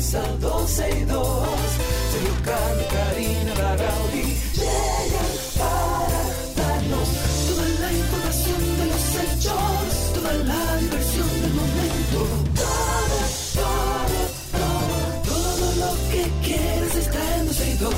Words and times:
comienza 0.00 0.22
12 0.40 0.90
y 0.90 1.04
2. 1.04 1.48
Sergio 2.10 2.34
Carlos, 2.44 2.86
Karina, 2.90 3.54
Larrauri 3.54 4.24
llegan 4.54 5.32
para 5.58 6.20
darnos 6.56 7.08
toda 7.48 7.66
la 7.80 7.92
información 7.92 8.60
de 8.78 8.86
los 8.86 9.04
hechos, 9.20 10.12
toda 10.14 10.32
la 10.32 10.76
diversión 10.78 11.28
del 11.42 11.52
momento. 11.52 12.18
Todo, 12.56 13.18
todo, 13.60 14.20
todo, 14.56 14.96
todo 15.28 15.66
lo 15.82 15.92
que 16.10 16.22
quieres 16.42 16.94
está 16.96 17.36
en 17.36 17.46
12 17.46 17.70
y 17.70 17.76
2. 17.76 17.94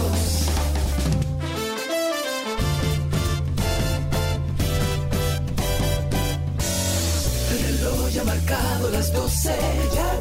El 7.53 7.59
reloj 7.63 8.11
ya 8.11 8.23
ha 8.23 8.25
marcado 8.25 8.91
las 8.91 9.13
12, 9.13 9.55
ya 9.95 10.12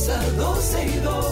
comienza 0.00 0.30
12 0.36 0.86
y 0.86 0.98
2. 1.00 1.24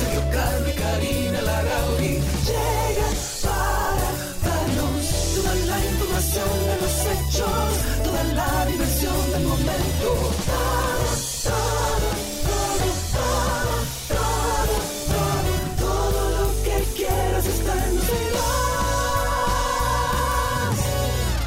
Sergio 0.00 0.22
y 0.66 0.72
Karina 0.74 1.42
Larrauri 1.42 2.20
llegan 2.46 3.14
para 3.42 4.08
darnos 4.44 5.04
toda 5.34 5.54
la 5.54 5.78
información 5.84 6.50
de 6.68 6.76
los 6.80 6.94
hechos, 7.06 7.70
toda 8.04 8.22
la 8.34 8.66
diversión 8.66 9.30
del 9.32 9.42
momento. 9.44 10.08
Todo, 10.46 11.04
todo, 11.44 12.08
todo, 12.48 12.86
todo, 13.12 13.74
todo, 14.08 14.74
todo, 15.08 15.52
todo 15.78 16.20
lo 16.30 16.46
que 16.64 16.76
quieras 16.96 17.46
está 17.46 17.72
en 17.72 17.96
12 17.96 18.12
y 18.12 18.30
2. 18.32 18.42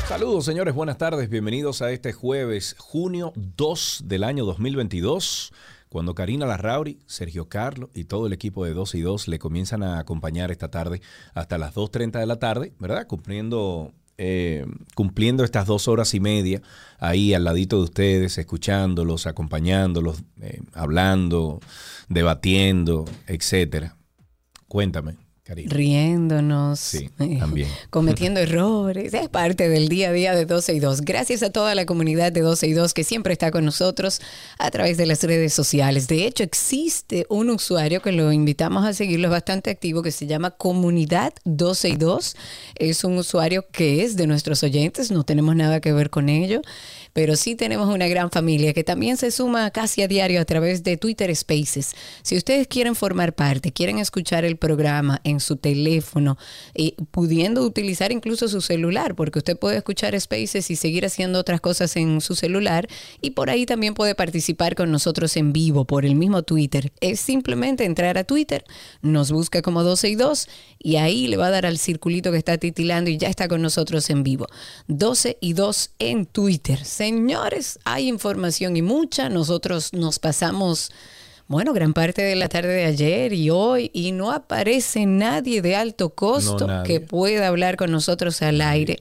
Saludos 0.07 0.45
señores, 0.45 0.73
buenas 0.73 0.97
tardes, 0.97 1.29
bienvenidos 1.29 1.81
a 1.81 1.91
este 1.91 2.13
jueves, 2.13 2.75
junio 2.77 3.33
2 3.35 4.03
del 4.05 4.23
año 4.23 4.45
2022, 4.45 5.51
cuando 5.95 6.13
Karina 6.13 6.45
Larrauri, 6.45 6.99
Sergio 7.05 7.47
Carlos 7.47 7.89
y 7.93 8.03
todo 8.03 8.27
el 8.27 8.33
equipo 8.33 8.65
de 8.65 8.73
2 8.73 8.95
y 8.95 8.99
2 8.99 9.29
le 9.29 9.39
comienzan 9.39 9.81
a 9.81 9.97
acompañar 9.97 10.51
esta 10.51 10.69
tarde 10.69 10.99
hasta 11.33 11.57
las 11.57 11.73
2.30 11.73 12.19
de 12.19 12.25
la 12.25 12.35
tarde, 12.35 12.73
¿verdad? 12.79 13.07
Cumpliendo, 13.07 13.93
eh, 14.17 14.65
cumpliendo 14.93 15.45
estas 15.45 15.67
dos 15.67 15.87
horas 15.87 16.13
y 16.13 16.19
media 16.19 16.61
ahí 16.99 17.33
al 17.33 17.45
ladito 17.45 17.77
de 17.77 17.83
ustedes, 17.83 18.37
escuchándolos, 18.37 19.25
acompañándolos, 19.25 20.21
eh, 20.41 20.59
hablando, 20.73 21.61
debatiendo, 22.09 23.05
etcétera. 23.25 23.95
Cuéntame, 24.67 25.15
Karina. 25.45 25.71
riéndonos, 25.71 26.79
Sí, 26.79 27.09
también. 27.39 27.69
cometiendo 27.91 28.39
errores. 28.41 29.13
Es 29.13 29.29
parte 29.29 29.69
del 29.69 29.87
día 29.89 30.09
a 30.09 30.11
día 30.11 30.33
de 30.35 30.45
12 30.45 30.73
y 30.73 30.79
2. 30.79 31.01
Gracias 31.01 31.43
a 31.43 31.51
toda 31.51 31.75
la 31.75 31.85
comunidad 31.85 32.31
de 32.31 32.41
12 32.41 32.67
y 32.67 32.73
2 32.73 32.93
que 32.95 33.03
siempre 33.03 33.31
está 33.33 33.51
con 33.51 33.63
nosotros 33.63 34.21
a 34.57 34.71
través 34.71 34.97
de 34.97 35.05
las 35.05 35.21
redes 35.23 35.53
sociales. 35.53 36.07
De 36.07 36.25
hecho, 36.25 36.43
existe 36.43 37.27
un 37.29 37.51
usuario 37.51 38.01
que 38.01 38.11
lo 38.11 38.31
invitamos 38.31 38.85
a 38.85 38.93
seguirlo, 38.93 39.27
es 39.27 39.31
bastante 39.31 39.69
activo, 39.69 40.01
que 40.01 40.11
se 40.11 40.25
llama 40.25 40.49
Comunidad 40.51 41.33
12 41.43 41.89
y 41.89 41.95
2. 41.97 42.35
Es 42.75 43.03
un 43.03 43.17
usuario 43.17 43.65
que 43.71 44.03
es 44.03 44.15
de 44.15 44.25
nuestros 44.27 44.63
oyentes, 44.63 45.11
no 45.11 45.23
tenemos 45.23 45.55
nada 45.55 45.79
que 45.79 45.93
ver 45.93 46.09
con 46.09 46.27
ello. 46.29 46.61
Pero 47.15 47.37
sí 47.37 47.55
tenemos 47.55 47.87
una 47.87 48.09
gran 48.09 48.29
familia 48.29 48.73
que 48.73 48.83
también 48.83 49.15
se 49.15 49.31
suma 49.31 49.71
casi 49.71 50.01
a 50.01 50.09
diario 50.09 50.41
a 50.41 50.43
través 50.43 50.83
de 50.83 50.97
Twitter 50.97 51.33
Spaces. 51.33 51.95
Si 52.23 52.35
ustedes 52.35 52.67
quieren 52.67 52.93
formar 52.93 53.33
parte, 53.33 53.71
quieren 53.71 53.99
escuchar 53.99 54.43
el 54.43 54.57
programa 54.57 55.21
en 55.23 55.39
su 55.39 55.55
teléfono, 55.55 56.37
pudiendo 57.11 57.63
utilizar 57.63 58.11
incluso 58.11 58.49
su 58.49 58.59
celular, 58.59 59.15
porque 59.15 59.39
usted 59.39 59.57
puede 59.57 59.77
escuchar 59.77 60.19
Spaces 60.19 60.69
y 60.69 60.75
seguir 60.75 61.05
haciendo 61.05 61.39
otras 61.39 61.61
cosas 61.61 61.95
en 61.95 62.19
su 62.19 62.35
celular, 62.35 62.89
y 63.21 63.29
por 63.29 63.49
ahí 63.49 63.65
también 63.65 63.93
puede 63.93 64.13
participar 64.13 64.75
con 64.75 64.91
nosotros 64.91 65.37
en 65.37 65.53
vivo 65.53 65.85
por 65.85 66.03
el 66.05 66.15
mismo 66.15 66.43
Twitter. 66.43 66.91
Es 66.99 67.21
simplemente 67.21 67.85
entrar 67.85 68.17
a 68.17 68.25
Twitter, 68.25 68.65
nos 69.01 69.31
busca 69.31 69.61
como 69.61 69.83
12 69.83 70.09
y 70.09 70.15
2, 70.15 70.49
y 70.79 70.97
ahí 70.97 71.29
le 71.29 71.37
va 71.37 71.47
a 71.47 71.51
dar 71.51 71.65
al 71.65 71.77
circulito 71.77 72.33
que 72.33 72.37
está 72.39 72.57
titilando 72.57 73.09
y 73.09 73.17
ya 73.17 73.29
está 73.29 73.47
con 73.47 73.61
nosotros 73.61 74.09
en 74.09 74.23
vivo. 74.23 74.47
12 74.89 75.37
y 75.39 75.53
2 75.53 75.91
en 75.99 76.25
Twitter. 76.25 76.83
Señores, 77.05 77.77
hay 77.85 78.07
información 78.07 78.75
y 78.77 78.81
mucha. 78.81 79.29
Nosotros 79.29 79.93
nos 79.93 80.17
pasamos, 80.17 80.91
bueno, 81.47 81.71
gran 81.71 81.93
parte 81.93 82.23
de 82.23 82.35
la 82.35 82.49
tarde 82.49 82.73
de 82.73 82.85
ayer 82.85 83.31
y 83.31 83.51
hoy 83.51 83.91
y 83.93 84.11
no 84.11 84.31
aparece 84.31 85.05
nadie 85.05 85.61
de 85.61 85.75
alto 85.75 86.09
costo 86.15 86.67
que 86.83 87.01
pueda 87.01 87.47
hablar 87.47 87.77
con 87.77 87.91
nosotros 87.91 88.41
al 88.41 88.59
aire 88.59 88.97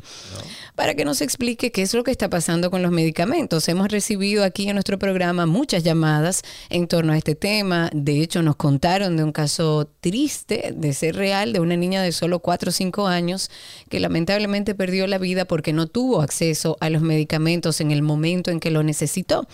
para 0.75 0.95
que 0.95 1.05
nos 1.05 1.21
explique 1.21 1.71
qué 1.71 1.83
es 1.83 1.95
lo 1.95 2.05
que 2.05 2.11
está 2.11 2.29
pasando 2.29 2.71
con 2.71 2.83
los 2.83 2.91
medicamentos. 2.91 3.69
Hemos 3.69 3.89
recibido 3.89 4.45
aquí 4.45 4.69
en 4.69 4.75
nuestro 4.75 4.99
programa 4.99 5.47
muchas 5.47 5.83
llamadas 5.83 6.43
en 6.69 6.89
torno 6.89 7.13
a 7.13 7.17
este 7.17 7.35
tema. 7.35 7.91
De 7.93 8.21
hecho, 8.21 8.43
nos 8.43 8.57
contaron 8.57 9.17
de 9.17 9.25
un 9.25 9.33
caso 9.33 9.89
triste, 10.01 10.75
de 10.77 10.93
ser 10.93 11.17
real, 11.17 11.53
de 11.53 11.61
una 11.61 11.77
niña 11.77 12.03
de 12.03 12.13
solo 12.13 12.41
4 12.41 12.71
o 12.71 12.73
5 12.73 13.07
años 13.07 13.51
que 13.89 14.01
lamentablemente 14.01 14.75
perdió 14.75 15.07
la 15.07 15.19
vida 15.19 15.45
porque 15.45 15.73
no 15.73 15.87
tuvo 15.87 16.21
acceso 16.21 16.77
a 16.81 16.91
los 16.91 17.03
medicamentos 17.03 17.81
en 17.81 17.91
el 17.91 18.03
momento 18.03 18.51
en 18.51 18.61
que 18.61 18.71
lo 18.71 18.83
necesitó. 18.83 19.47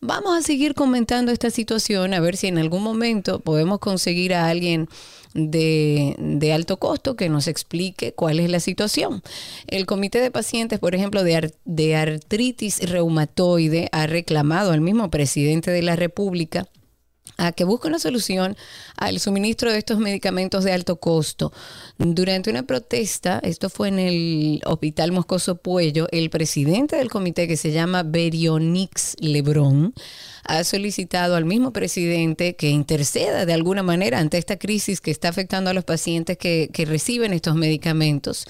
Vamos 0.00 0.36
a 0.36 0.42
seguir 0.42 0.74
comentando 0.74 1.30
esta 1.30 1.50
situación, 1.50 2.14
a 2.14 2.20
ver 2.20 2.36
si 2.36 2.48
en 2.48 2.58
algún 2.58 2.82
momento 2.82 3.40
podemos 3.40 3.78
conseguir 3.78 4.34
a 4.34 4.48
alguien 4.48 4.88
de, 5.34 6.14
de 6.18 6.52
alto 6.52 6.78
costo 6.78 7.16
que 7.16 7.28
nos 7.28 7.48
explique 7.48 8.12
cuál 8.12 8.40
es 8.40 8.48
la 8.48 8.60
situación. 8.60 9.22
El 9.66 9.84
comité 9.86 10.20
de 10.20 10.30
pacientes, 10.30 10.78
por 10.78 10.94
ejemplo, 10.94 11.22
de, 11.24 11.36
ar- 11.36 11.52
de 11.64 11.96
artritis 11.96 12.80
reumatoide 12.88 13.88
ha 13.92 14.06
reclamado 14.06 14.72
al 14.72 14.80
mismo 14.80 15.10
presidente 15.10 15.70
de 15.70 15.82
la 15.82 15.96
República 15.96 16.66
a 17.36 17.52
que 17.52 17.64
busque 17.64 17.88
una 17.88 17.98
solución 17.98 18.56
al 18.96 19.18
suministro 19.20 19.72
de 19.72 19.78
estos 19.78 19.98
medicamentos 19.98 20.64
de 20.64 20.72
alto 20.72 20.96
costo. 20.96 21.52
Durante 21.98 22.50
una 22.50 22.64
protesta, 22.64 23.40
esto 23.42 23.70
fue 23.70 23.88
en 23.88 23.98
el 23.98 24.60
Hospital 24.66 25.12
Moscoso 25.12 25.56
Puello, 25.56 26.06
el 26.10 26.30
presidente 26.30 26.96
del 26.96 27.10
comité 27.10 27.48
que 27.48 27.56
se 27.56 27.72
llama 27.72 28.02
Berionix 28.02 29.16
Lebrón 29.20 29.94
ha 30.44 30.62
solicitado 30.62 31.36
al 31.36 31.44
mismo 31.44 31.72
presidente 31.72 32.54
que 32.54 32.68
interceda 32.68 33.46
de 33.46 33.52
alguna 33.54 33.82
manera 33.82 34.18
ante 34.18 34.38
esta 34.38 34.58
crisis 34.58 35.00
que 35.00 35.10
está 35.10 35.28
afectando 35.28 35.70
a 35.70 35.74
los 35.74 35.84
pacientes 35.84 36.36
que, 36.36 36.68
que 36.72 36.84
reciben 36.84 37.32
estos 37.32 37.54
medicamentos. 37.54 38.46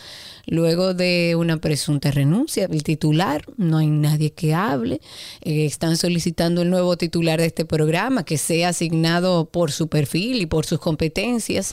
Luego 0.46 0.94
de 0.94 1.34
una 1.36 1.58
presunta 1.58 2.10
renuncia 2.10 2.68
del 2.68 2.82
titular, 2.82 3.44
no 3.56 3.78
hay 3.78 3.88
nadie 3.88 4.32
que 4.32 4.54
hable. 4.54 5.00
Eh, 5.40 5.64
están 5.64 5.96
solicitando 5.96 6.62
el 6.62 6.70
nuevo 6.70 6.96
titular 6.96 7.40
de 7.40 7.46
este 7.46 7.64
programa 7.64 8.24
que 8.24 8.38
sea 8.38 8.70
asignado 8.70 9.46
por 9.46 9.72
su 9.72 9.88
perfil 9.88 10.42
y 10.42 10.46
por 10.46 10.66
sus 10.66 10.78
competencias, 10.78 11.72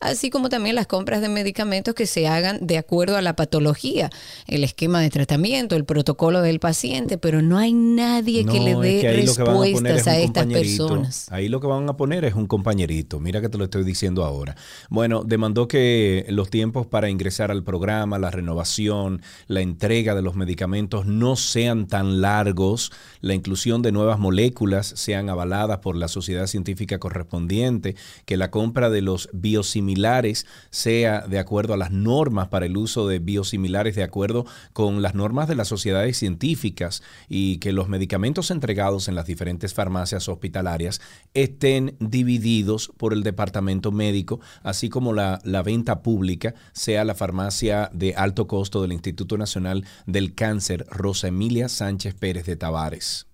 así 0.00 0.30
como 0.30 0.48
también 0.48 0.74
las 0.74 0.86
compras 0.86 1.20
de 1.20 1.28
medicamentos 1.28 1.94
que 1.94 2.06
se 2.06 2.26
hagan 2.26 2.66
de 2.66 2.78
acuerdo 2.78 3.16
a 3.16 3.22
la 3.22 3.36
patología, 3.36 4.10
el 4.46 4.64
esquema 4.64 5.00
de 5.00 5.10
tratamiento, 5.10 5.76
el 5.76 5.84
protocolo 5.84 6.42
del 6.42 6.60
paciente, 6.60 7.18
pero 7.18 7.42
no 7.42 7.58
hay 7.58 7.72
nadie 7.72 8.44
que 8.44 8.60
le 8.60 8.74
dé 8.76 8.96
es 8.96 9.02
que 9.02 9.08
a 9.08 9.12
respuestas 9.12 10.00
es 10.00 10.06
a 10.06 10.12
un 10.12 10.20
estas 10.22 10.46
personas. 10.46 11.26
Ahí 11.30 11.48
lo 11.48 11.60
que 11.60 11.66
van 11.66 11.88
a 11.88 11.96
poner 11.96 12.24
es 12.24 12.34
un 12.34 12.46
compañerito. 12.46 13.20
Mira 13.20 13.40
que 13.40 13.48
te 13.48 13.58
lo 13.58 13.64
estoy 13.64 13.84
diciendo 13.84 14.24
ahora. 14.24 14.56
Bueno, 14.88 15.24
demandó 15.24 15.68
que 15.68 16.26
los 16.28 16.50
tiempos 16.50 16.86
para 16.86 17.08
ingresar 17.08 17.50
al 17.50 17.62
programa, 17.62 18.11
la 18.18 18.30
renovación, 18.30 19.22
la 19.46 19.60
entrega 19.60 20.14
de 20.14 20.22
los 20.22 20.34
medicamentos 20.34 21.06
no 21.06 21.36
sean 21.36 21.86
tan 21.86 22.20
largos, 22.20 22.92
la 23.20 23.34
inclusión 23.34 23.82
de 23.82 23.92
nuevas 23.92 24.18
moléculas 24.18 24.92
sean 24.96 25.28
avaladas 25.28 25.78
por 25.78 25.96
la 25.96 26.08
sociedad 26.08 26.46
científica 26.46 26.98
correspondiente, 26.98 27.96
que 28.24 28.36
la 28.36 28.50
compra 28.50 28.90
de 28.90 29.02
los 29.02 29.28
biosimilares 29.32 30.46
sea 30.70 31.26
de 31.26 31.38
acuerdo 31.38 31.74
a 31.74 31.76
las 31.76 31.90
normas 31.90 32.48
para 32.48 32.66
el 32.66 32.76
uso 32.76 33.06
de 33.08 33.18
biosimilares, 33.18 33.96
de 33.96 34.02
acuerdo 34.02 34.46
con 34.72 35.02
las 35.02 35.14
normas 35.14 35.48
de 35.48 35.54
las 35.54 35.68
sociedades 35.68 36.16
científicas 36.16 37.02
y 37.28 37.58
que 37.58 37.72
los 37.72 37.88
medicamentos 37.88 38.50
entregados 38.50 39.08
en 39.08 39.14
las 39.14 39.26
diferentes 39.26 39.74
farmacias 39.74 40.28
hospitalarias 40.28 41.00
estén 41.34 41.96
divididos 42.00 42.92
por 42.96 43.12
el 43.12 43.22
departamento 43.22 43.92
médico, 43.92 44.40
así 44.62 44.88
como 44.88 45.12
la, 45.12 45.40
la 45.44 45.62
venta 45.62 46.02
pública 46.02 46.54
sea 46.72 47.04
la 47.04 47.14
farmacia 47.14 47.90
de 48.02 48.14
alto 48.16 48.48
costo 48.48 48.82
del 48.82 48.92
Instituto 48.92 49.38
Nacional 49.38 49.86
del 50.06 50.34
Cáncer 50.34 50.84
Rosa 50.90 51.28
Emilia 51.28 51.68
Sánchez 51.68 52.14
Pérez 52.14 52.44
de 52.46 52.56
Tavares. 52.56 53.31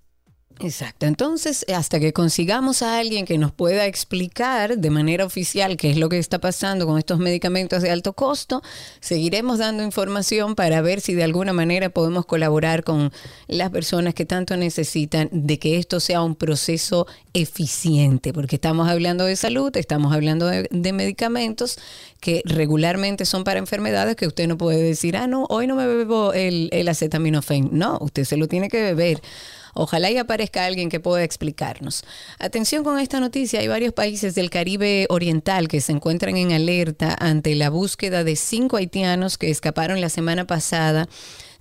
Exacto. 0.61 1.07
Entonces, 1.07 1.65
hasta 1.73 2.01
que 2.01 2.13
consigamos 2.13 2.83
a 2.83 2.99
alguien 2.99 3.27
que 3.27 3.39
nos 3.39 3.53
pueda 3.53 3.87
explicar 3.87 4.77
de 4.79 4.91
manera 4.91 5.25
oficial 5.25 5.77
qué 5.77 5.91
es 5.91 5.97
lo 5.97 6.09
que 6.09 6.19
está 6.19 6.41
pasando 6.41 6.87
con 6.87 6.99
estos 6.99 7.19
medicamentos 7.21 7.81
de 7.83 7.91
alto 7.91 8.13
costo, 8.13 8.63
seguiremos 9.01 9.59
dando 9.59 9.85
información 9.85 10.57
para 10.57 10.81
ver 10.81 11.01
si 11.01 11.15
de 11.15 11.23
alguna 11.23 11.53
manera 11.53 11.91
podemos 11.91 12.27
colaborar 12.27 12.83
con 12.83 13.13
las 13.47 13.71
personas 13.71 14.15
que 14.15 14.25
tanto 14.25 14.57
necesitan 14.57 15.29
de 15.31 15.59
que 15.61 15.79
esto 15.79 16.01
sea 16.01 16.23
un 16.23 16.35
proceso 16.35 17.07
eficiente, 17.35 18.33
porque 18.33 18.57
estamos 18.57 18.89
hablando 18.89 19.25
de 19.25 19.37
salud, 19.37 19.77
estamos 19.77 20.13
hablando 20.13 20.47
de, 20.47 20.69
medicamentos 20.89 21.79
que 22.21 22.43
regularmente 22.45 23.27
son 23.27 23.45
para 23.45 23.61
enfermedades 23.61 24.17
que 24.17 24.27
usted 24.27 24.49
no 24.49 24.59
puede 24.59 24.83
decir, 24.83 25.17
ah, 25.17 25.27
no, 25.27 25.45
hoy 25.51 25.67
no 25.67 25.77
me 25.77 25.87
bebo 25.87 26.33
el, 26.33 26.69
el 26.73 26.89
acetaminofén. 26.89 27.69
No, 27.71 27.99
usted 28.01 28.25
se 28.25 28.37
lo 28.37 28.49
tiene 28.49 28.69
que 28.69 28.83
beber 28.83 29.21
Ojalá 29.79 30.11
y 30.11 30.17
aparezca 30.17 30.65
alguien 30.65 30.89
que 30.89 30.99
pueda 30.99 31.23
explicarnos. 31.23 32.03
Atención 32.41 32.83
con 32.83 32.99
esta 32.99 33.21
noticia, 33.21 33.61
hay 33.61 33.69
varios 33.69 33.93
países 33.93 34.35
del 34.35 34.51
Caribe 34.51 35.07
Oriental 35.09 35.69
que 35.69 35.81
se 35.81 35.93
encuentran 35.93 36.37
en 36.37 36.51
alerta 36.51 37.17
ante 37.17 37.55
la 37.55 37.71
búsqueda 37.71 38.25
de 38.25 38.35
cinco 38.35 38.77
haitianos 38.77 39.39
que 39.39 39.51
escaparon 39.51 40.01
la 40.01 40.09
semana 40.09 40.49
pasada 40.49 41.09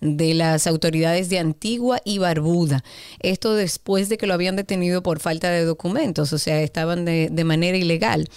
de 0.01 0.33
las 0.33 0.67
autoridades 0.67 1.29
de 1.29 1.39
Antigua 1.39 1.99
y 2.05 2.19
Barbuda. 2.19 2.83
Esto 3.19 3.55
después 3.55 4.09
de 4.09 4.17
que 4.17 4.27
lo 4.27 4.33
habían 4.33 4.55
detenido 4.55 5.01
por 5.01 5.19
falta 5.19 5.49
de 5.49 5.65
documentos, 5.65 6.33
o 6.33 6.37
sea, 6.37 6.61
estaban 6.61 7.05
de, 7.05 7.29
de 7.31 7.43
manera 7.43 7.77
ilegal. 7.77 8.27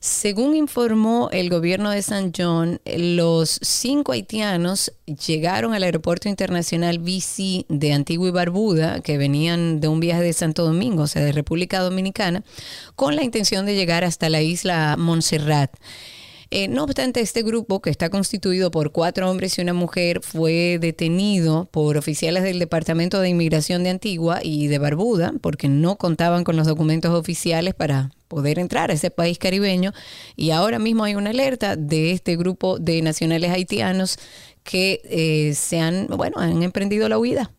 Según 0.00 0.54
informó 0.54 1.28
el 1.32 1.50
gobierno 1.50 1.90
de 1.90 2.02
San 2.02 2.32
John, 2.36 2.80
los 2.84 3.58
cinco 3.62 4.12
haitianos 4.12 4.92
llegaron 5.06 5.74
al 5.74 5.82
aeropuerto 5.82 6.28
internacional 6.28 6.98
BC 6.98 7.66
de 7.68 7.92
Antigua 7.92 8.28
y 8.28 8.32
Barbuda, 8.32 9.00
que 9.00 9.18
venían 9.18 9.80
de 9.80 9.88
un 9.88 9.98
viaje 9.98 10.22
de 10.22 10.32
Santo 10.32 10.64
Domingo, 10.64 11.02
o 11.02 11.06
sea, 11.08 11.24
de 11.24 11.32
República 11.32 11.80
Dominicana, 11.80 12.44
con 12.94 13.16
la 13.16 13.24
intención 13.24 13.66
de 13.66 13.74
llegar 13.74 14.04
hasta 14.04 14.30
la 14.30 14.40
isla 14.40 14.96
Montserrat. 14.96 15.72
Eh, 16.50 16.66
no 16.68 16.84
obstante, 16.84 17.20
este 17.20 17.42
grupo, 17.42 17.82
que 17.82 17.90
está 17.90 18.08
constituido 18.08 18.70
por 18.70 18.90
cuatro 18.90 19.30
hombres 19.30 19.58
y 19.58 19.60
una 19.60 19.74
mujer, 19.74 20.20
fue 20.22 20.78
detenido 20.80 21.68
por 21.70 21.98
oficiales 21.98 22.42
del 22.42 22.58
Departamento 22.58 23.20
de 23.20 23.28
Inmigración 23.28 23.84
de 23.84 23.90
Antigua 23.90 24.40
y 24.42 24.68
de 24.68 24.78
Barbuda, 24.78 25.34
porque 25.42 25.68
no 25.68 25.96
contaban 25.96 26.44
con 26.44 26.56
los 26.56 26.66
documentos 26.66 27.12
oficiales 27.12 27.74
para 27.74 28.12
poder 28.28 28.58
entrar 28.58 28.90
a 28.90 28.94
ese 28.94 29.10
país 29.10 29.38
caribeño. 29.38 29.92
Y 30.36 30.50
ahora 30.50 30.78
mismo 30.78 31.04
hay 31.04 31.16
una 31.16 31.30
alerta 31.30 31.76
de 31.76 32.12
este 32.12 32.36
grupo 32.36 32.78
de 32.78 33.02
nacionales 33.02 33.50
haitianos 33.50 34.18
que 34.64 35.02
eh, 35.04 35.54
se 35.54 35.80
han, 35.80 36.06
bueno, 36.06 36.38
han 36.38 36.62
emprendido 36.62 37.10
la 37.10 37.18
huida. 37.18 37.52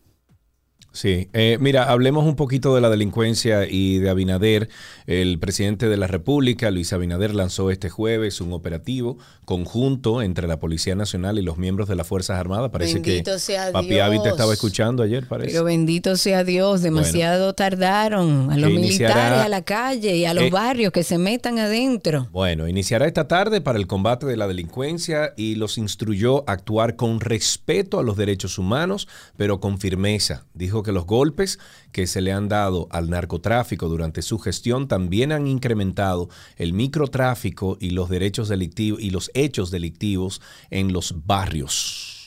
Sí, 0.92 1.30
eh, 1.34 1.58
mira, 1.62 1.84
hablemos 1.92 2.26
un 2.26 2.36
poquito 2.36 2.74
de 2.74 2.82
la 2.82 2.90
delincuencia 2.90 3.68
y 3.70 4.00
de 4.00 4.10
Abinader. 4.10 4.70
El 5.06 5.38
presidente 5.40 5.88
de 5.88 5.98
la 5.98 6.08
República, 6.08 6.72
Luis 6.72 6.92
Abinader, 6.94 7.36
lanzó 7.36 7.70
este 7.70 7.90
jueves 7.90 8.42
un 8.42 8.54
operativo 8.54 9.18
conjunto 9.46 10.22
entre 10.22 10.48
la 10.48 10.60
Policía 10.60 10.96
Nacional 10.96 11.38
y 11.40 11.42
los 11.44 11.58
miembros 11.58 11.88
de 11.90 11.96
las 11.96 12.08
Fuerzas 12.08 12.40
Armadas. 12.40 12.72
Parece 12.72 12.96
Bendito 12.96 13.34
que 13.34 13.40
sea 13.40 13.72
Papi 13.72 13.88
Dios. 13.90 14.02
Avi 14.02 14.22
te 14.24 14.30
estaba 14.30 14.52
escuchando 14.54 15.04
ayer, 15.04 15.28
parece. 15.28 15.52
Pero 15.52 15.64
bendito 15.64 16.16
sea 16.16 16.44
Dios, 16.44 16.82
demasiado 16.82 17.54
tardaron 17.54 18.52
a 18.52 18.58
los 18.58 18.70
iniciará- 18.72 19.14
militares 19.16 19.40
a 19.46 19.50
la 19.50 19.62
calle 19.64 20.18
y 20.18 20.26
a 20.26 20.34
los 20.34 20.46
Eh, 20.46 20.50
barrios 20.50 20.92
que 20.92 21.04
se 21.04 21.18
metan 21.18 21.60
adentro. 21.60 22.28
Bueno, 22.32 22.68
iniciará 22.68 23.06
esta 23.08 23.28
tarde 23.28 23.62
para 23.62 23.78
el 23.78 23.88
combate 23.88 24.26
de 24.26 24.38
la 24.38 24.48
delincuencia 24.48 25.34
y 25.38 25.56
los 25.56 25.78
instruyó 25.78 26.48
a 26.50 26.54
actuar 26.54 26.96
con 26.96 27.20
respeto 27.20 28.00
a 28.00 28.04
los 28.04 28.18
derechos 28.18 28.58
humanos, 28.58 29.08
pero 29.38 29.60
con 29.60 29.80
firmeza. 29.80 30.46
Dijo 30.54 30.79
que 30.84 30.92
los 30.92 31.06
golpes 31.06 31.60
que 31.92 32.08
se 32.08 32.22
le 32.22 32.32
han 32.32 32.50
dado 32.50 32.88
al 32.92 33.10
narcotráfico 33.10 33.88
durante 33.88 34.22
su 34.22 34.40
gestión 34.40 34.88
también 34.88 35.32
han 35.32 35.48
incrementado 35.48 36.30
el 36.58 36.74
microtráfico 36.74 37.78
y 37.80 37.92
los 37.92 38.10
derechos 38.10 38.50
delictivos 38.50 39.02
y 39.02 39.10
los 39.10 39.32
hechos 39.34 39.72
delictivos 39.72 40.42
en 40.70 40.94
los 40.94 41.26
barrios. 41.26 42.20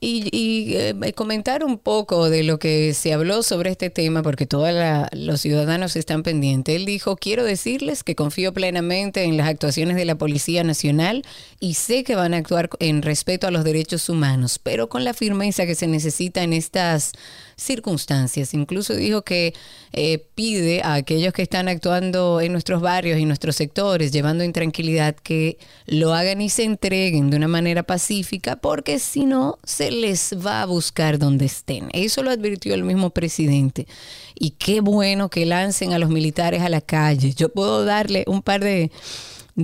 Y, 0.00 0.74
eh, 0.76 1.12
comentar 1.14 1.64
un 1.64 1.78
poco 1.78 2.30
de 2.30 2.42
lo 2.42 2.58
que 2.58 2.94
se 2.94 3.12
habló 3.12 3.42
sobre 3.42 3.70
este 3.70 3.90
tema, 3.90 4.22
porque 4.22 4.46
todos 4.46 4.70
los 5.12 5.40
ciudadanos 5.40 5.94
están 5.96 6.22
pendientes. 6.22 6.74
Él 6.74 6.86
dijo, 6.86 7.16
quiero 7.16 7.44
decirles 7.44 8.02
que 8.02 8.14
confío 8.14 8.52
plenamente 8.52 9.24
en 9.24 9.36
las 9.36 9.48
actuaciones 9.48 9.96
de 9.96 10.04
la 10.04 10.16
Policía 10.16 10.64
Nacional 10.64 11.24
y 11.60 11.74
sé 11.74 12.04
que 12.04 12.14
van 12.14 12.34
a 12.34 12.38
actuar 12.38 12.70
en 12.78 13.02
respeto 13.02 13.46
a 13.46 13.50
los 13.50 13.64
derechos 13.64 14.08
humanos, 14.08 14.58
pero 14.58 14.88
con 14.88 15.04
la 15.04 15.14
firmeza 15.14 15.66
que 15.66 15.74
se 15.74 15.86
necesita 15.86 16.42
en 16.42 16.54
estas 16.54 17.12
circunstancias. 17.60 18.54
Incluso 18.54 18.94
dijo 18.94 19.22
que 19.22 19.54
eh, 19.92 20.26
pide 20.34 20.82
a 20.82 20.94
aquellos 20.94 21.32
que 21.32 21.42
están 21.42 21.68
actuando 21.68 22.40
en 22.40 22.52
nuestros 22.52 22.80
barrios 22.80 23.18
y 23.18 23.24
nuestros 23.24 23.56
sectores, 23.56 24.12
llevando 24.12 24.44
intranquilidad, 24.44 25.14
que 25.14 25.58
lo 25.86 26.14
hagan 26.14 26.40
y 26.40 26.48
se 26.48 26.64
entreguen 26.64 27.30
de 27.30 27.36
una 27.36 27.48
manera 27.48 27.82
pacífica, 27.82 28.56
porque 28.56 28.98
si 28.98 29.26
no, 29.26 29.58
se 29.64 29.90
les 29.90 30.34
va 30.44 30.62
a 30.62 30.66
buscar 30.66 31.18
donde 31.18 31.46
estén. 31.46 31.88
Eso 31.92 32.22
lo 32.22 32.30
advirtió 32.30 32.74
el 32.74 32.84
mismo 32.84 33.10
presidente. 33.10 33.86
Y 34.34 34.50
qué 34.50 34.80
bueno 34.80 35.28
que 35.28 35.44
lancen 35.44 35.92
a 35.92 35.98
los 35.98 36.08
militares 36.08 36.62
a 36.62 36.68
la 36.68 36.80
calle. 36.80 37.34
Yo 37.34 37.50
puedo 37.50 37.84
darle 37.84 38.24
un 38.26 38.42
par 38.42 38.64
de 38.64 38.90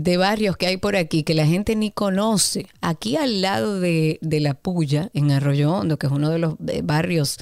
de 0.03 0.17
barrios 0.17 0.57
que 0.57 0.67
hay 0.67 0.77
por 0.77 0.97
aquí 0.97 1.23
que 1.23 1.35
la 1.35 1.47
gente 1.47 1.77
ni 1.77 1.91
conoce. 1.91 2.67
Aquí 2.81 3.17
al 3.17 3.41
lado 3.41 3.81
de, 3.81 4.19
de 4.21 4.41
La 4.41 4.55
Puya, 4.55 5.11
en 5.15 5.31
Arroyo 5.31 5.73
Hondo, 5.73 5.99
que 5.99 6.07
es 6.07 6.13
uno 6.13 6.31
de 6.31 6.39
los 6.39 6.55
eh, 6.69 6.83
barrios 6.83 7.39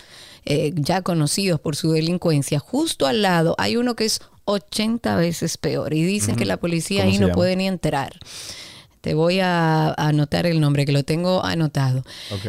eh, 0.47 0.73
ya 0.75 1.03
conocidos 1.03 1.61
por 1.61 1.77
su 1.77 1.93
delincuencia, 1.93 2.59
justo 2.59 3.07
al 3.07 3.23
lado 3.23 3.55
hay 3.59 3.77
uno 3.77 3.95
que 3.97 4.05
es 4.05 4.21
80 4.45 5.17
veces 5.17 5.57
peor 5.57 5.95
y 5.95 6.05
dicen 6.05 6.37
que 6.37 6.45
la 6.45 6.59
policía 6.59 7.01
¿Cómo 7.03 7.13
ahí 7.13 7.19
no 7.19 7.27
llama? 7.29 7.35
puede 7.35 7.57
ni 7.57 7.67
entrar. 7.67 8.19
Te 9.05 9.15
voy 9.15 9.41
a 9.41 9.45
a 9.45 10.09
anotar 10.09 10.47
el 10.47 10.61
nombre, 10.61 10.85
que 10.85 10.93
lo 10.93 11.03
tengo 11.03 11.45
anotado. 11.45 12.03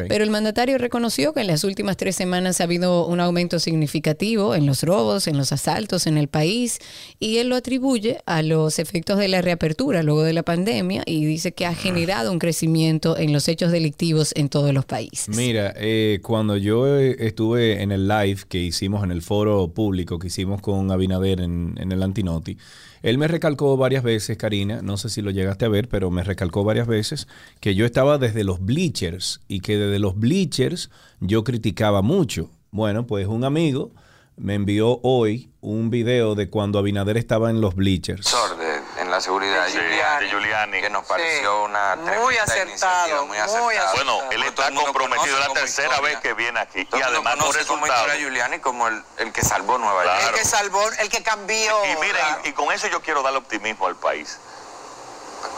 Pero 0.08 0.24
el 0.24 0.30
mandatario 0.30 0.78
reconoció 0.78 1.32
que 1.32 1.40
en 1.40 1.46
las 1.46 1.64
últimas 1.64 1.96
tres 1.96 2.16
semanas 2.16 2.60
ha 2.60 2.64
habido 2.64 3.06
un 3.06 3.20
aumento 3.20 3.58
significativo 3.58 4.54
en 4.54 4.66
los 4.66 4.82
robos, 4.82 5.26
en 5.26 5.36
los 5.36 5.52
asaltos 5.52 6.06
en 6.06 6.18
el 6.18 6.28
país, 6.28 6.78
y 7.20 7.38
él 7.38 7.48
lo 7.48 7.56
atribuye 7.56 8.18
a 8.26 8.42
los 8.42 8.78
efectos 8.78 9.18
de 9.18 9.28
la 9.28 9.42
reapertura 9.42 10.02
luego 10.02 10.22
de 10.22 10.32
la 10.32 10.42
pandemia 10.42 11.02
y 11.06 11.24
dice 11.24 11.52
que 11.52 11.66
ha 11.66 11.74
generado 11.74 12.32
un 12.32 12.38
crecimiento 12.38 13.16
en 13.16 13.32
los 13.32 13.48
hechos 13.48 13.72
delictivos 13.72 14.32
en 14.36 14.48
todos 14.48 14.72
los 14.72 14.84
países. 14.84 15.36
Mira, 15.36 15.74
eh, 15.76 16.20
cuando 16.22 16.56
yo 16.56 16.98
eh, 16.98 17.16
estuve 17.20 17.82
en 17.82 17.92
el 17.92 18.08
live 18.08 18.40
que 18.48 18.58
hicimos 18.58 19.04
en 19.04 19.10
el 19.10 19.22
foro 19.22 19.68
público 19.68 20.18
que 20.18 20.28
hicimos 20.28 20.60
con 20.60 20.90
Abinader 20.90 21.40
en, 21.40 21.74
en 21.78 21.92
el 21.92 22.02
Antinoti, 22.02 22.56
él 23.02 23.18
me 23.18 23.28
recalcó 23.28 23.76
varias 23.76 24.02
veces, 24.02 24.36
Karina, 24.36 24.80
no 24.82 24.96
sé 24.96 25.08
si 25.08 25.22
lo 25.22 25.30
llegaste 25.30 25.64
a 25.64 25.68
ver, 25.68 25.88
pero 25.88 26.10
me 26.10 26.22
recalcó 26.22 26.64
varias 26.64 26.86
veces 26.86 27.28
que 27.60 27.74
yo 27.74 27.84
estaba 27.86 28.18
desde 28.18 28.44
los 28.44 28.60
bleachers 28.64 29.40
y 29.48 29.60
que 29.60 29.76
desde 29.76 29.98
los 29.98 30.18
bleachers 30.18 30.90
yo 31.20 31.44
criticaba 31.44 32.02
mucho. 32.02 32.50
Bueno, 32.70 33.06
pues 33.06 33.26
un 33.26 33.44
amigo 33.44 33.92
me 34.36 34.54
envió 34.54 35.00
hoy 35.02 35.50
un 35.60 35.88
video 35.90 36.34
de 36.34 36.50
cuando 36.50 36.78
Abinader 36.78 37.16
estaba 37.16 37.50
en 37.50 37.60
los 37.60 37.74
bleachers. 37.74 38.26
de- 38.58 38.95
en 38.95 38.95
la 39.16 39.20
seguridad 39.22 39.66
Sí, 39.66 39.72
Giuliani, 39.72 40.24
de 40.24 40.30
Giuliani. 40.30 40.80
que 40.82 40.90
nos 40.90 41.02
Sí. 41.02 41.08
pareció 41.08 41.62
una 41.64 41.96
Muy 41.96 42.36
acertado, 42.36 43.16
muy 43.18 43.28
muy 43.28 43.38
acertada. 43.38 43.66
acertado. 43.68 43.94
Bueno, 43.94 44.30
él 44.32 44.42
está 44.42 44.70
comprometido, 44.74 45.38
la 45.38 45.48
tercera 45.54 45.88
historia. 45.94 46.00
vez 46.10 46.20
que 46.20 46.34
viene 46.34 46.60
aquí. 46.60 46.84
Todo 46.84 47.00
Y 47.00 47.02
además 47.02 47.38
resultados. 47.54 47.88
historia 47.88 48.14
a 48.14 48.16
Giuliani 48.18 48.58
como 48.60 48.88
el, 48.88 49.02
el 49.16 49.32
que 49.32 49.42
salvó 49.42 49.78
Nueva 49.78 50.04
York. 50.04 50.16
Claro. 50.18 50.36
El 50.36 50.42
que 50.42 50.44
salvó, 50.48 50.88
el 50.98 51.08
que 51.08 51.22
cambió. 51.22 51.84
Y 51.86 51.96
miren, 51.96 52.12
la- 52.14 52.40
y 52.48 52.52
con 52.52 52.70
eso 52.72 52.86
yo 52.88 53.00
quiero 53.00 53.22
darle 53.22 53.38
optimismo 53.38 53.86
al 53.86 53.96
país. 53.96 54.38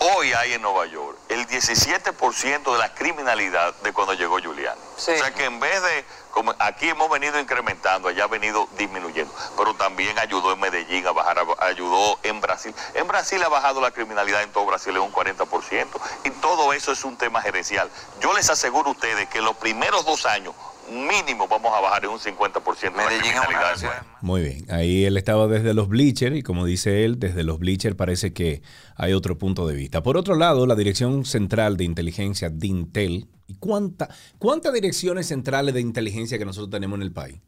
Hoy 0.01 0.33
hay 0.33 0.53
en 0.53 0.63
Nueva 0.63 0.87
York 0.87 1.17
el 1.29 1.47
17% 1.49 2.73
de 2.73 2.79
la 2.79 2.95
criminalidad 2.95 3.75
de 3.83 3.93
cuando 3.93 4.13
llegó 4.15 4.39
Giuliani. 4.39 4.81
Sí. 4.97 5.13
O 5.13 5.19
sea 5.19 5.33
que 5.33 5.45
en 5.47 5.59
vez 5.59 5.83
de, 5.83 6.05
aquí 6.59 6.89
hemos 6.89 7.11
venido 7.11 7.39
incrementando, 7.39 8.09
allá 8.09 8.25
ha 8.25 8.29
venido 8.29 8.69
disminuyendo. 8.77 9.33
Pero 9.57 9.75
también 9.75 10.19
ayudó 10.19 10.53
en 10.53 10.61
Medellín 10.61 11.07
a 11.07 11.13
bajar, 11.13 11.39
ayudó 11.59 12.19
en 12.23 12.41
Brasil. 12.41 12.75
En 12.95 13.07
Brasil 13.07 13.43
ha 13.43 13.49
bajado 13.49 13.81
la 13.81 13.91
criminalidad 13.91 14.43
en 14.43 14.53
todo 14.53 14.67
Brasil 14.67 14.95
en 14.97 15.03
un 15.03 15.13
40%. 15.13 15.87
Y 16.25 16.31
todo 16.31 16.73
eso 16.73 16.93
es 16.93 17.05
un 17.05 17.17
tema 17.17 17.43
gerencial. 17.43 17.91
Yo 18.21 18.33
les 18.33 18.51
aseguro 18.51 18.89
a 18.89 18.93
ustedes 18.93 19.29
que 19.29 19.41
los 19.41 19.57
primeros 19.57 20.05
dos 20.05 20.27
años 20.27 20.55
mínimo 20.91 21.47
vamos 21.49 21.73
a 21.75 21.81
bajar 21.81 22.05
en 22.05 22.11
un 22.11 22.19
50% 22.19 22.83
la 22.83 22.91
Medellín 22.91 23.31
es 23.31 23.33
una 23.33 23.41
de 23.41 23.47
criminalidad. 23.47 24.03
Muy 24.21 24.43
bien, 24.43 24.67
ahí 24.71 25.05
él 25.05 25.17
estaba 25.17 25.47
desde 25.47 25.75
los 25.75 25.89
bleachers 25.89 26.37
y 26.37 26.43
como 26.43 26.65
dice 26.65 27.05
él, 27.05 27.19
desde 27.19 27.45
los 27.45 27.59
bleachers 27.59 27.97
parece 27.97 28.33
que 28.33 28.63
hay 28.97 29.13
otro 29.13 29.39
punto 29.39 29.67
de 29.67 29.75
vista. 29.75 30.03
Por 30.03 30.17
otro 30.17 30.35
lado, 30.35 30.67
la 30.67 30.75
Dirección 30.75 31.25
Central 31.25 31.77
de 31.77 31.85
Inteligencia 31.85 32.51
de 32.51 32.67
Intel, 32.67 33.29
¿y 33.47 33.55
cuánta, 33.55 34.09
cuántas 34.39 34.73
direcciones 34.73 35.27
centrales 35.29 35.75
de 35.75 35.81
inteligencia 35.81 36.39
que 36.39 36.45
nosotros 36.45 36.71
tenemos 36.71 36.97
en 36.97 37.03
el 37.03 37.13
país? 37.13 37.41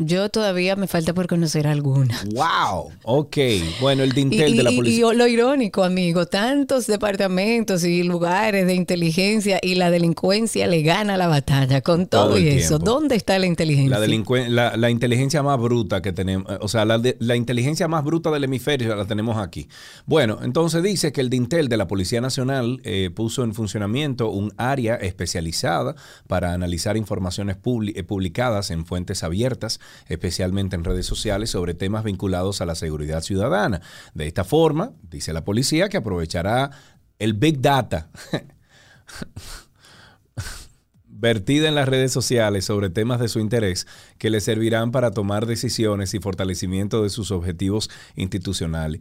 Yo 0.00 0.28
todavía 0.28 0.76
me 0.76 0.86
falta 0.86 1.12
por 1.12 1.26
conocer 1.26 1.66
alguna. 1.66 2.16
¡Wow! 2.32 2.92
Ok, 3.02 3.36
bueno, 3.80 4.04
el 4.04 4.12
de 4.12 4.20
Y, 4.20 4.28
de 4.54 4.62
la 4.62 4.70
y- 4.70 4.76
policía. 4.76 5.06
y 5.12 5.16
lo 5.16 5.26
irónico, 5.26 5.82
amigo, 5.82 6.26
tantos 6.26 6.86
departamentos 6.86 7.82
y 7.82 8.04
lugares 8.04 8.64
de 8.66 8.74
inteligencia 8.74 9.58
y 9.60 9.74
la 9.74 9.90
delincuencia 9.90 10.68
le 10.68 10.82
gana 10.82 11.16
la 11.16 11.26
batalla 11.26 11.80
con 11.80 12.06
todo, 12.06 12.38
y 12.38 12.46
eso. 12.46 12.78
¿Dónde 12.78 13.16
está 13.16 13.38
la 13.40 13.46
inteligencia? 13.46 13.98
La, 13.98 14.06
delincuen- 14.06 14.50
la, 14.50 14.76
la 14.76 14.88
inteligencia 14.88 15.42
más 15.42 15.58
bruta 15.58 16.00
que 16.00 16.12
tenemos, 16.12 16.46
o 16.60 16.68
sea, 16.68 16.84
la, 16.84 16.98
de- 16.98 17.16
la 17.18 17.34
inteligencia 17.34 17.88
más 17.88 18.04
bruta 18.04 18.30
del 18.30 18.44
hemisferio 18.44 18.94
la 18.94 19.04
tenemos 19.04 19.36
aquí. 19.36 19.68
Bueno, 20.06 20.38
entonces 20.42 20.80
dice 20.82 21.10
que 21.10 21.20
el 21.20 21.28
Dintel 21.28 21.68
de 21.68 21.76
la 21.76 21.88
Policía 21.88 22.20
Nacional 22.20 22.80
eh, 22.84 23.10
puso 23.12 23.42
en 23.42 23.52
funcionamiento 23.52 24.30
un 24.30 24.52
área 24.58 24.94
especializada 24.94 25.96
para 26.28 26.52
analizar 26.52 26.96
informaciones 26.96 27.56
eh, 27.56 28.02
publicadas 28.04 28.70
en 28.70 28.86
fuentes 28.86 29.24
abiertas, 29.24 29.80
especialmente 30.06 30.76
en 30.76 30.84
redes 30.84 31.06
sociales, 31.06 31.50
sobre 31.50 31.74
temas 31.74 32.04
vinculados 32.04 32.60
a 32.60 32.66
la 32.66 32.74
seguridad 32.74 33.22
ciudadana. 33.22 33.80
De 34.14 34.26
esta 34.26 34.44
forma, 34.44 34.92
dice 35.02 35.32
la 35.32 35.44
policía, 35.44 35.88
que 35.88 35.96
aprovechará 35.96 36.70
el 37.18 37.34
Big 37.34 37.60
Data. 37.60 38.10
vertida 41.18 41.68
en 41.68 41.74
las 41.74 41.88
redes 41.88 42.12
sociales 42.12 42.64
sobre 42.64 42.90
temas 42.90 43.18
de 43.18 43.28
su 43.28 43.40
interés 43.40 43.86
que 44.18 44.30
le 44.30 44.40
servirán 44.40 44.92
para 44.92 45.10
tomar 45.10 45.46
decisiones 45.46 46.14
y 46.14 46.20
fortalecimiento 46.20 47.02
de 47.02 47.10
sus 47.10 47.32
objetivos 47.32 47.90
institucionales. 48.14 49.00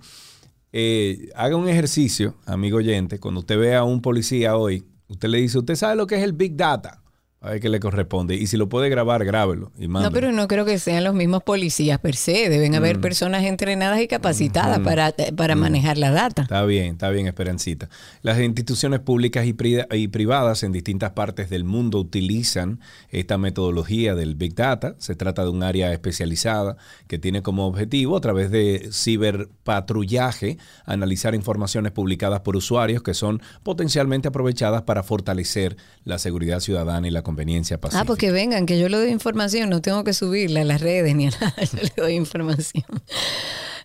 Eh, 0.74 1.30
haga 1.36 1.56
un 1.56 1.70
ejercicio, 1.70 2.36
amigo 2.46 2.78
oyente, 2.78 3.20
cuando 3.20 3.42
usted 3.42 3.58
vea 3.60 3.80
a 3.80 3.84
un 3.84 4.02
policía 4.02 4.58
hoy, 4.58 4.84
usted 5.08 5.30
le 5.30 5.40
dice, 5.40 5.60
¿usted 5.60 5.76
sabe 5.76 5.96
lo 5.96 6.08
que 6.08 6.16
es 6.16 6.24
el 6.24 6.34
Big 6.34 6.56
Data? 6.58 7.02
A 7.48 7.52
ver 7.52 7.60
qué 7.62 7.70
le 7.70 7.80
corresponde. 7.80 8.36
Y 8.36 8.48
si 8.48 8.58
lo 8.58 8.68
puede 8.68 8.90
grabar, 8.90 9.24
grábelo. 9.24 9.72
Y 9.80 9.88
No, 9.88 10.12
pero 10.12 10.32
no 10.32 10.48
creo 10.48 10.66
que 10.66 10.78
sean 10.80 11.04
los 11.04 11.14
mismos 11.14 11.44
policías 11.44 11.98
per 12.00 12.16
se. 12.16 12.50
Deben 12.50 12.74
Mm. 12.74 12.76
haber 12.76 13.00
personas 13.00 13.44
entrenadas 13.46 14.02
y 14.02 14.08
capacitadas 14.08 14.80
para, 14.80 15.14
para 15.36 15.56
manejar 15.56 15.98
la 15.98 16.12
data. 16.12 16.42
Está 16.44 16.66
bien, 16.66 16.94
está 16.94 17.10
bien, 17.10 17.26
Esperancita. 17.28 17.90
Las 18.22 18.40
instituciones 18.40 19.00
públicas 19.00 19.46
y, 19.46 19.54
pri- 19.54 19.86
y 19.92 20.08
privadas 20.10 20.64
en 20.64 20.72
distintas 20.74 21.12
partes 21.12 21.50
del 21.50 21.64
mundo 21.64 22.00
utilizan 22.00 22.80
esta 23.10 23.38
metodología 23.38 24.14
del 24.16 24.36
Big 24.36 24.54
Data. 24.56 24.96
Se 24.98 25.16
trata 25.16 25.44
de 25.44 25.50
un 25.50 25.64
área 25.64 25.94
especializada 25.94 26.76
que 27.08 27.18
tiene 27.18 27.42
como 27.44 27.66
objetivo, 27.66 28.18
a 28.18 28.22
través 28.22 28.52
de 28.52 28.90
ciberpatrullaje, 28.92 30.58
analizar 30.86 31.36
informaciones 31.36 31.92
publicadas 31.92 32.42
por 32.42 32.56
usuarios 32.56 33.02
que 33.04 33.14
son 33.14 33.42
potencialmente 33.64 34.28
aprovechadas 34.28 34.82
para 34.84 35.04
fortalecer 35.04 35.78
la 36.04 36.20
seguridad 36.20 36.60
ciudadana 36.60 37.08
y 37.08 37.12
la 37.12 37.22
conveniencia 37.38 37.78
pacífica. 37.80 38.02
Ah, 38.02 38.06
pues 38.06 38.18
que 38.18 38.32
vengan, 38.32 38.66
que 38.66 38.80
yo 38.80 38.90
le 38.90 38.98
doy 38.98 39.10
información, 39.12 39.70
no 39.70 39.80
tengo 39.82 40.04
que 40.04 40.14
subirla 40.14 40.62
a 40.62 40.64
las 40.64 40.82
redes 40.82 41.16
ni 41.16 41.28
a 41.28 41.30
nada, 41.30 41.54
yo 41.72 41.80
le 41.84 41.92
doy 41.96 42.14
información. 42.16 42.84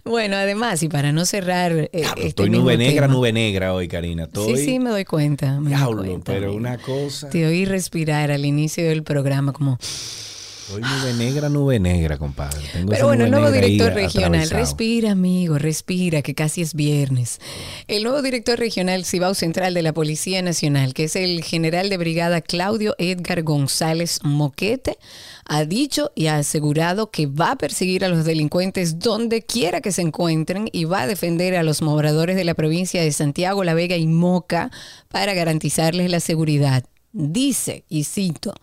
Bueno, 0.05 0.37
además, 0.37 0.83
y 0.83 0.89
para 0.89 1.13
no 1.13 1.25
cerrar 1.27 1.73
eh, 1.73 1.91
este 1.93 2.27
estoy 2.29 2.49
nube 2.51 2.77
negra, 2.79 3.07
tema- 3.07 3.15
nube 3.15 3.33
negra 3.33 3.75
hoy, 3.75 3.89
Karina. 3.89 4.25
Estoy, 4.25 4.57
Sí, 4.57 4.65
sí, 4.65 4.79
me 4.81 4.89
doy 4.91 5.05
cuenta. 5.05 5.61
me 5.61 5.69
doy 5.71 5.79
Diablo, 5.79 6.03
cuenta, 6.05 6.33
pero 6.33 6.55
una 6.55 6.79
cosa. 6.79 7.29
Te 7.29 7.47
oí 7.47 7.67
respirar 7.67 8.31
al 8.31 8.45
inicio 8.47 8.85
del 8.89 9.03
programa 9.03 9.53
como... 9.53 9.79
Estoy 10.69 10.81
nube 10.81 11.13
negra, 11.15 11.49
nube 11.49 11.81
negra, 11.81 12.19
compadre. 12.19 12.61
Tengo 12.73 12.93
Pero 12.93 13.07
bueno, 13.09 13.25
el 13.25 13.33
nuevo 13.33 13.51
director 13.51 13.93
regional, 13.93 14.45
atravesado. 14.45 14.61
respira 14.61 15.11
amigo, 15.11 15.59
respira, 15.59 16.23
que 16.23 16.35
casi 16.35 16.63
es 16.63 16.75
viernes. 16.75 17.41
El 17.89 18.05
nuevo 18.05 18.23
director 18.23 18.59
regional 18.59 19.05
Cibao 19.05 19.35
Central 19.35 19.75
de 19.75 19.83
la 19.83 19.93
Policía 19.93 20.41
Nacional, 20.41 20.95
que 20.95 21.05
es 21.05 21.17
el 21.17 21.43
general 21.43 21.91
de 21.91 21.97
brigada 21.97 22.41
Claudio 22.41 22.95
Edgar 22.99 23.43
González 23.43 24.21
Moquete, 24.23 24.99
ha 25.45 25.65
dicho 25.65 26.13
y 26.15 26.29
ha 26.29 26.37
asegurado 26.37 27.11
que 27.11 27.27
va 27.27 27.53
a 27.53 27.57
perseguir 27.57 28.05
a 28.05 28.09
los 28.09 28.25
delincuentes 28.25 29.01
donde 29.01 29.43
quiera 29.43 29.81
que 29.81 29.91
se 29.91 30.03
encuentren 30.03 30.69
y 30.73 30.85
va 30.85 31.03
a 31.03 31.07
defender 31.09 31.57
a 31.57 31.65
los 31.65 31.83
moradores 31.83 32.37
de 32.37 32.45
la 32.45 32.55
provincia 32.55 33.03
de 33.03 33.11
Santiago, 33.11 33.65
La 33.65 33.75
Vega 33.75 33.97
y 33.97 34.07
Moca 34.07 34.71
para 35.09 35.35
garantizarles 35.35 36.09
la 36.09 36.21
seguridad. 36.21 36.85
Dice, 37.15 37.85
y 37.91 38.05
cito, 38.05 38.55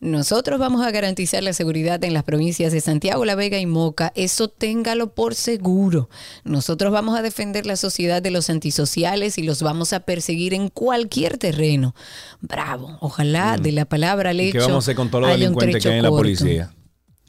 nosotros 0.00 0.60
vamos 0.60 0.86
a 0.86 0.90
garantizar 0.90 1.42
la 1.42 1.54
seguridad 1.54 2.04
en 2.04 2.12
las 2.12 2.22
provincias 2.22 2.70
de 2.72 2.82
Santiago, 2.82 3.24
La 3.24 3.34
Vega 3.34 3.58
y 3.58 3.64
Moca. 3.64 4.12
Eso 4.14 4.48
téngalo 4.48 5.14
por 5.14 5.34
seguro. 5.34 6.10
Nosotros 6.44 6.92
vamos 6.92 7.18
a 7.18 7.22
defender 7.22 7.64
la 7.64 7.76
sociedad 7.76 8.20
de 8.20 8.30
los 8.30 8.50
antisociales 8.50 9.38
y 9.38 9.42
los 9.42 9.62
vamos 9.62 9.94
a 9.94 10.00
perseguir 10.00 10.52
en 10.52 10.68
cualquier 10.68 11.38
terreno. 11.38 11.94
Bravo. 12.42 12.98
Ojalá 13.00 13.56
de 13.56 13.72
la 13.72 13.86
palabra 13.86 14.30
al 14.30 14.36
Mm. 14.36 14.40
¿Y 14.40 14.48
hecho. 14.48 14.58
¿Qué 14.58 14.64
vamos 14.64 14.74
a 14.74 14.78
hacer 14.84 14.96
con 14.96 15.10
todos 15.10 15.22
los 15.22 15.30
delincuentes 15.30 15.82
que 15.82 15.88
hay 15.88 15.96
en 15.96 16.02
la 16.02 16.10
policía? 16.10 16.74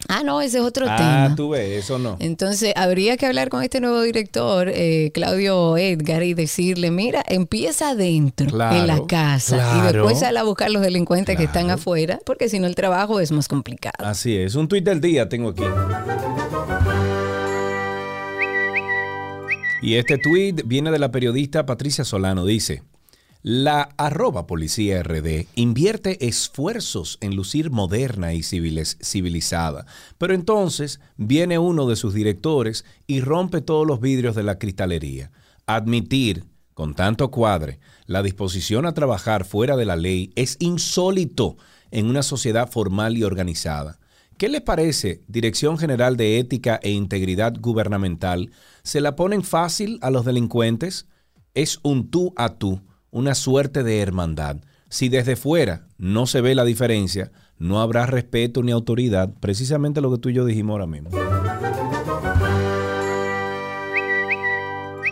Ah, 0.07 0.21
no, 0.23 0.39
ese 0.41 0.57
es 0.59 0.63
otro 0.63 0.85
Ah, 0.87 0.97
tema. 0.97 1.35
tú 1.35 1.49
ves, 1.49 1.83
eso 1.83 1.97
no. 1.97 2.15
Entonces, 2.19 2.73
habría 2.75 3.17
que 3.17 3.25
hablar 3.25 3.49
con 3.49 3.63
este 3.63 3.79
nuevo 3.79 4.01
director, 4.01 4.69
eh, 4.69 5.09
Claudio 5.13 5.77
Edgar, 5.77 6.21
y 6.21 6.33
decirle, 6.35 6.91
mira, 6.91 7.23
empieza 7.27 7.89
adentro, 7.89 8.47
Claro, 8.47 8.75
en 8.75 8.87
la 8.87 9.07
casa, 9.07 9.79
y 9.79 9.91
después 9.93 10.19
sal 10.19 10.37
a 10.37 10.43
buscar 10.43 10.69
los 10.69 10.83
delincuentes 10.83 11.35
que 11.37 11.45
están 11.45 11.71
afuera, 11.71 12.19
porque 12.23 12.49
si 12.49 12.59
no 12.59 12.67
el 12.67 12.75
trabajo 12.75 13.19
es 13.19 13.31
más 13.31 13.47
complicado. 13.47 14.05
Así 14.05 14.37
es. 14.37 14.53
Un 14.55 14.67
tuit 14.67 14.83
del 14.83 15.01
día 15.01 15.27
tengo 15.27 15.49
aquí. 15.49 15.63
Y 19.81 19.95
este 19.95 20.17
tuit 20.17 20.61
viene 20.65 20.91
de 20.91 20.99
la 20.99 21.11
periodista 21.11 21.65
Patricia 21.65 22.03
Solano. 22.03 22.45
Dice, 22.45 22.81
la 23.47 23.89
arroba 23.97 24.47
policía 24.47 25.03
RD 25.03 25.45
invierte 25.53 26.25
esfuerzos 26.27 27.19
en 27.21 27.35
lucir 27.35 27.69
moderna 27.69 28.33
y 28.33 28.41
civilizada. 28.41 29.85
Pero 30.17 30.33
entonces 30.33 30.99
viene 31.15 31.59
uno 31.59 31.87
de 31.87 31.95
sus 31.95 32.15
directores 32.15 32.85
y 33.05 33.21
rompe 33.21 33.61
todos 33.61 33.85
los 33.85 34.01
vidrios 34.01 34.35
de 34.35 34.41
la 34.41 34.57
cristalería. 34.57 35.31
Admitir, 35.67 36.45
con 36.73 36.95
tanto 36.95 37.29
cuadre, 37.29 37.79
la 38.07 38.23
disposición 38.23 38.87
a 38.87 38.95
trabajar 38.95 39.45
fuera 39.45 39.77
de 39.77 39.85
la 39.85 39.95
ley 39.95 40.31
es 40.35 40.57
insólito 40.59 41.55
en 41.91 42.07
una 42.07 42.23
sociedad 42.23 42.71
formal 42.71 43.15
y 43.15 43.25
organizada. 43.25 43.99
¿Qué 44.39 44.49
les 44.49 44.61
parece, 44.61 45.21
Dirección 45.27 45.77
General 45.77 46.17
de 46.17 46.39
Ética 46.39 46.79
e 46.81 46.89
Integridad 46.89 47.53
Gubernamental? 47.59 48.49
¿Se 48.81 49.01
la 49.01 49.15
ponen 49.15 49.43
fácil 49.43 49.99
a 50.01 50.09
los 50.09 50.25
delincuentes? 50.25 51.05
Es 51.53 51.79
un 51.83 52.09
tú 52.09 52.33
a 52.37 52.55
tú, 52.55 52.81
una 53.15 53.33
suerte 53.33 53.81
de 53.83 54.01
hermandad. 54.01 54.57
Si 54.89 55.07
desde 55.07 55.37
fuera 55.37 55.87
no 55.97 56.27
se 56.27 56.41
ve 56.41 56.53
la 56.53 56.65
diferencia, 56.65 57.31
no 57.57 57.79
habrá 57.81 58.05
respeto 58.05 58.61
ni 58.61 58.73
autoridad, 58.73 59.29
precisamente 59.39 60.01
lo 60.01 60.11
que 60.11 60.17
tú 60.17 60.27
y 60.27 60.33
yo 60.33 60.43
dijimos 60.43 60.73
ahora 60.73 60.85
mismo. 60.85 61.09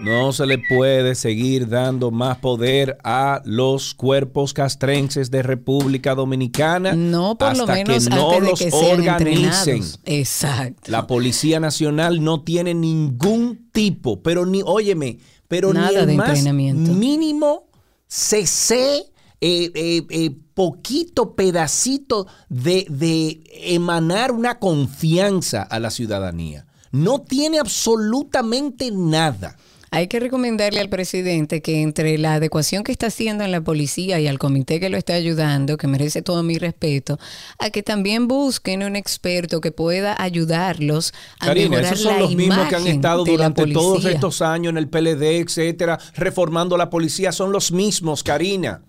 No 0.03 0.33
se 0.33 0.45
le 0.45 0.57
puede 0.57 1.15
seguir 1.15 1.69
dando 1.69 2.11
más 2.11 2.37
poder 2.39 2.97
a 3.05 3.41
los 3.45 3.93
cuerpos 3.93 4.53
castrenses 4.53 5.31
de 5.31 5.41
República 5.43 6.13
Dominicana 6.13 6.91
No, 6.91 7.37
por 7.37 7.55
lo 7.55 7.63
hasta 7.63 7.73
menos 7.73 8.03
que 8.03 8.09
no 8.13 8.31
antes 8.31 8.43
de 8.43 8.49
los 8.49 8.59
que 8.59 8.71
sean 8.71 8.99
organicen. 8.99 9.75
entrenados. 9.77 9.99
Exacto. 10.03 10.91
La 10.91 11.07
Policía 11.07 11.61
Nacional 11.61 12.21
no 12.21 12.41
tiene 12.41 12.73
ningún 12.73 13.69
tipo, 13.71 14.21
pero 14.21 14.45
ni, 14.45 14.61
óyeme, 14.65 15.19
pero 15.47 15.71
ni 15.71 15.79
Nada 15.79 16.01
el 16.01 16.07
de 16.07 16.15
más 16.17 16.27
entrenamiento. 16.31 16.91
mínimo 16.91 17.67
CC, 18.13 19.11
eh, 19.41 19.71
eh, 19.73 20.05
eh, 20.07 20.29
poquito 20.53 21.33
pedacito 21.33 22.27
de, 22.47 22.85
de 22.87 23.43
emanar 23.73 24.31
una 24.31 24.59
confianza 24.59 25.63
a 25.63 25.79
la 25.79 25.89
ciudadanía. 25.89 26.67
No 26.91 27.21
tiene 27.23 27.57
absolutamente 27.57 28.91
nada. 28.91 29.57
Hay 29.95 30.07
que 30.07 30.19
recomendarle 30.19 30.79
al 30.79 30.89
presidente 30.89 31.61
que 31.61 31.83
entre 31.83 32.17
la 32.17 32.33
adecuación 32.33 32.83
que 32.83 32.91
está 32.91 33.05
haciendo 33.05 33.43
en 33.43 33.51
la 33.51 33.61
policía 33.61 34.19
y 34.19 34.25
al 34.25 34.39
comité 34.39 34.79
que 34.79 34.89
lo 34.89 34.97
está 34.97 35.13
ayudando, 35.13 35.77
que 35.77 35.85
merece 35.85 36.23
todo 36.23 36.41
mi 36.41 36.57
respeto, 36.57 37.19
a 37.59 37.69
que 37.69 37.83
también 37.83 38.27
busquen 38.27 38.81
un 38.81 38.95
experto 38.95 39.61
que 39.61 39.71
pueda 39.71 40.19
ayudarlos 40.19 41.13
a 41.39 41.45
Karina, 41.45 41.69
mejorar 41.69 41.93
esos 41.93 42.03
son 42.05 42.13
la 42.13 42.19
los 42.21 42.35
mismos 42.35 42.67
que 42.69 42.75
han 42.75 42.87
estado 42.87 43.23
durante 43.23 43.67
todos 43.67 44.03
estos 44.05 44.41
años 44.41 44.71
en 44.71 44.77
el 44.79 44.89
PLD, 44.89 45.37
etcétera, 45.37 45.99
reformando 46.15 46.75
la 46.75 46.89
policía. 46.89 47.31
Son 47.31 47.51
los 47.51 47.71
mismos, 47.71 48.23
Karina. 48.23 48.81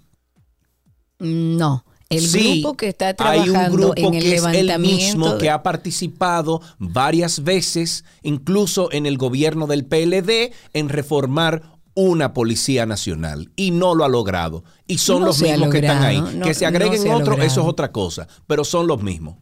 No. 1.18 1.84
El 2.16 2.26
Sí, 2.28 2.61
grupo 2.62 2.76
que 2.76 2.88
está 2.88 3.09
hay 3.09 3.14
trabajando 3.16 3.71
un 3.71 3.76
grupo 3.94 3.94
en 4.09 4.14
el 4.14 4.23
que 4.23 4.35
es 4.35 4.44
el 4.44 4.52
levantamiento 4.52 4.78
mismo 4.78 5.33
de- 5.35 5.38
que 5.40 5.50
ha 5.50 5.62
participado 5.62 6.61
varias 6.78 7.44
veces, 7.44 8.04
incluso 8.23 8.90
en 8.92 9.06
el 9.06 9.18
gobierno 9.18 9.66
del 9.66 9.85
PLD, 9.85 10.52
en 10.73 10.88
reformar 10.88 11.62
una 11.97 12.33
policía 12.35 12.87
nacional 12.87 13.50
y 13.56 13.71
no 13.71 13.94
lo 13.94 14.04
ha 14.04 14.09
logrado. 14.09 14.64
Y 14.87 14.99
son 14.99 15.21
No 15.21 15.26
los 15.26 15.40
mismos 15.40 15.68
que 15.71 15.78
están 15.78 16.02
ahí. 16.02 16.21
no- 16.21 16.44
que 16.47 16.54
se 16.54 16.64
no 16.64 16.68
agreguen 16.68 17.00
se 17.00 17.11
ha 17.11 17.16
otro, 17.16 17.35
eso 17.40 17.61
es 17.61 17.66
otra 17.68 17.92
cosa, 17.92 18.26
pero 18.49 18.64
son 18.64 18.87
los 18.88 19.02
mismos. 19.02 19.37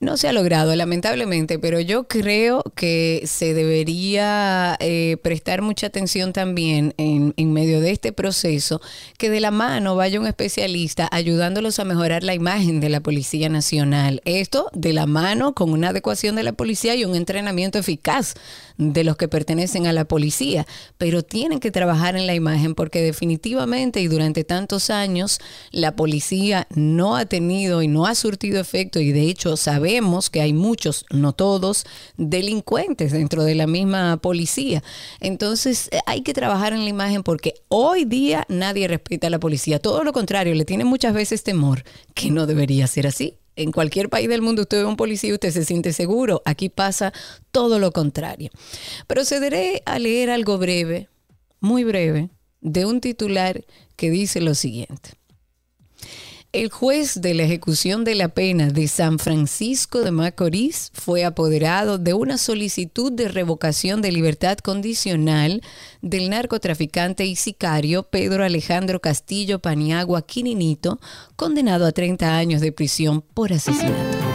No 0.00 0.16
se 0.16 0.28
ha 0.28 0.32
logrado, 0.32 0.74
lamentablemente, 0.74 1.58
pero 1.58 1.78
yo 1.78 2.04
creo 2.08 2.62
que 2.74 3.22
se 3.26 3.52
debería 3.52 4.78
eh, 4.80 5.18
prestar 5.22 5.60
mucha 5.60 5.88
atención 5.88 6.32
también 6.32 6.94
en, 6.96 7.34
en 7.36 7.52
medio 7.52 7.82
de 7.82 7.90
este 7.90 8.10
proceso, 8.10 8.80
que 9.18 9.28
de 9.28 9.40
la 9.40 9.50
mano 9.50 9.96
vaya 9.96 10.18
un 10.18 10.26
especialista 10.26 11.06
ayudándolos 11.12 11.78
a 11.80 11.84
mejorar 11.84 12.24
la 12.24 12.32
imagen 12.32 12.80
de 12.80 12.88
la 12.88 13.00
Policía 13.00 13.50
Nacional. 13.50 14.22
Esto 14.24 14.70
de 14.72 14.94
la 14.94 15.04
mano 15.04 15.52
con 15.54 15.70
una 15.70 15.90
adecuación 15.90 16.34
de 16.34 16.44
la 16.44 16.54
policía 16.54 16.94
y 16.94 17.04
un 17.04 17.14
entrenamiento 17.14 17.78
eficaz 17.78 18.36
de 18.78 19.04
los 19.04 19.18
que 19.18 19.28
pertenecen 19.28 19.86
a 19.86 19.92
la 19.92 20.06
policía, 20.06 20.66
pero 20.96 21.22
tienen 21.22 21.60
que 21.60 21.70
trabajar 21.70 22.16
en 22.16 22.26
la 22.26 22.34
imagen 22.34 22.74
porque 22.74 23.02
definitivamente 23.02 24.00
y 24.00 24.08
durante 24.08 24.44
tantos 24.44 24.88
años 24.88 25.40
la 25.70 25.94
policía 25.94 26.66
no 26.74 27.16
ha 27.16 27.26
tenido 27.26 27.82
y 27.82 27.88
no 27.88 28.06
ha 28.06 28.14
surtido 28.14 28.58
efecto 28.58 28.98
y 28.98 29.12
de 29.12 29.24
hecho 29.24 29.58
sabemos 29.58 29.89
que 30.30 30.40
hay 30.40 30.52
muchos, 30.52 31.04
no 31.10 31.32
todos, 31.32 31.84
delincuentes 32.16 33.12
dentro 33.12 33.44
de 33.44 33.54
la 33.54 33.66
misma 33.66 34.18
policía. 34.18 34.82
Entonces 35.20 35.88
eh, 35.90 36.00
hay 36.06 36.22
que 36.22 36.32
trabajar 36.32 36.72
en 36.72 36.84
la 36.84 36.90
imagen 36.90 37.22
porque 37.22 37.54
hoy 37.68 38.04
día 38.04 38.44
nadie 38.48 38.86
respeta 38.86 39.26
a 39.26 39.30
la 39.30 39.40
policía, 39.40 39.80
todo 39.80 40.04
lo 40.04 40.12
contrario, 40.12 40.54
le 40.54 40.64
tiene 40.64 40.84
muchas 40.84 41.12
veces 41.12 41.42
temor, 41.42 41.84
que 42.14 42.30
no 42.30 42.46
debería 42.46 42.86
ser 42.86 43.06
así. 43.06 43.36
En 43.56 43.72
cualquier 43.72 44.08
país 44.08 44.28
del 44.28 44.42
mundo 44.42 44.62
usted 44.62 44.78
ve 44.78 44.84
a 44.84 44.86
un 44.86 44.96
policía 44.96 45.30
y 45.30 45.34
usted 45.34 45.50
se 45.50 45.64
siente 45.64 45.92
seguro. 45.92 46.40
Aquí 46.44 46.68
pasa 46.68 47.12
todo 47.50 47.78
lo 47.78 47.92
contrario. 47.92 48.50
Procederé 49.06 49.82
a 49.86 49.98
leer 49.98 50.30
algo 50.30 50.56
breve, 50.56 51.08
muy 51.60 51.84
breve, 51.84 52.30
de 52.60 52.86
un 52.86 53.00
titular 53.00 53.64
que 53.96 54.10
dice 54.10 54.40
lo 54.40 54.54
siguiente. 54.54 55.19
El 56.52 56.68
juez 56.68 57.20
de 57.20 57.32
la 57.32 57.44
ejecución 57.44 58.02
de 58.02 58.16
la 58.16 58.28
pena 58.28 58.70
de 58.70 58.88
San 58.88 59.20
Francisco 59.20 60.00
de 60.00 60.10
Macorís 60.10 60.90
fue 60.94 61.24
apoderado 61.24 61.96
de 61.96 62.12
una 62.12 62.38
solicitud 62.38 63.12
de 63.12 63.28
revocación 63.28 64.02
de 64.02 64.10
libertad 64.10 64.58
condicional 64.58 65.62
del 66.02 66.28
narcotraficante 66.28 67.24
y 67.24 67.36
sicario 67.36 68.02
Pedro 68.02 68.42
Alejandro 68.42 68.98
Castillo 68.98 69.60
Paniagua 69.60 70.22
Quininito, 70.22 70.98
condenado 71.36 71.86
a 71.86 71.92
30 71.92 72.36
años 72.36 72.60
de 72.60 72.72
prisión 72.72 73.22
por 73.32 73.52
asesinato. 73.52 74.29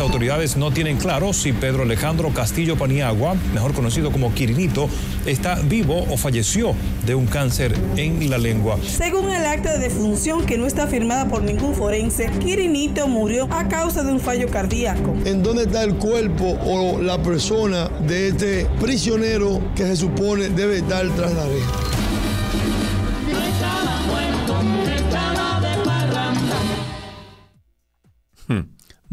Autoridades 0.00 0.56
no 0.56 0.70
tienen 0.72 0.98
claro 0.98 1.32
si 1.32 1.52
Pedro 1.52 1.84
Alejandro 1.84 2.30
Castillo 2.30 2.76
Paniagua, 2.76 3.34
mejor 3.54 3.72
conocido 3.72 4.10
como 4.10 4.34
Quirinito, 4.34 4.88
está 5.24 5.54
vivo 5.54 6.04
o 6.10 6.16
falleció 6.16 6.74
de 7.06 7.14
un 7.14 7.26
cáncer 7.26 7.74
en 7.96 8.28
la 8.28 8.38
lengua. 8.38 8.76
Según 8.84 9.30
el 9.30 9.46
acta 9.46 9.72
de 9.72 9.78
defunción 9.78 10.44
que 10.46 10.58
no 10.58 10.66
está 10.66 10.86
firmada 10.88 11.28
por 11.28 11.42
ningún 11.42 11.74
forense, 11.74 12.28
Quirinito 12.40 13.06
murió 13.08 13.48
a 13.50 13.68
causa 13.68 14.02
de 14.02 14.12
un 14.12 14.20
fallo 14.20 14.48
cardíaco. 14.48 15.14
¿En 15.24 15.42
dónde 15.42 15.62
está 15.62 15.84
el 15.84 15.94
cuerpo 15.94 16.58
o 16.64 17.00
la 17.00 17.22
persona 17.22 17.88
de 18.06 18.28
este 18.28 18.66
prisionero 18.80 19.60
que 19.74 19.84
se 19.84 19.96
supone 19.96 20.48
debe 20.48 20.78
estar 20.78 21.08
tras 21.10 21.32
la 21.32 21.44
reja? 21.46 21.72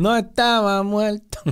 No 0.02 0.18
estaba 0.18 0.82
muerto. 0.82 1.38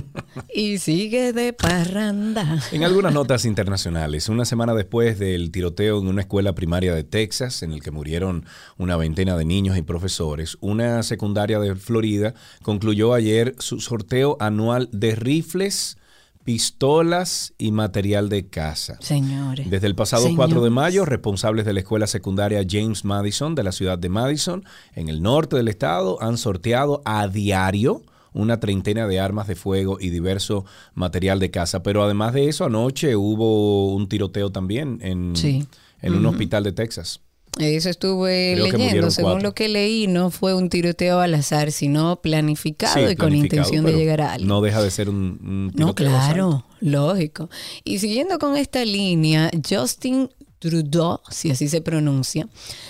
Y 0.52 0.78
sigue 0.78 1.32
de 1.32 1.52
parranda. 1.52 2.60
En 2.72 2.82
algunas 2.82 3.14
notas 3.14 3.44
internacionales, 3.44 4.28
una 4.28 4.44
semana 4.44 4.74
después 4.74 5.18
del 5.18 5.52
tiroteo 5.52 6.00
en 6.00 6.08
una 6.08 6.22
escuela 6.22 6.54
primaria 6.54 6.94
de 6.94 7.04
Texas, 7.04 7.62
en 7.62 7.72
el 7.72 7.82
que 7.82 7.92
murieron 7.92 8.44
una 8.76 8.96
veintena 8.96 9.36
de 9.36 9.44
niños 9.44 9.76
y 9.76 9.82
profesores, 9.82 10.58
una 10.60 11.02
secundaria 11.04 11.60
de 11.60 11.76
Florida 11.76 12.34
concluyó 12.62 13.14
ayer 13.14 13.54
su 13.58 13.80
sorteo 13.80 14.36
anual 14.40 14.88
de 14.92 15.14
rifles, 15.14 15.98
pistolas 16.44 17.54
y 17.58 17.70
material 17.70 18.28
de 18.28 18.48
caza. 18.48 18.96
Señores. 19.00 19.70
Desde 19.70 19.86
el 19.86 19.94
pasado 19.94 20.22
Señores. 20.22 20.46
4 20.48 20.62
de 20.62 20.70
mayo, 20.70 21.04
responsables 21.04 21.64
de 21.64 21.72
la 21.72 21.80
escuela 21.80 22.08
secundaria 22.08 22.64
James 22.68 23.04
Madison 23.04 23.54
de 23.54 23.62
la 23.62 23.72
ciudad 23.72 23.98
de 23.98 24.08
Madison, 24.08 24.64
en 24.94 25.08
el 25.08 25.22
norte 25.22 25.56
del 25.56 25.68
estado, 25.68 26.20
han 26.20 26.38
sorteado 26.38 27.02
a 27.04 27.28
diario 27.28 28.02
una 28.32 28.60
treintena 28.60 29.06
de 29.06 29.20
armas 29.20 29.46
de 29.48 29.56
fuego 29.56 29.98
y 30.00 30.10
diverso 30.10 30.64
material 30.94 31.38
de 31.40 31.50
caza. 31.50 31.82
Pero 31.82 32.02
además 32.02 32.32
de 32.32 32.48
eso, 32.48 32.64
anoche 32.64 33.16
hubo 33.16 33.94
un 33.94 34.08
tiroteo 34.08 34.50
también 34.50 34.98
en, 35.02 35.34
Sí. 35.36 35.66
en 36.02 36.14
un 36.14 36.26
hospital 36.26 36.64
de 36.64 36.72
Texas. 36.72 37.20
Eso 37.58 37.90
estuve 37.90 38.52
Creo 38.54 38.66
leyendo. 38.78 39.10
Según 39.10 39.32
cuatro. 39.32 39.48
lo 39.48 39.54
que 39.56 39.68
leí, 39.68 40.06
no 40.06 40.30
fue 40.30 40.54
un 40.54 40.68
tiroteo 40.68 41.18
al 41.18 41.34
azar, 41.34 41.72
sino 41.72 42.20
planificado 42.22 42.94
Sí, 43.06 43.12
y 43.12 43.16
con 43.16 43.34
intención 43.34 43.84
de 43.84 43.92
llegar 43.92 44.20
a 44.20 44.32
alguien. 44.34 44.48
No 44.48 44.60
deja 44.60 44.80
de 44.80 44.90
ser 44.92 45.08
un, 45.08 45.16
un 45.42 45.66
No, 45.74 45.92
tiroteo 45.92 46.16
asalto. 46.16 46.32
claro, 46.34 46.66
lógico. 46.80 47.50
Y 47.82 47.98
siguiendo 47.98 48.38
con 48.38 48.56
esta 48.56 48.84
línea, 48.84 49.50
Justin 49.68 50.30
Trudeau, 50.60 51.20
si 51.30 51.50
así 51.50 51.68
se 51.68 51.80
pronuncia, 51.80 52.46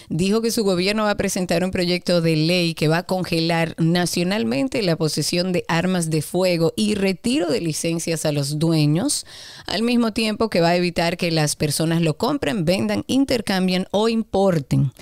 dijo 0.08 0.42
que 0.42 0.50
su 0.50 0.64
gobierno 0.64 1.04
va 1.04 1.12
a 1.12 1.16
presentar 1.16 1.62
un 1.62 1.70
proyecto 1.70 2.20
de 2.20 2.34
ley 2.34 2.74
que 2.74 2.88
va 2.88 2.98
a 2.98 3.02
congelar 3.04 3.76
nacionalmente 3.78 4.82
la 4.82 4.96
posesión 4.96 5.52
de 5.52 5.64
armas 5.68 6.10
de 6.10 6.20
fuego 6.20 6.72
y 6.74 6.96
retiro 6.96 7.46
de 7.46 7.60
licencias 7.60 8.26
a 8.26 8.32
los 8.32 8.58
dueños, 8.58 9.24
al 9.66 9.82
mismo 9.82 10.12
tiempo 10.12 10.50
que 10.50 10.60
va 10.60 10.70
a 10.70 10.76
evitar 10.76 11.16
que 11.16 11.30
las 11.30 11.54
personas 11.54 12.02
lo 12.02 12.16
compren, 12.16 12.64
vendan, 12.64 13.04
intercambien 13.06 13.86
o 13.92 14.08
importen. 14.08 14.92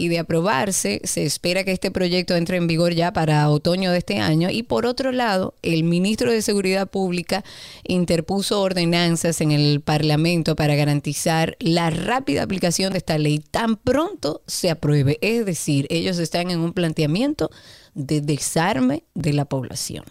Y 0.00 0.06
de 0.06 0.20
aprobarse, 0.20 1.00
se 1.02 1.24
espera 1.24 1.64
que 1.64 1.72
este 1.72 1.90
proyecto 1.90 2.36
entre 2.36 2.56
en 2.56 2.68
vigor 2.68 2.94
ya 2.94 3.12
para 3.12 3.50
otoño 3.50 3.90
de 3.90 3.98
este 3.98 4.20
año. 4.20 4.48
Y 4.48 4.62
por 4.62 4.86
otro 4.86 5.10
lado, 5.10 5.54
el 5.62 5.82
ministro 5.82 6.30
de 6.30 6.40
Seguridad 6.40 6.88
Pública 6.88 7.42
interpuso 7.82 8.60
ordenanzas 8.60 9.40
en 9.40 9.50
el 9.50 9.80
Parlamento 9.80 10.54
para 10.54 10.76
garantizar 10.76 11.56
la 11.58 11.90
rápida 11.90 12.44
aplicación 12.44 12.92
de 12.92 12.98
esta 12.98 13.18
ley 13.18 13.40
tan 13.40 13.74
pronto 13.76 14.42
se 14.46 14.70
apruebe. 14.70 15.18
Es 15.20 15.44
decir, 15.44 15.88
ellos 15.90 16.18
están 16.18 16.52
en 16.52 16.60
un 16.60 16.74
planteamiento 16.74 17.50
de 17.94 18.20
desarme 18.20 19.02
de 19.14 19.32
la 19.32 19.46
población. 19.46 20.04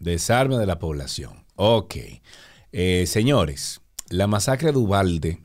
Desarme 0.00 0.56
de 0.56 0.64
la 0.64 0.78
población. 0.78 1.44
Ok. 1.56 1.96
Eh, 2.72 3.04
señores, 3.06 3.82
la 4.08 4.26
masacre 4.26 4.72
de 4.72 4.78
Ubalde, 4.78 5.40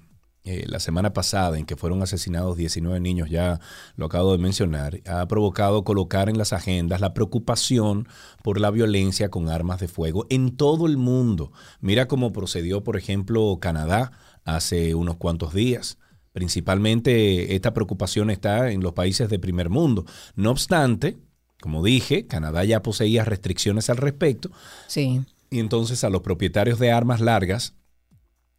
eh, 0.45 0.65
la 0.67 0.79
semana 0.79 1.13
pasada, 1.13 1.57
en 1.57 1.65
que 1.65 1.75
fueron 1.77 2.01
asesinados 2.01 2.57
19 2.57 2.99
niños, 2.99 3.29
ya 3.29 3.59
lo 3.95 4.07
acabo 4.07 4.33
de 4.33 4.37
mencionar, 4.39 5.01
ha 5.07 5.25
provocado 5.27 5.83
colocar 5.83 6.29
en 6.29 6.37
las 6.37 6.51
agendas 6.51 6.99
la 6.99 7.13
preocupación 7.13 8.07
por 8.43 8.59
la 8.59 8.69
violencia 8.69 9.29
con 9.29 9.47
armas 9.49 9.79
de 9.79 9.87
fuego 9.87 10.25
en 10.29 10.55
todo 10.57 10.85
el 10.85 10.97
mundo. 10.97 11.51
Mira 11.79 12.07
cómo 12.07 12.33
procedió, 12.33 12.83
por 12.83 12.97
ejemplo, 12.97 13.57
Canadá 13.61 14.11
hace 14.43 14.95
unos 14.95 15.15
cuantos 15.15 15.53
días. 15.53 15.97
Principalmente 16.33 17.55
esta 17.55 17.73
preocupación 17.73 18.29
está 18.29 18.71
en 18.71 18.81
los 18.81 18.93
países 18.93 19.29
de 19.29 19.39
primer 19.39 19.69
mundo. 19.69 20.05
No 20.35 20.51
obstante, 20.51 21.17
como 21.61 21.83
dije, 21.83 22.27
Canadá 22.27 22.63
ya 22.63 22.81
poseía 22.83 23.23
restricciones 23.23 23.89
al 23.89 23.97
respecto 23.97 24.51
Sí. 24.87 25.21
y 25.49 25.59
entonces 25.59 26.03
a 26.03 26.09
los 26.09 26.21
propietarios 26.21 26.79
de 26.79 26.91
armas 26.91 27.21
largas 27.21 27.75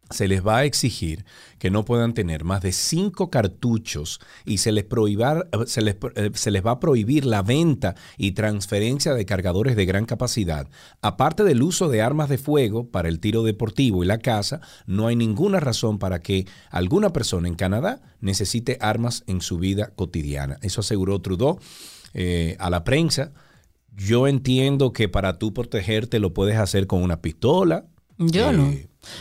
se 0.09 0.27
les 0.27 0.45
va 0.45 0.57
a 0.57 0.65
exigir 0.65 1.25
que 1.57 1.71
no 1.71 1.83
puedan 1.83 2.13
tener 2.13 2.43
más 2.43 2.61
de 2.61 2.71
cinco 2.71 3.29
cartuchos 3.31 4.19
y 4.45 4.59
se 4.59 4.71
les, 4.71 4.87
prohibar- 4.87 5.47
se, 5.65 5.81
les, 5.81 5.95
eh, 6.15 6.31
se 6.33 6.51
les 6.51 6.63
va 6.63 6.71
a 6.71 6.79
prohibir 6.79 7.25
la 7.25 7.41
venta 7.41 7.95
y 8.17 8.33
transferencia 8.33 9.13
de 9.13 9.25
cargadores 9.25 9.75
de 9.75 9.85
gran 9.85 10.05
capacidad. 10.05 10.69
Aparte 11.01 11.43
del 11.43 11.63
uso 11.63 11.89
de 11.89 12.01
armas 12.01 12.29
de 12.29 12.37
fuego 12.37 12.89
para 12.89 13.09
el 13.09 13.19
tiro 13.19 13.43
deportivo 13.43 14.03
y 14.03 14.07
la 14.07 14.19
caza, 14.19 14.61
no 14.85 15.07
hay 15.07 15.15
ninguna 15.15 15.59
razón 15.59 15.97
para 15.97 16.19
que 16.21 16.45
alguna 16.69 17.11
persona 17.11 17.47
en 17.47 17.55
Canadá 17.55 18.01
necesite 18.19 18.77
armas 18.81 19.23
en 19.27 19.41
su 19.41 19.57
vida 19.57 19.91
cotidiana. 19.95 20.57
Eso 20.61 20.81
aseguró 20.81 21.19
Trudeau 21.19 21.59
eh, 22.13 22.55
a 22.59 22.69
la 22.69 22.83
prensa. 22.83 23.31
Yo 23.95 24.27
entiendo 24.27 24.93
que 24.93 25.09
para 25.09 25.39
tú 25.39 25.53
protegerte 25.53 26.19
lo 26.19 26.33
puedes 26.33 26.57
hacer 26.57 26.85
con 26.85 27.01
una 27.01 27.21
pistola. 27.21 27.85
Yo 28.17 28.51
no. 28.51 28.73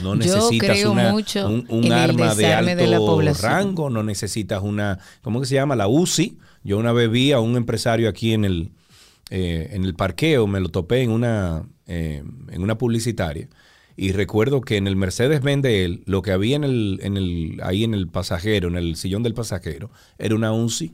No 0.02 0.14
Yo 0.14 0.16
necesitas 0.16 0.70
creo 0.76 0.92
una- 0.92 1.10
mucho 1.12 1.46
un, 1.48 1.92
arma 1.92 2.34
de 2.34 2.52
alto 2.52 3.18
de 3.18 3.24
la 3.24 3.32
rango, 3.34 3.90
no 3.90 4.02
necesitas 4.02 4.62
una, 4.62 4.98
¿cómo 5.22 5.40
que 5.40 5.46
se 5.46 5.54
llama? 5.54 5.76
La 5.76 5.88
UCI. 5.88 6.38
Yo 6.62 6.78
una 6.78 6.92
vez 6.92 7.10
vi 7.10 7.32
a 7.32 7.40
un 7.40 7.56
empresario 7.56 8.08
aquí 8.08 8.32
en 8.32 8.44
el, 8.44 8.72
eh, 9.30 9.68
en 9.72 9.84
el 9.84 9.94
parqueo, 9.94 10.46
me 10.46 10.60
lo 10.60 10.68
topé 10.70 11.02
en 11.02 11.10
una, 11.10 11.62
eh, 11.86 12.22
en 12.50 12.62
una 12.62 12.78
publicitaria. 12.78 13.48
Y 13.96 14.12
recuerdo 14.12 14.60
que 14.60 14.76
en 14.76 14.86
el 14.88 14.96
Mercedes-Benz 14.96 15.62
de 15.62 15.84
él, 15.84 16.02
lo 16.06 16.22
que 16.22 16.32
había 16.32 16.56
en 16.56 16.64
el, 16.64 16.98
en 17.02 17.16
el, 17.16 17.60
ahí 17.62 17.84
en 17.84 17.94
el 17.94 18.08
pasajero, 18.08 18.68
en 18.68 18.76
el 18.76 18.96
sillón 18.96 19.22
del 19.22 19.34
pasajero, 19.34 19.90
era 20.18 20.34
una 20.34 20.52
UCI. 20.52 20.92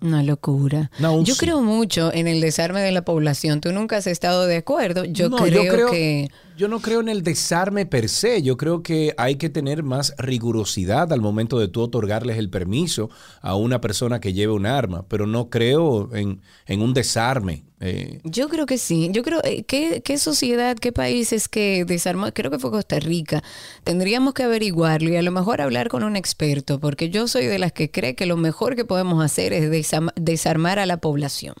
Una 0.00 0.22
locura. 0.22 0.90
Una 0.98 1.12
UCI. 1.12 1.24
Yo 1.30 1.36
creo 1.36 1.60
mucho 1.60 2.12
en 2.12 2.26
el 2.26 2.40
desarme 2.40 2.80
de 2.80 2.90
la 2.90 3.04
población. 3.04 3.60
Tú 3.60 3.70
nunca 3.72 3.98
has 3.98 4.06
estado 4.06 4.46
de 4.46 4.56
acuerdo. 4.56 5.04
Yo, 5.04 5.28
No, 5.28 5.36
creo, 5.36 5.90
que... 5.90 6.28
Yo 6.62 6.68
no 6.68 6.78
creo 6.78 7.00
en 7.00 7.08
el 7.08 7.24
desarme 7.24 7.86
per 7.86 8.08
se. 8.08 8.40
Yo 8.40 8.56
creo 8.56 8.84
que 8.84 9.14
hay 9.18 9.34
que 9.34 9.50
tener 9.50 9.82
más 9.82 10.14
rigurosidad 10.16 11.12
al 11.12 11.20
momento 11.20 11.58
de 11.58 11.66
tú 11.66 11.80
otorgarles 11.80 12.38
el 12.38 12.50
permiso 12.50 13.10
a 13.40 13.56
una 13.56 13.80
persona 13.80 14.20
que 14.20 14.32
lleve 14.32 14.52
un 14.52 14.64
arma, 14.64 15.04
pero 15.08 15.26
no 15.26 15.50
creo 15.50 16.14
en, 16.14 16.40
en 16.66 16.80
un 16.80 16.94
desarme. 16.94 17.64
Eh, 17.80 18.20
Yo 18.22 18.48
creo 18.48 18.64
que 18.66 18.78
sí. 18.78 19.08
Yo 19.10 19.24
creo 19.24 19.40
eh, 19.42 19.64
¿qué, 19.64 20.02
qué 20.04 20.18
sociedad, 20.18 20.76
qué 20.76 20.92
países 20.92 21.48
que 21.48 21.84
desarmó, 21.84 22.32
creo 22.32 22.52
que 22.52 22.60
fue 22.60 22.70
Costa 22.70 23.00
Rica. 23.00 23.42
Tendríamos 23.82 24.32
que 24.32 24.44
averiguarlo 24.44 25.10
y 25.10 25.16
a 25.16 25.22
lo 25.22 25.32
mejor 25.32 25.62
hablar 25.62 25.88
con 25.88 26.04
un 26.04 26.14
experto, 26.14 26.78
porque 26.78 27.10
yo 27.10 27.26
soy 27.26 27.46
de 27.46 27.58
las 27.58 27.72
que 27.72 27.90
cree 27.90 28.14
que 28.14 28.26
lo 28.26 28.36
mejor 28.36 28.76
que 28.76 28.84
podemos 28.84 29.20
hacer 29.24 29.52
es 29.52 29.68
desarmar 30.14 30.78
a 30.78 30.86
la 30.86 30.98
población. 30.98 31.56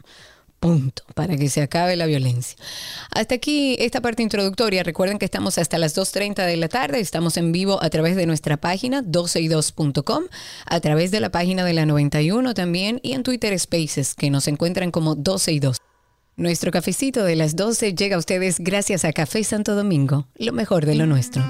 Punto, 0.62 1.02
para 1.16 1.36
que 1.36 1.48
se 1.48 1.60
acabe 1.60 1.96
la 1.96 2.06
violencia. 2.06 2.56
Hasta 3.10 3.34
aquí 3.34 3.74
esta 3.80 4.00
parte 4.00 4.22
introductoria. 4.22 4.84
Recuerden 4.84 5.18
que 5.18 5.24
estamos 5.24 5.58
hasta 5.58 5.76
las 5.76 5.96
2.30 5.96 6.46
de 6.46 6.56
la 6.56 6.68
tarde. 6.68 7.00
Estamos 7.00 7.36
en 7.36 7.50
vivo 7.50 7.82
a 7.82 7.90
través 7.90 8.14
de 8.14 8.26
nuestra 8.26 8.56
página 8.56 9.02
12y2.com, 9.02 10.22
a 10.66 10.80
través 10.80 11.10
de 11.10 11.18
la 11.18 11.32
página 11.32 11.64
de 11.64 11.72
la 11.72 11.84
91 11.84 12.54
también 12.54 13.00
y 13.02 13.14
en 13.14 13.24
Twitter 13.24 13.58
Spaces, 13.58 14.14
que 14.14 14.30
nos 14.30 14.46
encuentran 14.46 14.92
como 14.92 15.16
12 15.16 15.50
y 15.50 15.58
2. 15.58 15.78
Nuestro 16.36 16.70
cafecito 16.70 17.24
de 17.24 17.34
las 17.34 17.56
12 17.56 17.96
llega 17.96 18.14
a 18.14 18.20
ustedes 18.20 18.60
gracias 18.60 19.04
a 19.04 19.12
Café 19.12 19.42
Santo 19.42 19.74
Domingo, 19.74 20.28
lo 20.36 20.52
mejor 20.52 20.86
de 20.86 20.94
lo 20.94 21.06
nuestro. 21.06 21.42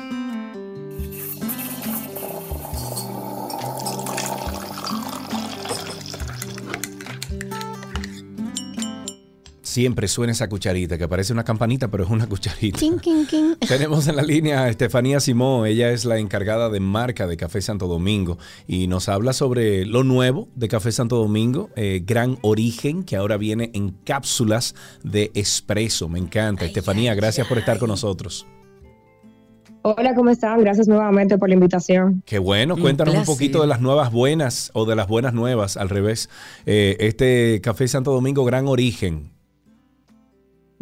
Siempre 9.62 10.08
suena 10.08 10.32
esa 10.32 10.48
cucharita, 10.48 10.98
que 10.98 11.06
parece 11.06 11.32
una 11.32 11.44
campanita, 11.44 11.88
pero 11.88 12.02
es 12.04 12.10
una 12.10 12.26
cucharita. 12.26 12.80
Tenemos 13.68 14.08
en 14.08 14.16
la 14.16 14.22
línea 14.22 14.64
a 14.64 14.68
Estefanía 14.68 15.20
Simón, 15.20 15.66
ella 15.66 15.90
es 15.92 16.04
la 16.04 16.18
encargada 16.18 16.68
de 16.68 16.80
marca 16.80 17.28
de 17.28 17.36
Café 17.36 17.62
Santo 17.62 17.86
Domingo 17.86 18.38
y 18.66 18.88
nos 18.88 19.08
habla 19.08 19.32
sobre 19.32 19.86
lo 19.86 20.02
nuevo 20.02 20.48
de 20.56 20.66
Café 20.66 20.90
Santo 20.90 21.16
Domingo, 21.16 21.70
eh, 21.76 22.02
Gran 22.04 22.38
Origen, 22.42 23.04
que 23.04 23.14
ahora 23.16 23.36
viene 23.36 23.70
en 23.74 23.90
cápsulas 23.90 24.74
de 25.04 25.30
espresso. 25.34 26.08
Me 26.08 26.18
encanta. 26.18 26.64
Estefanía, 26.64 27.14
gracias 27.14 27.46
por 27.46 27.58
estar 27.58 27.78
con 27.78 27.88
nosotros. 27.88 28.46
Hola, 29.84 30.14
¿cómo 30.14 30.30
están? 30.30 30.60
Gracias 30.60 30.86
nuevamente 30.86 31.38
por 31.38 31.48
la 31.48 31.54
invitación. 31.54 32.22
Qué 32.24 32.38
bueno, 32.38 32.76
cuéntanos 32.76 33.14
un 33.14 33.24
poquito 33.24 33.60
de 33.60 33.66
las 33.66 33.80
nuevas 33.80 34.12
buenas 34.12 34.70
o 34.74 34.86
de 34.86 34.94
las 34.94 35.08
buenas 35.08 35.34
nuevas, 35.34 35.76
al 35.76 35.88
revés. 35.88 36.30
Eh, 36.66 36.96
este 37.00 37.60
Café 37.60 37.88
Santo 37.88 38.12
Domingo 38.12 38.44
Gran 38.44 38.68
Origen. 38.68 39.32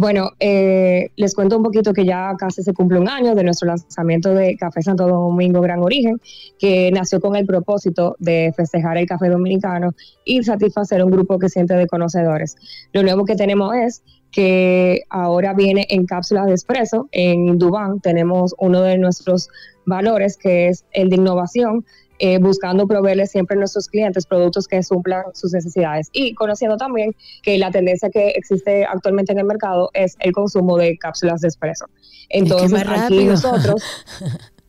Bueno, 0.00 0.30
eh, 0.40 1.10
les 1.16 1.34
cuento 1.34 1.58
un 1.58 1.62
poquito 1.62 1.92
que 1.92 2.06
ya 2.06 2.34
casi 2.38 2.62
se 2.62 2.72
cumple 2.72 2.98
un 2.98 3.06
año 3.06 3.34
de 3.34 3.44
nuestro 3.44 3.68
lanzamiento 3.68 4.32
de 4.32 4.56
Café 4.56 4.80
Santo 4.80 5.06
Domingo 5.06 5.60
Gran 5.60 5.80
Origen, 5.80 6.18
que 6.58 6.90
nació 6.90 7.20
con 7.20 7.36
el 7.36 7.44
propósito 7.44 8.16
de 8.18 8.50
festejar 8.56 8.96
el 8.96 9.04
café 9.06 9.28
dominicano 9.28 9.90
y 10.24 10.42
satisfacer 10.42 11.04
un 11.04 11.10
grupo 11.10 11.38
que 11.38 11.50
siente 11.50 11.74
de 11.74 11.86
conocedores. 11.86 12.56
Lo 12.94 13.02
nuevo 13.02 13.26
que 13.26 13.36
tenemos 13.36 13.74
es 13.74 14.02
que 14.32 15.02
ahora 15.10 15.52
viene 15.52 15.86
en 15.90 16.06
cápsulas 16.06 16.46
de 16.46 16.54
espresso. 16.54 17.10
En 17.12 17.58
Dubán 17.58 18.00
tenemos 18.00 18.54
uno 18.56 18.80
de 18.80 18.96
nuestros 18.96 19.50
valores 19.84 20.38
que 20.38 20.68
es 20.68 20.86
el 20.92 21.10
de 21.10 21.16
innovación, 21.16 21.84
eh, 22.20 22.38
buscando 22.38 22.86
proveerles 22.86 23.30
siempre 23.30 23.56
a 23.56 23.58
nuestros 23.58 23.88
clientes 23.88 24.26
productos 24.26 24.68
que 24.68 24.82
suplan 24.82 25.24
sus 25.34 25.52
necesidades 25.52 26.08
y 26.12 26.34
conociendo 26.34 26.76
también 26.76 27.16
que 27.42 27.56
la 27.58 27.70
tendencia 27.70 28.10
que 28.10 28.28
existe 28.28 28.84
actualmente 28.84 29.32
en 29.32 29.38
el 29.38 29.46
mercado 29.46 29.90
es 29.94 30.16
el 30.20 30.32
consumo 30.32 30.76
de 30.76 30.98
cápsulas 30.98 31.40
de 31.40 31.48
espresso. 31.48 31.86
Entonces, 32.28 32.70
más 32.86 33.04
aquí 33.04 33.24
nosotros, 33.24 33.82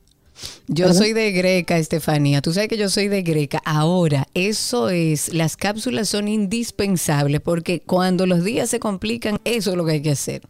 Yo 0.68 0.86
¿Perdón? 0.86 1.04
soy 1.04 1.14
de 1.14 1.32
Greca, 1.34 1.78
Estefanía. 1.78 2.42
Tú 2.42 2.54
sabes 2.54 2.70
que 2.70 2.78
yo 2.78 2.90
soy 2.90 3.10
de 3.10 3.22
Greca. 3.24 3.62
Ahora, 3.66 4.28
eso 4.34 4.90
es, 4.90 5.34
las 5.34 5.58
cápsulas 5.58 6.10
son 6.10 6.28
indispensables 6.28 7.42
porque 7.42 7.82
cuando 7.82 8.26
los 8.26 8.44
días 8.44 8.70
se 8.70 8.80
complican, 8.80 9.40
eso 9.44 9.72
es 9.72 9.78
lo 9.78 9.86
que 9.86 9.92
hay 9.92 10.02
que 10.02 10.12
hacer. 10.12 10.44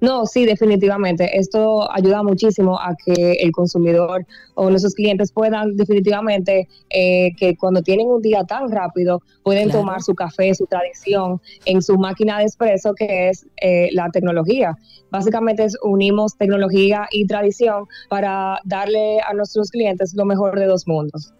No, 0.00 0.26
sí, 0.26 0.44
definitivamente. 0.44 1.38
Esto 1.38 1.90
ayuda 1.90 2.22
muchísimo 2.22 2.78
a 2.78 2.94
que 3.04 3.32
el 3.40 3.52
consumidor 3.52 4.26
o 4.54 4.68
nuestros 4.68 4.94
clientes 4.94 5.32
puedan 5.32 5.76
definitivamente 5.76 6.68
eh, 6.90 7.30
que 7.38 7.56
cuando 7.56 7.80
tienen 7.80 8.08
un 8.08 8.20
día 8.20 8.44
tan 8.44 8.70
rápido 8.70 9.22
pueden 9.42 9.64
Claro. 9.70 9.80
tomar 9.80 10.02
su 10.02 10.14
café, 10.14 10.54
su 10.54 10.66
tradición 10.66 11.40
en 11.64 11.80
su 11.80 11.96
máquina 11.96 12.38
de 12.38 12.44
espresso 12.44 12.92
que 12.94 13.30
es 13.30 13.46
eh, 13.62 13.88
la 13.92 14.10
tecnología. 14.10 14.76
Básicamente 15.10 15.64
es, 15.64 15.76
unimos 15.82 16.36
tecnología 16.36 17.06
y 17.10 17.26
tradición 17.26 17.86
para 18.10 18.58
darle 18.64 19.20
a 19.20 19.32
nuestros 19.32 19.70
clientes 19.70 20.12
lo 20.14 20.24
mejor 20.24 20.58
de 20.58 20.66
dos 20.66 20.86
mundos. 20.86 21.32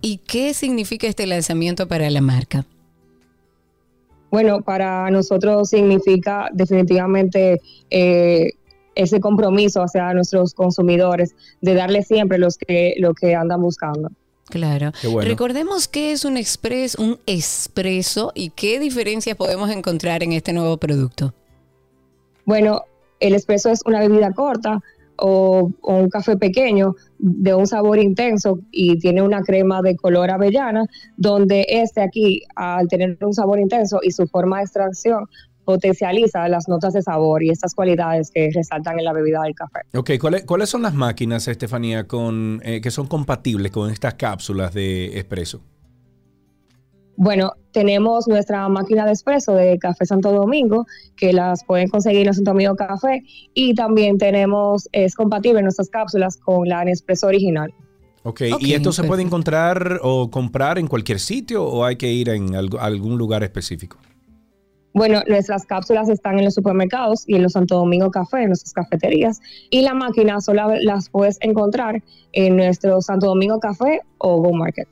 ¿Y 0.00 0.18
qué 0.18 0.54
significa 0.54 1.06
este 1.06 1.26
lanzamiento 1.26 1.86
para 1.86 2.08
la 2.10 2.22
marca? 2.22 2.64
Bueno, 4.30 4.62
para 4.62 5.10
nosotros 5.10 5.70
significa 5.70 6.48
definitivamente 6.52 7.60
eh, 7.90 8.52
ese 8.94 9.20
compromiso 9.20 9.82
hacia 9.82 10.12
nuestros 10.14 10.54
consumidores 10.54 11.34
de 11.60 11.74
darle 11.74 12.02
siempre 12.02 12.38
los 12.38 12.56
que, 12.56 12.94
lo 12.98 13.14
que 13.14 13.34
andan 13.34 13.60
buscando. 13.60 14.10
Claro. 14.48 14.92
Qué 15.00 15.08
bueno. 15.08 15.28
Recordemos 15.28 15.88
qué 15.88 16.12
es 16.12 16.24
un 16.24 16.36
express, 16.36 16.96
un 16.96 17.18
expreso 17.26 18.32
y 18.34 18.50
qué 18.50 18.80
diferencias 18.80 19.36
podemos 19.36 19.70
encontrar 19.70 20.22
en 20.22 20.32
este 20.32 20.52
nuevo 20.52 20.76
producto. 20.76 21.32
Bueno, 22.44 22.82
el 23.20 23.34
espresso 23.34 23.70
es 23.70 23.80
una 23.84 24.00
bebida 24.00 24.32
corta 24.32 24.80
o, 25.20 25.70
un 25.82 26.08
café 26.08 26.36
pequeño 26.36 26.94
de 27.18 27.54
un 27.54 27.66
sabor 27.66 27.98
intenso 27.98 28.58
y 28.70 28.98
tiene 28.98 29.22
una 29.22 29.42
crema 29.42 29.82
de 29.82 29.96
color 29.96 30.30
avellana, 30.30 30.84
donde 31.16 31.66
este 31.68 32.02
aquí, 32.02 32.42
al 32.56 32.88
tener 32.88 33.18
un 33.20 33.34
sabor 33.34 33.58
intenso 33.58 34.00
y 34.02 34.10
su 34.10 34.26
forma 34.26 34.58
de 34.58 34.64
extracción, 34.64 35.26
potencializa 35.64 36.48
las 36.48 36.68
notas 36.68 36.94
de 36.94 37.02
sabor 37.02 37.42
y 37.42 37.50
estas 37.50 37.74
cualidades 37.74 38.30
que 38.30 38.50
resaltan 38.52 38.98
en 38.98 39.04
la 39.04 39.12
bebida 39.12 39.42
del 39.42 39.54
café. 39.54 39.80
Ok, 39.94 40.12
¿cuáles, 40.20 40.44
cuáles 40.44 40.68
son 40.68 40.82
las 40.82 40.94
máquinas, 40.94 41.46
Estefanía, 41.46 42.08
con, 42.08 42.60
eh, 42.64 42.80
que 42.80 42.90
son 42.90 43.06
compatibles 43.06 43.70
con 43.70 43.90
estas 43.90 44.14
cápsulas 44.14 44.74
de 44.74 45.18
espresso? 45.18 45.60
Bueno, 47.22 47.52
tenemos 47.72 48.26
nuestra 48.28 48.66
máquina 48.70 49.04
de 49.04 49.12
espresso 49.12 49.52
de 49.52 49.78
Café 49.78 50.06
Santo 50.06 50.32
Domingo, 50.32 50.86
que 51.18 51.34
las 51.34 51.62
pueden 51.66 51.88
conseguir 51.88 52.26
en 52.26 52.32
Santo 52.32 52.52
Domingo 52.52 52.76
Café, 52.76 53.22
y 53.52 53.74
también 53.74 54.16
tenemos, 54.16 54.88
es 54.92 55.14
compatible 55.14 55.60
nuestras 55.60 55.90
cápsulas 55.90 56.38
con 56.38 56.66
la 56.66 56.82
Nespresso 56.82 57.26
original. 57.26 57.74
Ok, 58.22 58.40
Ok, 58.54 58.62
¿y 58.62 58.72
esto 58.72 58.90
se 58.92 59.04
puede 59.04 59.20
encontrar 59.20 60.00
o 60.02 60.30
comprar 60.30 60.78
en 60.78 60.86
cualquier 60.86 61.20
sitio 61.20 61.62
o 61.62 61.84
hay 61.84 61.96
que 61.96 62.10
ir 62.10 62.30
en 62.30 62.54
algún 62.54 63.18
lugar 63.18 63.42
específico? 63.42 63.98
Bueno, 64.94 65.20
nuestras 65.28 65.66
cápsulas 65.66 66.08
están 66.08 66.38
en 66.38 66.46
los 66.46 66.54
supermercados 66.54 67.24
y 67.26 67.34
en 67.34 67.42
los 67.42 67.52
Santo 67.52 67.76
Domingo 67.76 68.10
Café, 68.10 68.44
en 68.44 68.46
nuestras 68.46 68.72
cafeterías, 68.72 69.40
y 69.68 69.82
la 69.82 69.92
máquina 69.92 70.40
solo 70.40 70.72
las 70.80 71.10
puedes 71.10 71.36
encontrar 71.42 72.02
en 72.32 72.56
nuestro 72.56 73.02
Santo 73.02 73.26
Domingo 73.26 73.60
Café 73.60 74.00
o 74.16 74.40
Go 74.40 74.54
Market. 74.54 74.88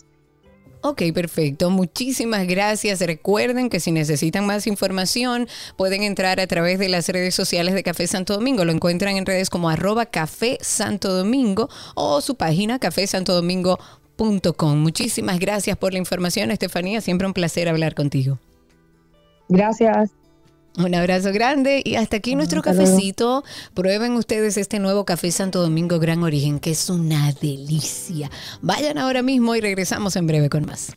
Ok, 0.81 1.03
perfecto. 1.13 1.71
Muchísimas 1.71 2.47
gracias. 2.47 3.01
Recuerden 3.01 3.69
que 3.69 3.81
si 3.81 3.91
necesitan 3.91 4.47
más 4.47 4.67
información, 4.67 5.49
pueden 5.77 6.03
entrar 6.03 6.41
a 6.41 6.47
través 6.47 6.79
de 6.79 6.89
las 6.89 7.09
redes 7.09 7.35
sociales 7.35 7.75
de 7.75 7.83
Café 7.83 8.07
Santo 8.07 8.35
Domingo. 8.35 8.65
Lo 8.65 8.73
encuentran 8.73 9.17
en 9.17 9.27
redes 9.27 9.51
como 9.51 9.71
arroba 9.71 10.07
Café 10.07 10.59
Santo 10.61 11.13
Domingo 11.13 11.69
o 11.95 12.21
su 12.21 12.37
página 12.37 12.79
cafesantodomingo.com. 12.79 14.79
Muchísimas 14.79 15.41
gracias 15.41 15.77
por 15.77 15.93
la 15.93 15.99
información, 15.99 16.53
Estefanía. 16.53 17.01
Siempre 17.01 17.27
un 17.27 17.35
placer 17.35 17.69
hablar 17.69 17.95
contigo. 17.95 18.39
Gracias. 19.49 20.11
Un 20.77 20.95
abrazo 20.95 21.33
grande 21.33 21.83
y 21.85 21.97
hasta 21.97 22.19
aquí 22.19 22.37
nuestro 22.37 22.63
cafecito. 22.63 23.43
Prueben 23.75 24.13
ustedes 24.13 24.57
este 24.57 24.79
nuevo 24.79 25.05
café 25.05 25.33
Santo 25.33 25.61
Domingo 25.61 25.99
Gran 25.99 26.23
Origen, 26.23 26.61
que 26.61 26.71
es 26.71 26.89
una 26.89 27.33
delicia. 27.33 28.31
Vayan 28.63 28.99
ahora 28.99 29.23
mismo 29.23 29.57
y 29.57 29.61
regresamos 29.61 30.15
en 30.17 30.27
breve 30.27 30.49
con 30.49 30.67
más. 30.67 30.97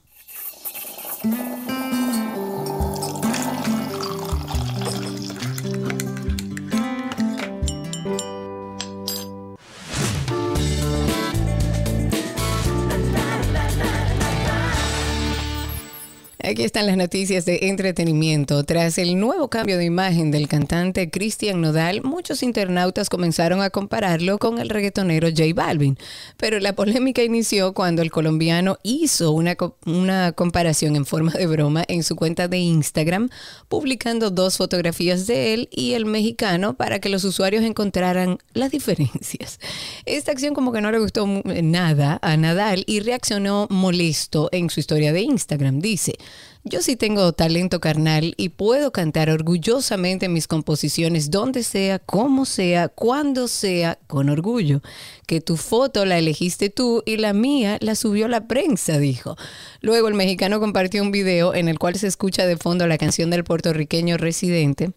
Aquí 16.43 16.63
están 16.63 16.87
las 16.87 16.97
noticias 16.97 17.45
de 17.45 17.59
entretenimiento. 17.63 18.63
Tras 18.63 18.97
el 18.97 19.19
nuevo 19.19 19.49
cambio 19.49 19.77
de 19.77 19.85
imagen 19.85 20.31
del 20.31 20.47
cantante 20.47 21.11
Cristian 21.11 21.61
Nodal, 21.61 22.01
muchos 22.01 22.41
internautas 22.41 23.09
comenzaron 23.09 23.61
a 23.61 23.69
compararlo 23.69 24.39
con 24.39 24.57
el 24.57 24.69
reggaetonero 24.69 25.27
J 25.29 25.43
Balvin. 25.53 25.99
Pero 26.37 26.59
la 26.59 26.73
polémica 26.73 27.21
inició 27.21 27.73
cuando 27.73 28.01
el 28.01 28.09
colombiano 28.09 28.79
hizo 28.81 29.31
una, 29.31 29.55
una 29.85 30.31
comparación 30.31 30.95
en 30.95 31.05
forma 31.05 31.31
de 31.31 31.45
broma 31.45 31.83
en 31.87 32.01
su 32.01 32.15
cuenta 32.15 32.47
de 32.47 32.57
Instagram, 32.57 33.29
publicando 33.67 34.31
dos 34.31 34.57
fotografías 34.57 35.27
de 35.27 35.53
él 35.53 35.69
y 35.71 35.93
el 35.93 36.05
mexicano 36.05 36.73
para 36.73 36.97
que 36.97 37.09
los 37.09 37.23
usuarios 37.23 37.63
encontraran 37.63 38.39
las 38.53 38.71
diferencias. 38.71 39.59
Esta 40.07 40.31
acción 40.31 40.55
como 40.55 40.71
que 40.71 40.81
no 40.81 40.91
le 40.91 40.97
gustó 40.97 41.27
nada 41.45 42.17
a 42.23 42.35
Nadal 42.35 42.83
y 42.87 43.01
reaccionó 43.01 43.67
molesto 43.69 44.49
en 44.51 44.71
su 44.71 44.79
historia 44.79 45.13
de 45.13 45.21
Instagram. 45.21 45.81
Dice, 45.81 46.15
yo 46.63 46.81
sí 46.81 46.95
tengo 46.95 47.33
talento 47.33 47.79
carnal 47.79 48.33
y 48.37 48.49
puedo 48.49 48.91
cantar 48.91 49.29
orgullosamente 49.29 50.29
mis 50.29 50.47
composiciones 50.47 51.31
donde 51.31 51.63
sea, 51.63 51.99
como 51.99 52.45
sea, 52.45 52.87
cuando 52.89 53.47
sea, 53.47 53.97
con 54.07 54.29
orgullo. 54.29 54.81
Que 55.25 55.41
tu 55.41 55.57
foto 55.57 56.05
la 56.05 56.17
elegiste 56.17 56.69
tú 56.69 57.01
y 57.05 57.17
la 57.17 57.33
mía 57.33 57.77
la 57.81 57.95
subió 57.95 58.27
la 58.27 58.47
prensa, 58.47 58.99
dijo. 58.99 59.37
Luego 59.81 60.07
el 60.07 60.13
mexicano 60.13 60.59
compartió 60.59 61.01
un 61.01 61.11
video 61.11 61.55
en 61.55 61.67
el 61.67 61.79
cual 61.79 61.95
se 61.95 62.07
escucha 62.07 62.45
de 62.45 62.57
fondo 62.57 62.85
la 62.87 62.97
canción 62.97 63.29
del 63.29 63.43
puertorriqueño 63.43 64.17
residente 64.17 64.91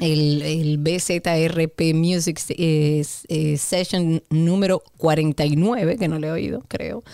el, 0.00 0.78
BZRP 0.78 1.94
Music 1.94 2.40
eh, 2.50 3.04
eh, 3.28 3.56
Session 3.56 4.22
número 4.30 4.82
49, 4.98 5.96
que 5.96 6.08
no 6.08 6.18
le 6.18 6.28
he 6.28 6.32
oído, 6.32 6.64
creo. 6.68 7.04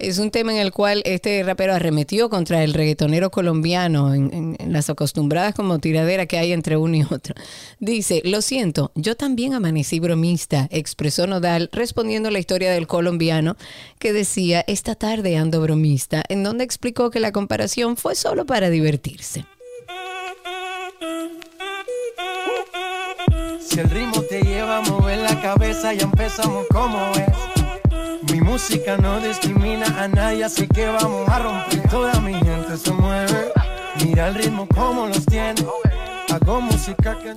Es 0.00 0.18
un 0.18 0.30
tema 0.30 0.52
en 0.52 0.58
el 0.58 0.72
cual 0.72 1.02
este 1.04 1.42
rapero 1.42 1.74
arremetió 1.74 2.30
contra 2.30 2.64
el 2.64 2.72
reggaetonero 2.72 3.30
colombiano 3.30 4.14
en, 4.14 4.56
las 4.66 4.88
acostumbradas 4.88 5.54
como 5.54 5.78
tiradera 5.78 6.24
que 6.24 6.38
hay 6.38 6.52
entre 6.52 6.78
uno 6.78 6.96
y 6.96 7.02
otro. 7.02 7.34
Dice, 7.80 8.22
lo 8.24 8.40
siento, 8.40 8.92
yo 8.94 9.14
también 9.14 9.52
amanecí 9.52 10.00
bromista, 10.00 10.68
expresó 10.70 11.26
Nodal 11.26 11.68
respondiendo 11.70 12.30
la 12.30 12.38
historia 12.38 12.72
del 12.72 12.86
colombiano 12.86 13.58
que 13.98 14.14
decía, 14.14 14.64
esta 14.66 14.94
tarde 14.94 15.36
ando 15.36 15.60
bromista, 15.60 16.24
en 16.30 16.44
donde 16.44 16.64
explicó 16.64 17.10
que 17.10 17.20
la 17.20 17.30
comparación 17.30 17.98
fue 17.98 18.14
solo 18.14 18.46
para 18.46 18.70
divertirse. 18.70 19.44
Si 23.60 23.78
el 23.78 23.90
ritmo 23.90 24.22
te 24.22 24.40
lleva 24.40 24.78
a 24.78 24.80
mover 24.80 25.18
la 25.18 25.42
cabeza, 25.42 25.92
ya 25.92 26.04
empezamos 26.04 26.66
como 26.70 27.12
es. 27.12 27.49
Música 28.50 28.96
no 28.96 29.20
discrimina 29.20 29.86
a 29.96 30.08
nadie, 30.08 30.42
así 30.42 30.66
que 30.66 30.84
vamos 30.84 31.28
a 31.28 31.38
romper. 31.38 31.88
Toda 31.88 32.20
mi 32.20 32.34
gente 32.34 32.76
se 32.76 32.90
mueve. 32.90 33.52
Mira 34.04 34.26
el 34.26 34.34
ritmo 34.34 34.66
como 34.74 35.06
los 35.06 35.24
tiene. 35.24 35.54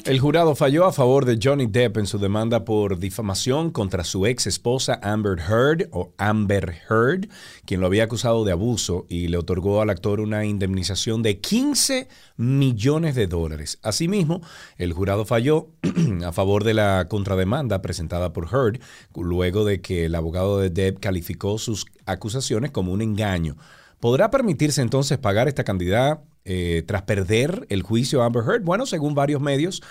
El 0.05 0.19
jurado 0.19 0.53
falló 0.53 0.85
a 0.85 0.93
favor 0.93 1.25
de 1.25 1.39
Johnny 1.41 1.65
Depp 1.65 1.97
en 1.97 2.05
su 2.05 2.19
demanda 2.19 2.63
por 2.63 2.99
difamación 2.99 3.71
contra 3.71 4.03
su 4.03 4.27
ex 4.27 4.45
esposa 4.45 4.99
Amber 5.01 5.39
Heard 5.39 5.89
o 5.91 6.13
Amber 6.19 6.75
Heard, 6.87 7.27
quien 7.65 7.81
lo 7.81 7.87
había 7.87 8.03
acusado 8.03 8.45
de 8.45 8.51
abuso 8.51 9.07
y 9.09 9.29
le 9.29 9.37
otorgó 9.37 9.81
al 9.81 9.89
actor 9.89 10.19
una 10.19 10.45
indemnización 10.45 11.23
de 11.23 11.39
15 11.39 12.07
millones 12.37 13.15
de 13.15 13.25
dólares. 13.25 13.79
Asimismo, 13.81 14.41
el 14.77 14.93
jurado 14.93 15.25
falló 15.25 15.69
a 16.25 16.31
favor 16.31 16.63
de 16.63 16.75
la 16.75 17.07
contrademanda 17.09 17.81
presentada 17.81 18.31
por 18.31 18.47
Heard 18.53 18.79
luego 19.15 19.65
de 19.65 19.81
que 19.81 20.05
el 20.05 20.13
abogado 20.13 20.59
de 20.59 20.69
Depp 20.69 20.99
calificó 20.99 21.57
sus 21.57 21.87
acusaciones 22.05 22.69
como 22.69 22.91
un 22.91 23.01
engaño. 23.01 23.57
¿Podrá 23.99 24.29
permitirse 24.29 24.81
entonces 24.81 25.17
pagar 25.17 25.47
esta 25.47 25.63
cantidad 25.63 26.19
eh, 26.45 26.83
tras 26.85 27.03
perder 27.03 27.65
el 27.69 27.81
juicio 27.83 28.21
a 28.21 28.25
Amber 28.25 28.43
Heard? 28.43 28.63
Bueno, 28.63 28.85
según 28.85 29.15
varios 29.15 29.41
medios, 29.41 29.81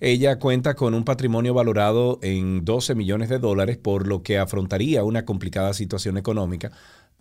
ella 0.00 0.38
cuenta 0.38 0.74
con 0.74 0.94
un 0.94 1.04
patrimonio 1.04 1.54
valorado 1.54 2.18
en 2.22 2.64
12 2.64 2.94
millones 2.94 3.28
de 3.28 3.38
dólares, 3.38 3.76
por 3.78 4.06
lo 4.06 4.22
que 4.22 4.38
afrontaría 4.38 5.04
una 5.04 5.24
complicada 5.24 5.72
situación 5.74 6.16
económica. 6.18 6.72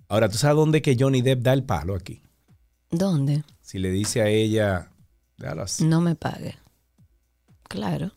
Ahora, 0.08 0.30
¿tú 0.30 0.38
sabes 0.38 0.58
dónde 0.58 0.82
que 0.82 0.98
Johnny 1.00 1.22
Depp 1.22 1.42
da 1.42 1.54
el 1.54 1.64
palo 1.64 1.96
aquí? 1.96 2.22
¿Dónde? 2.90 3.44
Si 3.62 3.80
le 3.80 3.92
dice 3.92 4.22
a 4.22 4.28
ella, 4.28 4.90
déjalo 5.38 5.62
así. 5.62 5.86
No 5.86 6.02
me 6.02 6.16
pague. 6.16 6.58
Claro. 7.70 8.12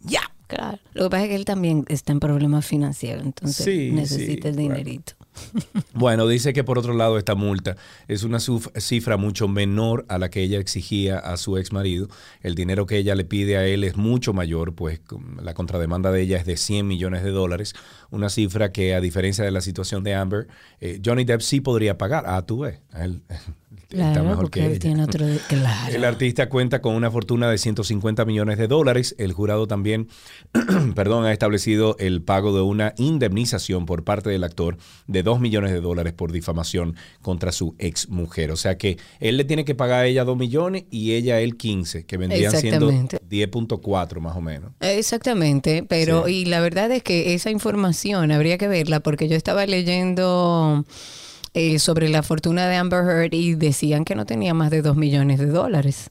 Ya. 0.00 0.20
Claro. 0.48 0.78
Lo 0.92 1.04
que 1.04 1.10
pasa 1.10 1.22
es 1.22 1.28
que 1.30 1.36
él 1.36 1.46
también 1.46 1.86
está 1.88 2.12
en 2.12 2.20
problemas 2.20 2.66
financieros, 2.66 3.24
entonces 3.24 3.64
Sí, 3.64 3.90
necesita 3.90 4.42
sí, 4.42 4.48
el 4.48 4.56
dinerito. 4.56 5.14
Bueno, 5.18 5.21
dice 6.28 6.52
que 6.52 6.64
por 6.64 6.78
otro 6.78 6.94
lado 6.94 7.18
esta 7.18 7.34
multa 7.34 7.76
es 8.08 8.22
una 8.22 8.38
cifra 8.40 9.16
mucho 9.16 9.48
menor 9.48 10.04
a 10.08 10.18
la 10.18 10.30
que 10.30 10.42
ella 10.42 10.58
exigía 10.58 11.18
a 11.18 11.36
su 11.36 11.58
ex 11.58 11.72
marido. 11.72 12.08
El 12.42 12.54
dinero 12.54 12.86
que 12.86 12.98
ella 12.98 13.14
le 13.14 13.24
pide 13.24 13.56
a 13.56 13.66
él 13.66 13.84
es 13.84 13.96
mucho 13.96 14.32
mayor, 14.32 14.74
pues 14.74 15.00
la 15.40 15.54
contrademanda 15.54 16.10
de 16.10 16.22
ella 16.22 16.38
es 16.38 16.46
de 16.46 16.56
100 16.56 16.86
millones 16.86 17.22
de 17.22 17.30
dólares, 17.30 17.74
una 18.10 18.28
cifra 18.28 18.72
que 18.72 18.94
a 18.94 19.00
diferencia 19.00 19.44
de 19.44 19.50
la 19.50 19.60
situación 19.60 20.04
de 20.04 20.14
Amber, 20.14 20.48
eh, 20.80 21.00
Johnny 21.04 21.24
Depp 21.24 21.40
sí 21.40 21.60
podría 21.60 21.98
pagar. 21.98 22.24
Ah, 22.26 22.42
tú 22.42 22.60
ves, 22.60 22.80
él, 22.94 23.22
él 23.92 24.00
está 24.00 24.12
Claro, 24.12 24.28
mejor 24.28 24.50
que 24.50 24.66
ella. 24.66 24.78
tiene 24.78 25.04
otro... 25.04 25.26
Claro. 25.48 25.94
El 25.94 26.04
artista 26.04 26.48
cuenta 26.48 26.80
con 26.80 26.94
una 26.94 27.10
fortuna 27.10 27.50
de 27.50 27.58
150 27.58 28.24
millones 28.24 28.58
de 28.58 28.68
dólares. 28.68 29.14
El 29.18 29.32
jurado 29.32 29.66
también, 29.66 30.08
perdón, 30.94 31.24
ha 31.24 31.32
establecido 31.32 31.96
el 31.98 32.22
pago 32.22 32.54
de 32.54 32.62
una 32.62 32.94
indemnización 32.96 33.86
por 33.86 34.04
parte 34.04 34.30
del 34.30 34.44
actor 34.44 34.76
de 35.06 35.22
2 35.22 35.40
millones 35.40 35.72
de 35.72 35.80
dólares 35.80 36.12
por 36.12 36.32
difamación 36.32 36.96
contra 37.20 37.52
su 37.52 37.74
ex 37.78 38.08
mujer. 38.08 38.50
O 38.50 38.56
sea 38.56 38.78
que 38.78 38.98
él 39.20 39.36
le 39.36 39.44
tiene 39.44 39.64
que 39.64 39.74
pagar 39.74 40.04
a 40.04 40.06
ella 40.06 40.24
2 40.24 40.36
millones 40.36 40.84
y 40.90 41.12
ella 41.12 41.34
a 41.34 41.40
él 41.40 41.56
15, 41.56 42.04
que 42.06 42.16
vendrían 42.16 42.52
siendo 42.52 42.90
Exactamente. 42.90 43.50
10.4 43.50 44.20
más 44.20 44.36
o 44.36 44.40
menos. 44.40 44.72
Exactamente, 44.80 45.84
pero 45.88 46.28
y 46.28 46.44
la 46.44 46.60
verdad 46.60 46.90
es 46.90 47.02
que 47.02 47.34
esa 47.34 47.50
información 47.50 48.32
habría 48.32 48.58
que 48.58 48.68
verla 48.68 49.00
porque 49.00 49.28
yo 49.28 49.36
estaba 49.36 49.66
leyendo 49.66 50.84
eh, 51.54 51.78
sobre 51.78 52.08
la 52.08 52.22
fortuna 52.22 52.66
de 52.68 52.76
Amber 52.76 53.04
Heard 53.04 53.34
y 53.34 53.54
decían 53.54 54.04
que 54.04 54.14
no 54.14 54.24
tenía 54.24 54.54
más 54.54 54.70
de 54.70 54.82
2 54.82 54.96
millones 54.96 55.38
de 55.38 55.46
dólares 55.46 56.10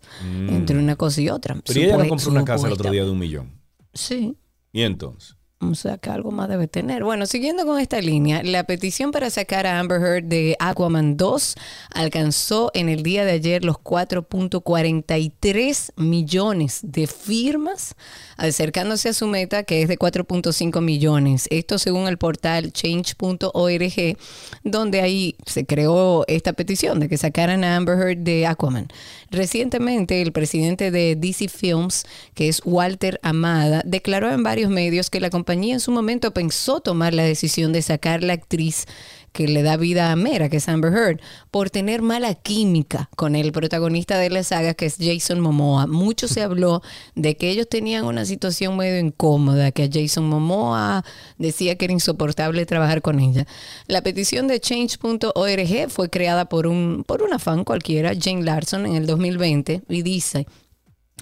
entre 0.50 0.78
una 0.78 0.96
cosa 0.96 1.22
y 1.22 1.30
otra. 1.30 1.56
Mm. 1.56 1.62
Pero 1.66 1.80
ella 1.80 1.98
no 1.98 2.08
compró 2.08 2.32
una 2.32 2.46
casa 2.46 2.68
el 2.68 2.74
otro 2.74 2.92
día 2.92 3.04
de 3.04 3.12
un 3.12 3.20
millón. 3.20 3.52
Sí. 3.94 4.38
¿Y 4.72 4.84
entonces? 4.84 5.36
O 5.62 5.76
sea, 5.76 6.00
que 6.00 6.10
algo 6.10 6.32
más 6.32 6.50
debe 6.50 6.68
tener. 6.68 7.04
Bueno, 7.04 7.28
siguiendo 7.28 7.68
con 7.68 7.80
esta 7.80 8.02
línea, 8.02 8.42
la 8.42 8.64
petición 8.64 9.12
para 9.12 9.30
sacar 9.30 9.68
a 9.68 9.78
Amber 9.78 10.02
Heard 10.02 10.24
de 10.24 10.56
Aquaman 10.60 11.18
2 11.18 11.56
alcanzó 11.94 12.72
en 12.74 12.90
el 12.90 13.04
día 13.04 13.26
de 13.26 13.34
ayer 13.34 13.64
los 13.64 13.78
4.43 13.78 15.92
millones 15.98 16.80
de 16.82 17.06
firmas, 17.06 17.94
acercándose 18.38 19.10
a 19.10 19.14
su 19.14 19.28
meta 19.28 19.62
que 19.64 19.84
es 19.84 19.88
de 19.88 20.00
4.5 20.00 20.82
millones. 20.82 21.46
Esto 21.52 21.78
según 21.78 22.08
el 22.08 22.18
portal 22.18 22.74
change.org, 22.74 24.18
donde 24.64 25.02
ahí 25.02 25.36
se 25.46 25.68
creó 25.68 26.26
esta 26.28 26.54
petición 26.54 27.00
de 27.00 27.08
que 27.08 27.18
sacaran 27.18 27.64
a 27.64 27.76
Amber 27.76 28.00
Heard 28.00 28.18
de 28.18 28.48
Aquaman. 28.48 28.88
Recientemente, 29.30 30.24
el 30.24 30.32
presidente 30.32 30.90
de 30.90 31.16
DC 31.16 31.50
Films, 31.50 32.08
que 32.34 32.48
es 32.48 32.64
Walter 32.66 33.20
Amada, 33.22 33.84
declaró 33.86 34.32
en 34.32 34.42
varios 34.42 34.72
medios 34.72 35.12
que 35.12 35.20
la 35.20 35.30
compañía 35.30 35.51
en 35.52 35.80
su 35.80 35.92
momento 35.92 36.34
pensó 36.34 36.80
tomar 36.80 37.14
la 37.14 37.24
decisión 37.24 37.74
de 37.74 37.82
sacar 37.82 38.24
la 38.24 38.34
actriz 38.34 38.86
que 39.32 39.48
le 39.48 39.64
da 39.64 39.78
vida 39.78 40.12
a 40.12 40.16
Mera, 40.16 40.50
que 40.50 40.58
es 40.58 40.68
Amber 40.68 40.92
Heard, 40.94 41.22
por 41.52 41.70
tener 41.70 42.02
mala 42.02 42.34
química 42.36 43.10
con 43.16 43.36
el 43.36 43.52
protagonista 43.52 44.18
de 44.18 44.30
la 44.30 44.44
saga, 44.44 44.74
que 44.74 44.86
es 44.86 44.98
Jason 45.00 45.40
Momoa. 45.40 45.88
Mucho 45.88 46.28
se 46.28 46.42
habló 46.42 46.82
de 47.16 47.38
que 47.38 47.50
ellos 47.50 47.70
tenían 47.70 48.06
una 48.06 48.26
situación 48.26 48.76
medio 48.76 49.00
incómoda, 49.00 49.72
que 49.72 49.84
a 49.84 49.90
Jason 49.92 50.28
Momoa 50.28 51.06
decía 51.38 51.78
que 51.78 51.86
era 51.86 51.94
insoportable 51.94 52.66
trabajar 52.66 53.02
con 53.02 53.20
ella. 53.20 53.48
La 53.88 54.02
petición 54.02 54.48
de 54.48 54.60
change.org 54.60 55.90
fue 55.90 56.10
creada 56.10 56.46
por 56.46 56.68
un, 56.68 57.04
por 57.08 57.22
una 57.22 57.40
fan 57.40 57.64
cualquiera, 57.64 58.12
Jane 58.20 58.44
Larson, 58.44 58.86
en 58.86 58.96
el 58.96 59.06
2020, 59.06 59.84
y 59.88 60.02
dice, 60.02 60.46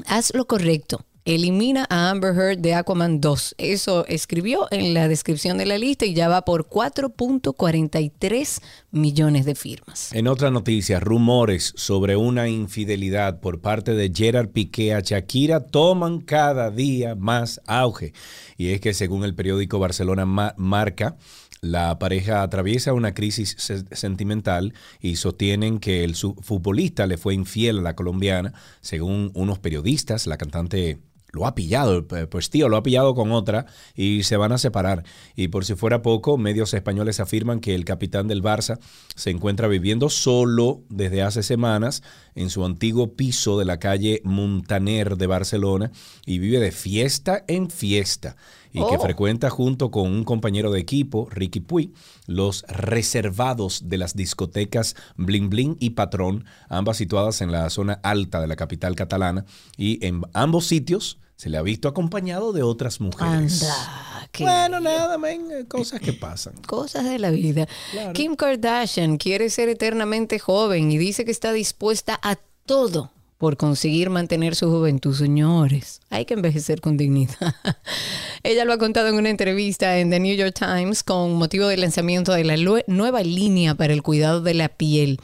haz 0.08 0.34
lo 0.34 0.48
correcto. 0.48 1.06
Elimina 1.26 1.86
a 1.90 2.10
Amber 2.10 2.34
Heard 2.36 2.58
de 2.60 2.74
Aquaman 2.74 3.20
2. 3.22 3.56
Eso 3.58 4.06
escribió 4.08 4.68
en 4.72 4.94
la 4.94 5.08
descripción 5.08 5.58
de 5.58 5.66
la 5.66 5.78
lista 5.78 6.06
y 6.06 6.14
ya 6.14 6.28
va 6.28 6.44
por 6.46 6.68
4.43 6.68 8.62
millones 8.92 9.46
de 9.46 9.56
firmas. 9.56 10.12
En 10.14 10.28
otra 10.28 10.50
noticia, 10.50 11.00
rumores 11.00 11.74
sobre 11.76 12.16
una 12.16 12.48
infidelidad 12.48 13.40
por 13.42 13.62
parte 13.62 13.94
de 13.94 14.12
Gerard 14.16 14.50
Piqué 14.50 14.94
a 14.94 15.02
Shakira 15.02 15.68
toman 15.68 16.20
cada 16.22 16.72
día 16.72 17.16
más 17.16 17.62
auge. 17.68 18.14
Y 18.58 18.70
es 18.70 18.82
que 18.82 18.94
según 18.94 19.24
el 19.24 19.36
periódico 19.36 19.78
Barcelona 19.80 20.26
Ma- 20.26 20.56
Marca, 20.58 21.18
la 21.62 22.00
pareja 22.00 22.42
atraviesa 22.42 22.94
una 22.94 23.14
crisis 23.14 23.56
se- 23.60 23.84
sentimental 23.96 24.74
y 25.02 25.18
sostienen 25.18 25.80
que 25.80 26.04
el 26.06 26.16
futbolista 26.16 27.06
le 27.06 27.18
fue 27.18 27.34
infiel 27.34 27.80
a 27.80 27.82
la 27.82 27.96
colombiana. 27.96 28.54
Según 28.82 29.32
unos 29.36 29.60
periodistas, 29.60 30.26
la 30.26 30.38
cantante 30.38 31.00
lo 31.32 31.46
ha 31.46 31.56
pillado, 31.56 32.06
eh, 32.16 32.28
pues 32.28 32.50
tío, 32.50 32.70
lo 32.70 32.78
ha 32.78 32.84
pillado 32.84 33.14
con 33.14 33.32
otra 33.32 33.66
y 33.96 34.24
se 34.24 34.38
van 34.38 34.52
a 34.52 34.58
separar. 34.58 35.04
Y 35.36 35.50
por 35.50 35.66
si 35.66 35.76
fuera 35.76 36.02
poco, 36.02 36.38
medios 36.38 36.74
españoles 36.74 37.20
afirman 37.20 37.60
que 37.60 37.76
el 37.76 37.86
capitán 37.86 38.28
del 38.28 38.44
Barça 38.44 38.80
se 39.16 39.30
encuentra 39.30 39.68
viviendo 39.68 40.10
solo 40.10 40.84
desde 40.90 41.22
hace 41.22 41.44
semanas 41.44 42.04
en 42.36 42.50
su 42.50 42.66
antiguo 42.66 43.16
piso 43.16 43.60
de 43.60 43.66
la 43.66 43.80
calle 43.80 44.22
Montaner 44.24 45.18
de 45.18 45.28
Barcelona 45.28 45.92
y 46.26 46.40
vive 46.40 46.60
de 46.60 46.72
fiesta 46.72 47.44
en 47.48 47.70
fiesta 47.70 48.36
y 48.72 48.80
que 48.80 48.98
Oh. 48.98 49.00
frecuenta 49.00 49.50
junto 49.50 49.92
con 49.92 50.08
un 50.12 50.24
compañero 50.24 50.72
de 50.72 50.80
equipo, 50.80 51.28
Ricky 51.32 51.60
Puy, 51.60 51.94
los 52.28 52.64
reservados 52.68 53.90
de 53.90 53.98
las 53.98 54.16
discotecas 54.16 54.96
Bling 55.18 55.50
Bling 55.50 55.78
y 55.80 55.92
Patrón, 55.92 56.46
ambas 56.70 56.98
situadas 56.98 57.42
en 57.42 57.52
la 57.52 57.70
zona 57.70 58.00
alta 58.04 58.40
de 58.42 58.48
la 58.48 58.56
capital 58.56 58.96
catalana 58.96 59.46
y 59.78 60.06
en 60.06 60.22
ambos 60.34 60.68
sitios 60.68 61.18
se 61.36 61.50
le 61.50 61.58
ha 61.58 61.62
visto 61.62 61.88
acompañado 61.88 62.52
de 62.52 62.64
otras 62.64 63.00
mujeres. 63.00 63.64
Anda, 63.64 64.28
qué 64.32 64.44
Bueno, 64.44 64.80
nada, 64.82 65.18
men, 65.18 65.48
eh, 65.52 65.66
cosas 65.68 66.02
que 66.02 66.12
pasan. 66.14 66.54
Cosas 66.68 67.06
de 67.06 67.18
la 67.18 67.32
vida. 67.32 67.66
Kim 68.14 68.36
Kardashian 68.36 69.18
quiere 69.18 69.50
ser 69.50 69.70
eternamente 69.70 70.38
joven 70.38 70.92
y 70.92 70.98
dice 70.98 71.24
que 71.26 71.32
está 71.32 71.54
dispuesta 71.54 72.20
a 72.22 72.38
todo 72.66 73.12
por 73.40 73.56
conseguir 73.56 74.10
mantener 74.10 74.54
su 74.54 74.70
juventud. 74.70 75.16
Señores, 75.16 76.02
hay 76.10 76.26
que 76.26 76.34
envejecer 76.34 76.82
con 76.82 76.98
dignidad. 76.98 77.56
Ella 78.44 78.66
lo 78.66 78.74
ha 78.74 78.78
contado 78.78 79.08
en 79.08 79.16
una 79.16 79.30
entrevista 79.30 79.98
en 79.98 80.10
The 80.10 80.20
New 80.20 80.36
York 80.36 80.54
Times 80.60 81.04
con 81.04 81.34
motivo 81.36 81.68
del 81.68 81.80
lanzamiento 81.80 82.34
de 82.34 82.44
la 82.44 82.58
nueva 82.88 83.24
línea 83.24 83.76
para 83.76 83.94
el 83.94 84.04
cuidado 84.04 84.42
de 84.42 84.54
la 84.54 84.68
piel. 84.68 85.22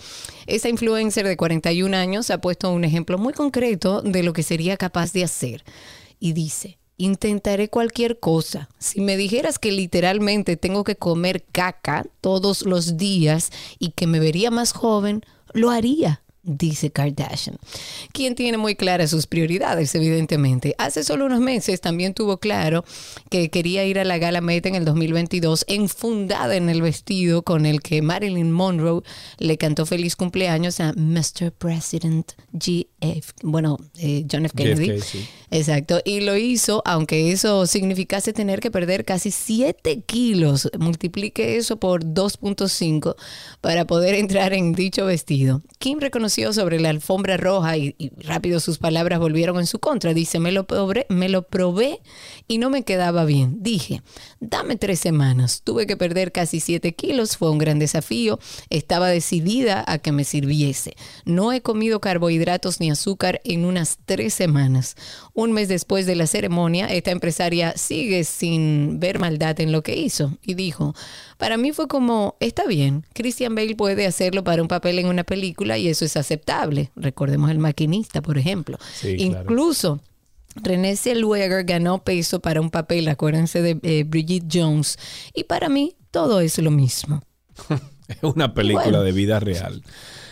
Esta 0.47 0.69
influencer 0.69 1.27
de 1.27 1.35
41 1.35 1.95
años 1.95 2.31
ha 2.31 2.39
puesto 2.39 2.71
un 2.71 2.85
ejemplo 2.85 3.17
muy 3.17 3.33
concreto 3.33 4.01
de 4.01 4.23
lo 4.23 4.31
que 4.31 4.43
sería 4.43 4.77
capaz 4.77 5.11
de 5.11 5.25
hacer. 5.25 5.65
Y 6.17 6.31
dice, 6.31 6.79
intentaré 6.95 7.69
cualquier 7.69 8.21
cosa. 8.21 8.69
Si 8.79 9.01
me 9.01 9.17
dijeras 9.17 9.59
que 9.59 9.73
literalmente 9.73 10.55
tengo 10.55 10.85
que 10.85 10.95
comer 10.95 11.43
caca 11.51 12.05
todos 12.21 12.65
los 12.65 12.95
días 12.95 13.51
y 13.77 13.89
que 13.89 14.07
me 14.07 14.21
vería 14.21 14.51
más 14.51 14.71
joven, 14.71 15.21
lo 15.53 15.69
haría. 15.69 16.21
Dice 16.45 16.91
Kardashian, 16.91 17.57
quien 18.13 18.35
tiene 18.35 18.57
muy 18.57 18.75
claras 18.75 19.09
sus 19.09 19.27
prioridades, 19.27 19.93
evidentemente. 19.95 20.75
Hace 20.77 21.03
solo 21.03 21.25
unos 21.25 21.41
meses 21.41 21.81
también 21.81 22.13
tuvo 22.13 22.37
claro 22.37 22.85
que 23.29 23.49
quería 23.49 23.83
ir 23.85 23.99
a 23.99 24.03
la 24.03 24.17
gala 24.17 24.41
Met 24.41 24.65
en 24.65 24.75
el 24.75 24.85
2022 24.85 25.65
enfundada 25.67 26.55
en 26.55 26.69
el 26.69 26.81
vestido 26.81 27.41
con 27.41 27.65
el 27.65 27.81
que 27.81 28.01
Marilyn 28.01 28.51
Monroe 28.51 29.01
le 29.39 29.57
cantó 29.57 29.85
feliz 29.85 30.15
cumpleaños 30.15 30.79
a 30.79 30.93
Mr. 30.93 31.51
President 31.51 32.31
GF, 32.53 33.31
bueno, 33.43 33.77
eh, 33.97 34.25
John 34.31 34.45
F. 34.45 34.55
Kennedy. 34.55 34.97
JFK, 34.97 35.03
sí. 35.03 35.27
Exacto, 35.51 36.01
y 36.03 36.21
lo 36.21 36.35
hizo, 36.35 36.81
aunque 36.85 37.31
eso 37.31 37.65
significase 37.65 38.33
tener 38.33 38.59
que 38.59 38.71
perder 38.71 39.05
casi 39.05 39.31
7 39.31 40.01
kilos, 40.05 40.69
multiplique 40.79 41.55
eso 41.57 41.77
por 41.77 42.03
2.5 42.03 43.15
para 43.61 43.85
poder 43.85 44.15
entrar 44.15 44.53
en 44.53 44.73
dicho 44.73 45.05
vestido. 45.05 45.61
Kim 45.77 45.99
reconoció 45.99 46.34
sobre 46.35 46.79
la 46.79 46.89
alfombra 46.89 47.37
roja 47.37 47.77
y, 47.77 47.95
rápido 48.17 48.59
sus 48.59 48.77
palabras 48.77 49.19
volvieron 49.19 49.57
en 49.57 49.67
su 49.67 49.79
contra. 49.79 50.13
Dice, 50.13 50.39
me 50.39 50.51
lo, 50.51 50.67
probé, 50.67 51.05
me 51.09 51.29
lo 51.29 51.43
probé 51.43 52.01
y 52.47 52.57
no 52.57 52.69
me 52.69 52.83
quedaba 52.83 53.23
bien. 53.25 53.63
Dije, 53.63 54.01
dame 54.39 54.75
tres 54.75 54.99
semanas. 54.99 55.61
Tuve 55.63 55.87
que 55.87 55.97
perder 55.97 56.31
casi 56.31 56.59
7 56.59 56.93
kilos, 56.93 57.37
fue 57.37 57.49
un 57.49 57.57
gran 57.57 57.79
desafío. 57.79 58.39
Estaba 58.69 59.07
decidida 59.07 59.83
a 59.87 59.97
que 59.99 60.11
me 60.11 60.25
sirviese. 60.25 60.95
No 61.23 61.53
he 61.53 61.61
comido 61.61 62.01
carbohidratos 62.01 62.79
ni 62.79 62.91
azúcar 62.91 63.41
en 63.45 63.63
unas 63.63 63.97
tres 64.05 64.33
semanas. 64.33 64.95
Un 65.33 65.53
mes 65.53 65.69
después 65.69 66.05
de 66.05 66.15
la 66.15 66.27
ceremonia, 66.27 66.87
esta 66.87 67.11
empresaria 67.11 67.73
sigue 67.77 68.23
sin 68.25 68.99
ver 68.99 69.19
maldad 69.19 69.59
en 69.61 69.71
lo 69.71 69.83
que 69.83 69.95
hizo 69.95 70.37
y 70.41 70.55
dijo, 70.55 70.93
para 71.37 71.57
mí 71.57 71.71
fue 71.71 71.87
como, 71.87 72.35
está 72.39 72.65
bien, 72.65 73.05
Christian 73.13 73.55
Bale 73.55 73.75
puede 73.75 74.05
hacerlo 74.05 74.43
para 74.43 74.61
un 74.61 74.67
papel 74.67 74.99
en 74.99 75.07
una 75.07 75.23
película 75.23 75.77
y 75.77 75.87
eso 75.87 76.05
es 76.05 76.15
aceptable. 76.17 76.91
Recordemos 76.95 77.51
el 77.51 77.59
maquinista, 77.59 78.21
por 78.21 78.37
ejemplo. 78.37 78.77
Sí, 78.93 79.17
claro. 79.17 79.41
Incluso 79.41 79.99
René 80.55 80.95
Zellweger 80.95 81.65
ganó 81.65 82.03
peso 82.03 82.39
para 82.39 82.61
un 82.61 82.69
papel, 82.69 83.07
acuérdense 83.09 83.61
de 83.61 83.79
eh, 83.83 84.03
Bridget 84.05 84.45
Jones. 84.51 84.97
Y 85.33 85.43
para 85.43 85.67
mí 85.69 85.95
todo 86.11 86.39
es 86.39 86.57
lo 86.59 86.71
mismo. 86.71 87.21
Es 88.07 88.17
una 88.21 88.53
película 88.53 88.83
Bueno. 88.83 89.01
de 89.01 89.11
vida 89.11 89.39
real. 89.39 89.81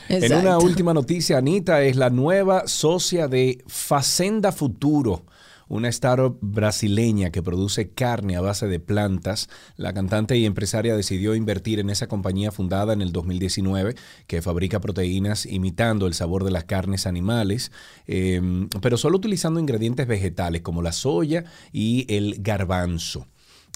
En 0.07 0.31
una 0.31 0.59
última 0.59 0.93
noticia, 0.93 1.39
Anita 1.39 1.81
es 1.81 1.95
la 1.95 2.11
nueva 2.11 2.67
socia 2.67 3.27
de 3.27 3.63
Facenda 3.65 4.51
Futuro, 4.51 5.25
una 5.67 5.89
startup 5.89 6.37
brasileña 6.41 7.31
que 7.31 7.43
produce 7.43 7.89
carne 7.89 8.35
a 8.35 8.41
base 8.41 8.67
de 8.67 8.79
plantas. 8.79 9.49
La 9.77 9.93
cantante 9.93 10.37
y 10.37 10.45
empresaria 10.45 10.95
decidió 10.95 11.35
invertir 11.35 11.79
en 11.79 11.89
esa 11.89 12.07
compañía 12.07 12.51
fundada 12.51 12.93
en 12.93 13.01
el 13.01 13.11
2019 13.11 13.95
que 14.27 14.41
fabrica 14.41 14.79
proteínas 14.79 15.45
imitando 15.45 16.07
el 16.07 16.13
sabor 16.13 16.43
de 16.43 16.51
las 16.51 16.65
carnes 16.65 17.07
animales, 17.07 17.71
eh, 18.07 18.41
pero 18.81 18.97
solo 18.97 19.17
utilizando 19.17 19.59
ingredientes 19.59 20.07
vegetales 20.07 20.61
como 20.61 20.81
la 20.81 20.91
soya 20.91 21.45
y 21.71 22.05
el 22.13 22.37
garbanzo. 22.39 23.27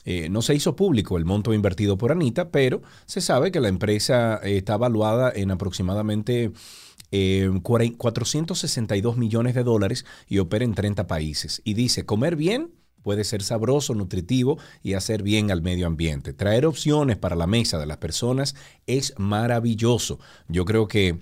Eh, 0.10 0.30
no 0.30 0.42
se 0.42 0.56
hizo 0.56 0.78
público 0.78 1.18
el 1.18 1.26
monto 1.26 1.54
invertido 1.54 1.98
por 1.98 2.14
Anita, 2.14 2.50
pero 2.50 2.82
se 3.06 3.20
sabe 3.20 3.52
que 3.52 3.60
la 3.60 3.68
empresa 3.68 4.40
eh, 4.42 4.56
está 4.56 4.78
valuada 4.78 5.34
en 5.36 5.52
aproximadamente 5.52 6.54
eh, 7.12 7.50
cuare- 7.64 7.96
462 7.98 9.18
millones 9.18 9.56
de 9.56 9.64
dólares 9.64 10.06
y 10.28 10.40
opera 10.40 10.66
en 10.66 10.74
30 10.74 11.08
países. 11.08 11.62
Y 11.64 11.74
dice, 11.74 12.06
comer 12.06 12.36
bien 12.36 12.72
puede 13.04 13.24
ser 13.24 13.42
sabroso, 13.42 13.96
nutritivo 13.96 14.58
y 14.84 14.94
hacer 14.94 15.24
bien 15.24 15.50
al 15.52 15.62
medio 15.62 15.88
ambiente. 15.88 16.34
Traer 16.34 16.66
opciones 16.66 17.16
para 17.18 17.36
la 17.38 17.48
mesa 17.48 17.80
de 17.80 17.86
las 17.86 17.98
personas 17.98 18.56
es 18.86 19.14
maravilloso. 19.18 20.20
Yo 20.50 20.66
creo 20.66 20.88
que 20.90 21.18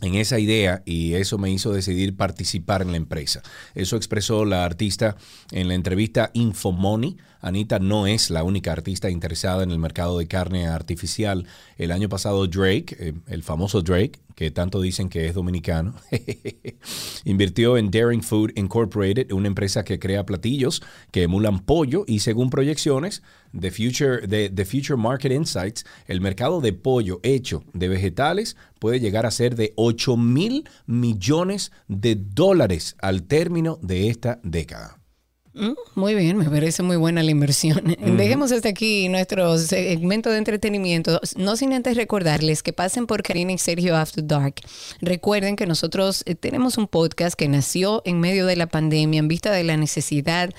en 0.00 0.14
esa 0.16 0.38
idea 0.38 0.82
y 0.84 1.14
eso 1.14 1.38
me 1.38 1.50
hizo 1.50 1.72
decidir 1.72 2.16
participar 2.16 2.82
en 2.82 2.90
la 2.90 2.96
empresa. 2.96 3.42
Eso 3.74 3.96
expresó 3.96 4.44
la 4.44 4.64
artista 4.64 5.16
en 5.52 5.68
la 5.68 5.74
entrevista 5.74 6.30
Infomoney. 6.34 7.16
Anita 7.44 7.78
no 7.78 8.06
es 8.06 8.30
la 8.30 8.42
única 8.42 8.72
artista 8.72 9.10
interesada 9.10 9.62
en 9.62 9.70
el 9.70 9.78
mercado 9.78 10.18
de 10.18 10.26
carne 10.26 10.66
artificial. 10.66 11.46
El 11.76 11.92
año 11.92 12.08
pasado 12.08 12.46
Drake, 12.46 12.96
eh, 12.98 13.12
el 13.26 13.42
famoso 13.42 13.82
Drake, 13.82 14.18
que 14.34 14.50
tanto 14.50 14.80
dicen 14.80 15.10
que 15.10 15.28
es 15.28 15.34
dominicano, 15.34 15.94
invirtió 17.26 17.76
en 17.76 17.90
Daring 17.90 18.22
Food 18.22 18.52
Incorporated, 18.56 19.30
una 19.32 19.48
empresa 19.48 19.84
que 19.84 19.98
crea 19.98 20.24
platillos 20.24 20.82
que 21.10 21.24
emulan 21.24 21.60
pollo 21.60 22.04
y 22.06 22.20
según 22.20 22.48
proyecciones 22.48 23.22
de 23.52 23.70
Future, 23.70 24.26
de, 24.26 24.48
de 24.48 24.64
Future 24.64 24.96
Market 24.96 25.32
Insights, 25.32 25.84
el 26.06 26.22
mercado 26.22 26.62
de 26.62 26.72
pollo 26.72 27.20
hecho 27.22 27.62
de 27.74 27.88
vegetales 27.88 28.56
puede 28.78 29.00
llegar 29.00 29.26
a 29.26 29.30
ser 29.30 29.54
de 29.54 29.74
8 29.76 30.16
mil 30.16 30.66
millones 30.86 31.72
de 31.88 32.16
dólares 32.16 32.96
al 33.00 33.24
término 33.24 33.78
de 33.82 34.08
esta 34.08 34.40
década. 34.42 35.03
Mm, 35.54 35.74
Muy 35.94 36.16
bien, 36.16 36.36
me 36.36 36.50
parece 36.50 36.82
muy 36.82 36.96
buena 36.96 37.22
la 37.22 37.30
inversión. 37.30 37.80
Dejemos 38.16 38.50
hasta 38.50 38.68
aquí 38.68 39.08
nuestro 39.08 39.56
segmento 39.56 40.30
de 40.30 40.38
entretenimiento, 40.38 41.20
no 41.36 41.56
sin 41.56 41.72
antes 41.72 41.96
recordarles 41.96 42.64
que 42.64 42.72
pasen 42.72 43.06
por 43.06 43.22
Karina 43.22 43.52
y 43.52 43.58
Sergio 43.58 43.96
After 43.96 44.26
Dark. 44.26 44.56
Recuerden 45.00 45.54
que 45.54 45.66
nosotros 45.66 46.24
eh, 46.26 46.34
tenemos 46.34 46.76
un 46.76 46.88
podcast 46.88 47.36
que 47.36 47.48
nació 47.48 48.02
en 48.04 48.18
medio 48.18 48.46
de 48.46 48.56
la 48.56 48.66
pandemia 48.66 49.20
en 49.20 49.28
vista 49.28 49.52
de 49.52 49.62
la 49.62 49.76
necesidad 49.76 50.50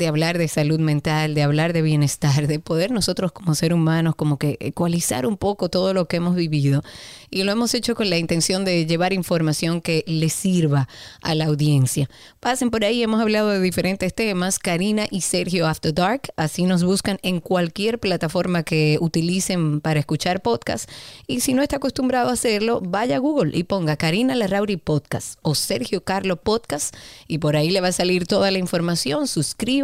de 0.00 0.08
hablar 0.08 0.38
de 0.38 0.48
salud 0.48 0.80
mental, 0.80 1.34
de 1.34 1.42
hablar 1.42 1.74
de 1.74 1.82
bienestar, 1.82 2.46
de 2.46 2.58
poder 2.58 2.90
nosotros 2.90 3.32
como 3.32 3.54
seres 3.54 3.76
humanos 3.76 4.14
como 4.16 4.38
que 4.38 4.56
ecualizar 4.58 5.26
un 5.26 5.36
poco 5.36 5.68
todo 5.68 5.92
lo 5.92 6.08
que 6.08 6.16
hemos 6.16 6.34
vivido. 6.34 6.82
Y 7.30 7.44
lo 7.44 7.52
hemos 7.52 7.74
hecho 7.74 7.94
con 7.94 8.10
la 8.10 8.18
intención 8.18 8.64
de 8.64 8.86
llevar 8.86 9.12
información 9.12 9.80
que 9.80 10.02
le 10.08 10.30
sirva 10.30 10.88
a 11.22 11.34
la 11.36 11.44
audiencia. 11.44 12.08
Pasen 12.40 12.70
por 12.70 12.84
ahí, 12.84 13.02
hemos 13.02 13.20
hablado 13.20 13.50
de 13.50 13.60
diferentes 13.60 14.12
temas. 14.14 14.58
Karina 14.58 15.06
y 15.10 15.20
Sergio 15.20 15.68
After 15.68 15.94
Dark, 15.94 16.22
así 16.36 16.64
nos 16.64 16.82
buscan 16.82 17.18
en 17.22 17.40
cualquier 17.40 18.00
plataforma 18.00 18.62
que 18.62 18.98
utilicen 19.00 19.80
para 19.80 20.00
escuchar 20.00 20.42
podcast. 20.42 20.90
Y 21.26 21.40
si 21.40 21.54
no 21.54 21.62
está 21.62 21.76
acostumbrado 21.76 22.30
a 22.30 22.32
hacerlo, 22.32 22.80
vaya 22.82 23.16
a 23.16 23.18
Google 23.20 23.56
y 23.56 23.64
ponga 23.64 23.96
Karina 23.96 24.34
Larrauri 24.34 24.78
Podcast 24.78 25.38
o 25.42 25.54
Sergio 25.54 26.02
Carlo 26.02 26.36
Podcast 26.36 26.96
y 27.28 27.38
por 27.38 27.54
ahí 27.54 27.70
le 27.70 27.82
va 27.82 27.88
a 27.88 27.92
salir 27.92 28.26
toda 28.26 28.50
la 28.50 28.58
información. 28.58 29.28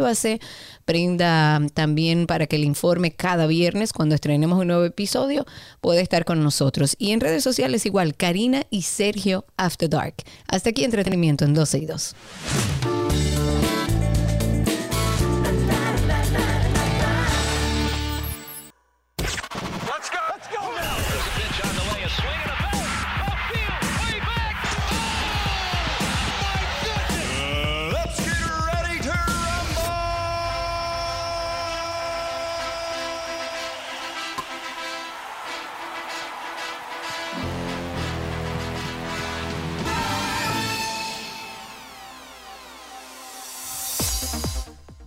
Suscríbase, 0.07 0.39
prenda 0.85 1.61
también 1.73 2.27
para 2.27 2.47
que 2.47 2.57
le 2.57 2.65
informe 2.65 3.11
cada 3.11 3.45
viernes 3.45 3.91
cuando 3.91 4.15
estrenemos 4.15 4.57
un 4.59 4.67
nuevo 4.67 4.85
episodio, 4.85 5.45
puede 5.81 6.01
estar 6.01 6.23
con 6.23 6.41
nosotros. 6.41 6.95
Y 6.97 7.11
en 7.11 7.19
redes 7.19 7.43
sociales 7.43 7.85
igual, 7.85 8.15
Karina 8.15 8.63
y 8.69 8.83
Sergio 8.83 9.45
After 9.57 9.89
Dark. 9.89 10.15
Hasta 10.47 10.69
aquí 10.69 10.85
entretenimiento 10.85 11.43
en 11.43 11.53
12 11.53 11.77
y 11.79 11.85
2. 11.85 12.15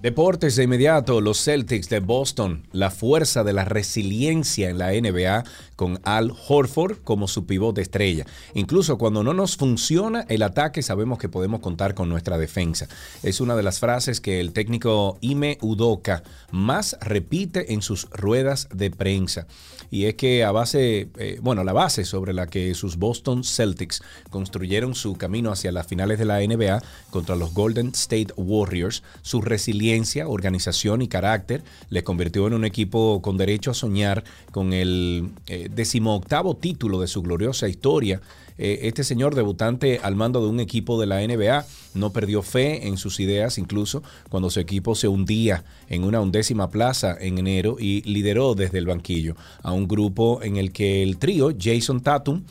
Deportes 0.03 0.57
de 0.57 0.65
inmediato, 0.65 1.21
los 1.21 1.45
Celtics 1.45 1.91
de 1.91 2.01
Boston, 2.01 2.67
la 2.73 2.91
fuerza 2.91 3.45
de 3.45 3.53
la 3.53 3.67
resiliencia 3.67 4.71
en 4.71 4.79
la 4.79 4.93
NBA 4.93 5.45
con 5.77 6.01
Al 6.05 6.33
Horford 6.49 7.01
como 7.05 7.29
su 7.29 7.45
pivote 7.45 7.83
estrella. 7.83 8.25
Incluso 8.55 8.97
cuando 8.97 9.23
no 9.23 9.35
nos 9.35 9.59
funciona 9.59 10.25
el 10.31 10.43
ataque, 10.43 10.81
sabemos 10.81 11.19
que 11.19 11.29
podemos 11.29 11.61
contar 11.61 11.95
con 11.95 12.09
nuestra 12.09 12.39
defensa. 12.39 12.89
Es 13.23 13.43
una 13.43 13.57
de 13.57 13.63
las 13.63 13.79
frases 13.79 14.23
que 14.23 14.41
el 14.41 14.55
técnico 14.55 15.19
Ime 15.21 15.59
Udoka 15.61 16.23
más 16.51 16.97
repite 17.03 17.75
en 17.75 17.83
sus 17.83 18.09
ruedas 18.09 18.69
de 18.73 18.91
prensa. 18.91 19.47
Y 19.91 20.05
es 20.05 20.15
que 20.15 20.45
a 20.45 20.53
base, 20.53 21.09
eh, 21.19 21.39
bueno, 21.43 21.65
la 21.65 21.73
base 21.73 22.05
sobre 22.05 22.33
la 22.33 22.47
que 22.47 22.75
sus 22.75 22.97
Boston 22.97 23.43
Celtics 23.43 24.03
construyeron 24.31 24.95
su 24.95 25.17
camino 25.17 25.51
hacia 25.51 25.73
las 25.73 25.87
finales 25.87 26.19
de 26.19 26.27
la 26.27 26.41
NBA 26.41 26.81
contra 27.11 27.35
los 27.37 27.53
Golden 27.53 27.89
State 27.89 28.33
Warriors, 28.37 29.03
su 29.23 29.41
resiliencia, 29.41 29.89
organización 30.26 31.03
y 31.03 31.09
carácter 31.09 31.62
les 31.88 32.03
convirtió 32.03 32.46
en 32.46 32.55
un 32.55 32.64
equipo 32.64 33.20
con 33.22 33.37
derecho 33.37 33.70
a 33.70 33.74
soñar 33.74 34.24
con 34.53 34.72
el 34.72 35.31
eh, 35.46 35.68
decimoctavo 35.74 36.57
título 36.57 37.00
de 37.00 37.06
su 37.06 37.23
gloriosa 37.23 37.69
historia. 37.69 38.21
Eh, 38.58 38.81
este 38.88 39.04
señor 39.04 39.35
debutante 39.35 40.00
al 40.02 40.17
mando 40.17 40.42
de 40.42 40.48
un 40.48 40.60
equipo 40.60 41.00
de 41.00 41.06
la 41.06 41.27
NBA 41.27 41.65
no 41.94 42.12
perdió 42.12 42.42
fe 42.42 42.87
en 42.88 42.98
sus 42.98 43.19
ideas 43.19 43.56
incluso 43.56 44.02
cuando 44.29 44.50
su 44.50 44.60
equipo 44.60 44.94
se 44.94 45.08
hundía 45.08 45.65
en 45.88 46.04
una 46.04 46.21
undécima 46.21 46.71
plaza 46.71 47.17
en 47.19 47.38
enero 47.38 47.77
y 47.81 48.02
lideró 48.02 48.54
desde 48.54 48.79
el 48.79 48.87
banquillo 48.87 49.35
a 49.62 49.73
un 49.73 49.88
grupo 49.88 50.42
en 50.42 50.56
el 50.56 50.73
que 50.73 51.02
el 51.02 51.17
trío 51.17 51.50
Jason 51.58 52.02
Tatum, 52.02 52.42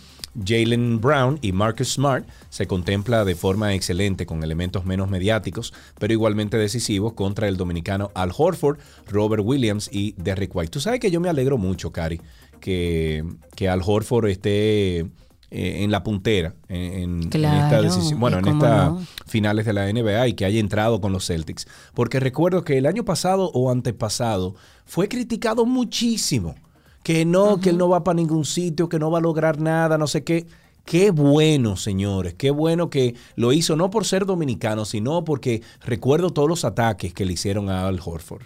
Jalen 0.45 1.01
Brown 1.01 1.39
y 1.41 1.51
Marcus 1.51 1.93
Smart 1.93 2.25
se 2.49 2.67
contempla 2.67 3.25
de 3.25 3.35
forma 3.35 3.73
excelente 3.73 4.25
con 4.25 4.43
elementos 4.43 4.85
menos 4.85 5.09
mediáticos, 5.09 5.73
pero 5.99 6.13
igualmente 6.13 6.57
decisivos 6.57 7.13
contra 7.13 7.47
el 7.47 7.57
dominicano 7.57 8.11
Al 8.15 8.31
Horford, 8.35 8.79
Robert 9.07 9.43
Williams 9.45 9.89
y 9.91 10.13
Derrick 10.17 10.55
White. 10.55 10.71
Tú 10.71 10.79
sabes 10.79 10.99
que 10.99 11.11
yo 11.11 11.19
me 11.19 11.29
alegro 11.29 11.57
mucho, 11.57 11.91
Cari, 11.91 12.21
que, 12.59 13.23
que 13.55 13.69
Al 13.69 13.81
Horford 13.85 14.27
esté 14.27 14.99
eh, 15.51 15.83
en 15.83 15.89
la 15.89 16.03
puntera 16.03 16.53
en, 16.67 17.23
esta 17.23 17.81
decisión, 17.81 18.19
bueno, 18.19 18.37
en 18.37 18.47
estas 18.49 18.91
no. 18.91 19.01
finales 19.25 19.65
de 19.65 19.73
la 19.73 19.91
NBA 19.91 20.27
y 20.27 20.33
que 20.33 20.45
haya 20.45 20.59
entrado 20.59 21.01
con 21.01 21.11
los 21.11 21.25
Celtics. 21.25 21.67
Porque 21.95 22.19
recuerdo 22.19 22.63
que 22.63 22.77
el 22.77 22.85
año 22.85 23.03
pasado 23.03 23.49
o 23.55 23.71
antepasado 23.71 24.53
fue 24.85 25.07
criticado 25.07 25.65
muchísimo. 25.65 26.53
Que 27.03 27.25
no, 27.25 27.59
que 27.59 27.69
él 27.69 27.77
no 27.77 27.89
va 27.89 28.03
para 28.03 28.15
ningún 28.15 28.45
sitio, 28.45 28.89
que 28.89 28.99
no 28.99 29.09
va 29.09 29.19
a 29.19 29.21
lograr 29.21 29.59
nada, 29.59 29.97
no 29.97 30.07
sé 30.07 30.23
qué. 30.23 30.45
Qué 30.85 31.11
bueno, 31.11 31.75
señores, 31.75 32.33
qué 32.33 32.49
bueno 32.49 32.89
que 32.89 33.13
lo 33.35 33.53
hizo, 33.53 33.75
no 33.75 33.91
por 33.91 34.05
ser 34.05 34.25
dominicano, 34.25 34.85
sino 34.85 35.23
porque 35.23 35.61
recuerdo 35.81 36.31
todos 36.31 36.49
los 36.49 36.65
ataques 36.65 37.13
que 37.13 37.25
le 37.25 37.33
hicieron 37.33 37.69
a 37.69 37.87
Al 37.87 37.99
Horford. 38.03 38.43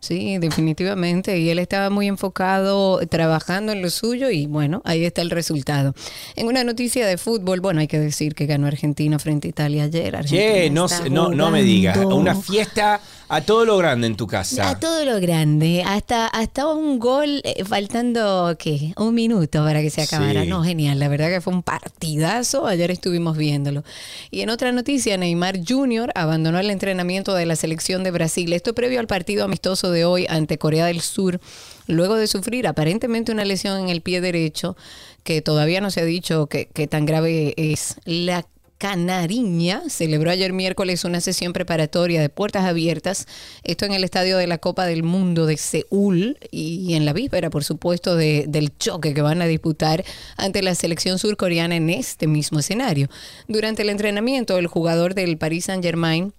Sí, 0.00 0.38
definitivamente. 0.38 1.38
Y 1.38 1.50
él 1.50 1.58
estaba 1.58 1.90
muy 1.90 2.06
enfocado 2.06 2.98
trabajando 3.08 3.72
en 3.72 3.82
lo 3.82 3.90
suyo 3.90 4.30
y 4.30 4.46
bueno, 4.46 4.80
ahí 4.84 5.04
está 5.04 5.22
el 5.22 5.30
resultado. 5.30 5.92
En 6.36 6.46
una 6.46 6.62
noticia 6.62 7.06
de 7.06 7.18
fútbol, 7.18 7.60
bueno, 7.60 7.80
hay 7.80 7.88
que 7.88 7.98
decir 7.98 8.34
que 8.34 8.46
ganó 8.46 8.68
Argentina 8.68 9.18
frente 9.18 9.48
a 9.48 9.50
Italia 9.50 9.84
ayer. 9.84 10.14
Argentina 10.14 10.70
no, 10.70 10.88
no, 11.10 11.30
no 11.30 11.50
me 11.50 11.62
digas, 11.62 11.96
una 11.98 12.36
fiesta 12.36 13.00
a 13.28 13.40
todo 13.42 13.64
lo 13.64 13.76
grande 13.76 14.06
en 14.06 14.16
tu 14.16 14.26
casa. 14.26 14.70
A 14.70 14.78
todo 14.78 15.04
lo 15.04 15.20
grande, 15.20 15.82
hasta, 15.86 16.26
hasta 16.26 16.66
un 16.66 16.98
gol 16.98 17.40
eh, 17.44 17.64
faltando, 17.64 18.56
¿qué? 18.58 18.92
Un 18.96 19.14
minuto 19.14 19.64
para 19.64 19.80
que 19.82 19.90
se 19.90 20.02
acabara. 20.02 20.42
Sí. 20.42 20.48
No, 20.48 20.64
genial, 20.64 20.98
la 20.98 21.08
verdad 21.08 21.28
que 21.28 21.40
fue 21.40 21.52
un 21.52 21.62
partidazo, 21.62 22.66
ayer 22.66 22.90
estuvimos 22.90 23.36
viéndolo. 23.36 23.84
Y 24.30 24.40
en 24.40 24.50
otra 24.50 24.72
noticia, 24.72 25.16
Neymar 25.16 25.60
Jr. 25.66 26.10
abandonó 26.14 26.58
el 26.58 26.70
entrenamiento 26.70 27.34
de 27.34 27.46
la 27.46 27.56
selección 27.56 28.02
de 28.02 28.10
Brasil, 28.10 28.52
esto 28.52 28.74
previo 28.74 29.00
al 29.00 29.06
partido 29.06 29.44
amistoso 29.44 29.90
de 29.90 30.04
hoy 30.04 30.26
ante 30.28 30.58
Corea 30.58 30.86
del 30.86 31.00
Sur, 31.00 31.40
luego 31.86 32.16
de 32.16 32.26
sufrir 32.26 32.66
aparentemente 32.66 33.32
una 33.32 33.44
lesión 33.44 33.78
en 33.80 33.88
el 33.88 34.00
pie 34.00 34.20
derecho, 34.20 34.76
que 35.22 35.42
todavía 35.42 35.80
no 35.80 35.90
se 35.90 36.00
ha 36.00 36.04
dicho 36.04 36.46
qué 36.46 36.68
qué 36.72 36.86
tan 36.86 37.04
grave 37.04 37.52
es. 37.56 37.96
La 38.04 38.46
Canariña 38.78 39.82
celebró 39.88 40.30
ayer 40.30 40.52
miércoles 40.52 41.04
una 41.04 41.20
sesión 41.20 41.52
preparatoria 41.52 42.20
de 42.20 42.28
puertas 42.28 42.64
abiertas, 42.64 43.26
esto 43.64 43.84
en 43.84 43.92
el 43.92 44.04
estadio 44.04 44.36
de 44.36 44.46
la 44.46 44.58
Copa 44.58 44.86
del 44.86 45.02
Mundo 45.02 45.46
de 45.46 45.56
Seúl 45.56 46.38
y 46.52 46.94
en 46.94 47.04
la 47.04 47.12
víspera, 47.12 47.50
por 47.50 47.64
supuesto, 47.64 48.14
de- 48.14 48.44
del 48.46 48.76
choque 48.78 49.14
que 49.14 49.22
van 49.22 49.42
a 49.42 49.46
disputar 49.46 50.04
ante 50.36 50.62
la 50.62 50.76
selección 50.76 51.18
surcoreana 51.18 51.74
en 51.74 51.90
este 51.90 52.28
mismo 52.28 52.60
escenario. 52.60 53.08
Durante 53.48 53.82
el 53.82 53.88
entrenamiento, 53.88 54.58
el 54.58 54.68
jugador 54.68 55.14
del 55.14 55.38
Paris 55.38 55.64
Saint-Germain 55.64 56.32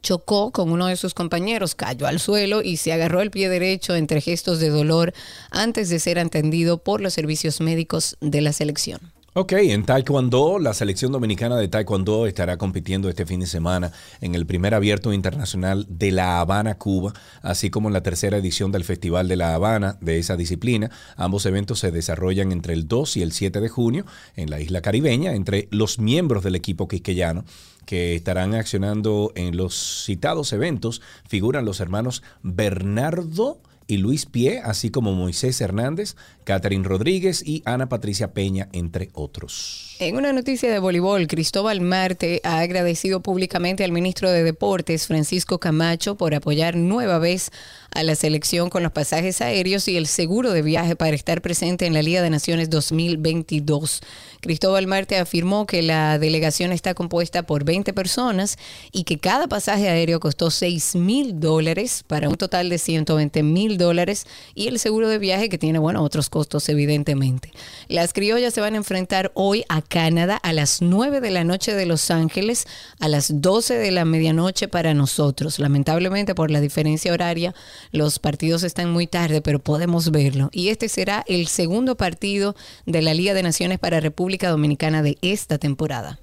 chocó 0.00 0.52
con 0.52 0.70
uno 0.70 0.86
de 0.86 0.96
sus 0.96 1.12
compañeros, 1.12 1.74
cayó 1.74 2.06
al 2.06 2.20
suelo 2.20 2.62
y 2.62 2.76
se 2.76 2.92
agarró 2.92 3.20
el 3.20 3.32
pie 3.32 3.48
derecho 3.48 3.96
entre 3.96 4.20
gestos 4.20 4.60
de 4.60 4.68
dolor 4.68 5.12
antes 5.50 5.88
de 5.88 5.98
ser 5.98 6.20
atendido 6.20 6.78
por 6.78 7.00
los 7.00 7.14
servicios 7.14 7.60
médicos 7.60 8.16
de 8.20 8.42
la 8.42 8.52
selección. 8.52 9.13
Ok, 9.36 9.50
en 9.54 9.84
Taekwondo, 9.84 10.60
la 10.60 10.74
selección 10.74 11.10
dominicana 11.10 11.56
de 11.56 11.66
Taekwondo 11.66 12.28
estará 12.28 12.56
compitiendo 12.56 13.08
este 13.08 13.26
fin 13.26 13.40
de 13.40 13.48
semana 13.48 13.90
en 14.20 14.36
el 14.36 14.46
primer 14.46 14.74
abierto 14.74 15.12
internacional 15.12 15.86
de 15.88 16.12
La 16.12 16.38
Habana, 16.38 16.78
Cuba, 16.78 17.14
así 17.42 17.68
como 17.68 17.88
en 17.88 17.94
la 17.94 18.04
tercera 18.04 18.36
edición 18.36 18.70
del 18.70 18.84
Festival 18.84 19.26
de 19.26 19.34
La 19.34 19.52
Habana 19.56 19.98
de 20.00 20.20
esa 20.20 20.36
disciplina. 20.36 20.92
Ambos 21.16 21.46
eventos 21.46 21.80
se 21.80 21.90
desarrollan 21.90 22.52
entre 22.52 22.74
el 22.74 22.86
2 22.86 23.16
y 23.16 23.22
el 23.22 23.32
7 23.32 23.60
de 23.60 23.68
junio 23.68 24.06
en 24.36 24.50
la 24.50 24.60
isla 24.60 24.82
caribeña, 24.82 25.32
entre 25.32 25.66
los 25.72 25.98
miembros 25.98 26.44
del 26.44 26.54
equipo 26.54 26.86
quisqueyano 26.86 27.44
que 27.86 28.14
estarán 28.14 28.54
accionando 28.54 29.32
en 29.34 29.56
los 29.56 30.04
citados 30.06 30.52
eventos 30.52 31.02
figuran 31.28 31.64
los 31.64 31.80
hermanos 31.80 32.22
Bernardo 32.42 33.58
y 33.86 33.98
Luis 33.98 34.26
Pie, 34.26 34.60
así 34.64 34.90
como 34.90 35.12
Moisés 35.12 35.60
Hernández, 35.60 36.16
Catherine 36.44 36.84
Rodríguez 36.84 37.42
y 37.44 37.62
Ana 37.64 37.88
Patricia 37.88 38.32
Peña, 38.32 38.68
entre 38.72 39.10
otros. 39.14 39.96
En 40.00 40.16
una 40.16 40.32
noticia 40.32 40.70
de 40.70 40.78
voleibol, 40.78 41.26
Cristóbal 41.26 41.80
Marte 41.80 42.40
ha 42.44 42.58
agradecido 42.58 43.20
públicamente 43.20 43.84
al 43.84 43.92
ministro 43.92 44.30
de 44.30 44.42
Deportes, 44.42 45.06
Francisco 45.06 45.58
Camacho, 45.58 46.16
por 46.16 46.34
apoyar 46.34 46.76
nueva 46.76 47.18
vez 47.18 47.50
a 47.92 48.02
la 48.02 48.16
selección 48.16 48.70
con 48.70 48.82
los 48.82 48.92
pasajes 48.92 49.40
aéreos 49.40 49.86
y 49.86 49.96
el 49.96 50.06
seguro 50.06 50.50
de 50.50 50.62
viaje 50.62 50.96
para 50.96 51.14
estar 51.14 51.40
presente 51.40 51.86
en 51.86 51.94
la 51.94 52.02
Liga 52.02 52.22
de 52.22 52.30
Naciones 52.30 52.68
2022. 52.70 54.00
Cristóbal 54.40 54.86
Marte 54.86 55.16
afirmó 55.16 55.66
que 55.66 55.80
la 55.80 56.18
delegación 56.18 56.72
está 56.72 56.94
compuesta 56.94 57.44
por 57.44 57.64
20 57.64 57.92
personas 57.92 58.58
y 58.92 59.04
que 59.04 59.18
cada 59.18 59.46
pasaje 59.46 59.88
aéreo 59.88 60.20
costó 60.20 60.50
6 60.50 60.96
mil 60.96 61.40
dólares 61.40 62.04
para 62.06 62.28
un 62.28 62.34
total 62.34 62.68
de 62.68 62.78
120 62.78 63.42
mil 63.42 63.73
dólares 63.78 64.26
y 64.54 64.68
el 64.68 64.78
seguro 64.78 65.08
de 65.08 65.18
viaje 65.18 65.48
que 65.48 65.58
tiene, 65.58 65.78
bueno, 65.78 66.02
otros 66.02 66.30
costos 66.30 66.68
evidentemente. 66.68 67.52
Las 67.88 68.12
criollas 68.12 68.54
se 68.54 68.60
van 68.60 68.74
a 68.74 68.78
enfrentar 68.78 69.30
hoy 69.34 69.64
a 69.68 69.82
Canadá 69.82 70.36
a 70.36 70.52
las 70.52 70.82
9 70.82 71.20
de 71.20 71.30
la 71.30 71.44
noche 71.44 71.74
de 71.74 71.86
Los 71.86 72.10
Ángeles, 72.10 72.66
a 73.00 73.08
las 73.08 73.40
12 73.40 73.74
de 73.74 73.90
la 73.90 74.04
medianoche 74.04 74.68
para 74.68 74.94
nosotros. 74.94 75.58
Lamentablemente 75.58 76.34
por 76.34 76.50
la 76.50 76.60
diferencia 76.60 77.12
horaria, 77.12 77.54
los 77.92 78.18
partidos 78.18 78.62
están 78.62 78.90
muy 78.90 79.06
tarde, 79.06 79.42
pero 79.42 79.58
podemos 79.58 80.10
verlo. 80.10 80.50
Y 80.52 80.68
este 80.68 80.88
será 80.88 81.24
el 81.26 81.48
segundo 81.48 81.96
partido 81.96 82.56
de 82.86 83.02
la 83.02 83.14
Liga 83.14 83.34
de 83.34 83.42
Naciones 83.42 83.78
para 83.78 84.00
República 84.00 84.48
Dominicana 84.48 85.02
de 85.02 85.18
esta 85.22 85.58
temporada. 85.58 86.20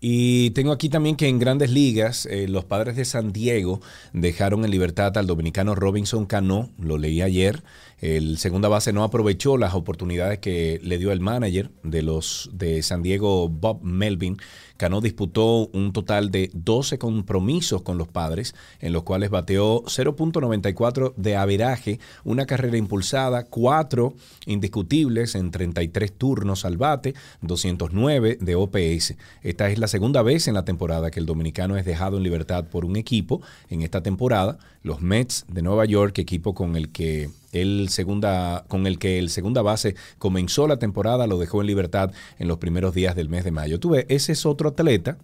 Y 0.00 0.50
tengo 0.50 0.72
aquí 0.72 0.88
también 0.88 1.16
que 1.16 1.28
en 1.28 1.38
grandes 1.38 1.70
ligas, 1.70 2.24
eh, 2.24 2.48
los 2.48 2.64
padres 2.64 2.96
de 2.96 3.04
San 3.04 3.32
Diego 3.32 3.82
dejaron 4.14 4.64
en 4.64 4.70
libertad 4.70 5.16
al 5.18 5.26
dominicano 5.26 5.74
Robinson 5.74 6.24
Cano, 6.24 6.70
lo 6.78 6.96
leí 6.96 7.20
ayer. 7.20 7.62
El 8.00 8.38
segunda 8.38 8.68
base 8.68 8.94
no 8.94 9.04
aprovechó 9.04 9.58
las 9.58 9.74
oportunidades 9.74 10.38
que 10.38 10.80
le 10.82 10.96
dio 10.96 11.12
el 11.12 11.20
manager 11.20 11.70
de 11.82 12.02
los 12.02 12.48
de 12.52 12.82
San 12.82 13.02
Diego, 13.02 13.50
Bob 13.50 13.82
Melvin. 13.82 14.38
Cano 14.78 15.02
disputó 15.02 15.68
un 15.74 15.92
total 15.92 16.30
de 16.30 16.50
12 16.54 16.98
compromisos 16.98 17.82
con 17.82 17.98
los 17.98 18.08
padres, 18.08 18.54
en 18.80 18.94
los 18.94 19.02
cuales 19.02 19.28
bateó 19.28 19.82
0.94 19.82 21.12
de 21.16 21.36
averaje, 21.36 22.00
una 22.24 22.46
carrera 22.46 22.78
impulsada, 22.78 23.44
4 23.44 24.14
indiscutibles 24.46 25.34
en 25.34 25.50
33 25.50 26.10
turnos 26.14 26.64
al 26.64 26.78
bate, 26.78 27.14
209 27.42 28.38
de 28.40 28.54
OPS. 28.54 29.16
Esta 29.42 29.68
es 29.68 29.78
la 29.78 29.88
segunda 29.88 30.22
vez 30.22 30.48
en 30.48 30.54
la 30.54 30.64
temporada 30.64 31.10
que 31.10 31.20
el 31.20 31.26
dominicano 31.26 31.76
es 31.76 31.84
dejado 31.84 32.16
en 32.16 32.22
libertad 32.22 32.64
por 32.64 32.86
un 32.86 32.96
equipo. 32.96 33.42
En 33.68 33.82
esta 33.82 34.02
temporada, 34.02 34.56
los 34.82 35.00
Mets 35.00 35.44
de 35.48 35.62
Nueva 35.62 35.84
York, 35.84 36.18
equipo 36.18 36.54
con 36.54 36.76
el 36.76 36.90
que 36.90 37.30
el 37.52 37.88
segunda, 37.90 38.64
con 38.68 38.86
el 38.86 38.98
que 38.98 39.18
el 39.18 39.28
segunda 39.28 39.62
base 39.62 39.94
comenzó 40.18 40.66
la 40.66 40.78
temporada, 40.78 41.26
lo 41.26 41.38
dejó 41.38 41.60
en 41.60 41.66
libertad 41.66 42.12
en 42.38 42.48
los 42.48 42.58
primeros 42.58 42.94
días 42.94 43.14
del 43.14 43.28
mes 43.28 43.44
de 43.44 43.50
mayo. 43.50 43.80
Tú 43.80 43.90
ves, 43.90 44.06
ese 44.08 44.32
es 44.32 44.46
otro 44.46 44.70
atleta 44.70 45.18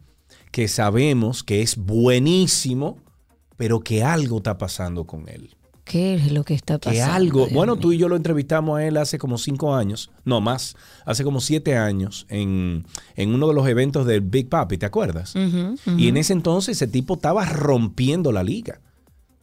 que 0.51 0.69
sabemos 0.69 1.43
que 1.43 1.63
es 1.63 1.77
buenísimo, 1.77 2.99
pero 3.57 3.81
que 3.81 4.03
algo 4.03 4.39
está 4.39 4.59
pasando 4.59 5.05
con 5.05 5.29
él. 5.29 5.51
¿Qué 5.85 6.15
es 6.15 6.33
lo 6.33 6.43
que 6.43 6.55
está 6.55 6.79
pasando? 6.79 7.07
Que 7.07 7.13
algo, 7.13 7.47
bueno, 7.53 7.77
tú 7.77 7.93
y 7.93 7.99
yo 7.99 8.09
lo 8.09 8.17
entrevistamos 8.17 8.77
a 8.77 8.85
él 8.85 8.97
hace 8.97 9.19
como 9.19 9.39
cinco 9.39 9.73
años, 9.73 10.11
no 10.25 10.41
más, 10.41 10.75
hace 11.05 11.23
como 11.23 11.41
siete 11.41 11.77
años, 11.77 12.27
en, 12.29 12.85
en 13.15 13.33
uno 13.33 13.47
de 13.47 13.55
los 13.55 13.69
eventos 13.69 14.05
del 14.05 14.21
Big 14.21 14.49
Papi, 14.49 14.79
¿te 14.79 14.87
acuerdas? 14.87 15.35
Y 15.97 16.09
en 16.09 16.17
ese 16.17 16.33
entonces 16.33 16.77
ese 16.77 16.89
tipo 16.89 17.15
estaba 17.15 17.45
rompiendo 17.45 18.33
la 18.33 18.43
liga. 18.43 18.81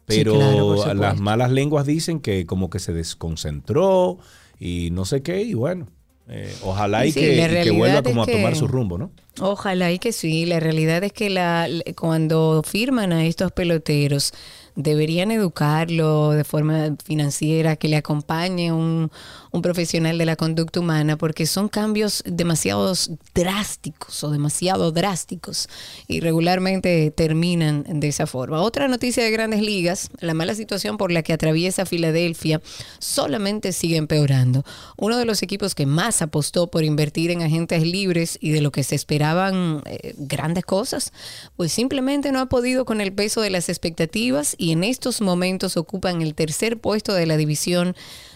Sí, 0.08 0.18
Pero 0.18 0.34
claro, 0.34 0.94
las 0.94 1.18
malas 1.18 1.50
lenguas 1.50 1.86
dicen 1.86 2.20
que 2.20 2.44
como 2.44 2.68
que 2.68 2.78
se 2.78 2.92
desconcentró 2.92 4.18
y 4.58 4.90
no 4.92 5.04
sé 5.04 5.22
qué, 5.22 5.42
y 5.42 5.54
bueno, 5.54 5.88
eh, 6.28 6.54
ojalá 6.62 7.04
y, 7.04 7.12
Sí, 7.12 7.20
que, 7.20 7.64
y 7.66 7.70
vuelva 7.70 8.02
como 8.02 8.22
a 8.22 8.26
tomar 8.26 8.56
su 8.56 8.66
rumbo, 8.66 8.96
¿no? 8.96 9.10
Ojalá 9.40 9.92
y 9.92 9.98
que 9.98 10.12
sí. 10.12 10.46
La 10.46 10.58
realidad 10.58 11.04
es 11.04 11.12
que 11.12 11.28
la, 11.28 11.68
cuando 11.96 12.62
firman 12.64 13.12
a 13.12 13.26
estos 13.26 13.52
peloteros 13.52 14.32
deberían 14.74 15.30
educarlo 15.30 16.30
de 16.30 16.44
forma 16.44 16.96
financiera, 17.04 17.76
que 17.76 17.88
le 17.88 17.96
acompañe 17.96 18.72
un, 18.72 19.10
un 19.54 19.62
profesional 19.62 20.18
de 20.18 20.26
la 20.26 20.34
conducta 20.34 20.80
humana, 20.80 21.16
porque 21.16 21.46
son 21.46 21.68
cambios 21.68 22.24
demasiado 22.26 22.92
drásticos 23.34 24.24
o 24.24 24.30
demasiado 24.32 24.90
drásticos 24.90 25.68
y 26.08 26.18
regularmente 26.18 27.12
terminan 27.12 27.84
de 27.86 28.08
esa 28.08 28.26
forma. 28.26 28.60
Otra 28.60 28.88
noticia 28.88 29.22
de 29.22 29.30
grandes 29.30 29.62
ligas, 29.62 30.10
la 30.18 30.34
mala 30.34 30.56
situación 30.56 30.96
por 30.96 31.12
la 31.12 31.22
que 31.22 31.32
atraviesa 31.32 31.86
Filadelfia 31.86 32.60
solamente 32.98 33.70
sigue 33.72 33.96
empeorando. 33.96 34.64
Uno 34.96 35.18
de 35.18 35.24
los 35.24 35.40
equipos 35.44 35.76
que 35.76 35.86
más 35.86 36.20
apostó 36.20 36.66
por 36.66 36.82
invertir 36.82 37.30
en 37.30 37.42
agentes 37.42 37.84
libres 37.84 38.38
y 38.40 38.50
de 38.50 38.60
lo 38.60 38.72
que 38.72 38.82
se 38.82 38.96
esperaban 38.96 39.82
eh, 39.86 40.14
grandes 40.18 40.64
cosas, 40.64 41.12
pues 41.54 41.70
simplemente 41.70 42.32
no 42.32 42.40
ha 42.40 42.46
podido 42.46 42.84
con 42.84 43.00
el 43.00 43.12
peso 43.12 43.40
de 43.40 43.50
las 43.50 43.68
expectativas 43.68 44.56
y 44.58 44.72
en 44.72 44.82
estos 44.82 45.20
momentos 45.20 45.76
ocupan 45.76 46.22
el 46.22 46.34
tercer 46.34 46.80
puesto 46.80 47.14
de 47.14 47.26
la 47.26 47.36
división 47.36 47.94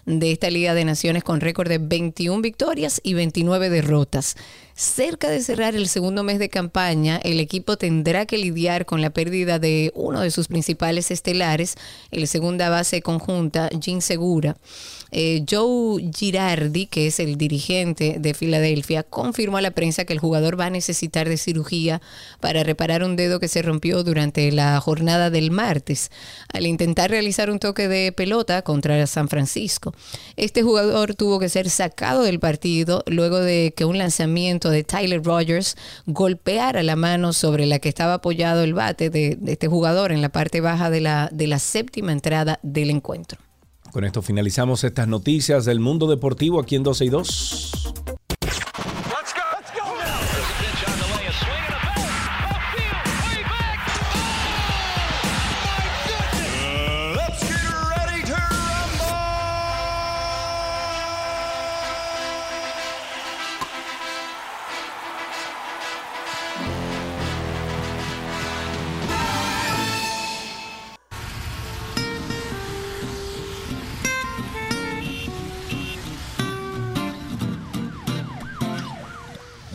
de 0.08 0.32
esta 0.32 0.48
Liga 0.48 0.72
de 0.72 0.86
Naciones 0.86 1.22
con 1.22 1.40
récord 1.40 1.68
de 1.68 1.76
21 1.78 2.40
victorias 2.40 3.00
y 3.04 3.12
29 3.12 3.68
derrotas. 3.68 4.36
Cerca 4.78 5.28
de 5.28 5.42
cerrar 5.42 5.74
el 5.74 5.88
segundo 5.88 6.22
mes 6.22 6.38
de 6.38 6.48
campaña, 6.48 7.16
el 7.24 7.40
equipo 7.40 7.76
tendrá 7.76 8.26
que 8.26 8.38
lidiar 8.38 8.86
con 8.86 9.00
la 9.00 9.10
pérdida 9.10 9.58
de 9.58 9.90
uno 9.96 10.20
de 10.20 10.30
sus 10.30 10.46
principales 10.46 11.10
estelares, 11.10 11.74
el 12.12 12.28
segunda 12.28 12.68
base 12.68 13.02
conjunta, 13.02 13.70
Jim 13.82 14.00
Segura. 14.00 14.56
Eh, 15.10 15.44
Joe 15.50 16.10
Girardi, 16.14 16.86
que 16.86 17.06
es 17.06 17.18
el 17.18 17.36
dirigente 17.38 18.16
de 18.20 18.34
Filadelfia, 18.34 19.02
confirmó 19.02 19.56
a 19.56 19.62
la 19.62 19.70
prensa 19.70 20.04
que 20.04 20.12
el 20.12 20.18
jugador 20.18 20.60
va 20.60 20.66
a 20.66 20.70
necesitar 20.70 21.28
de 21.28 21.38
cirugía 21.38 22.02
para 22.40 22.62
reparar 22.62 23.02
un 23.02 23.16
dedo 23.16 23.40
que 23.40 23.48
se 23.48 23.62
rompió 23.62 24.04
durante 24.04 24.52
la 24.52 24.78
jornada 24.80 25.30
del 25.30 25.50
martes 25.50 26.10
al 26.52 26.66
intentar 26.66 27.10
realizar 27.10 27.50
un 27.50 27.58
toque 27.58 27.88
de 27.88 28.12
pelota 28.12 28.62
contra 28.62 29.06
San 29.06 29.28
Francisco. 29.28 29.94
Este 30.36 30.62
jugador 30.62 31.14
tuvo 31.14 31.38
que 31.38 31.48
ser 31.48 31.70
sacado 31.70 32.22
del 32.22 32.38
partido 32.38 33.02
luego 33.06 33.40
de 33.40 33.72
que 33.74 33.86
un 33.86 33.98
lanzamiento 33.98 34.67
de 34.70 34.84
Tyler 34.84 35.22
Rogers 35.22 35.76
golpeara 36.06 36.82
la 36.82 36.96
mano 36.96 37.32
sobre 37.32 37.66
la 37.66 37.78
que 37.78 37.88
estaba 37.88 38.14
apoyado 38.14 38.62
el 38.62 38.74
bate 38.74 39.10
de, 39.10 39.36
de 39.40 39.52
este 39.52 39.68
jugador 39.68 40.12
en 40.12 40.22
la 40.22 40.28
parte 40.28 40.60
baja 40.60 40.90
de 40.90 41.00
la, 41.00 41.28
de 41.32 41.46
la 41.46 41.58
séptima 41.58 42.12
entrada 42.12 42.58
del 42.62 42.90
encuentro. 42.90 43.38
Con 43.92 44.04
esto 44.04 44.20
finalizamos 44.20 44.84
estas 44.84 45.08
noticias 45.08 45.64
del 45.64 45.80
mundo 45.80 46.06
deportivo 46.06 46.60
aquí 46.60 46.76
en 46.76 46.82
12 46.82 47.04
y 47.06 47.08
2. 47.08 47.72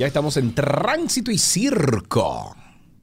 Ya 0.03 0.07
estamos 0.07 0.35
en 0.35 0.53
tránsito 0.53 1.31
y 1.31 1.37
circo. 1.37 2.53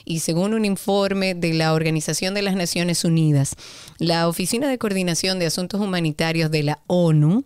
y 0.05 0.19
según 0.19 0.53
un 0.53 0.65
informe 0.65 1.35
de 1.35 1.53
la 1.53 1.73
Organización 1.73 2.33
de 2.33 2.41
las 2.41 2.55
Naciones 2.55 3.03
Unidas, 3.03 3.55
la 3.99 4.27
Oficina 4.27 4.69
de 4.69 4.77
Coordinación 4.77 5.39
de 5.39 5.45
Asuntos 5.45 5.81
Humanitarios 5.81 6.51
de 6.51 6.63
la 6.63 6.83
ONU 6.87 7.45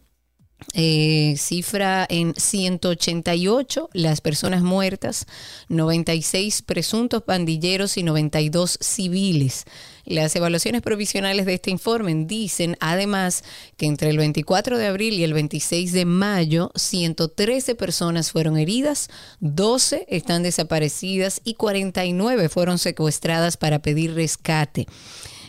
eh, 0.73 1.35
cifra 1.37 2.05
en 2.09 2.33
188 2.35 3.89
las 3.93 4.21
personas 4.21 4.63
muertas, 4.63 5.27
96 5.69 6.63
presuntos 6.63 7.23
pandilleros 7.23 7.97
y 7.97 8.03
92 8.03 8.79
civiles. 8.81 9.65
Las 10.07 10.33
evaluaciones 10.37 10.81
provisionales 10.81 11.45
de 11.45 11.55
este 11.55 11.69
informe 11.69 12.15
dicen 12.15 12.77
además 12.79 13.43
que 13.75 13.87
entre 13.87 14.09
el 14.09 14.17
24 14.17 14.77
de 14.77 14.87
abril 14.87 15.15
y 15.15 15.25
el 15.25 15.33
26 15.33 15.91
de 15.91 16.05
mayo 16.05 16.71
113 16.75 17.75
personas 17.75 18.31
fueron 18.31 18.57
heridas, 18.57 19.09
12 19.41 20.05
están 20.07 20.43
desaparecidas 20.43 21.41
y 21.43 21.55
49 21.55 22.47
fueron 22.47 22.79
secuestradas 22.79 23.57
para 23.57 23.79
pedir 23.79 24.13
rescate. 24.13 24.87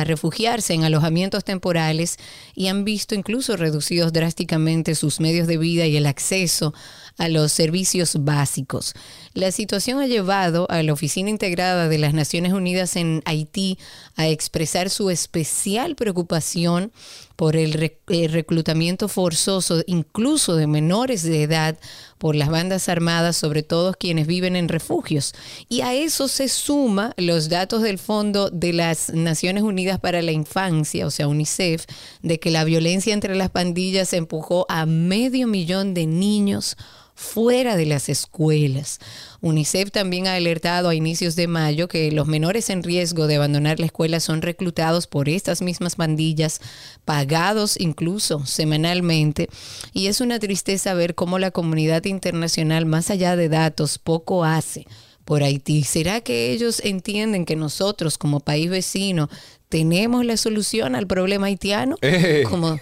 refugiarse 0.05 0.72
en 0.72 0.85
alojamientos 0.85 1.43
temporales 1.43 2.16
y 2.55 2.68
han 2.68 2.85
visto 2.85 3.16
incluso 3.16 3.57
reducidos 3.57 4.12
drásticamente 4.12 4.95
sus 4.95 5.18
medios 5.18 5.49
de 5.49 5.59
vida 5.59 5.89
y 5.89 5.97
el 5.97 6.07
acceso 6.07 6.72
a 7.18 7.28
los 7.28 7.51
servicios 7.51 8.16
básicos. 8.20 8.95
La 9.33 9.53
situación 9.53 10.01
ha 10.01 10.09
llevado 10.09 10.66
a 10.70 10.83
la 10.83 10.93
Oficina 10.93 11.31
Integrada 11.31 11.89
de 11.89 11.99
las 11.99 12.14
Naciones 12.14 12.53
Unidas 12.53 12.97
en 12.97 13.22
Haití 13.26 13.78
a 14.16 14.26
expresar 14.26 14.91
su 14.91 15.09
especial 15.09 15.95
preocupación 15.95 16.91
por 17.37 17.55
el 17.55 17.81
eh, 18.09 18.28
reclutamiento 18.28 19.07
forzoso, 19.07 19.85
incluso 19.87 20.57
de 20.57 20.66
menores 20.66 21.22
de 21.22 21.45
edad, 21.45 21.78
por 22.18 22.35
las 22.35 22.49
bandas 22.49 22.89
armadas, 22.89 23.37
sobre 23.37 23.62
todo 23.62 23.95
quienes 23.95 24.26
viven 24.26 24.57
en 24.57 24.68
refugios. 24.68 25.33
Y 25.68 25.83
a 25.83 25.95
eso 25.95 26.26
se 26.26 26.49
suma 26.49 27.14
los 27.16 27.49
datos 27.49 27.83
del 27.83 27.99
Fondo 27.99 28.51
de 28.51 28.72
las 28.72 29.11
Naciones 29.11 29.62
Unidas 29.62 30.01
para 30.01 30.22
la 30.22 30.33
Infancia, 30.33 31.07
o 31.07 31.11
sea, 31.11 31.28
UNICEF, 31.28 31.87
de 32.20 32.41
que 32.41 32.51
la 32.51 32.64
violencia 32.64 33.14
entre 33.14 33.37
las 33.37 33.51
pandillas 33.51 34.12
empujó 34.12 34.66
a 34.68 34.87
medio 34.87 35.47
millón 35.47 35.95
de 35.95 36.07
niños 36.07 36.76
fuera 37.21 37.77
de 37.77 37.85
las 37.85 38.09
escuelas. 38.09 38.99
UNICEF 39.43 39.91
también 39.91 40.27
ha 40.27 40.35
alertado 40.35 40.89
a 40.89 40.95
inicios 40.95 41.37
de 41.37 41.49
mayo 41.49 41.87
que 41.87 42.11
los 42.11 42.27
menores 42.27 42.71
en 42.71 42.83
riesgo 42.83 43.27
de 43.27 43.37
abandonar 43.37 43.79
la 43.79 43.87
escuela 43.87 44.21
son 44.21 44.41
reclutados 44.41 45.07
por 45.07 45.29
estas 45.29 45.61
mismas 45.61 45.97
pandillas, 45.97 46.62
pagados 47.05 47.79
incluso 47.79 48.47
semanalmente. 48.47 49.51
Y 49.93 50.07
es 50.07 50.23
una 50.23 50.39
tristeza 50.39 50.95
ver 50.95 51.14
cómo 51.14 51.39
la 51.39 51.51
comunidad 51.51 52.07
internacional, 52.07 52.87
más 52.87 53.11
allá 53.11 53.37
de 53.37 53.51
datos, 53.51 53.99
poco 53.99 54.45
hace 54.45 54.87
por 55.27 55.43
Haití. 55.43 55.85
¿Será 55.85 56.23
que 56.23 56.51
ellos 56.53 56.81
entienden 56.83 57.45
que 57.45 57.55
nosotros 57.55 58.16
como 58.16 58.41
país 58.41 58.71
vecino 58.71 59.29
tenemos 59.71 60.27
la 60.27 60.37
solución 60.37 60.95
al 60.95 61.07
problema 61.07 61.47
haitiano? 61.47 61.97
Eh. 62.03 62.43
Como, 62.49 62.79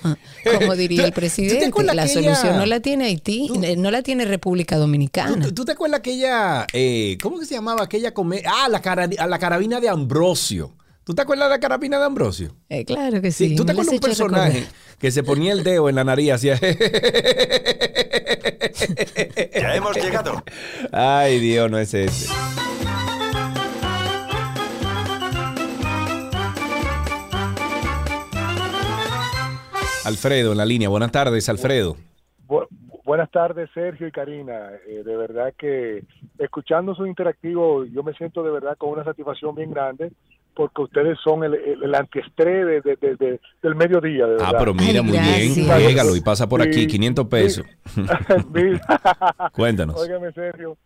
como 0.58 0.74
diría 0.74 1.04
el 1.04 1.10
¿Tú 1.12 1.14
te 1.14 1.20
presidente, 1.20 1.84
la 1.84 1.92
aquella- 2.02 2.08
solución 2.08 2.56
no 2.56 2.66
la 2.66 2.80
tiene 2.80 3.04
Haití, 3.04 3.48
eh, 3.62 3.76
no 3.76 3.90
la 3.92 4.02
tiene 4.02 4.24
República 4.24 4.76
Dominicana. 4.76 5.46
¿Tú, 5.46 5.52
tú 5.54 5.64
te 5.64 5.72
acuerdas 5.72 6.00
aquella, 6.00 6.66
eh, 6.72 7.16
¿cómo 7.22 7.38
que 7.38 7.44
se 7.46 7.54
llamaba 7.54 7.84
aquella 7.84 8.12
comedia? 8.12 8.50
Ah, 8.52 8.68
la, 8.68 8.80
cara- 8.82 9.08
a 9.18 9.26
la 9.28 9.38
carabina 9.38 9.78
de 9.80 9.88
Ambrosio. 9.88 10.74
¿Tú 11.04 11.14
te 11.14 11.22
acuerdas 11.22 11.48
de 11.48 11.54
la 11.56 11.60
carabina 11.60 11.98
de 11.98 12.04
Ambrosio? 12.04 12.54
Eh, 12.68 12.84
claro 12.84 13.22
que 13.22 13.32
sí. 13.32 13.54
¿Tú 13.56 13.64
te 13.64 13.72
acuerdas 13.72 13.94
las 13.94 13.94
un 13.94 14.00
personaje 14.08 14.52
recordar. 14.60 14.74
que 14.98 15.10
se 15.10 15.22
ponía 15.22 15.52
el 15.52 15.62
dedo 15.64 15.88
en 15.88 15.94
la 15.94 16.04
nariz 16.04 16.26
y 16.26 16.30
hacía... 16.30 16.58
Ya 19.54 19.74
hemos 19.74 19.96
llegado. 19.96 20.42
Ay, 20.92 21.38
Dios, 21.40 21.70
no 21.70 21.78
es 21.78 21.92
ese. 21.94 22.28
Alfredo 30.08 30.52
en 30.52 30.58
la 30.58 30.64
línea. 30.66 30.88
Buenas 30.88 31.12
tardes, 31.12 31.48
Alfredo. 31.48 31.96
Bu- 32.48 32.66
buenas 33.04 33.30
tardes, 33.30 33.68
Sergio 33.74 34.06
y 34.08 34.10
Karina. 34.10 34.70
Eh, 34.88 35.02
de 35.04 35.16
verdad 35.16 35.52
que 35.56 36.02
escuchando 36.38 36.94
su 36.94 37.06
interactivo, 37.06 37.84
yo 37.84 38.02
me 38.02 38.12
siento 38.14 38.42
de 38.42 38.50
verdad 38.50 38.76
con 38.76 38.90
una 38.90 39.04
satisfacción 39.04 39.54
bien 39.54 39.70
grande 39.70 40.10
porque 40.54 40.82
ustedes 40.82 41.16
son 41.22 41.44
el, 41.44 41.54
el, 41.54 41.84
el 41.84 41.94
antiestrés 41.94 42.66
de- 42.66 42.80
de- 42.80 42.96
de- 42.96 43.14
de- 43.16 43.40
del 43.62 43.74
mediodía, 43.76 44.26
de 44.26 44.36
Ah, 44.42 44.52
pero 44.58 44.74
mira, 44.74 45.02
muy 45.02 45.16
bien. 45.16 45.54
Llégalo 45.54 46.16
y 46.16 46.20
pasa 46.20 46.48
por 46.48 46.60
aquí. 46.60 46.86
500 46.88 47.26
pesos. 47.28 47.64
Cuéntanos. 49.52 50.00
Óigame, 50.00 50.32
Sergio. 50.32 50.76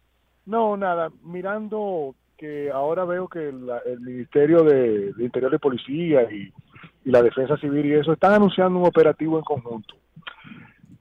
No, 0.47 0.77
nada, 0.77 1.11
mirando 1.25 2.15
que 2.37 2.71
ahora 2.71 3.05
veo 3.05 3.29
que 3.29 3.53
la- 3.53 3.79
el 3.87 4.01
Ministerio 4.01 4.63
de, 4.65 5.13
de 5.13 5.25
Interior 5.25 5.55
y 5.55 5.59
Policía 5.59 6.23
y, 6.31 6.53
y 7.05 7.11
la 7.11 7.23
Defensa 7.23 7.57
Civil 7.57 7.87
y 7.87 7.95
eso 7.95 8.13
están 8.13 8.35
anunciando 8.35 8.79
un 8.79 8.87
operativo 8.87 9.39
en 9.39 9.45
conjunto. 9.45 9.95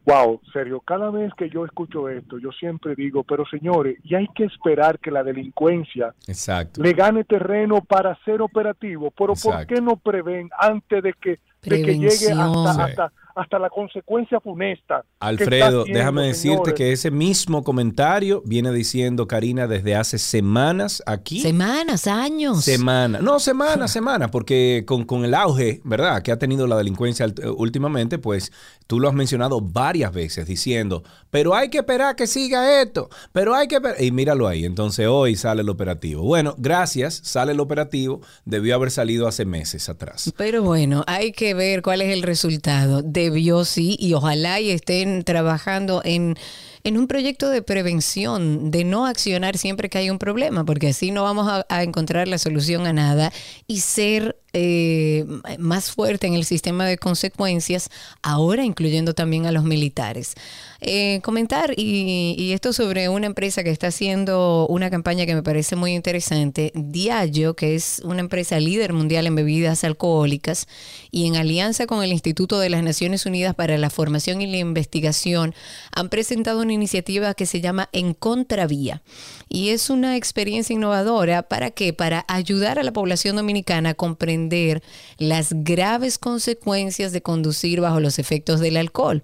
Wow, 0.04 0.42
serio, 0.52 0.80
cada 0.80 1.12
vez 1.12 1.32
que 1.38 1.48
yo 1.50 1.64
escucho 1.64 2.10
esto, 2.10 2.40
yo 2.40 2.52
siempre 2.52 2.96
digo, 2.96 3.24
pero 3.24 3.46
señores, 3.46 4.00
y 4.04 4.16
hay 4.16 4.28
que 4.34 4.46
esperar 4.46 4.98
que 4.98 5.12
la 5.12 5.24
delincuencia 5.24 6.16
Exacto. 6.28 6.82
le 6.82 6.94
gane 6.94 7.24
terreno 7.24 7.82
para 7.82 8.16
ser 8.26 8.42
operativo, 8.42 9.12
pero 9.12 9.34
¿por 9.36 9.68
qué 9.68 9.80
no 9.80 9.98
prevén 9.98 10.50
antes 10.58 11.04
de 11.04 11.14
que, 11.14 11.40
de 11.62 11.84
que 11.84 12.00
llegue 12.00 12.00
Prevención. 12.00 12.40
hasta, 12.40 12.74
Sí. 12.74 12.82
hasta, 12.82 13.12
hasta 13.36 13.60
la 13.60 13.70
consecuencia 13.70 14.40
funesta? 14.40 15.04
Alfredo, 15.20 15.82
haciendo, 15.82 16.00
déjame 16.00 16.22
decirte 16.24 16.56
señores? 16.56 16.74
que 16.74 16.92
ese 16.92 17.12
mismo 17.12 17.64
comentario 17.64 18.42
viene 18.46 18.72
diciendo 18.72 19.28
Karina 19.28 19.68
desde 19.68 19.96
hace 19.96 20.18
semanas 20.18 21.04
aquí. 21.06 21.40
Semanas, 21.40 22.08
años. 22.08 22.64
Semana. 22.64 23.20
No, 23.22 23.40
semana, 23.40 23.88
semana, 23.90 24.30
porque 24.30 24.84
con, 24.86 25.06
con 25.06 25.26
el 25.26 25.34
auge, 25.34 25.82
¿verdad?, 25.84 26.22
que 26.22 26.32
ha 26.32 26.40
tenido 26.40 26.68
la 26.68 26.78
delincuencia 26.78 27.28
últimamente, 27.58 28.18
pues 28.18 28.52
tú 28.92 29.00
lo 29.00 29.08
has 29.08 29.16
mencionado 29.16 29.62
varias 29.62 30.12
veces 30.12 30.46
diciendo, 30.46 31.02
pero 31.30 31.56
hay 31.56 31.70
que 31.70 31.78
esperar 31.78 32.14
que 32.18 32.28
siga 32.28 32.82
esto, 32.82 33.10
pero 33.32 33.56
hay 33.56 33.70
que 33.70 33.76
esperar. 33.76 34.04
Y 34.04 34.12
míralo 34.12 34.50
ahí, 34.50 34.66
entonces 34.66 35.08
hoy 35.08 35.38
sale 35.38 35.62
el 35.62 35.70
operativo. 35.70 36.24
Bueno, 36.24 36.56
gracias, 36.58 37.22
sale 37.24 37.54
el 37.54 37.62
operativo, 37.62 38.20
debió 38.44 38.76
haber 38.76 38.92
salido 38.92 39.30
hace 39.30 39.46
meses 39.46 39.88
atrás. 39.88 40.34
Pero 40.36 40.62
bueno, 40.62 41.06
hay 41.08 41.32
que 41.32 41.54
ver 41.54 41.84
cuál 41.84 42.02
es 42.02 42.12
el 42.12 42.22
resultado. 42.22 43.02
Debió 43.02 43.64
sí, 43.64 43.96
y 43.98 44.14
ojalá 44.14 44.60
y 44.60 44.72
estén 44.72 45.24
trabajando 45.24 46.02
en, 46.04 46.36
en 46.84 46.98
un 46.98 47.08
proyecto 47.08 47.50
de 47.50 47.62
prevención, 47.62 48.72
de 48.72 48.84
no 48.84 49.06
accionar 49.06 49.58
siempre 49.58 49.90
que 49.90 49.98
hay 49.98 50.10
un 50.10 50.20
problema, 50.20 50.66
porque 50.66 50.90
así 50.90 51.12
no 51.12 51.24
vamos 51.24 51.48
a, 51.48 51.84
encontrar 51.84 52.28
la 52.28 52.38
solución 52.38 52.88
a 52.88 52.94
nada 52.94 53.32
y 53.68 53.82
ser 53.82 54.38
eh, 54.54 55.26
más 55.58 55.92
fuerte 55.92 56.28
en 56.28 56.34
el 56.34 56.46
sistema 56.46 56.86
de 56.86 56.98
consecuencias, 56.98 57.90
ahora 58.22 58.64
incluyendo 58.64 59.14
también 59.14 59.46
a 59.46 59.52
los 59.52 59.64
militares. 59.64 60.36
Eh, 60.84 61.20
comentar 61.22 61.76
y, 61.78 62.34
y 62.40 62.54
esto 62.54 62.74
sobre 62.74 63.08
una 63.08 63.28
empresa 63.28 63.64
que 63.64 63.70
está 63.70 63.88
haciendo 63.88 64.66
una 64.68 64.90
campaña 64.90 65.28
que 65.28 65.36
me 65.36 65.44
parece 65.44 65.76
muy 65.76 65.94
interesante, 65.94 66.72
Diageo, 66.74 67.56
que 67.56 67.76
es 67.76 68.02
una 68.04 68.22
empresa 68.22 68.60
líder 68.60 68.92
mundial 68.92 69.28
en 69.28 69.36
bebidas 69.36 69.84
alcohólicas 69.84 70.68
y 71.12 71.28
en 71.28 71.36
alianza 71.36 71.86
con 71.86 72.04
el 72.04 72.12
Instituto 72.12 72.58
de 72.58 72.72
las 72.72 72.82
Naciones 72.82 73.28
Unidas 73.28 73.54
para 73.54 73.78
la 73.78 73.92
Formación 73.92 74.42
y 74.42 74.48
la 74.48 74.58
Investigación, 74.58 75.54
han 75.92 76.10
presentado 76.10 76.62
una 76.62 76.74
iniciativa 76.74 77.36
que 77.36 77.46
se 77.46 77.62
llama 77.62 77.90
En 77.92 78.16
Contravía. 78.16 79.04
Y 79.50 79.70
es 79.70 79.92
una 79.92 80.18
experiencia 80.18 80.74
innovadora 80.74 81.44
para 81.44 81.70
qué? 81.70 81.94
Para 81.94 82.26
ayudar 82.28 82.80
a 82.80 82.84
la 82.84 82.94
población 82.94 83.36
dominicana 83.36 83.90
a 83.92 83.94
comprender 83.94 84.82
las 85.20 85.54
graves 85.54 86.18
consecuencias 86.18 87.12
de 87.12 87.22
conducir 87.22 87.82
bajo 87.82 88.00
los 88.00 88.18
efectos 88.18 88.60
del 88.60 88.78
alcohol. 88.78 89.22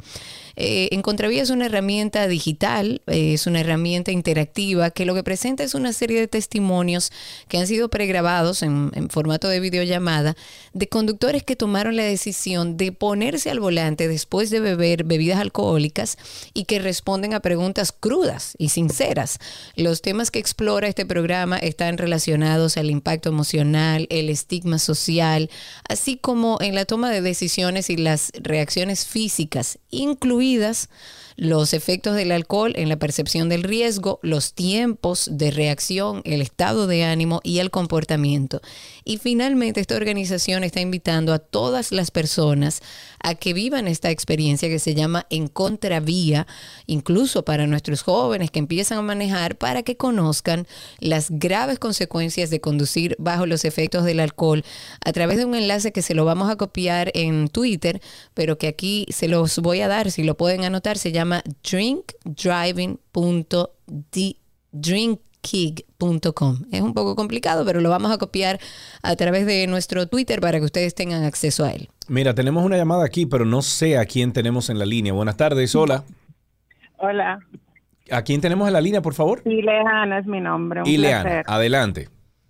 Eh, 0.59 0.89
en 0.91 1.03
Contravía 1.03 1.43
es 1.43 1.51
una 1.51 1.67
herramienta 1.67 2.27
digital, 2.27 3.03
eh, 3.05 3.33
es 3.33 3.45
una 3.45 3.59
herramienta 3.59 4.11
interactiva 4.11 4.89
que 4.89 5.05
lo 5.05 5.13
que 5.13 5.23
presenta 5.23 5.63
es 5.63 5.75
una 5.75 5.93
serie 5.93 6.19
de 6.19 6.27
testimonios 6.27 7.11
que 7.47 7.59
han 7.59 7.67
sido 7.67 7.89
pregrabados 7.89 8.63
en, 8.63 8.91
en 8.95 9.09
formato 9.09 9.47
de 9.49 9.59
videollamada 9.59 10.35
de 10.73 10.89
conductores 10.89 11.43
que 11.43 11.55
tomaron 11.55 11.95
la 11.95 12.03
decisión 12.03 12.75
de 12.75 12.91
ponerse 12.91 13.51
al 13.51 13.59
volante 13.59 14.07
después 14.07 14.49
de 14.49 14.59
beber 14.59 15.03
bebidas 15.03 15.39
alcohólicas 15.39 16.17
y 16.55 16.65
que 16.65 16.79
responden 16.79 17.35
a 17.35 17.39
preguntas 17.39 17.91
crudas 17.91 18.55
y 18.57 18.69
sinceras. 18.69 19.37
Los 19.75 20.01
temas 20.01 20.31
que 20.31 20.39
explora 20.39 20.87
este 20.87 21.05
programa 21.05 21.59
están 21.59 21.99
relacionados 21.99 22.77
al 22.77 22.89
impacto 22.89 23.29
emocional, 23.29 24.07
el 24.09 24.29
estigma 24.29 24.79
social, 24.79 25.51
así 25.87 26.17
como 26.17 26.57
en 26.61 26.73
la 26.73 26.85
toma 26.85 27.11
de 27.11 27.21
decisiones 27.21 27.91
y 27.91 27.97
las 27.97 28.31
reacciones 28.41 29.05
físicas, 29.05 29.77
incluidas 29.91 30.46
vidas 30.47 30.87
los 31.37 31.73
efectos 31.73 32.15
del 32.15 32.31
alcohol 32.31 32.73
en 32.75 32.89
la 32.89 32.97
percepción 32.97 33.47
del 33.47 33.61
riesgo, 33.61 34.19
los 34.23 34.53
tiempos 34.53 35.29
de 35.31 35.51
reacción, 35.51 36.23
el 36.25 36.41
estado 36.41 36.87
de 36.87 37.03
ánimo 37.03 37.41
y 37.43 37.59
el 37.59 37.69
comportamiento. 37.69 38.59
Y 39.05 39.19
finalmente 39.19 39.79
esta 39.79 39.95
organización 39.95 40.63
está 40.63 40.81
invitando 40.81 41.33
a 41.33 41.39
todas 41.39 41.91
las 41.91 42.09
personas 42.09 42.81
a 43.21 43.35
que 43.35 43.53
vivan 43.53 43.87
esta 43.87 44.09
experiencia 44.09 44.67
que 44.67 44.79
se 44.79 44.95
llama 44.95 45.27
en 45.29 45.47
contravía, 45.47 46.47
incluso 46.87 47.45
para 47.45 47.67
nuestros 47.67 48.01
jóvenes 48.01 48.49
que 48.49 48.59
empiezan 48.59 48.97
a 48.97 49.03
manejar, 49.03 49.57
para 49.57 49.83
que 49.83 49.95
conozcan 49.95 50.65
las 50.99 51.27
graves 51.29 51.77
consecuencias 51.77 52.49
de 52.49 52.61
conducir 52.61 53.15
bajo 53.19 53.45
los 53.45 53.63
efectos 53.63 54.05
del 54.05 54.21
alcohol 54.21 54.63
a 55.05 55.13
través 55.13 55.37
de 55.37 55.45
un 55.45 55.53
enlace 55.53 55.91
que 55.91 56.01
se 56.01 56.15
lo 56.15 56.25
vamos 56.25 56.49
a 56.49 56.55
copiar 56.55 57.11
en 57.13 57.47
Twitter, 57.47 58.01
pero 58.33 58.57
que 58.57 58.67
aquí 58.67 59.05
se 59.09 59.27
los 59.27 59.59
voy 59.59 59.81
a 59.81 59.87
dar, 59.87 60.09
si 60.09 60.23
lo 60.23 60.35
pueden 60.35 60.63
anotar, 60.63 60.97
se 60.97 61.11
llama 61.11 61.26
drinkdriving.drinkig.com. 65.47 66.57
Es 66.71 66.81
un 66.81 66.93
poco 66.93 67.15
complicado, 67.15 67.65
pero 67.65 67.81
lo 67.81 67.89
vamos 67.89 68.11
a 68.11 68.17
copiar 68.17 68.59
a 69.03 69.15
través 69.15 69.45
de 69.45 69.67
nuestro 69.67 70.07
Twitter 70.07 70.39
para 70.41 70.59
que 70.59 70.65
ustedes 70.65 70.95
tengan 70.95 71.23
acceso 71.23 71.63
a 71.65 71.71
él. 71.71 71.89
Mira, 72.07 72.33
tenemos 72.33 72.63
una 72.65 72.77
llamada 72.77 73.05
aquí, 73.05 73.25
pero 73.25 73.45
no 73.45 73.61
sé 73.61 73.97
a 73.97 74.05
quién 74.05 74.31
tenemos 74.33 74.69
en 74.69 74.79
la 74.79 74.85
línea. 74.85 75.13
Buenas 75.13 75.37
tardes, 75.37 75.75
hola. 75.75 76.03
Hola, 76.97 77.39
¿A 78.09 78.21
quién 78.21 78.39
tenemos 78.39 78.67
en 78.67 78.73
la 78.73 78.79
línea, 78.81 79.01
por 79.01 79.13
favor? 79.13 79.41
Ileana 79.45 80.19
es 80.19 80.25
mi 80.25 80.39
nombre. 80.39 80.81
Un 80.81 80.87
Ileana, 80.87 81.23
placer. 81.23 81.43
adelante. 81.47 82.07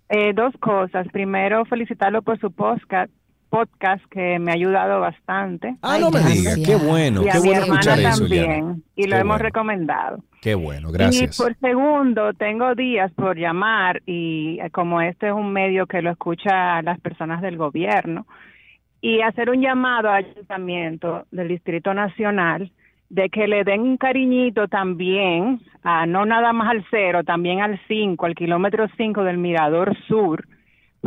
Eh, 0.08 0.32
dos 0.32 0.54
cosas. 0.60 1.06
Primero, 1.12 1.64
felicitarlo 1.64 2.22
por 2.22 2.38
su 2.38 2.52
podcast, 2.52 3.12
podcast 3.48 4.04
que 4.10 4.38
me 4.38 4.50
ha 4.50 4.54
ayudado 4.54 5.00
bastante. 5.00 5.76
Ah, 5.82 5.98
no 5.98 6.10
me 6.10 6.20
digas, 6.20 6.58
qué 6.64 6.76
bueno, 6.76 7.22
y 7.22 7.24
qué 7.24 7.30
a 7.30 7.34
mi 7.34 7.48
bueno 7.48 7.62
hermana 7.62 7.80
escuchar 7.80 7.98
eso, 8.00 8.20
también. 8.20 8.82
Y 8.96 9.04
lo 9.04 9.16
Qué 9.16 9.20
hemos 9.20 9.34
bueno. 9.34 9.38
recomendado. 9.38 10.18
Qué 10.40 10.54
bueno, 10.54 10.90
gracias. 10.92 11.38
Y 11.38 11.42
por 11.42 11.56
segundo, 11.58 12.32
tengo 12.34 12.74
días 12.74 13.12
por 13.12 13.36
llamar 13.36 14.02
y 14.06 14.58
eh, 14.60 14.70
como 14.70 15.00
este 15.00 15.28
es 15.28 15.32
un 15.32 15.52
medio 15.52 15.86
que 15.86 16.02
lo 16.02 16.10
escucha 16.10 16.80
las 16.82 17.00
personas 17.00 17.42
del 17.42 17.56
gobierno 17.56 18.26
y 19.00 19.20
hacer 19.20 19.50
un 19.50 19.60
llamado 19.60 20.10
al 20.10 20.24
ayuntamiento 20.24 21.24
del 21.30 21.48
Distrito 21.48 21.94
Nacional 21.94 22.72
de 23.10 23.30
que 23.30 23.48
le 23.48 23.64
den 23.64 23.80
un 23.80 23.96
cariñito 23.96 24.68
también, 24.68 25.60
a, 25.82 26.06
no 26.06 26.26
nada 26.26 26.52
más 26.52 26.70
al 26.70 26.84
cero, 26.90 27.24
también 27.24 27.60
al 27.60 27.80
5, 27.88 28.26
al 28.26 28.34
kilómetro 28.34 28.86
5 28.96 29.24
del 29.24 29.38
Mirador 29.38 29.96
Sur, 30.06 30.46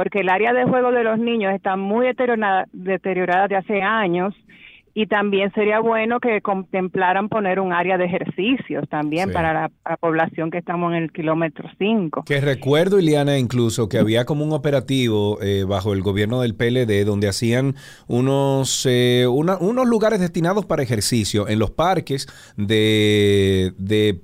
porque 0.02 0.22
el 0.22 0.30
área 0.30 0.52
de 0.52 0.64
juego 0.64 0.92
de 0.92 1.04
los 1.04 1.20
niños 1.20 1.54
está 1.54 1.76
muy 1.76 2.08
deteriorada, 2.08 2.66
deteriorada 2.74 3.48
de 3.48 3.56
hace 3.56 3.84
años 3.84 4.34
y 4.94 5.08
también 5.08 5.52
sería 5.54 5.80
bueno 5.80 6.20
que 6.20 6.42
contemplaran 6.42 7.30
poner 7.30 7.60
un 7.60 7.74
área 7.74 7.98
de 7.98 8.06
ejercicios 8.06 8.88
también 8.90 9.30
Sí. 9.30 9.34
para 9.34 9.54
la, 9.54 9.72
la 9.88 9.98
población 9.98 10.52
que 10.52 10.58
estamos 10.58 10.92
en 10.94 11.04
el 11.04 11.12
kilómetro 11.12 11.70
5. 11.78 12.24
Que 12.26 12.42
recuerdo, 12.42 13.00
Ileana, 13.00 13.38
incluso 13.38 13.88
que 13.90 13.98
había 13.98 14.26
como 14.26 14.44
un 14.44 14.52
operativo 14.54 15.40
eh, 15.42 15.64
bajo 15.68 15.94
el 15.94 16.02
gobierno 16.02 16.42
del 16.42 16.56
PLD 16.56 17.06
donde 17.06 17.28
hacían 17.30 17.76
unos, 18.08 18.86
eh, 18.90 19.26
una- 19.28 19.58
unos 19.58 19.88
lugares 19.88 20.20
destinados 20.20 20.66
para 20.66 20.84
ejercicio 20.84 21.48
en 21.48 21.60
los 21.60 21.72
parques 21.72 22.28
de, 22.58 23.74
de, 23.78 24.20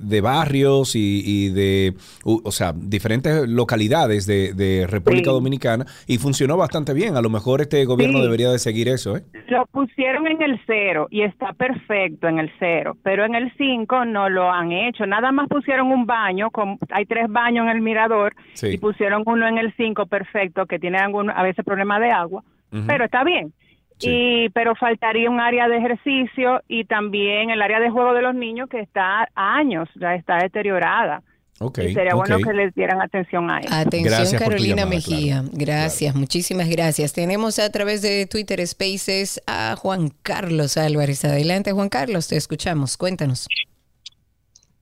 de- 0.00 0.20
barrios 0.20 0.94
y, 0.96 1.22
y 1.24 1.48
de, 1.50 1.94
u- 2.24 2.40
o 2.44 2.52
sea, 2.52 2.72
diferentes 2.74 3.48
localidades 3.48 4.26
de, 4.26 4.52
de 4.54 4.86
República 4.86 5.30
Sí. 5.30 5.34
Dominicana 5.34 5.86
y 6.06 6.18
funcionó 6.18 6.56
bastante 6.56 6.92
bien. 6.94 7.16
A 7.16 7.22
lo 7.22 7.30
mejor 7.30 7.60
este 7.60 7.84
gobierno 7.84 8.18
Sí. 8.18 8.24
debería 8.24 8.50
de 8.50 8.58
seguir 8.58 8.88
eso, 8.88 9.16
¿eh? 9.16 9.22
Lo 9.48 9.66
pusieron 9.66 10.03
en 10.06 10.42
el 10.42 10.60
cero 10.66 11.08
y 11.10 11.22
está 11.22 11.52
perfecto 11.52 12.28
en 12.28 12.38
el 12.38 12.50
cero, 12.58 12.96
pero 13.02 13.24
en 13.24 13.34
el 13.34 13.52
5 13.56 14.04
no 14.04 14.28
lo 14.28 14.50
han 14.50 14.72
hecho. 14.72 15.06
Nada 15.06 15.32
más 15.32 15.48
pusieron 15.48 15.90
un 15.90 16.06
baño, 16.06 16.50
con, 16.50 16.78
hay 16.90 17.06
tres 17.06 17.26
baños 17.28 17.64
en 17.64 17.70
el 17.70 17.80
mirador 17.80 18.34
Sí. 18.52 18.74
y 18.74 18.78
pusieron 18.78 19.22
uno 19.26 19.46
en 19.46 19.58
el 19.58 19.72
5 19.76 20.06
perfecto 20.06 20.66
que 20.66 20.78
tiene 20.78 20.98
algún, 20.98 21.30
a 21.30 21.42
veces 21.42 21.64
problema 21.64 21.98
de 21.98 22.10
agua, 22.10 22.42
pero 22.86 23.04
está 23.04 23.24
bien. 23.24 23.52
Y, 24.00 24.48
pero 24.50 24.74
faltaría 24.74 25.30
un 25.30 25.40
área 25.40 25.68
de 25.68 25.76
ejercicio 25.76 26.60
y 26.68 26.84
también 26.84 27.50
el 27.50 27.62
área 27.62 27.78
de 27.80 27.90
juego 27.90 28.12
de 28.12 28.22
los 28.22 28.34
niños 28.34 28.68
que 28.68 28.80
está 28.80 29.28
a 29.34 29.56
años, 29.56 29.88
ya 29.94 30.14
está 30.14 30.38
deteriorada. 30.38 31.22
Ok, 31.60 31.78
y 31.78 31.94
sería 31.94 32.14
bueno 32.14 32.38
que 32.38 32.52
les 32.52 32.74
dieran 32.74 33.00
atención 33.00 33.48
a 33.50 33.60
eso. 33.60 33.72
Atención 33.72 34.12
Gracias 34.12 34.42
Carolina 34.42 34.76
llamada, 34.76 34.86
Mejía. 34.86 35.44
Gracias, 35.52 36.14
muchísimas 36.14 36.68
gracias. 36.68 37.12
Tenemos 37.12 37.58
a 37.60 37.70
través 37.70 38.02
de 38.02 38.26
Twitter 38.26 38.66
Spaces 38.66 39.40
a 39.46 39.76
Juan 39.78 40.12
Carlos 40.22 40.76
Álvarez. 40.76 41.24
Adelante 41.24 41.70
Juan 41.72 41.88
Carlos, 41.88 42.26
te 42.26 42.36
escuchamos. 42.36 42.96
Cuéntanos. 42.96 43.46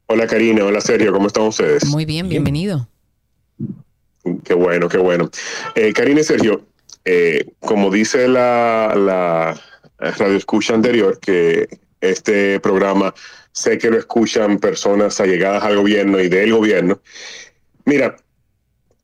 Hola 0.07 0.27
Karina, 0.27 0.64
hola 0.64 0.81
Sergio, 0.81 1.12
¿cómo 1.12 1.27
están 1.27 1.45
ustedes? 1.45 1.87
Muy 1.87 2.05
bien, 2.05 2.29
bienvenido. 2.29 2.89
Qué 4.45 4.55
bueno, 4.55 4.89
qué 4.89 4.99
bueno. 4.99 5.31
Eh, 5.75 5.93
Karina 5.93 6.20
y 6.20 6.25
Sergio, 6.25 6.66
eh, 7.05 7.53
como 7.61 7.91
dice 7.91 8.29
la, 8.29 8.95
la 8.97 9.61
radio 9.99 10.37
escucha 10.37 10.75
anterior, 10.75 11.18
que 11.20 11.68
este 12.01 12.61
programa 12.61 13.14
sé 13.53 13.78
que 13.78 13.90
lo 13.90 13.98
escuchan 13.98 14.59
personas 14.59 15.20
allegadas 15.20 15.62
al 15.62 15.76
gobierno 15.76 16.20
y 16.20 16.28
del 16.28 16.53
gobierno. 16.53 17.00
Mira, 17.84 18.16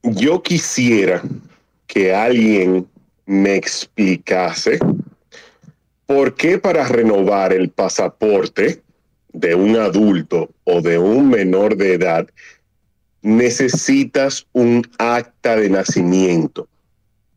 yo 0.02 0.42
quisiera 0.42 1.22
que 1.86 2.14
alguien 2.14 2.86
me 3.26 3.56
explicase 3.56 4.78
por 6.06 6.34
qué 6.34 6.58
para 6.58 6.86
renovar 6.88 7.52
el 7.52 7.68
pasaporte 7.68 8.82
de 9.32 9.54
un 9.54 9.76
adulto 9.76 10.50
o 10.64 10.80
de 10.80 10.98
un 10.98 11.28
menor 11.28 11.76
de 11.76 11.94
edad 11.94 12.26
necesitas 13.20 14.46
un 14.52 14.88
acta 14.98 15.56
de 15.56 15.68
nacimiento. 15.68 16.68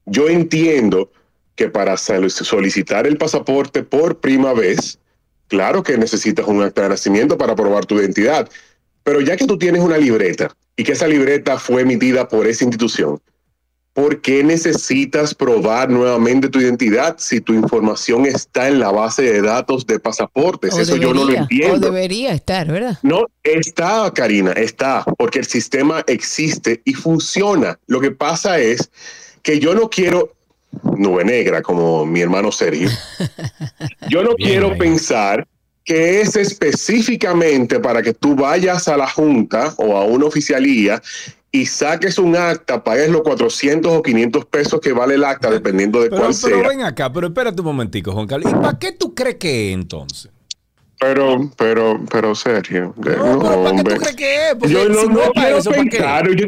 Yo 0.05 0.30
entiendo 0.30 1.12
que 1.55 1.68
para 1.70 1.97
sol- 1.97 2.32
solicitar 2.32 3.05
el 3.05 3.18
pasaporte 3.18 3.84
por 3.84 4.20
primera 4.20 4.53
vez, 4.53 4.99
claro 5.52 5.84
que 5.84 5.97
necesitas 5.97 6.47
un 6.47 6.64
acta 6.64 6.84
de 6.84 6.89
nacimiento 6.89 7.38
para 7.38 7.54
probar 7.56 7.86
tu 7.86 7.99
identidad, 7.99 8.49
pero 9.04 9.20
ya 9.20 9.36
que 9.36 9.45
tú 9.45 9.58
tienes 9.58 9.82
una 9.82 9.97
libreta 9.97 10.56
y 10.78 10.86
que 10.86 10.93
esa 10.93 11.08
libreta 11.08 11.60
fue 11.60 11.82
emitida 11.82 12.30
por 12.30 12.47
esa 12.47 12.64
institución, 12.64 13.20
¿por 13.91 14.22
qué 14.22 14.45
necesitas 14.45 15.36
probar 15.36 15.89
nuevamente 15.89 16.47
tu 16.47 16.62
identidad 16.62 17.18
si 17.18 17.41
tu 17.41 17.54
información 17.54 18.26
está 18.26 18.70
en 18.70 18.80
la 18.80 18.91
base 18.91 19.24
de 19.24 19.41
datos 19.41 19.86
de 19.86 19.99
pasaportes? 19.99 20.74
O 20.74 20.80
Eso 20.80 20.95
yo 20.95 21.14
no 21.14 21.26
lo 21.26 21.34
entiendo. 21.34 21.76
O 21.76 21.91
debería 21.91 22.32
estar, 22.32 22.72
¿verdad? 22.72 22.97
No, 23.04 23.26
está, 23.43 24.10
Karina, 24.14 24.54
está, 24.54 25.04
porque 25.18 25.39
el 25.39 25.45
sistema 25.45 26.02
existe 26.08 26.82
y 26.86 26.93
funciona. 26.93 27.78
Lo 27.88 27.99
que 27.99 28.12
pasa 28.12 28.58
es 28.58 28.89
que 29.41 29.60
yo 29.60 29.76
no 29.76 29.89
quiero 29.89 30.32
nube 30.98 31.24
negra 31.26 31.62
como 31.62 32.06
mi 32.06 32.22
hermano 32.22 32.52
Sergio. 32.52 32.90
Yo 34.10 34.24
no 34.24 34.36
quiero 34.36 34.78
pensar 34.78 35.48
que 35.84 36.22
es 36.22 36.36
específicamente 36.36 37.80
para 37.80 38.02
que 38.02 38.14
tú 38.14 38.36
vayas 38.36 38.88
a 38.88 38.98
la 38.98 39.10
junta 39.10 39.74
o 39.78 39.98
a 39.98 40.06
una 40.06 40.26
oficialía 40.26 41.02
y 41.52 41.66
saques 41.66 42.18
un 42.18 42.36
acta, 42.36 42.82
pagues 42.84 43.10
los 43.10 43.22
400 43.24 43.92
o 43.92 44.02
500 44.02 44.46
pesos 44.46 44.80
que 44.80 44.94
vale 44.94 45.16
el 45.16 45.24
acta, 45.26 45.50
dependiendo 45.52 46.00
de 46.02 46.10
Pero, 46.10 46.22
cuál 46.22 46.36
pero 46.42 46.60
sea. 46.60 46.68
ven 46.70 46.82
acá, 46.84 47.12
pero 47.12 47.28
espérate 47.28 47.60
un 47.60 47.66
momentico, 47.68 48.12
Juan 48.14 48.28
Carlos. 48.28 48.52
¿Y 48.52 48.56
para 48.56 48.80
qué 48.80 48.92
tú 48.94 49.14
crees 49.14 49.36
que 49.36 49.70
es 49.70 49.74
entonces? 49.74 50.32
Pero, 51.00 51.52
pero, 51.58 52.00
pero, 52.12 52.36
Sergio. 52.36 52.94
No, 52.96 53.02
pero 53.02 53.64
¿para 53.64 53.76
qué 53.76 53.84
tú 53.84 53.96
crees 54.00 54.16
que 54.16 54.36
es? 54.50 54.56
Porque 54.56 54.74
Yo 54.74 54.88
no, 54.88 55.02
si 55.02 55.08
no 55.08 55.14
no 55.14 55.22
es 55.24 55.30
para 55.32 55.48
quiero 55.60 55.72
pensar. 55.72 56.36
yo- 56.36 56.48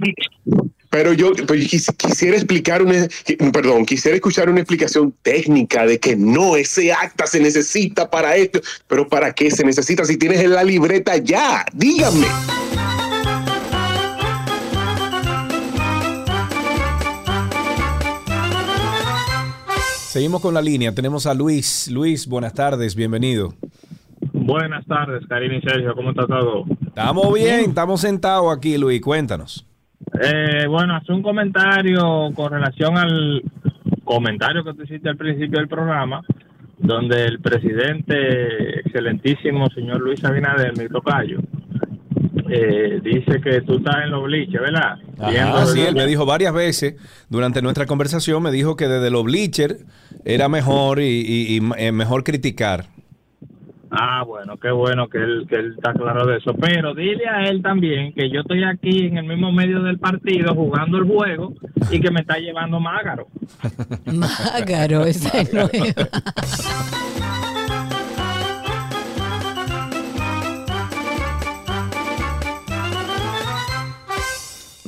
pero 0.94 1.12
yo, 1.12 1.32
quis- 1.34 1.92
quisiera 1.98 2.38
explicar 2.38 2.84
una, 2.84 3.08
perdón, 3.52 3.84
quisiera 3.84 4.16
escuchar 4.16 4.48
una 4.48 4.60
explicación 4.60 5.12
técnica 5.24 5.88
de 5.88 6.00
que 6.00 6.16
no, 6.16 6.56
ese 6.56 6.94
acta 6.94 7.26
se 7.26 7.40
necesita 7.40 8.12
para 8.12 8.36
esto. 8.36 8.62
Pero 8.88 9.10
¿para 9.10 9.34
qué 9.34 9.50
se 9.50 9.64
necesita 9.66 10.06
si 10.06 10.18
tienes 10.18 10.48
la 10.48 10.64
libreta 10.64 11.18
ya? 11.18 11.66
Dígame. 11.74 12.28
Seguimos 20.10 20.42
con 20.42 20.54
la 20.54 20.62
línea. 20.62 20.94
Tenemos 20.94 21.26
a 21.26 21.34
Luis. 21.34 21.90
Luis, 21.90 22.28
buenas 22.28 22.54
tardes, 22.54 22.96
bienvenido. 22.96 23.56
Buenas 24.32 24.86
tardes, 24.86 25.26
Karina 25.28 25.58
y 25.58 25.62
Sergio, 25.62 25.94
¿cómo 25.96 26.12
está 26.12 26.28
todo? 26.28 26.66
Estamos 26.86 27.34
bien, 27.34 27.62
estamos 27.70 28.02
sentados 28.02 28.56
aquí, 28.56 28.78
Luis. 28.78 29.02
Cuéntanos. 29.02 29.66
Eh, 30.22 30.66
bueno, 30.68 30.96
hace 30.96 31.12
un 31.12 31.22
comentario 31.24 32.30
con 32.36 32.52
relación 32.52 32.98
al 32.98 33.42
comentario 34.04 34.64
que 34.64 34.74
tú 34.74 34.84
hiciste 34.84 35.10
al 35.10 35.18
principio 35.18 35.60
del 35.60 35.68
programa, 35.68 36.22
donde 36.78 37.26
el 37.26 37.40
presidente, 37.40 38.80
excelentísimo 38.82 39.70
señor 39.70 40.02
Luis 40.02 40.24
Abinader, 40.26 40.78
mi 40.78 40.88
tocayo, 40.90 41.40
eh, 42.50 43.00
dice 43.04 43.40
que 43.42 43.62
tú 43.62 43.78
estás 43.78 44.04
en 44.04 44.12
los 44.12 44.24
bliches, 44.26 44.60
¿verdad? 44.62 44.98
Ajá, 45.18 45.66
sí, 45.66 45.82
él 45.82 45.96
me 45.96 46.06
dijo 46.06 46.26
varias 46.26 46.54
veces 46.54 46.96
durante 47.30 47.62
nuestra 47.62 47.86
conversación, 47.86 48.44
me 48.44 48.52
dijo 48.52 48.76
que 48.76 48.88
desde 48.88 49.10
los 49.10 49.24
bleachers 49.24 49.84
era 50.26 50.50
mejor 50.50 51.00
y, 51.00 51.04
y- 51.06 51.58
y, 51.58 51.62
eh, 51.78 51.92
mejor 51.92 52.24
criticar. 52.24 52.86
Ah, 53.96 54.24
bueno, 54.24 54.58
qué 54.58 54.72
bueno 54.72 55.08
que 55.08 55.20
él, 55.20 55.46
que 55.48 55.56
él 55.56 55.76
está 55.78 55.94
claro 55.94 56.26
de 56.26 56.38
eso. 56.38 56.54
Pero 56.56 56.96
dile 56.96 57.28
a 57.28 57.44
él 57.44 57.62
también 57.62 58.12
que 58.14 58.30
yo 58.30 58.42
estoy 58.42 58.64
aquí 58.64 59.06
en 59.06 59.18
el 59.18 59.26
mismo 59.26 59.52
medio 59.52 59.84
del 59.84 60.00
partido 60.00 60.56
jugando 60.56 60.98
el 60.98 61.04
juego 61.04 61.54
y 61.92 62.00
que 62.00 62.10
me 62.10 62.22
está 62.22 62.38
llevando 62.40 62.80
Mágaro. 62.80 63.28
Mágaro, 64.06 65.06
esa 65.06 65.42
es 65.42 65.52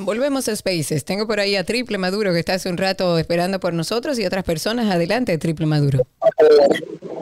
Volvemos 0.05 0.47
a 0.49 0.55
Spaces. 0.55 1.03
Tengo 1.03 1.25
por 1.25 1.39
ahí 1.39 1.55
a 1.55 1.63
Triple 1.63 1.97
Maduro 1.97 2.31
que 2.31 2.37
está 2.37 2.53
hace 2.53 2.69
un 2.69 2.77
rato 2.77 3.17
esperando 3.17 3.59
por 3.59 3.73
nosotros 3.73 4.19
y 4.19 4.25
otras 4.25 4.43
personas. 4.43 4.93
Adelante, 4.93 5.35
Triple 5.39 5.65
Maduro. 5.65 6.05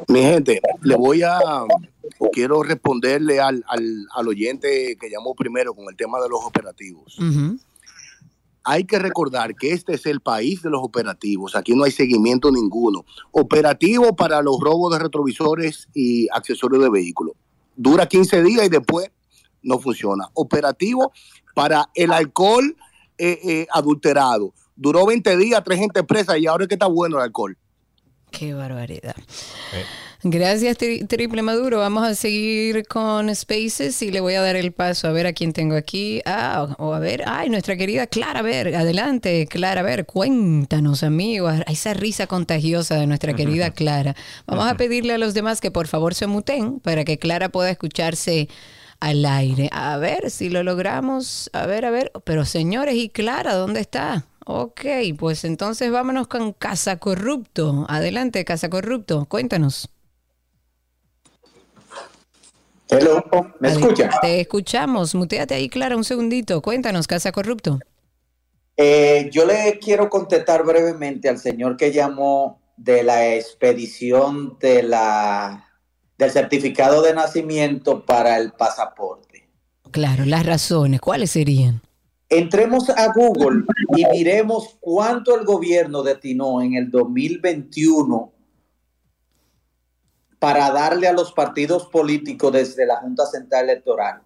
Mi 0.10 0.20
gente, 0.20 0.60
le 0.82 0.96
voy 0.98 1.24
a, 1.24 1.40
quiero 2.34 2.62
responderle 2.62 3.40
al, 3.40 3.64
al, 3.70 4.06
al 4.14 4.28
oyente 4.28 4.98
que 5.00 5.10
llamó 5.10 5.34
primero 5.34 5.74
con 5.74 5.86
el 5.90 5.96
tema 5.96 6.20
de 6.20 6.28
los 6.28 6.44
operativos. 6.44 7.18
Hay 8.66 8.84
que 8.84 9.00
recordar 9.00 9.56
que 9.56 9.72
este 9.72 9.94
es 9.94 10.06
el 10.06 10.20
país 10.20 10.62
de 10.62 10.70
los 10.70 10.82
operativos. 10.84 11.56
Aquí 11.56 11.74
no 11.76 11.86
hay 11.86 11.92
seguimiento 11.92 12.52
ninguno. 12.52 13.06
Operativo 13.32 14.14
para 14.14 14.42
los 14.42 14.60
robos 14.60 14.92
de 14.92 15.00
retrovisores 15.00 15.88
y 15.94 16.28
accesorios 16.34 16.84
de 16.84 16.90
vehículos. 16.90 17.34
Dura 17.78 18.08
15 18.08 18.44
días 18.44 18.66
y 18.66 18.70
después 18.70 19.10
no 19.62 19.80
funciona. 19.80 20.28
Operativo 20.34 21.14
para 21.54 21.90
el 21.96 22.12
alcohol 22.12 22.76
eh, 23.18 23.40
eh, 23.44 23.68
adulterado. 23.72 24.54
Duró 24.76 25.06
20 25.06 25.38
días, 25.38 25.62
tres 25.64 25.80
gente 25.80 26.04
presa 26.04 26.38
y 26.38 26.48
ahora 26.48 26.64
es 26.64 26.68
que 26.68 26.76
está 26.76 26.88
bueno 26.88 27.18
el 27.18 27.24
alcohol. 27.24 27.58
Qué 28.32 28.54
barbaridad. 28.56 29.16
Gracias, 30.26 30.78
Tri- 30.80 31.06
Triple 31.06 31.42
Maduro. 31.42 31.80
Vamos 31.80 32.04
a 32.04 32.16
seguir 32.16 32.88
con 32.88 33.34
Spaces 33.36 34.02
y 34.02 34.10
le 34.10 34.22
voy 34.22 34.36
a 34.36 34.42
dar 34.42 34.56
el 34.56 34.72
paso 34.72 35.08
a 35.08 35.12
ver 35.12 35.28
a 35.28 35.34
quién 35.34 35.52
tengo 35.52 35.76
aquí. 35.76 36.22
Ah, 36.26 36.74
o 36.80 36.94
a 36.94 37.00
ver, 37.00 37.24
ay, 37.28 37.50
nuestra 37.50 37.76
querida 37.76 38.08
Clara 38.08 38.42
Ver. 38.42 38.74
Adelante, 38.76 39.46
Clara 39.48 39.82
Ver, 39.84 40.06
cuéntanos, 40.06 41.04
amigos, 41.04 41.56
esa 41.68 41.94
risa 41.94 42.26
contagiosa 42.26 42.96
de 42.96 43.06
nuestra 43.06 43.34
querida 43.36 43.72
Clara. 43.76 44.16
Vamos 44.48 44.66
a 44.66 44.78
pedirle 44.78 45.14
a 45.14 45.18
los 45.18 45.34
demás 45.34 45.60
que 45.60 45.72
por 45.72 45.88
favor 45.88 46.16
se 46.16 46.26
muten 46.26 46.80
para 46.80 47.04
que 47.04 47.20
Clara 47.20 47.50
pueda 47.50 47.70
escucharse 47.70 48.48
al 49.04 49.26
aire. 49.26 49.70
A 49.74 49.98
ver 49.98 50.32
si 50.32 50.50
lo 50.50 50.64
logramos. 50.64 51.50
A 51.52 51.66
ver, 51.66 51.84
a 51.84 51.92
ver. 51.92 52.14
Pero 52.24 52.46
señores, 52.46 52.96
¿y 52.96 53.10
Clara 53.10 53.54
dónde 53.54 53.82
está? 53.82 54.26
Ok, 54.46 54.82
pues 55.20 55.44
entonces 55.44 55.92
vámonos 55.92 56.28
con 56.28 56.54
Casa 56.54 56.98
Corrupto. 56.98 57.86
Adelante, 57.90 58.46
Casa 58.46 58.70
Corrupto, 58.70 59.26
cuéntanos. 59.26 59.90
Hello, 62.90 63.26
¿me 63.60 63.70
escucha? 63.70 64.10
Te 64.22 64.40
escuchamos. 64.40 65.16
Muteate 65.16 65.56
ahí, 65.56 65.68
Clara, 65.68 65.98
un 65.98 66.06
segundito. 66.06 66.62
Cuéntanos, 66.62 67.06
Casa 67.06 67.34
Corrupto. 67.34 67.80
Eh, 68.78 69.30
yo 69.34 69.46
le 69.46 69.80
quiero 69.80 70.10
contestar 70.10 70.64
brevemente 70.64 71.28
al 71.28 71.40
señor 71.40 71.76
que 71.76 71.92
llamó 71.92 72.62
de 72.78 73.04
la 73.04 73.36
expedición 73.36 74.58
de 74.60 74.84
la, 74.84 75.73
del 76.24 76.32
certificado 76.32 77.02
de 77.02 77.14
nacimiento 77.14 78.04
para 78.06 78.38
el 78.38 78.52
pasaporte. 78.52 79.48
Claro, 79.92 80.26
las 80.26 80.46
razones, 80.46 81.00
¿cuáles 81.00 81.32
serían? 81.32 81.82
Entremos 82.30 82.90
a 82.90 83.14
Google 83.14 83.64
y 83.96 84.06
miremos 84.08 84.78
cuánto 84.80 85.38
el 85.38 85.46
gobierno 85.46 86.02
destinó 86.02 86.62
en 86.62 86.74
el 86.74 86.90
2021 86.90 88.32
para 90.40 90.72
darle 90.72 91.08
a 91.08 91.14
los 91.14 91.32
partidos 91.32 91.86
políticos 91.86 92.52
desde 92.52 92.86
la 92.86 92.98
Junta 92.98 93.26
Central 93.28 93.70
Electoral. 93.70 94.22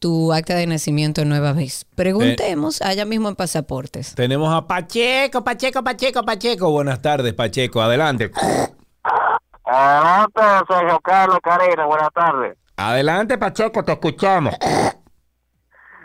tu 0.05 0.31
acta 0.31 0.53
de 0.53 0.67
nacimiento 0.67 1.25
nueva 1.25 1.51
vez. 1.51 1.83
Preguntemos 1.95 2.79
allá 2.83 3.05
mismo 3.05 3.27
en 3.27 3.35
pasaportes. 3.35 4.13
Tenemos 4.13 4.53
a 4.53 4.67
Pacheco, 4.67 5.43
Pacheco, 5.43 5.83
Pacheco, 5.83 6.21
Pacheco. 6.23 6.69
Buenas 6.69 7.01
tardes, 7.01 7.33
Pacheco. 7.33 7.81
Adelante. 7.81 8.29
Adelante, 9.63 10.41
Sergio 10.69 10.99
Carlos 10.99 11.39
Karina, 11.41 11.87
buenas 11.87 12.09
tardes. 12.13 12.55
Adelante, 12.77 13.39
Pacheco, 13.39 13.83
te 13.83 13.93
escuchamos. 13.93 14.53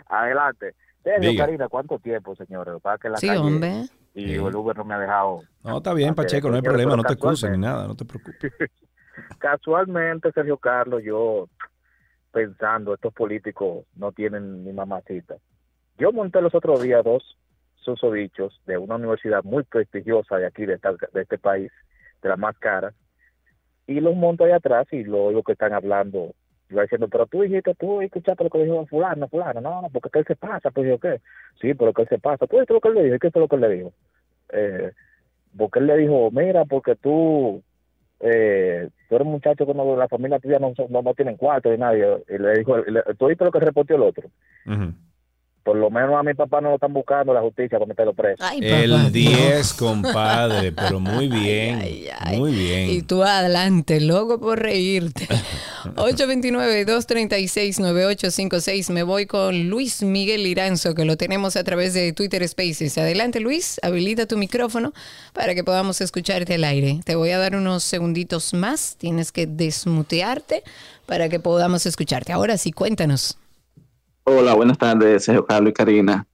Adelante. 0.09 0.73
Sergio 1.03 1.29
Diga. 1.29 1.45
Karina, 1.45 1.67
¿cuánto 1.69 1.99
tiempo, 1.99 2.35
señores? 2.35 2.73
Para 2.81 2.97
que 2.97 3.07
la 3.07 3.17
Sí, 3.17 3.27
calle 3.27 3.39
hombre. 3.39 3.83
Y 4.15 4.33
el 4.33 4.55
Uber 4.55 4.75
no 4.77 4.83
me 4.83 4.95
ha 4.95 4.97
dejado. 4.99 5.41
No, 5.63 5.77
está 5.77 5.93
bien, 5.93 6.15
Pacheco, 6.15 6.49
no 6.49 6.55
hay 6.55 6.63
problema, 6.63 6.95
no 6.95 7.03
te 7.03 7.13
excuses 7.13 7.51
ni 7.51 7.57
casualmente- 7.57 7.67
nada, 7.67 7.87
no 7.87 7.95
te 7.95 8.05
preocupes. 8.05 8.51
Casualmente, 9.37 10.31
Sergio 10.33 10.57
Carlos, 10.57 11.03
yo 11.05 11.47
pensando, 12.31 12.93
estos 12.93 13.13
políticos 13.13 13.85
no 13.95 14.11
tienen 14.11 14.63
ni 14.63 14.73
mamacita. 14.73 15.35
Yo 15.97 16.11
monté 16.11 16.41
los 16.41 16.55
otros 16.55 16.81
días 16.81 17.03
dos 17.03 17.37
susodichos 17.75 18.59
de 18.65 18.77
una 18.77 18.95
universidad 18.95 19.43
muy 19.43 19.63
prestigiosa 19.63 20.37
de 20.37 20.45
aquí, 20.45 20.65
de, 20.65 20.79
este 21.13 21.37
país, 21.37 21.71
de 22.21 22.29
las 22.29 22.37
más 22.37 22.57
caras, 22.57 22.93
y 23.87 23.99
los 23.99 24.15
monto 24.15 24.45
ahí 24.45 24.51
atrás 24.51 24.87
y 24.91 25.03
lo 25.03 25.25
oigo 25.25 25.43
que 25.43 25.53
están 25.53 25.73
hablando. 25.73 26.33
Yo 26.69 26.81
diciendo, 26.81 27.09
pero 27.09 27.25
tú 27.25 27.41
dijiste, 27.41 27.75
tú 27.75 28.01
escuchaste 28.01 28.43
lo 28.43 28.49
que 28.49 28.63
dijo 28.63 28.85
fulano, 28.85 29.27
fulano, 29.27 29.59
no, 29.59 29.81
no, 29.81 29.89
porque 29.89 30.09
que 30.09 30.19
él 30.19 30.25
se 30.25 30.35
pasa, 30.35 30.71
pues 30.71 30.87
yo 30.87 30.99
qué, 30.99 31.19
sí, 31.59 31.73
pero 31.73 31.91
que 31.91 32.03
él 32.03 32.07
se 32.07 32.19
pasa, 32.19 32.47
tú 32.47 32.57
viste 32.57 32.73
lo 32.73 32.79
que 32.79 32.87
él 32.87 32.93
le 32.95 33.03
dijo, 33.03 33.15
¿y 33.15 33.19
qué 33.19 33.31
fue 33.31 33.41
lo 33.41 33.47
que 33.49 33.55
él 33.55 33.61
le 33.61 33.69
dijo? 33.69 33.93
Eh, 34.53 34.91
porque 35.57 35.79
él 35.79 35.87
le 35.87 35.97
dijo, 35.97 36.31
mira, 36.31 36.63
porque 36.63 36.95
tú, 36.95 37.61
eh, 38.23 38.89
tú 39.09 39.15
eres 39.15 39.25
un 39.25 39.33
muchacho 39.33 39.65
que 39.65 39.73
no, 39.73 39.95
la 39.95 40.07
familia 40.07 40.39
tuya 40.39 40.59
no, 40.59 40.73
no, 40.89 41.01
no 41.01 41.13
tienen 41.13 41.37
cuarto 41.37 41.69
ni 41.69 41.77
nadie, 41.77 42.23
y 42.29 42.37
le 42.37 42.59
dijo, 42.59 42.75
tú 43.17 43.27
viste 43.27 43.45
lo 43.45 43.51
que 43.51 43.59
reportó 43.59 43.95
el 43.95 44.03
otro, 44.03 44.29
por 45.63 45.75
lo 45.75 45.89
menos 45.89 46.15
a 46.15 46.23
mi 46.23 46.33
papá 46.33 46.61
no 46.61 46.69
lo 46.69 46.75
están 46.75 46.93
buscando 46.93 47.33
la 47.33 47.41
justicia 47.41 47.77
para 47.77 47.87
meterlo 47.87 48.13
preso. 48.13 48.43
El 48.59 49.11
10, 49.11 49.73
compadre, 49.73 50.71
pero 50.71 50.99
muy 50.99 51.27
bien, 51.27 51.79
muy 52.35 52.51
bien. 52.51 52.89
Y 52.89 53.01
tú 53.03 53.23
adelante, 53.23 53.99
loco 53.99 54.39
por 54.39 54.59
reírte. 54.59 55.27
829-236-9856. 55.95 58.91
Me 58.91 59.03
voy 59.03 59.25
con 59.25 59.69
Luis 59.69 60.03
Miguel 60.03 60.45
Iranzo, 60.47 60.95
que 60.95 61.05
lo 61.05 61.15
tenemos 61.17 61.55
a 61.55 61.63
través 61.63 61.93
de 61.93 62.11
Twitter 62.13 62.47
Spaces. 62.47 62.97
Adelante, 62.97 63.39
Luis, 63.39 63.79
habilita 63.83 64.25
tu 64.25 64.37
micrófono 64.37 64.93
para 65.33 65.53
que 65.55 65.63
podamos 65.63 66.01
escucharte 66.01 66.55
al 66.55 66.63
aire. 66.63 67.01
Te 67.05 67.15
voy 67.15 67.31
a 67.31 67.37
dar 67.37 67.55
unos 67.55 67.83
segunditos 67.83 68.53
más. 68.53 68.95
Tienes 68.97 69.31
que 69.31 69.47
desmutearte 69.47 70.63
para 71.05 71.29
que 71.29 71.39
podamos 71.39 71.85
escucharte. 71.85 72.31
Ahora 72.31 72.57
sí, 72.57 72.71
cuéntanos. 72.71 73.37
Hola, 74.23 74.53
buenas 74.53 74.77
tardes, 74.77 75.23
Sergio 75.23 75.45
Carlos 75.45 75.71
y 75.71 75.73
Karina. 75.73 76.27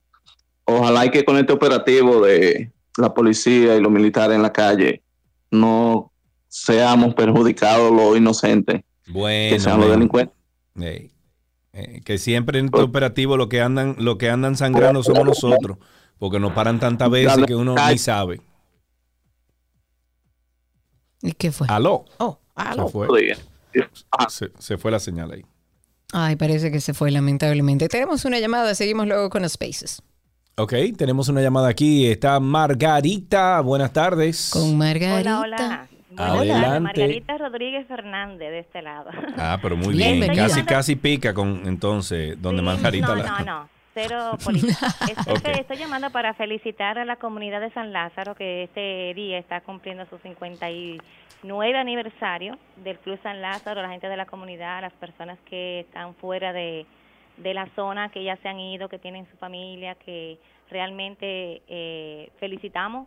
Ojalá 0.64 1.06
y 1.06 1.10
que 1.10 1.24
con 1.24 1.38
este 1.38 1.52
operativo 1.52 2.20
de 2.22 2.70
la 2.98 3.14
policía 3.14 3.76
y 3.76 3.80
los 3.80 3.90
militares 3.90 4.36
en 4.36 4.42
la 4.42 4.52
calle 4.52 5.02
no 5.50 6.12
seamos 6.48 7.14
perjudicados 7.14 7.90
los 7.90 8.16
inocentes, 8.16 8.82
Bueno, 9.06 9.54
que 9.54 9.60
sean 9.60 9.80
los 9.80 9.90
delincuentes. 9.90 10.36
Eh, 10.80 12.02
que 12.04 12.18
siempre 12.18 12.58
en 12.58 12.66
este 12.66 12.80
operativo 12.80 13.36
lo 13.36 13.48
que 13.48 13.62
andan, 13.62 13.96
lo 13.98 14.18
que 14.18 14.28
andan 14.28 14.56
sangrando 14.56 15.02
somos 15.02 15.24
nosotros, 15.24 15.78
porque 16.18 16.38
nos 16.38 16.52
paran 16.52 16.80
tantas 16.80 17.10
veces 17.10 17.46
que 17.46 17.54
uno 17.54 17.74
ni 17.88 17.98
sabe. 17.98 18.40
¿Y 21.22 21.32
qué 21.32 21.50
fue? 21.50 21.66
Aló. 21.70 22.04
Oh, 22.18 22.38
aló. 22.54 22.86
Se 22.86 22.92
fue. 22.92 23.36
Se, 24.28 24.50
se 24.58 24.78
fue 24.78 24.90
la 24.90 24.98
señal 24.98 25.30
ahí. 25.32 25.44
Ay, 26.12 26.36
parece 26.36 26.70
que 26.72 26.80
se 26.80 26.94
fue 26.94 27.10
lamentablemente. 27.10 27.88
Tenemos 27.88 28.24
una 28.24 28.38
llamada, 28.38 28.74
seguimos 28.74 29.06
luego 29.06 29.28
con 29.30 29.42
los 29.42 29.52
Spaces. 29.52 30.02
Ok, 30.56 30.72
tenemos 30.96 31.28
una 31.28 31.40
llamada 31.42 31.68
aquí. 31.68 32.06
Está 32.06 32.40
Margarita. 32.40 33.60
Buenas 33.60 33.92
tardes. 33.92 34.50
Con 34.52 34.76
Margarita. 34.76 35.40
Hola, 35.40 35.40
hola. 35.40 35.88
Buenas 36.10 36.36
Adelante. 36.36 36.64
tardes, 36.66 36.80
Margarita 36.82 37.38
Rodríguez 37.38 37.86
Fernández 37.86 38.50
de 38.50 38.58
este 38.60 38.82
lado. 38.82 39.10
Ah, 39.36 39.58
pero 39.62 39.76
muy 39.76 39.94
bien. 39.94 40.22
Estoy 40.22 40.36
Casi, 40.36 40.62
casi 40.64 40.96
pica 40.96 41.32
con 41.32 41.62
entonces 41.66 42.40
donde 42.42 42.62
Margarita 42.62 43.08
No, 43.08 43.14
la. 43.14 43.38
no, 43.40 43.44
no. 43.44 43.68
Cero 43.94 44.36
política. 44.44 44.86
Estoy, 45.08 45.34
Ok. 45.34 45.58
estoy 45.60 45.76
llamando 45.76 46.10
para 46.10 46.34
felicitar 46.34 46.98
a 46.98 47.04
la 47.04 47.16
comunidad 47.16 47.60
de 47.60 47.70
San 47.72 47.92
Lázaro 47.92 48.34
que 48.34 48.64
este 48.64 49.12
día 49.14 49.38
está 49.38 49.60
cumpliendo 49.60 50.06
su 50.10 50.18
59 51.42 51.78
aniversario 51.78 52.58
del 52.76 52.98
Club 52.98 53.18
San 53.22 53.40
Lázaro, 53.40 53.80
la 53.80 53.90
gente 53.90 54.08
de 54.08 54.16
la 54.16 54.26
comunidad, 54.26 54.80
las 54.80 54.92
personas 54.94 55.38
que 55.48 55.80
están 55.80 56.14
fuera 56.16 56.52
de, 56.52 56.84
de 57.36 57.54
la 57.54 57.66
zona, 57.76 58.08
que 58.10 58.24
ya 58.24 58.36
se 58.38 58.48
han 58.48 58.58
ido, 58.58 58.88
que 58.88 58.98
tienen 58.98 59.26
su 59.30 59.36
familia, 59.36 59.94
que 59.94 60.38
realmente 60.68 61.62
eh, 61.68 62.30
felicitamos 62.40 63.06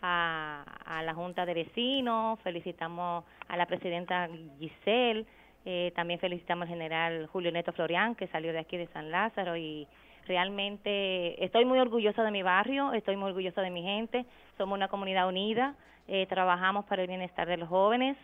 a, 0.00 0.64
a 0.84 1.02
la 1.02 1.12
Junta 1.14 1.44
de 1.44 1.54
Vecinos, 1.54 2.38
felicitamos 2.40 3.24
a 3.48 3.56
la 3.56 3.66
presidenta 3.66 4.28
Giselle, 4.60 5.26
eh, 5.64 5.92
también 5.96 6.20
felicitamos 6.20 6.62
al 6.62 6.68
general 6.68 7.26
Julio 7.26 7.50
Neto 7.50 7.72
Florián, 7.72 8.14
que 8.14 8.28
salió 8.28 8.52
de 8.52 8.60
aquí 8.60 8.76
de 8.76 8.86
San 8.88 9.10
Lázaro 9.10 9.56
y 9.56 9.88
realmente 10.26 11.44
estoy 11.44 11.64
muy 11.64 11.78
orgullosa 11.78 12.22
de 12.22 12.30
mi 12.30 12.42
barrio, 12.42 12.92
estoy 12.92 13.16
muy 13.16 13.30
orgullosa 13.30 13.60
de 13.62 13.70
mi 13.70 13.82
gente, 13.82 14.24
somos 14.56 14.76
una 14.76 14.88
comunidad 14.88 15.28
unida, 15.28 15.74
eh, 16.08 16.26
trabajamos 16.26 16.84
para 16.84 17.02
el 17.02 17.08
bienestar 17.08 17.48
de 17.48 17.56
los 17.56 17.68
jóvenes, 17.68 18.16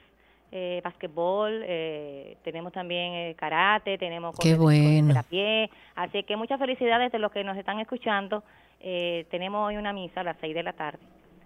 eh, 0.50 0.80
basquetbol, 0.82 1.62
eh, 1.66 2.36
tenemos 2.42 2.72
también 2.72 3.12
eh, 3.12 3.34
karate, 3.36 3.98
tenemos 3.98 4.38
Qué 4.38 4.54
bueno. 4.54 5.14
pie, 5.28 5.70
así 5.94 6.22
que 6.22 6.36
muchas 6.36 6.58
felicidades 6.58 7.12
de 7.12 7.18
los 7.18 7.30
que 7.30 7.44
nos 7.44 7.56
están 7.56 7.80
escuchando, 7.80 8.42
eh, 8.80 9.26
tenemos 9.30 9.68
hoy 9.68 9.76
una 9.76 9.92
misa 9.92 10.20
a 10.20 10.24
las 10.24 10.36
seis 10.40 10.54
de 10.54 10.62
la 10.62 10.72
tarde. 10.72 11.00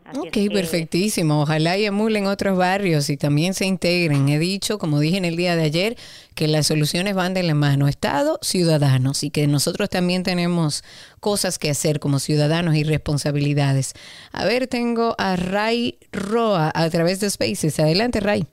Así 0.05 0.18
es 0.18 0.26
Ok, 0.26 0.30
que- 0.32 0.50
perfectísimo. 0.50 1.42
Ojalá 1.42 1.78
y 1.78 1.84
emulen 1.86 2.26
otros 2.26 2.59
barrios 2.59 3.09
y 3.09 3.16
también 3.16 3.55
se 3.55 3.64
integren. 3.66 4.28
He 4.28 4.38
dicho, 4.38 4.78
como 4.78 4.98
dije 5.00 5.16
en 5.16 5.24
el 5.24 5.36
día 5.36 5.55
de 5.57 5.62
ayer, 5.62 5.96
que 6.34 6.48
las 6.48 6.66
soluciones 6.66 7.14
van 7.14 7.34
de 7.34 7.42
la 7.42 7.55
mano 7.55 7.88
Estado, 7.88 8.38
ciudadanos 8.42 9.22
y 9.22 9.30
que 9.30 9.46
nosotros 9.46 9.88
también 9.90 10.22
tenemos 10.22 10.82
cosas 11.20 11.59
que 11.59 11.70
hacer 11.70 12.00
como 12.00 12.18
ciudadanos 12.18 12.74
y 12.74 12.84
responsabilidades. 12.84 13.92
A 14.32 14.44
ver, 14.44 14.66
tengo 14.66 15.14
a 15.18 15.36
Ray 15.36 15.98
Roa 16.11 16.72
a 16.74 16.90
través 16.90 17.20
de 17.20 17.30
Spaces. 17.30 17.78
Adelante, 17.78 18.20
Ray. 18.20 18.46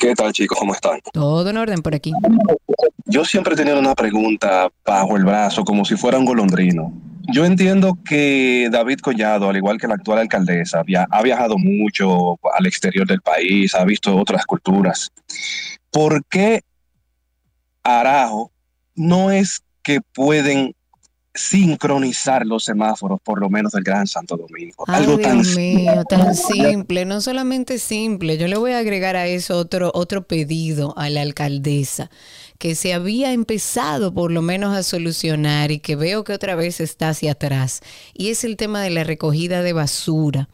¿Qué 0.00 0.14
tal 0.14 0.32
chicos? 0.32 0.58
¿Cómo 0.58 0.72
están? 0.72 0.98
Todo 1.12 1.50
en 1.50 1.58
orden 1.58 1.82
por 1.82 1.94
aquí. 1.94 2.10
Yo 3.04 3.22
siempre 3.26 3.52
he 3.52 3.56
tenido 3.56 3.78
una 3.78 3.94
pregunta 3.94 4.70
bajo 4.82 5.18
el 5.18 5.26
brazo, 5.26 5.62
como 5.62 5.84
si 5.84 5.94
fuera 5.94 6.16
un 6.16 6.24
golondrino. 6.24 6.90
Yo 7.34 7.44
entiendo 7.44 7.98
que 8.02 8.68
David 8.72 9.00
Collado, 9.00 9.50
al 9.50 9.58
igual 9.58 9.78
que 9.78 9.86
la 9.86 9.96
actual 9.96 10.20
alcaldesa, 10.20 10.82
ha 11.10 11.22
viajado 11.22 11.58
mucho 11.58 12.38
al 12.56 12.64
exterior 12.64 13.06
del 13.06 13.20
país, 13.20 13.74
ha 13.74 13.84
visto 13.84 14.16
otras 14.16 14.46
culturas. 14.46 15.12
¿Por 15.90 16.24
qué 16.24 16.62
Arajo 17.82 18.50
no 18.94 19.30
es 19.30 19.62
que 19.82 20.00
pueden 20.00 20.74
sincronizar 21.34 22.44
los 22.44 22.64
semáforos, 22.64 23.20
por 23.22 23.38
lo 23.38 23.48
menos 23.48 23.72
del 23.72 23.84
Gran 23.84 24.06
Santo 24.06 24.36
Domingo. 24.36 24.84
Ay, 24.86 25.04
Algo 25.04 25.18
tan 25.18 25.42
Dios 25.42 25.56
mío, 25.56 26.04
tan 26.04 26.34
simple, 26.34 27.04
no 27.04 27.20
solamente 27.20 27.78
simple, 27.78 28.36
yo 28.36 28.48
le 28.48 28.56
voy 28.56 28.72
a 28.72 28.78
agregar 28.78 29.16
a 29.16 29.26
eso 29.26 29.56
otro, 29.56 29.90
otro 29.94 30.26
pedido 30.26 30.96
a 30.98 31.08
la 31.08 31.22
alcaldesa 31.22 32.10
que 32.58 32.74
se 32.74 32.92
había 32.92 33.32
empezado 33.32 34.12
por 34.12 34.30
lo 34.30 34.42
menos 34.42 34.76
a 34.76 34.82
solucionar 34.82 35.70
y 35.70 35.78
que 35.78 35.96
veo 35.96 36.24
que 36.24 36.34
otra 36.34 36.54
vez 36.56 36.80
está 36.80 37.08
hacia 37.08 37.32
atrás, 37.32 37.80
y 38.12 38.28
es 38.28 38.44
el 38.44 38.56
tema 38.56 38.82
de 38.82 38.90
la 38.90 39.02
recogida 39.02 39.62
de 39.62 39.72
basura. 39.72 40.48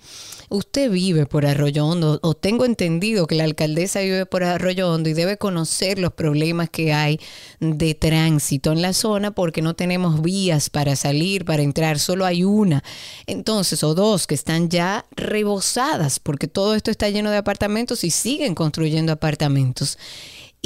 Usted 0.48 0.90
vive 0.90 1.26
por 1.26 1.44
Arroyo 1.44 1.86
Hondo, 1.86 2.20
o 2.22 2.34
tengo 2.34 2.64
entendido 2.64 3.26
que 3.26 3.34
la 3.34 3.44
alcaldesa 3.44 4.00
vive 4.00 4.26
por 4.26 4.44
Arroyo 4.44 4.92
Hondo 4.92 5.08
y 5.08 5.12
debe 5.12 5.38
conocer 5.38 5.98
los 5.98 6.12
problemas 6.12 6.70
que 6.70 6.92
hay 6.92 7.18
de 7.58 7.94
tránsito 7.94 8.72
en 8.72 8.82
la 8.82 8.92
zona 8.92 9.32
porque 9.32 9.60
no 9.60 9.74
tenemos 9.74 10.22
vías 10.22 10.70
para 10.70 10.94
salir, 10.94 11.44
para 11.44 11.62
entrar, 11.62 11.98
solo 11.98 12.24
hay 12.24 12.44
una. 12.44 12.84
Entonces, 13.26 13.82
o 13.82 13.94
dos 13.94 14.26
que 14.26 14.34
están 14.34 14.68
ya 14.68 15.04
rebosadas 15.10 16.20
porque 16.20 16.46
todo 16.46 16.74
esto 16.74 16.90
está 16.90 17.08
lleno 17.08 17.30
de 17.30 17.38
apartamentos 17.38 18.04
y 18.04 18.10
siguen 18.10 18.54
construyendo 18.54 19.12
apartamentos. 19.12 19.98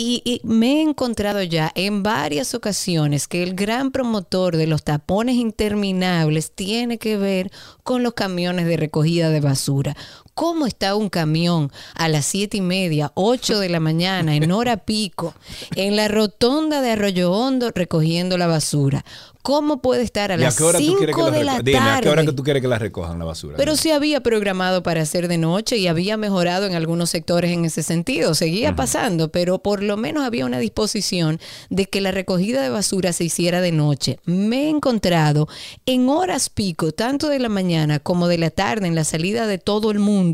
Y, 0.03 0.40
me 0.44 0.78
he 0.78 0.80
encontrado 0.80 1.42
ya 1.42 1.70
en 1.74 2.03
varias 2.03 2.55
ocasiones 2.55 3.28
que 3.28 3.42
el 3.42 3.55
gran 3.55 3.90
promotor 3.90 4.57
de 4.57 4.66
los 4.66 4.82
tapones 4.82 5.34
interminables 5.34 6.53
tiene 6.53 6.96
que 6.96 7.18
ver 7.18 7.51
con 7.82 8.03
los 8.03 8.14
camiones 8.14 8.64
de 8.64 8.78
recogida 8.78 9.28
de 9.28 9.42
basura. 9.42 9.94
¿Cómo 10.41 10.64
está 10.64 10.95
un 10.95 11.11
camión 11.11 11.70
a 11.95 12.09
las 12.09 12.24
siete 12.24 12.57
y 12.57 12.61
media, 12.62 13.12
ocho 13.14 13.59
de 13.59 13.68
la 13.68 13.78
mañana, 13.78 14.34
en 14.34 14.51
hora 14.53 14.78
pico, 14.78 15.34
en 15.76 15.97
la 15.97 16.09
rotonda 16.09 16.80
de 16.80 16.93
Arroyo 16.93 17.30
Hondo 17.30 17.70
recogiendo 17.74 18.38
la 18.38 18.47
basura? 18.47 19.05
¿Cómo 19.43 19.80
puede 19.80 20.03
estar 20.03 20.30
a 20.32 20.34
¿Y 20.34 20.38
a 20.38 20.45
las 20.45 20.57
qué 20.57 20.64
hora 20.64 20.78
tú 20.78 20.97
quieres 20.97 21.16
que 21.16 21.22
cinco 21.22 21.30
la 21.30 21.38
de 21.38 21.45
la 21.45 21.59
Dime, 21.61 21.78
¿a 21.78 22.01
qué 22.03 22.09
hora 22.11 22.24
que 22.24 22.32
tú 22.32 22.43
quieres 22.43 22.61
que 22.61 22.68
la 22.68 22.78
recojan 22.78 23.18
la 23.18 23.24
basura? 23.24 23.57
Pero 23.57 23.74
se 23.74 23.93
había 23.93 24.20
programado 24.22 24.82
para 24.82 25.01
hacer 25.01 25.28
de 25.28 25.38
noche 25.38 25.78
y 25.78 25.86
había 25.86 26.18
mejorado 26.18 26.66
en 26.66 26.74
algunos 26.74 27.09
sectores 27.09 27.51
en 27.51 27.64
ese 27.64 27.82
sentido. 27.82 28.34
Seguía 28.34 28.76
pasando, 28.76 29.32
pero 29.32 29.59
por 29.59 29.82
lo 29.82 29.97
menos 29.97 30.24
había 30.24 30.45
una 30.45 30.59
disposición 30.59 31.41
de 31.70 31.86
que 31.86 32.03
la 32.03 32.11
recogida 32.11 32.62
de 32.62 32.68
basura 32.68 33.14
se 33.14 33.24
hiciera 33.24 33.62
de 33.62 33.72
noche. 33.72 34.18
Me 34.26 34.64
he 34.64 34.68
encontrado 34.68 35.49
en 35.86 36.11
horas 36.11 36.51
pico, 36.51 36.93
tanto 36.93 37.28
de 37.28 37.38
la 37.38 37.49
mañana 37.49 37.99
como 37.99 38.28
de 38.28 38.36
la 38.36 38.51
tarde, 38.51 38.88
en 38.88 38.95
la 38.95 39.05
salida 39.05 39.47
de 39.47 39.57
todo 39.57 39.91
el 39.91 40.01
mundo, 40.01 40.30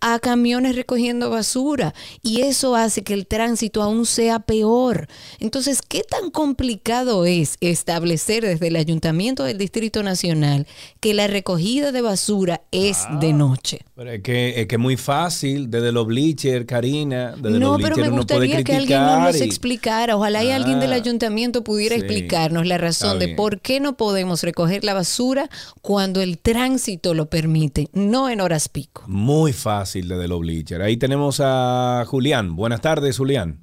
a 0.00 0.18
camiones 0.18 0.76
recogiendo 0.76 1.30
basura. 1.30 1.94
Y 2.22 2.42
eso 2.42 2.76
hace 2.76 3.02
que 3.02 3.14
el 3.14 3.26
tránsito 3.26 3.82
aún 3.82 4.04
sea 4.06 4.40
peor. 4.40 5.08
Entonces, 5.40 5.80
¿qué 5.82 6.02
tan 6.02 6.30
complicado 6.30 7.24
es 7.26 7.56
establecer 7.60 8.44
desde 8.44 8.68
el 8.68 8.76
Ayuntamiento 8.76 9.44
del 9.44 9.58
Distrito 9.58 10.02
Nacional 10.02 10.66
que 11.00 11.14
la 11.14 11.26
recogida 11.26 11.92
de 11.92 12.00
basura 12.02 12.62
es 12.70 12.98
Ah. 13.08 13.18
de 13.20 13.32
noche? 13.32 13.80
Pero 13.94 14.10
es 14.10 14.22
que 14.22 14.60
es 14.60 14.66
que 14.66 14.74
es 14.76 14.80
muy 14.80 14.96
fácil, 14.96 15.70
desde 15.70 15.92
los 15.92 16.06
bleachers, 16.06 16.66
Karina, 16.66 17.34
desde 17.36 17.58
No, 17.58 17.72
los 17.78 17.82
pero 17.82 17.96
me 17.96 18.08
gustaría 18.08 18.62
que 18.64 18.74
alguien 18.76 19.00
nos 19.02 19.36
y- 19.36 19.42
explicara. 19.44 20.16
Ojalá 20.16 20.42
y 20.44 20.50
alguien 20.50 20.80
del 20.80 20.92
Ah, 20.92 20.96
ayuntamiento 20.96 21.62
pudiera 21.62 21.94
sí. 21.96 22.02
explicarnos 22.02 22.66
la 22.66 22.78
razón 22.78 23.18
de 23.18 23.28
por 23.28 23.60
qué 23.60 23.80
no 23.80 23.96
podemos 23.96 24.42
recoger 24.42 24.84
la 24.84 24.94
basura 24.94 25.48
cuando 25.82 26.20
el 26.20 26.38
tránsito 26.38 27.14
lo 27.14 27.26
permite, 27.30 27.88
no 27.92 28.28
en 28.28 28.40
horas 28.40 28.68
pico. 28.68 29.04
Muy 29.12 29.52
fácil 29.52 30.08
desde 30.08 30.26
los 30.26 30.40
bleachers. 30.40 30.82
Ahí 30.82 30.96
tenemos 30.96 31.40
a 31.44 32.02
Julián. 32.06 32.56
Buenas 32.56 32.80
tardes, 32.80 33.18
Julián. 33.18 33.58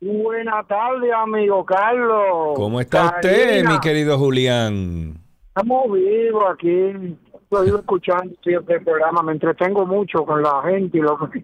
Buenas 0.00 0.66
tardes, 0.68 1.10
amigo 1.12 1.64
Carlos. 1.64 2.52
¿Cómo 2.54 2.80
está 2.80 3.06
usted, 3.16 3.64
mi 3.66 3.80
querido 3.80 4.16
Julián? 4.18 5.14
Estamos 5.48 5.92
vivos 5.92 6.44
aquí. 6.52 7.16
Estoy 7.42 7.68
escuchando 7.68 8.34
siempre 8.44 8.76
el 8.76 8.84
programa. 8.84 9.22
Me 9.22 9.32
entretengo 9.32 9.84
mucho 9.86 10.24
con 10.24 10.42
la 10.42 10.62
gente 10.64 10.98
y 10.98 11.00
lo 11.00 11.18
que 11.30 11.42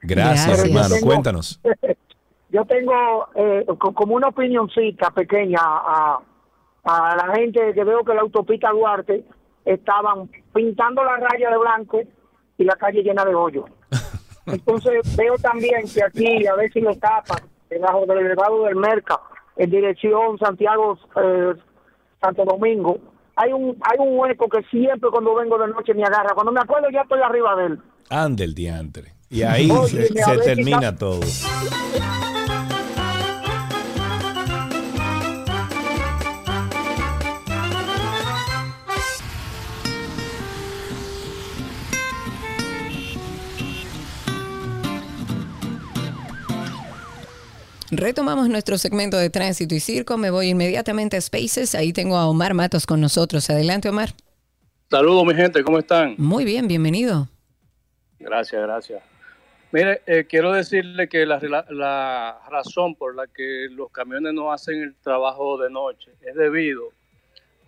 Gracias, 0.00 0.46
Gracias. 0.46 0.64
hermano. 0.64 0.88
Tengo- 0.94 1.06
Cuéntanos. 1.06 1.60
Yo 2.50 2.64
tengo 2.64 3.28
eh, 3.34 3.66
co- 3.78 3.92
como 3.92 4.14
una 4.14 4.28
opinioncita 4.28 5.10
pequeña 5.10 5.58
a, 5.60 6.18
a 6.84 7.16
la 7.16 7.34
gente 7.34 7.74
que 7.74 7.84
veo 7.84 8.02
que 8.04 8.14
la 8.14 8.22
autopista 8.22 8.70
Duarte 8.70 9.24
estaban 9.66 10.30
pintando 10.54 11.04
la 11.04 11.16
raya 11.18 11.50
de 11.50 11.58
blanco 11.58 12.00
y 12.58 12.64
la 12.64 12.76
calle 12.76 13.02
llena 13.02 13.24
de 13.24 13.34
hoyos. 13.34 13.64
Entonces 14.46 15.16
veo 15.16 15.36
también 15.38 15.88
que 15.92 16.02
aquí 16.02 16.46
a 16.46 16.54
ver 16.54 16.72
si 16.72 16.80
lo 16.80 16.94
tapan 16.96 17.38
debajo 17.70 18.04
del 18.06 18.18
elevado 18.18 18.64
del 18.64 18.76
Merca 18.76 19.20
en 19.56 19.70
dirección 19.70 20.38
Santiago 20.38 20.98
eh, 21.16 21.54
Santo 22.20 22.44
Domingo. 22.44 22.98
Hay 23.36 23.52
un 23.52 23.76
hay 23.82 23.98
un 23.98 24.18
hueco 24.18 24.48
que 24.48 24.62
siempre 24.64 25.10
cuando 25.10 25.34
vengo 25.34 25.58
de 25.58 25.68
noche 25.68 25.94
me 25.94 26.04
agarra. 26.04 26.34
Cuando 26.34 26.52
me 26.52 26.60
acuerdo 26.60 26.88
ya 26.90 27.02
estoy 27.02 27.20
arriba 27.20 27.56
de 27.56 27.66
él. 27.66 27.80
Ande 28.10 28.44
el 28.44 28.54
diantre. 28.54 29.14
Y 29.30 29.42
ahí 29.42 29.70
Oye, 29.70 30.06
se, 30.06 30.38
termina 30.38 30.96
todo. 30.96 31.20
Retomamos 47.90 48.48
nuestro 48.48 48.76
segmento 48.76 49.16
de 49.16 49.30
tránsito 49.30 49.74
y 49.74 49.80
circo. 49.80 50.18
Me 50.18 50.30
voy 50.30 50.48
inmediatamente 50.50 51.16
a 51.16 51.20
Spaces. 51.20 51.74
Ahí 51.74 51.92
tengo 51.92 52.16
a 52.16 52.28
Omar 52.28 52.52
Matos 52.54 52.86
con 52.86 53.00
nosotros. 53.00 53.48
Adelante, 53.48 53.88
Omar. 53.88 54.10
Saludos, 54.90 55.24
mi 55.24 55.34
gente, 55.34 55.62
¿cómo 55.64 55.78
están? 55.78 56.14
Muy 56.18 56.44
bien, 56.44 56.68
bienvenido. 56.68 57.28
Gracias, 58.18 58.60
gracias. 58.62 59.02
Mire, 59.70 60.02
eh, 60.06 60.26
quiero 60.28 60.52
decirle 60.52 61.08
que 61.08 61.26
la, 61.26 61.38
la- 61.40 61.66
la 61.70 62.38
razón 62.50 62.94
por 62.94 63.14
la 63.14 63.26
que 63.26 63.68
los 63.70 63.90
camiones 63.90 64.32
no 64.32 64.50
hacen 64.52 64.82
el 64.82 64.94
trabajo 65.02 65.58
de 65.58 65.70
noche 65.70 66.10
es 66.22 66.34
debido 66.34 66.84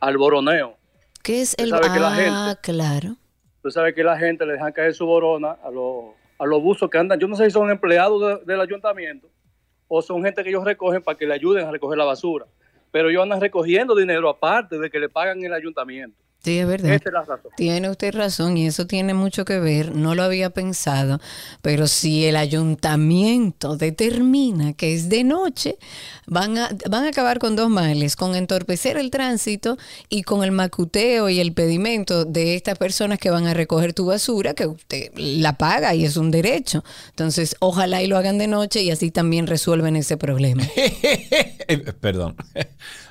al 0.00 0.16
boroneo. 0.16 0.76
¿Qué 1.22 1.42
es 1.42 1.54
el 1.58 1.68
la 1.70 1.78
Ah, 1.82 2.46
gente- 2.56 2.60
claro. 2.62 3.16
Tú 3.62 3.70
sabes 3.70 3.94
que 3.94 4.02
la 4.02 4.18
gente 4.18 4.46
le 4.46 4.54
dejan 4.54 4.72
caer 4.72 4.94
su 4.94 5.04
borona 5.04 5.50
a 5.62 5.70
los, 5.70 6.14
a 6.38 6.46
los 6.46 6.62
buzos 6.62 6.88
que 6.88 6.96
andan. 6.96 7.20
Yo 7.20 7.28
no 7.28 7.36
sé 7.36 7.44
si 7.46 7.50
son 7.50 7.70
empleados 7.70 8.40
de- 8.40 8.44
del 8.52 8.60
ayuntamiento 8.62 9.28
o 9.92 10.00
son 10.00 10.22
gente 10.22 10.44
que 10.44 10.50
ellos 10.50 10.64
recogen 10.64 11.02
para 11.02 11.18
que 11.18 11.26
le 11.26 11.34
ayuden 11.34 11.66
a 11.66 11.70
recoger 11.72 11.98
la 11.98 12.04
basura. 12.04 12.46
Pero 12.92 13.10
ellos 13.10 13.24
andan 13.24 13.40
recogiendo 13.40 13.96
dinero 13.96 14.28
aparte 14.28 14.78
de 14.78 14.88
que 14.88 15.00
le 15.00 15.08
pagan 15.08 15.42
el 15.42 15.52
ayuntamiento. 15.52 16.16
Sí, 16.42 16.58
es 16.58 16.66
verdad. 16.66 16.94
Esa 16.94 17.08
es 17.08 17.12
la 17.12 17.20
razón. 17.20 17.50
Tiene 17.56 17.90
usted 17.90 18.14
razón 18.14 18.56
y 18.56 18.66
eso 18.66 18.86
tiene 18.86 19.12
mucho 19.12 19.44
que 19.44 19.58
ver, 19.58 19.94
no 19.94 20.14
lo 20.14 20.22
había 20.22 20.48
pensado, 20.48 21.20
pero 21.60 21.86
si 21.86 22.24
el 22.24 22.36
ayuntamiento 22.36 23.76
determina 23.76 24.72
que 24.72 24.94
es 24.94 25.10
de 25.10 25.22
noche, 25.22 25.76
van 26.26 26.56
a, 26.56 26.70
van 26.88 27.04
a 27.04 27.08
acabar 27.08 27.38
con 27.38 27.56
dos 27.56 27.68
males, 27.68 28.16
con 28.16 28.34
entorpecer 28.34 28.96
el 28.96 29.10
tránsito 29.10 29.76
y 30.08 30.22
con 30.22 30.42
el 30.42 30.52
macuteo 30.52 31.28
y 31.28 31.40
el 31.40 31.52
pedimento 31.52 32.24
de 32.24 32.54
estas 32.54 32.78
personas 32.78 33.18
que 33.18 33.30
van 33.30 33.46
a 33.46 33.52
recoger 33.52 33.92
tu 33.92 34.06
basura, 34.06 34.54
que 34.54 34.66
usted 34.66 35.10
la 35.16 35.58
paga 35.58 35.94
y 35.94 36.06
es 36.06 36.16
un 36.16 36.30
derecho. 36.30 36.82
Entonces, 37.10 37.54
ojalá 37.60 38.02
y 38.02 38.06
lo 38.06 38.16
hagan 38.16 38.38
de 38.38 38.46
noche 38.46 38.80
y 38.82 38.90
así 38.90 39.10
también 39.10 39.46
resuelven 39.46 39.96
ese 39.96 40.16
problema. 40.16 40.62
Eh, 41.70 41.78
Perdón. 42.00 42.34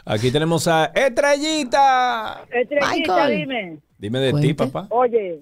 Aquí 0.09 0.31
tenemos 0.31 0.67
a 0.67 0.85
Estrellita. 0.85 2.43
Estrellita, 2.49 2.87
Michael. 2.97 3.37
dime. 3.37 3.77
Dime 3.99 4.19
de 4.19 4.33
ti, 4.41 4.55
papá. 4.55 4.87
Oye, 4.89 5.41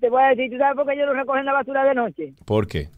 te 0.00 0.10
voy 0.10 0.20
a 0.24 0.30
decir, 0.30 0.50
¿tú 0.50 0.58
sabes 0.58 0.74
por 0.74 0.86
qué 0.86 0.94
ellos 0.94 1.06
no 1.06 1.12
recogen 1.12 1.44
la 1.44 1.52
basura 1.52 1.84
de 1.84 1.94
noche? 1.94 2.32
¿Por 2.44 2.66
qué? 2.66 2.88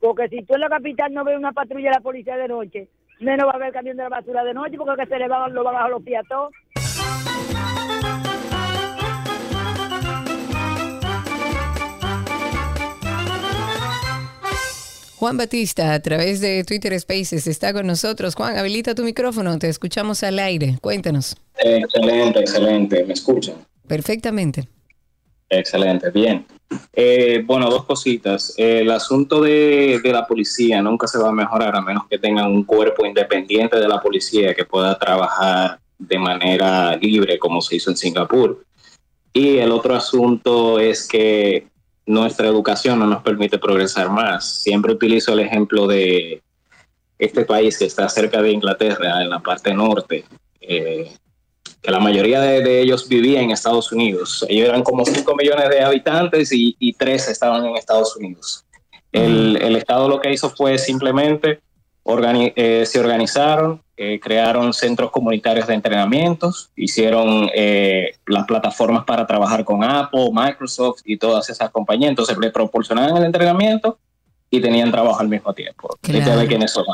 Porque 0.00 0.28
si 0.28 0.42
tú 0.42 0.52
en 0.54 0.60
la 0.60 0.68
capital 0.68 1.14
no 1.14 1.24
ves 1.24 1.38
una 1.38 1.52
patrulla 1.52 1.88
de 1.88 1.96
la 1.96 2.02
policía 2.02 2.36
de 2.36 2.48
noche, 2.48 2.90
menos 3.20 3.48
va 3.48 3.52
a 3.52 3.56
haber 3.56 3.72
camión 3.72 3.96
de 3.96 4.02
la 4.02 4.10
basura 4.10 4.44
de 4.44 4.52
noche 4.52 4.76
porque 4.76 5.02
que 5.02 5.08
se 5.08 5.18
le 5.18 5.28
van 5.28 5.54
lo 5.54 5.64
van 5.64 5.76
a 5.76 5.88
los 5.88 6.02
pies 6.02 6.20
a 6.20 6.28
todos. 6.28 6.52
Juan 15.24 15.38
Batista, 15.38 15.94
a 15.94 16.00
través 16.00 16.42
de 16.42 16.64
Twitter 16.64 17.00
Spaces, 17.00 17.46
está 17.46 17.72
con 17.72 17.86
nosotros. 17.86 18.34
Juan, 18.34 18.58
habilita 18.58 18.94
tu 18.94 19.04
micrófono, 19.04 19.58
te 19.58 19.70
escuchamos 19.70 20.22
al 20.22 20.38
aire. 20.38 20.76
Cuéntanos. 20.82 21.34
Excelente, 21.56 22.40
excelente. 22.40 23.04
¿Me 23.06 23.14
escuchan? 23.14 23.54
Perfectamente. 23.88 24.68
Excelente, 25.48 26.10
bien. 26.10 26.44
Eh, 26.92 27.42
bueno, 27.46 27.70
dos 27.70 27.86
cositas. 27.86 28.52
El 28.58 28.90
asunto 28.90 29.40
de, 29.40 29.98
de 30.04 30.12
la 30.12 30.26
policía 30.26 30.82
nunca 30.82 31.06
se 31.06 31.16
va 31.16 31.30
a 31.30 31.32
mejorar 31.32 31.74
a 31.74 31.80
menos 31.80 32.06
que 32.06 32.18
tengan 32.18 32.52
un 32.52 32.62
cuerpo 32.62 33.06
independiente 33.06 33.78
de 33.80 33.88
la 33.88 34.02
policía 34.02 34.52
que 34.52 34.66
pueda 34.66 34.98
trabajar 34.98 35.80
de 35.98 36.18
manera 36.18 36.96
libre 36.96 37.38
como 37.38 37.62
se 37.62 37.76
hizo 37.76 37.88
en 37.88 37.96
Singapur. 37.96 38.62
Y 39.32 39.56
el 39.56 39.72
otro 39.72 39.94
asunto 39.94 40.78
es 40.78 41.08
que 41.08 41.66
nuestra 42.06 42.46
educación 42.48 42.98
no 42.98 43.06
nos 43.06 43.22
permite 43.22 43.58
progresar 43.58 44.10
más. 44.10 44.62
Siempre 44.62 44.92
utilizo 44.92 45.32
el 45.32 45.40
ejemplo 45.40 45.86
de 45.86 46.42
este 47.18 47.44
país 47.44 47.78
que 47.78 47.86
está 47.86 48.08
cerca 48.08 48.42
de 48.42 48.52
Inglaterra, 48.52 49.22
en 49.22 49.30
la 49.30 49.40
parte 49.40 49.72
norte. 49.72 50.24
Eh, 50.60 51.10
que 51.80 51.90
la 51.90 52.00
mayoría 52.00 52.40
de, 52.40 52.62
de 52.62 52.80
ellos 52.80 53.08
vivía 53.08 53.40
en 53.42 53.50
Estados 53.50 53.92
Unidos. 53.92 54.44
Ellos 54.48 54.68
eran 54.68 54.82
como 54.82 55.04
5 55.04 55.34
millones 55.36 55.68
de 55.68 55.82
habitantes 55.82 56.50
y, 56.52 56.74
y 56.78 56.94
3 56.94 57.28
estaban 57.28 57.64
en 57.66 57.76
Estados 57.76 58.16
Unidos. 58.16 58.64
El, 59.12 59.58
el 59.60 59.76
Estado 59.76 60.08
lo 60.08 60.18
que 60.20 60.32
hizo 60.32 60.48
fue 60.50 60.78
simplemente 60.78 61.60
organi- 62.04 62.52
eh, 62.56 62.84
se 62.86 62.98
organizaron, 62.98 63.82
eh, 63.96 64.18
crearon 64.20 64.72
centros 64.72 65.10
comunitarios 65.10 65.66
de 65.66 65.74
entrenamientos, 65.74 66.70
hicieron 66.74 67.48
eh, 67.54 68.16
las 68.26 68.44
plataformas 68.44 69.04
para 69.04 69.26
trabajar 69.26 69.64
con 69.64 69.84
Apple, 69.84 70.30
Microsoft 70.32 71.00
y 71.04 71.16
todas 71.16 71.48
esas 71.48 71.70
compañías. 71.70 72.10
Entonces 72.10 72.36
le 72.38 72.50
proporcionaban 72.50 73.16
el 73.16 73.24
entrenamiento 73.24 73.98
y 74.56 74.60
tenían 74.60 74.90
trabajo 74.90 75.20
al 75.20 75.28
mismo 75.28 75.52
tiempo. 75.52 75.96
Claro. 76.00 76.46
quiénes 76.46 76.70
son. 76.70 76.84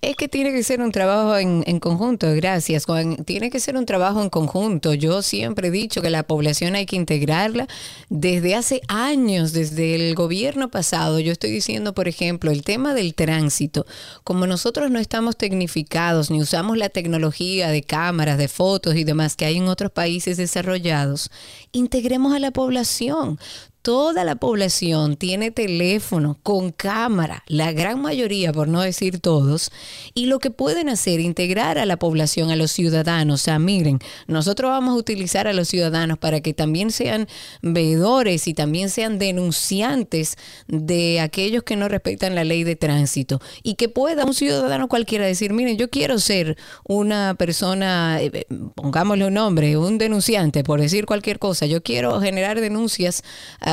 Es 0.00 0.16
que 0.16 0.28
tiene 0.28 0.52
que 0.52 0.62
ser 0.62 0.80
un 0.80 0.92
trabajo 0.92 1.36
en, 1.36 1.64
en 1.66 1.80
conjunto, 1.80 2.32
gracias 2.34 2.84
Juan. 2.84 3.16
Tiene 3.24 3.50
que 3.50 3.60
ser 3.60 3.76
un 3.76 3.86
trabajo 3.86 4.22
en 4.22 4.30
conjunto. 4.30 4.94
Yo 4.94 5.22
siempre 5.22 5.68
he 5.68 5.70
dicho 5.70 6.02
que 6.02 6.10
la 6.10 6.22
población 6.22 6.74
hay 6.74 6.86
que 6.86 6.96
integrarla 6.96 7.66
desde 8.08 8.54
hace 8.54 8.80
años, 8.88 9.52
desde 9.52 9.94
el 9.94 10.14
gobierno 10.14 10.70
pasado. 10.70 11.18
Yo 11.18 11.32
estoy 11.32 11.50
diciendo, 11.50 11.94
por 11.94 12.08
ejemplo, 12.08 12.50
el 12.50 12.62
tema 12.62 12.94
del 12.94 13.14
tránsito. 13.14 13.86
Como 14.24 14.46
nosotros 14.46 14.90
no 14.90 14.98
estamos 14.98 15.36
tecnificados 15.36 16.30
ni 16.30 16.40
usamos 16.40 16.76
la 16.76 16.88
tecnología 16.88 17.68
de 17.68 17.82
cámaras, 17.82 18.38
de 18.38 18.48
fotos 18.48 18.94
y 18.96 19.04
demás 19.04 19.36
que 19.36 19.44
hay 19.44 19.56
en 19.56 19.68
otros 19.68 19.90
países 19.90 20.36
desarrollados, 20.36 21.30
integremos 21.72 22.32
a 22.34 22.38
la 22.38 22.50
población. 22.50 23.38
Toda 23.88 24.22
la 24.22 24.36
población 24.36 25.16
tiene 25.16 25.50
teléfono 25.50 26.38
con 26.42 26.72
cámara, 26.72 27.42
la 27.46 27.72
gran 27.72 28.02
mayoría, 28.02 28.52
por 28.52 28.68
no 28.68 28.82
decir 28.82 29.18
todos, 29.18 29.70
y 30.12 30.26
lo 30.26 30.40
que 30.40 30.50
pueden 30.50 30.90
hacer, 30.90 31.20
integrar 31.20 31.78
a 31.78 31.86
la 31.86 31.96
población, 31.96 32.50
a 32.50 32.56
los 32.56 32.70
ciudadanos. 32.70 33.40
O 33.40 33.42
sea, 33.42 33.58
miren, 33.58 33.98
nosotros 34.26 34.70
vamos 34.72 34.92
a 34.92 34.98
utilizar 34.98 35.48
a 35.48 35.54
los 35.54 35.68
ciudadanos 35.68 36.18
para 36.18 36.42
que 36.42 36.52
también 36.52 36.90
sean 36.90 37.28
veedores 37.62 38.46
y 38.46 38.52
también 38.52 38.90
sean 38.90 39.18
denunciantes 39.18 40.36
de 40.66 41.20
aquellos 41.20 41.62
que 41.62 41.76
no 41.76 41.88
respetan 41.88 42.34
la 42.34 42.44
ley 42.44 42.64
de 42.64 42.76
tránsito 42.76 43.40
y 43.62 43.76
que 43.76 43.88
pueda 43.88 44.26
un 44.26 44.34
ciudadano 44.34 44.88
cualquiera 44.88 45.24
decir, 45.24 45.54
miren, 45.54 45.78
yo 45.78 45.88
quiero 45.88 46.18
ser 46.18 46.58
una 46.84 47.36
persona, 47.38 48.20
eh, 48.20 48.32
eh, 48.34 48.46
pongámosle 48.74 49.28
un 49.28 49.32
nombre, 49.32 49.78
un 49.78 49.96
denunciante, 49.96 50.62
por 50.62 50.78
decir 50.78 51.06
cualquier 51.06 51.38
cosa, 51.38 51.64
yo 51.64 51.82
quiero 51.82 52.20
generar 52.20 52.60
denuncias 52.60 53.22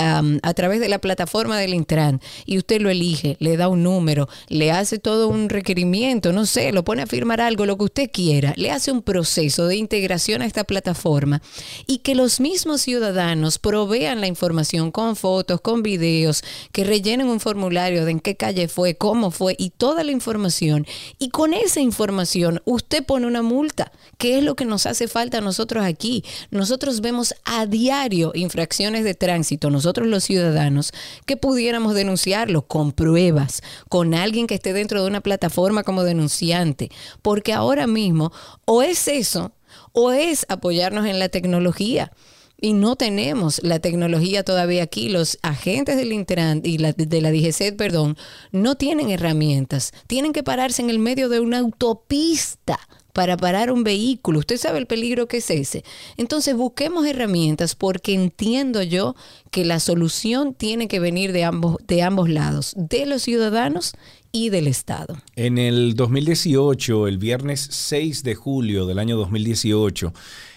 a 0.05 0.53
través 0.53 0.79
de 0.79 0.89
la 0.89 0.99
plataforma 0.99 1.59
del 1.59 1.73
Intran 1.73 2.21
y 2.45 2.57
usted 2.57 2.81
lo 2.81 2.89
elige, 2.89 3.37
le 3.39 3.57
da 3.57 3.67
un 3.67 3.83
número, 3.83 4.27
le 4.47 4.71
hace 4.71 4.97
todo 4.97 5.27
un 5.27 5.49
requerimiento, 5.49 6.33
no 6.33 6.45
sé, 6.45 6.71
lo 6.71 6.83
pone 6.83 7.03
a 7.03 7.07
firmar 7.07 7.41
algo, 7.41 7.65
lo 7.65 7.77
que 7.77 7.83
usted 7.85 8.09
quiera, 8.11 8.53
le 8.55 8.71
hace 8.71 8.91
un 8.91 9.01
proceso 9.01 9.67
de 9.67 9.75
integración 9.75 10.41
a 10.41 10.45
esta 10.45 10.63
plataforma 10.63 11.41
y 11.85 11.99
que 11.99 12.15
los 12.15 12.39
mismos 12.39 12.81
ciudadanos 12.81 13.59
provean 13.59 14.21
la 14.21 14.27
información 14.27 14.91
con 14.91 15.15
fotos, 15.15 15.61
con 15.61 15.83
videos, 15.83 16.43
que 16.71 16.83
rellenen 16.83 17.27
un 17.27 17.39
formulario 17.39 18.05
de 18.05 18.15
en 18.15 18.19
qué 18.19 18.35
calle 18.35 18.67
fue, 18.67 18.95
cómo 18.95 19.29
fue 19.31 19.55
y 19.59 19.69
toda 19.69 20.03
la 20.03 20.11
información. 20.11 20.87
Y 21.19 21.29
con 21.29 21.53
esa 21.53 21.81
información 21.81 22.61
usted 22.65 23.05
pone 23.05 23.27
una 23.27 23.41
multa, 23.41 23.91
que 24.17 24.37
es 24.37 24.43
lo 24.43 24.55
que 24.55 24.65
nos 24.65 24.85
hace 24.85 25.07
falta 25.07 25.39
a 25.39 25.41
nosotros 25.41 25.83
aquí. 25.83 26.23
Nosotros 26.49 27.01
vemos 27.01 27.35
a 27.43 27.65
diario 27.65 28.31
infracciones 28.33 29.03
de 29.03 29.13
tránsito, 29.13 29.69
nosotros 29.85 30.07
los 30.07 30.23
ciudadanos, 30.23 30.91
que 31.27 31.37
pudiéramos 31.37 31.93
denunciarlo 31.93 32.63
con 32.63 32.91
pruebas, 32.91 33.61
con 33.87 34.15
alguien 34.15 34.47
que 34.47 34.55
esté 34.55 34.73
dentro 34.73 35.03
de 35.03 35.07
una 35.07 35.21
plataforma 35.21 35.83
como 35.83 36.03
denunciante, 36.03 36.89
porque 37.21 37.53
ahora 37.53 37.85
mismo 37.85 38.31
o 38.65 38.81
es 38.81 39.07
eso 39.07 39.51
o 39.91 40.11
es 40.11 40.47
apoyarnos 40.49 41.05
en 41.05 41.19
la 41.19 41.29
tecnología. 41.29 42.11
Y 42.59 42.73
no 42.73 42.95
tenemos 42.95 43.61
la 43.63 43.79
tecnología 43.79 44.43
todavía 44.43 44.81
aquí. 44.81 45.09
Los 45.09 45.37
agentes 45.43 45.97
del 45.97 46.13
Intran 46.13 46.61
y 46.63 46.79
la, 46.79 46.93
de 46.93 47.21
la 47.21 47.29
DGCET, 47.29 47.75
perdón, 47.75 48.17
no 48.51 48.75
tienen 48.75 49.11
herramientas. 49.11 49.91
Tienen 50.07 50.33
que 50.33 50.41
pararse 50.41 50.81
en 50.81 50.89
el 50.89 50.97
medio 50.97 51.29
de 51.29 51.41
una 51.41 51.59
autopista 51.59 52.79
para 53.15 53.37
parar 53.37 53.71
un 53.71 53.85
vehículo. 53.85 54.39
Usted 54.39 54.57
sabe 54.57 54.77
el 54.77 54.87
peligro 54.87 55.25
que 55.25 55.37
es 55.37 55.49
ese. 55.49 55.85
Entonces 56.17 56.53
busquemos 56.53 57.07
herramientas 57.07 57.73
porque 57.73 58.13
entiendo 58.13 58.83
yo 58.83 59.15
que 59.51 59.63
la 59.63 59.79
solución 59.79 60.53
tiene 60.53 60.89
que 60.89 60.99
venir 60.99 61.31
de 61.31 61.45
ambos, 61.45 61.77
de 61.87 62.01
ambos 62.03 62.29
lados, 62.29 62.73
de 62.75 63.05
los 63.05 63.21
ciudadanos 63.21 63.93
y 64.33 64.49
del 64.49 64.67
Estado. 64.67 65.15
En 65.37 65.57
el 65.57 65.95
2018, 65.95 67.07
el 67.07 67.17
viernes 67.17 67.65
6 67.71 68.21
de 68.23 68.35
julio 68.35 68.85
del 68.85 68.99
año 68.99 69.15
2018, 69.15 70.13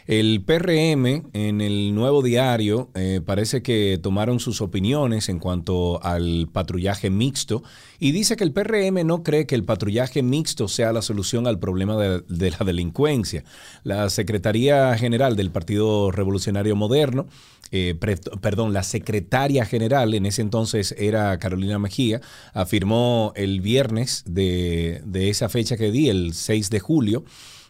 el 0.08 0.42
PRM 0.42 1.28
en 1.34 1.60
el 1.60 1.94
nuevo 1.94 2.22
diario 2.22 2.88
eh, 2.94 3.20
parece 3.24 3.62
que 3.62 4.00
tomaron 4.02 4.40
sus 4.40 4.62
opiniones 4.62 5.28
en 5.28 5.38
cuanto 5.38 6.02
al 6.02 6.48
patrullaje 6.50 7.10
mixto 7.10 7.62
y 7.98 8.12
dice 8.12 8.34
que 8.36 8.44
el 8.44 8.52
PRM 8.52 9.06
no 9.06 9.22
cree 9.22 9.46
que 9.46 9.54
el 9.54 9.64
patrullaje 9.64 10.22
mixto 10.22 10.66
sea 10.66 10.94
la 10.94 11.02
solución 11.02 11.46
al 11.46 11.58
problema 11.58 11.96
de, 11.98 12.50
la 12.50 12.64
delincuencia. 12.64 13.44
La 13.84 14.08
Secretaría 14.08 14.96
General 14.96 15.36
del 15.36 15.50
Partido 15.50 16.10
Revolucionario 16.10 16.74
Moderno 16.74 17.26
eh, 17.70 17.94
pre- 18.00 18.16
perdón, 18.40 18.72
la 18.72 18.84
secretaria 18.84 19.66
general, 19.66 20.14
en 20.14 20.24
ese 20.24 20.40
entonces 20.40 20.94
era 20.96 21.38
Carolina 21.38 21.78
Mejía, 21.78 22.22
afirmó 22.54 23.34
el 23.36 23.60
viernes 23.60 24.24
de, 24.26 25.02
de 25.04 25.28
esa 25.28 25.50
fecha 25.50 25.76
que 25.76 25.90
di, 25.90 26.08
el 26.08 26.32
6 26.32 26.70
de 26.70 26.80
julio 26.80 27.24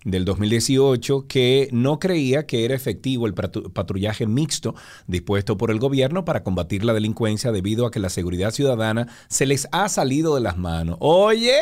del 0.04 0.24
2018, 0.24 1.26
que 1.26 1.68
no 1.72 1.98
creía 1.98 2.46
que 2.46 2.64
era 2.64 2.74
efectivo 2.74 3.26
el 3.26 3.34
patrullaje 3.34 4.26
mixto 4.26 4.74
dispuesto 5.06 5.56
por 5.56 5.70
el 5.70 5.78
gobierno 5.78 6.24
para 6.24 6.42
combatir 6.42 6.84
la 6.84 6.94
delincuencia 6.94 7.52
debido 7.52 7.86
a 7.86 7.90
que 7.90 8.00
la 8.00 8.08
seguridad 8.08 8.50
ciudadana 8.50 9.08
se 9.28 9.46
les 9.46 9.68
ha 9.72 9.88
salido 9.88 10.34
de 10.34 10.40
las 10.40 10.56
manos. 10.56 10.96
Oye, 11.00 11.56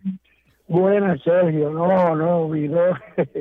Buenas, 0.68 1.20
Sergio. 1.22 1.70
No, 1.70 2.14
no, 2.14 2.48
video. 2.48 2.94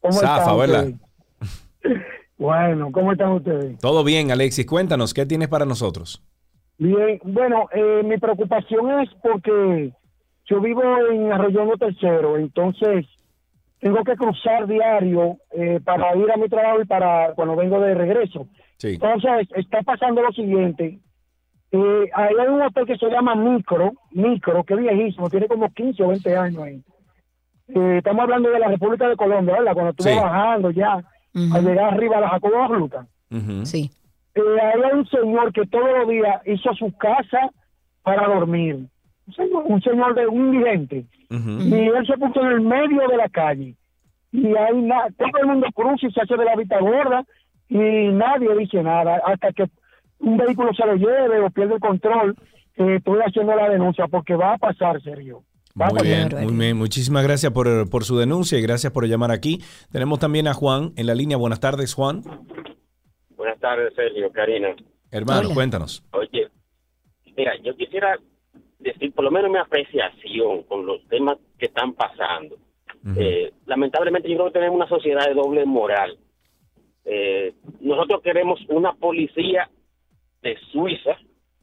¿Cómo 0.00 0.12
Zafa, 0.12 0.38
están 0.40 0.58
¿verdad? 0.58 0.84
ustedes? 0.86 2.02
Bueno, 2.38 2.92
¿cómo 2.92 3.10
están 3.10 3.32
ustedes? 3.32 3.78
Todo 3.80 4.04
bien, 4.04 4.30
Alexis. 4.30 4.64
Cuéntanos, 4.64 5.12
¿qué 5.12 5.26
tienes 5.26 5.48
para 5.48 5.64
nosotros? 5.64 6.22
Bien, 6.78 7.18
bueno, 7.24 7.66
eh, 7.74 8.02
mi 8.04 8.16
preocupación 8.16 9.00
es 9.00 9.08
porque 9.20 9.92
yo 10.46 10.60
vivo 10.60 10.82
en 11.10 11.32
Arroyo 11.32 11.66
Tercero, 11.76 12.36
entonces 12.36 13.06
tengo 13.80 14.02
que 14.04 14.16
cruzar 14.16 14.66
diario 14.66 15.36
eh, 15.52 15.80
para 15.84 16.14
ir 16.16 16.30
a 16.30 16.36
mi 16.36 16.48
trabajo 16.48 16.80
y 16.82 16.84
para 16.86 17.32
cuando 17.34 17.56
vengo 17.56 17.80
de 17.80 17.94
regreso. 17.94 18.46
Sí. 18.76 18.94
Entonces, 18.94 19.48
está 19.56 19.82
pasando 19.82 20.22
lo 20.22 20.32
siguiente. 20.32 20.98
Eh, 21.70 22.10
ahí 22.14 22.34
hay 22.40 22.48
un 22.48 22.62
hotel 22.62 22.86
que 22.86 22.96
se 22.96 23.08
llama 23.10 23.34
Micro, 23.34 23.92
Micro, 24.12 24.64
que 24.64 24.74
es 24.74 24.80
viejísimo, 24.80 25.28
tiene 25.28 25.46
como 25.48 25.68
15 25.72 26.02
o 26.02 26.08
20 26.08 26.36
años 26.36 26.62
ahí. 26.62 26.82
Eh, 27.68 27.96
estamos 27.98 28.22
hablando 28.22 28.48
de 28.50 28.58
la 28.58 28.68
República 28.68 29.08
de 29.08 29.16
Colombia, 29.16 29.54
¿verdad? 29.58 29.74
Cuando 29.74 29.90
estuve 29.90 30.12
Sí. 30.14 30.18
bajando 30.18 30.70
ya, 30.70 30.94
al 31.52 31.64
llegar 31.64 31.92
arriba 31.94 32.16
a 32.16 32.20
la 32.22 32.28
Jacobo 32.30 32.66
Ruta. 32.68 33.06
Sí. 33.64 33.90
Eh, 34.34 34.40
ahí 34.62 34.80
hay 34.82 34.98
un 34.98 35.06
señor 35.08 35.52
que 35.52 35.66
todos 35.66 35.88
los 35.98 36.08
días 36.08 36.40
hizo 36.46 36.72
su 36.74 36.90
casa 36.96 37.50
para 38.02 38.26
dormir. 38.28 38.86
Un 39.28 39.34
señor, 39.34 39.62
un 39.66 39.82
señor 39.82 40.14
de 40.14 40.26
un 40.26 40.54
indigente. 40.54 41.04
Y 41.30 41.74
él 41.74 42.06
se 42.06 42.16
puso 42.16 42.40
en 42.40 42.46
el 42.52 42.60
medio 42.62 43.06
de 43.08 43.16
la 43.16 43.28
calle. 43.28 43.74
Y 44.32 44.46
ahí 44.56 44.82
na- 44.82 45.08
todo 45.16 45.38
el 45.40 45.46
mundo 45.46 45.66
cruza 45.74 46.06
y 46.06 46.10
se 46.12 46.20
hace 46.22 46.36
de 46.36 46.44
la 46.44 46.56
vista 46.56 46.78
gorda 46.80 47.24
y 47.68 47.76
nadie 47.76 48.56
dice 48.58 48.82
nada 48.82 49.20
hasta 49.26 49.52
que 49.52 49.64
un 50.20 50.36
vehículo 50.38 50.72
se 50.74 50.84
lo 50.86 50.94
lleve 50.96 51.40
o 51.40 51.50
pierde 51.50 51.74
el 51.74 51.80
control. 51.80 52.34
eh, 52.76 52.96
estoy 52.96 53.18
haciendo 53.26 53.54
la 53.56 53.68
denuncia 53.70 54.06
porque 54.06 54.34
va 54.36 54.54
a 54.54 54.58
pasar, 54.58 55.00
Sergio. 55.02 55.42
Va 55.80 55.86
a 55.86 55.90
Muy 55.90 55.98
pasar. 55.98 56.28
bien, 56.30 56.44
muy 56.44 56.54
bien. 56.66 56.76
Muchísimas 56.76 57.22
gracias 57.24 57.52
por, 57.52 57.90
por 57.90 58.04
su 58.04 58.16
denuncia 58.18 58.58
y 58.58 58.62
gracias 58.62 58.92
por 58.92 59.04
llamar 59.06 59.30
aquí. 59.32 59.60
Tenemos 59.92 60.18
también 60.20 60.46
a 60.48 60.54
Juan 60.54 60.92
en 60.96 61.06
la 61.06 61.14
línea. 61.14 61.36
Buenas 61.36 61.60
tardes, 61.60 61.92
Juan. 61.94 62.22
Buenas 63.36 63.58
tardes, 63.60 63.92
Sergio, 63.94 64.30
Karina. 64.32 64.68
Hermano, 65.10 65.50
cuéntanos. 65.54 66.04
Oye, 66.12 66.48
mira, 67.36 67.52
yo 67.64 67.74
quisiera 67.76 68.16
decir 68.78 69.12
por 69.12 69.24
lo 69.24 69.30
menos 69.30 69.50
mi 69.50 69.58
apreciación 69.58 70.62
con 70.64 70.86
los 70.86 71.06
temas 71.08 71.38
que 71.58 71.66
están 71.66 71.94
pasando. 71.94 72.56
Eh, 73.16 73.52
lamentablemente 73.66 74.28
yo 74.28 74.36
creo 74.36 74.46
que 74.48 74.58
tenemos 74.58 74.76
una 74.76 74.88
sociedad 74.88 75.26
de 75.26 75.34
doble 75.34 75.64
moral. 75.64 76.18
Eh, 77.04 77.54
nosotros 77.80 78.20
queremos 78.22 78.60
una 78.68 78.92
policía 78.92 79.70
de 80.42 80.56
Suiza, 80.72 81.16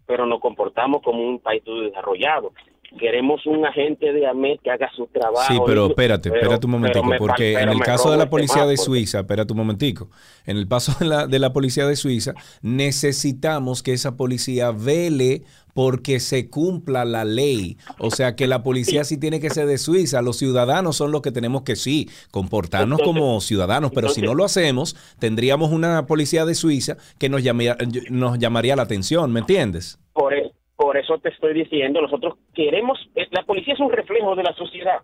pero 0.07 0.25
nos 0.25 0.39
comportamos 0.39 1.01
como 1.03 1.27
un 1.27 1.39
país 1.39 1.63
desarrollado. 1.63 2.53
Queremos 2.99 3.45
un 3.45 3.65
agente 3.65 4.13
de 4.13 4.25
AMET 4.27 4.61
que 4.61 4.71
haga 4.71 4.89
su 4.95 5.07
trabajo. 5.07 5.51
Sí, 5.51 5.59
pero 5.65 5.87
espérate, 5.87 6.29
pero- 6.29 6.41
espérate 6.43 6.65
un 6.65 6.71
momentico, 6.71 7.05
me 7.05 7.17
porque 7.17 7.53
en 7.53 7.69
el 7.69 7.79
caso 7.81 8.09
de 8.11 8.17
la 8.17 8.23
el 8.23 8.29
policía 8.29 8.65
de. 8.65 8.77
Suiza, 8.77 9.19
espérate 9.19 9.51
un 9.53 9.57
momentico, 9.57 10.09
en 10.45 10.57
el 10.57 10.67
caso 10.67 10.93
de 10.99 11.05
la, 11.05 11.27
de 11.27 11.39
la 11.39 11.51
policía 11.53 11.85
de 11.87 11.95
Suiza, 11.95 12.33
necesitamos 12.61 13.83
que 13.83 13.93
esa 13.93 14.15
policía 14.15 14.71
vele 14.71 15.43
porque 15.73 16.21
se 16.21 16.49
cumpla 16.49 17.03
la 17.03 17.25
ley. 17.25 17.77
O 17.99 18.09
sea, 18.09 18.35
que 18.37 18.47
la 18.47 18.63
policía 18.63 19.03
sí 19.03 19.17
tiene 19.17 19.41
que 19.41 19.49
ser 19.49 19.67
de 19.67 19.77
Suiza, 19.77 20.21
los 20.21 20.37
ciudadanos 20.37 20.95
son 20.95 21.11
los 21.11 21.21
que 21.21 21.33
tenemos 21.33 21.63
que 21.63 21.75
sí, 21.75 22.09
comportarnos 22.31 23.01
como 23.01 23.41
ciudadanos, 23.41 23.91
pero 23.93 24.07
si 24.07 24.21
no 24.21 24.33
lo 24.35 24.45
hacemos, 24.45 24.95
tendríamos 25.19 25.71
una 25.71 26.05
policía 26.07 26.45
de 26.45 26.55
Suiza 26.55 26.95
que 27.19 27.27
nos 27.27 27.43
llamaría, 27.43 27.75
nos 28.09 28.39
llamaría 28.39 28.77
la 28.77 28.83
atención, 28.83 29.33
¿me 29.33 29.41
entiendes? 29.41 29.99
Por, 30.13 30.33
e- 30.33 30.53
por 30.85 30.97
eso 30.97 31.17
te 31.17 31.29
estoy 31.29 31.55
diciendo, 31.55 31.99
nosotros 31.99 32.35
queremos, 32.53 32.99
eh, 33.15 33.25
la 33.31 33.41
policía 33.41 33.73
es 33.73 33.79
un 33.79 33.91
reflejo 33.91 34.35
de 34.35 34.43
la 34.43 34.53
sociedad. 34.53 34.99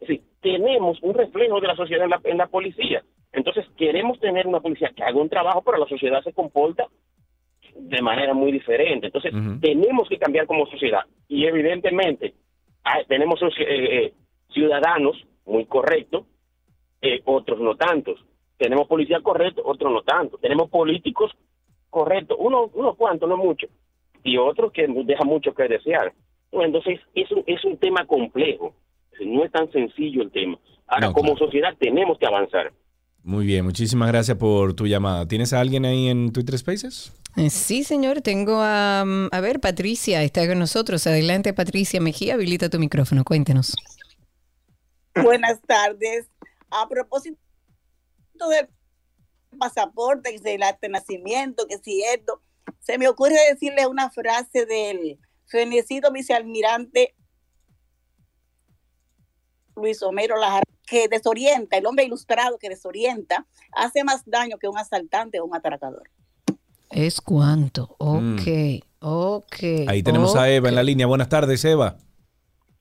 Es 0.00 0.08
decir, 0.08 0.22
tenemos 0.40 0.96
un 1.02 1.12
reflejo 1.12 1.60
de 1.60 1.66
la 1.66 1.76
sociedad 1.76 2.04
en 2.04 2.10
la, 2.10 2.20
en 2.24 2.38
la 2.38 2.46
policía. 2.46 3.02
Entonces 3.30 3.66
queremos 3.76 4.18
tener 4.18 4.46
una 4.46 4.60
policía 4.60 4.92
que 4.96 5.02
haga 5.02 5.20
un 5.20 5.28
trabajo, 5.28 5.60
pero 5.62 5.76
la 5.76 5.86
sociedad 5.88 6.22
se 6.22 6.32
comporta 6.32 6.86
de 7.76 8.00
manera 8.00 8.32
muy 8.32 8.50
diferente. 8.50 9.08
Entonces 9.08 9.34
tenemos 9.60 10.08
que 10.08 10.16
cambiar 10.16 10.46
como 10.46 10.64
sociedad. 10.68 11.02
Y 11.28 11.44
evidentemente 11.44 12.32
hay- 12.82 13.04
tenemos 13.04 13.38
eh, 13.42 13.50
eh, 13.58 14.12
ciudadanos 14.54 15.22
muy 15.44 15.66
correctos, 15.66 16.24
eh, 17.02 17.20
otros 17.26 17.60
no 17.60 17.76
tantos. 17.76 18.24
Tenemos 18.56 18.88
policía 18.88 19.20
correcto, 19.20 19.60
otros 19.66 19.92
no 19.92 20.00
tanto. 20.00 20.38
Tenemos 20.38 20.70
políticos 20.70 21.30
correctos, 21.90 22.38
unos 22.40 22.70
unos 22.72 22.96
cuantos, 22.96 23.28
no 23.28 23.36
muchos, 23.36 23.68
y 24.24 24.36
otros 24.38 24.72
que 24.72 24.86
dejan 24.88 25.28
mucho 25.28 25.54
que 25.54 25.68
desear. 25.68 26.12
Bueno, 26.50 26.66
Entonces, 26.66 27.00
es 27.14 27.30
un, 27.30 27.44
es 27.46 27.64
un 27.64 27.76
tema 27.78 28.06
complejo, 28.06 28.74
no 29.24 29.44
es 29.44 29.52
tan 29.52 29.70
sencillo 29.70 30.22
el 30.22 30.32
tema. 30.32 30.58
Ahora, 30.86 31.08
No, 31.08 31.12
como 31.12 31.36
sociedad 31.36 31.74
tenemos 31.78 32.18
que 32.18 32.26
avanzar. 32.26 32.72
Muy 33.22 33.46
bien, 33.46 33.64
muchísimas 33.64 34.08
gracias 34.08 34.36
por 34.36 34.74
tu 34.74 34.86
llamada. 34.86 35.26
¿Tienes 35.26 35.52
a 35.52 35.60
alguien 35.60 35.84
ahí 35.86 36.08
en 36.08 36.30
Twitter 36.32 36.58
Spaces? 36.58 37.12
Eh, 37.36 37.48
Sí, 37.50 37.82
señor, 37.82 38.20
tengo 38.20 38.56
a, 38.60 39.00
a 39.00 39.40
ver, 39.40 39.60
Patricia 39.60 40.22
está 40.22 40.46
con 40.46 40.58
nosotros. 40.58 41.06
Adelante, 41.06 41.54
Patricia 41.54 42.00
Mejía, 42.00 42.34
habilita 42.34 42.68
tu 42.68 42.78
micrófono, 42.78 43.24
cuéntenos. 43.24 43.74
Buenas 45.22 45.60
tardes. 45.62 46.26
A 46.70 46.88
propósito 46.88 47.38
del 48.50 48.68
pasaporte, 49.58 50.32
que 50.32 50.38
si 50.38 50.48
el 50.50 50.62
acta 50.62 50.86
de 50.86 50.88
nacimiento, 50.90 51.66
que 51.68 51.78
si 51.78 52.02
esto, 52.02 52.40
se 52.84 52.96
me 52.98 53.08
ocurre 53.08 53.34
decirle 53.50 53.86
una 53.86 54.10
frase 54.10 54.64
del 54.66 55.18
fenecido 55.46 56.12
vicealmirante 56.12 57.14
Luis 59.76 60.02
Homero 60.02 60.36
Lajar, 60.38 60.62
que 60.86 61.08
desorienta, 61.08 61.76
el 61.76 61.86
hombre 61.86 62.04
ilustrado 62.04 62.58
que 62.58 62.68
desorienta, 62.68 63.46
hace 63.72 64.04
más 64.04 64.22
daño 64.24 64.56
que 64.58 64.68
un 64.68 64.78
asaltante 64.78 65.40
o 65.40 65.44
un 65.46 65.56
atracador. 65.56 66.08
Es 66.90 67.20
cuánto. 67.20 67.96
Ok, 67.98 68.46
Mm. 68.46 68.78
ok. 69.00 69.56
Ahí 69.88 70.02
tenemos 70.04 70.36
a 70.36 70.48
Eva 70.48 70.68
en 70.68 70.76
la 70.76 70.82
línea. 70.84 71.06
Buenas 71.06 71.28
tardes, 71.28 71.64
Eva. 71.64 71.96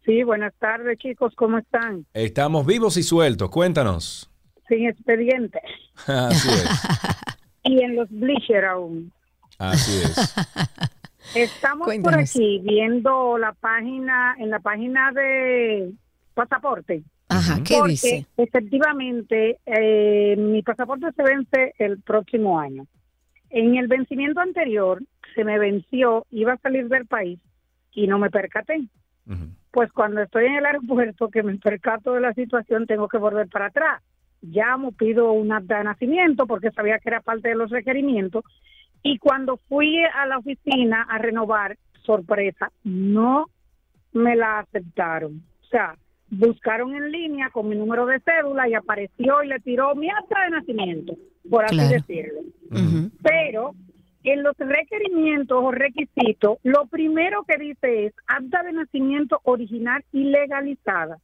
Sí, 0.05 0.21
buenas 0.23 0.53
tardes, 0.59 0.99
chicos, 0.99 1.33
¿cómo 1.35 1.57
están? 1.57 2.05
Estamos 2.13 2.65
vivos 2.65 2.97
y 2.97 3.03
sueltos. 3.03 3.49
Cuéntanos. 3.49 4.29
Sin 4.67 4.85
expediente. 4.87 5.59
Así 6.07 6.49
es. 6.49 6.69
Y 7.65 7.81
en 7.81 7.95
los 7.95 8.09
bleacher 8.09 8.65
aún. 8.65 9.13
Así 9.57 10.01
es. 10.03 10.35
Estamos 11.35 11.87
por 12.03 12.15
aquí 12.15 12.59
viendo 12.63 13.37
la 13.37 13.53
página, 13.53 14.35
en 14.37 14.49
la 14.49 14.59
página 14.59 15.11
de 15.11 15.93
pasaporte. 16.33 17.03
Ajá, 17.29 17.59
¿qué 17.65 17.75
Porque 17.77 17.91
dice? 17.91 18.25
efectivamente 18.37 19.57
eh, 19.65 20.35
mi 20.37 20.61
pasaporte 20.61 21.11
se 21.13 21.23
vence 21.23 21.73
el 21.79 22.01
próximo 22.01 22.59
año. 22.59 22.85
En 23.49 23.75
el 23.75 23.87
vencimiento 23.87 24.41
anterior 24.41 25.01
se 25.33 25.43
me 25.43 25.57
venció, 25.57 26.25
iba 26.29 26.53
a 26.53 26.57
salir 26.57 26.87
del 26.89 27.05
país 27.07 27.39
y 27.93 28.07
no 28.07 28.19
me 28.19 28.29
percaté. 28.29 28.87
Pues 29.71 29.91
cuando 29.91 30.21
estoy 30.21 30.45
en 30.45 30.55
el 30.55 30.65
aeropuerto 30.65 31.29
que 31.29 31.41
me 31.41 31.57
percato 31.57 32.13
de 32.13 32.21
la 32.21 32.33
situación 32.33 32.85
tengo 32.85 33.07
que 33.07 33.17
volver 33.17 33.47
para 33.47 33.67
atrás. 33.67 34.03
Llamo, 34.41 34.91
pido 34.91 35.31
un 35.31 35.51
acta 35.53 35.77
de 35.77 35.85
nacimiento 35.85 36.45
porque 36.45 36.71
sabía 36.71 36.99
que 36.99 37.09
era 37.09 37.21
parte 37.21 37.49
de 37.49 37.55
los 37.55 37.71
requerimientos 37.71 38.43
y 39.03 39.17
cuando 39.19 39.57
fui 39.67 40.01
a 40.03 40.25
la 40.25 40.37
oficina 40.37 41.03
a 41.09 41.17
renovar, 41.17 41.77
sorpresa, 42.03 42.71
no 42.83 43.47
me 44.13 44.35
la 44.35 44.59
aceptaron. 44.59 45.43
O 45.63 45.67
sea, 45.67 45.95
buscaron 46.29 46.95
en 46.95 47.11
línea 47.11 47.49
con 47.49 47.67
mi 47.69 47.75
número 47.75 48.05
de 48.05 48.19
cédula 48.21 48.67
y 48.69 48.73
apareció 48.73 49.43
y 49.43 49.47
le 49.47 49.59
tiró 49.59 49.93
mi 49.95 50.09
acta 50.09 50.43
de 50.45 50.49
nacimiento, 50.51 51.15
por 51.49 51.65
así 51.65 51.75
Claro. 51.75 51.89
decirlo. 51.91 52.39
Pero 53.21 53.75
en 54.23 54.41
los 54.41 54.55
requerimientos 54.57 55.59
o 55.61 55.71
requisitos, 55.71 56.57
lo 56.63 56.85
primero 56.87 57.43
que 57.43 57.57
dice 57.57 58.05
es 58.05 58.13
acta 58.25 58.63
de 58.63 58.71
nacimiento 58.73 59.41
original 59.43 60.03
y 60.13 60.23
legalizada. 60.23 61.17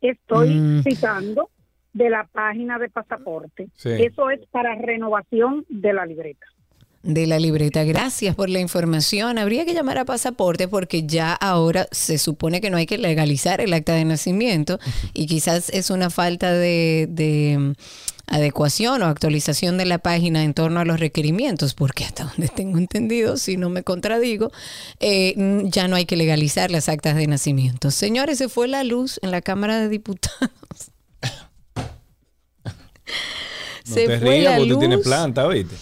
Estoy 0.00 0.60
Mm. 0.60 0.82
citando 0.82 1.50
de 1.96 2.10
la 2.10 2.24
página 2.24 2.78
de 2.78 2.90
pasaporte. 2.90 3.68
Sí. 3.74 3.88
Eso 3.90 4.28
es 4.30 4.40
para 4.50 4.74
renovación 4.74 5.64
de 5.70 5.94
la 5.94 6.04
libreta. 6.04 6.46
de 7.02 7.26
la 7.26 7.38
libreta. 7.38 7.84
Gracias 7.84 8.34
por 8.34 8.50
la 8.50 8.58
información. 8.60 9.38
Habría 9.38 9.64
que 9.64 9.72
llamar 9.72 9.96
a 9.96 10.04
pasaporte 10.04 10.68
porque 10.68 11.06
ya 11.06 11.32
ahora 11.32 11.86
se 11.92 12.18
supone 12.18 12.60
que 12.60 12.68
no 12.68 12.76
hay 12.76 12.86
que 12.86 12.98
legalizar 12.98 13.60
el 13.60 13.72
acta 13.72 13.94
de 13.94 14.04
nacimiento 14.04 14.78
y 15.14 15.26
quizás 15.26 15.70
es 15.70 15.90
una 15.90 16.10
falta 16.10 16.52
de, 16.52 17.06
de 17.08 17.56
mm, 17.58 17.72
adecuación 18.26 19.02
o 19.02 19.06
actualización 19.06 19.78
de 19.78 19.86
la 19.86 19.98
página 19.98 20.42
en 20.42 20.52
torno 20.52 20.80
a 20.80 20.84
los 20.84 21.00
requerimientos, 21.00 21.74
porque 21.74 22.04
hasta 22.04 22.24
donde 22.24 22.48
tengo 22.48 22.76
entendido, 22.78 23.36
si 23.36 23.56
no 23.56 23.70
me 23.70 23.84
contradigo, 23.84 24.50
eh, 25.00 25.32
mm, 25.36 25.68
ya 25.68 25.88
no 25.88 25.96
hay 25.96 26.06
que 26.06 26.16
legalizar 26.16 26.70
las 26.70 26.88
actas 26.88 27.14
de 27.16 27.26
nacimiento. 27.26 27.90
Señores, 27.90 28.38
se 28.38 28.48
fue 28.48 28.68
la 28.68 28.84
luz 28.84 29.18
en 29.22 29.30
la 29.30 29.40
Cámara 29.40 29.78
de 29.78 29.88
Diputados. 29.88 30.50
No 33.88 33.94
te 33.94 34.18
rías 34.18 34.54
porque 34.58 34.72
tú 34.72 34.78
tienes 34.80 35.00
planta, 35.00 35.46
oíste. 35.46 35.74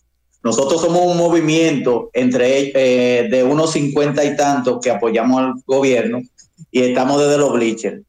nosotros 0.42 0.80
somos 0.80 1.02
un 1.02 1.18
movimiento 1.18 2.10
entre 2.14 2.72
eh, 2.74 3.28
de 3.28 3.44
unos 3.44 3.72
cincuenta 3.72 4.24
y 4.24 4.34
tantos 4.34 4.80
que 4.82 4.90
apoyamos 4.90 5.38
al 5.38 5.52
gobierno 5.66 6.20
y 6.70 6.80
estamos 6.80 7.20
desde 7.20 7.38
los 7.38 7.52
bleachers. 7.52 8.02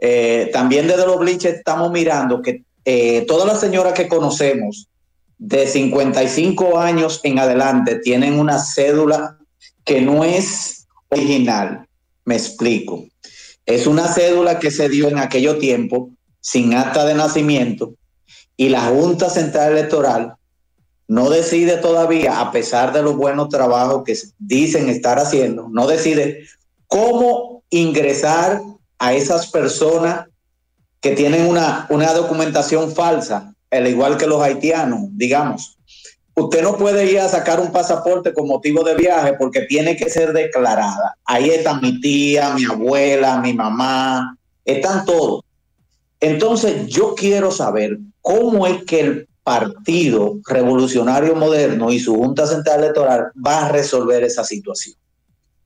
Eh, 0.00 0.48
también 0.52 0.88
desde 0.88 1.06
los 1.06 1.18
bleachers 1.18 1.58
estamos 1.58 1.92
mirando 1.92 2.40
que 2.40 2.62
eh, 2.84 3.26
todas 3.28 3.46
las 3.46 3.60
señoras 3.60 3.92
que 3.92 4.08
conocemos 4.08 4.88
de 5.36 5.66
55 5.66 6.78
años 6.78 7.20
en 7.22 7.38
adelante 7.38 7.96
tienen 7.96 8.40
una 8.40 8.58
cédula 8.58 9.36
que 9.84 10.00
no 10.00 10.24
es 10.24 10.86
original. 11.10 11.86
Me 12.24 12.36
explico. 12.36 13.04
Es 13.66 13.86
una 13.86 14.08
cédula 14.08 14.58
que 14.58 14.70
se 14.70 14.88
dio 14.88 15.08
en 15.08 15.18
aquello 15.18 15.58
tiempo 15.58 16.10
sin 16.40 16.72
acta 16.72 17.04
de 17.04 17.14
nacimiento 17.14 17.92
y 18.56 18.70
la 18.70 18.86
Junta 18.86 19.30
Central 19.30 19.72
Electoral 19.72 20.37
no 21.08 21.30
decide 21.30 21.78
todavía, 21.78 22.38
a 22.38 22.52
pesar 22.52 22.92
de 22.92 23.02
los 23.02 23.16
buenos 23.16 23.48
trabajos 23.48 24.04
que 24.04 24.14
dicen 24.38 24.90
estar 24.90 25.18
haciendo, 25.18 25.68
no 25.70 25.86
decide 25.86 26.44
cómo 26.86 27.62
ingresar 27.70 28.60
a 28.98 29.14
esas 29.14 29.50
personas 29.50 30.26
que 31.00 31.12
tienen 31.12 31.46
una, 31.46 31.86
una 31.88 32.12
documentación 32.12 32.94
falsa, 32.94 33.54
al 33.70 33.86
igual 33.86 34.18
que 34.18 34.26
los 34.26 34.42
haitianos, 34.42 35.00
digamos. 35.12 35.78
Usted 36.34 36.62
no 36.62 36.76
puede 36.76 37.10
ir 37.10 37.18
a 37.20 37.28
sacar 37.28 37.58
un 37.58 37.72
pasaporte 37.72 38.32
con 38.32 38.46
motivo 38.46 38.84
de 38.84 38.94
viaje 38.94 39.32
porque 39.38 39.62
tiene 39.62 39.96
que 39.96 40.10
ser 40.10 40.32
declarada. 40.32 41.16
Ahí 41.24 41.50
están 41.50 41.80
mi 41.80 42.00
tía, 42.00 42.50
mi 42.54 42.64
abuela, 42.64 43.40
mi 43.40 43.54
mamá, 43.54 44.36
están 44.64 45.04
todos. 45.04 45.42
Entonces, 46.20 46.86
yo 46.86 47.14
quiero 47.14 47.50
saber 47.50 47.98
cómo 48.20 48.66
es 48.66 48.84
que 48.84 49.00
el 49.00 49.27
Partido 49.48 50.40
Revolucionario 50.46 51.34
Moderno 51.34 51.90
y 51.90 51.98
su 51.98 52.14
Junta 52.14 52.46
Central 52.46 52.80
Electoral 52.80 53.32
va 53.34 53.64
a 53.64 53.72
resolver 53.72 54.22
esa 54.22 54.44
situación. 54.44 54.94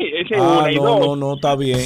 Esa 0.00 0.34
es 0.34 0.40
Ah, 0.42 0.58
una. 0.62 0.72
Y 0.72 0.76
no, 0.76 0.82
dos, 0.82 1.06
no, 1.06 1.16
no, 1.16 1.34
está 1.34 1.54
bien. 1.54 1.78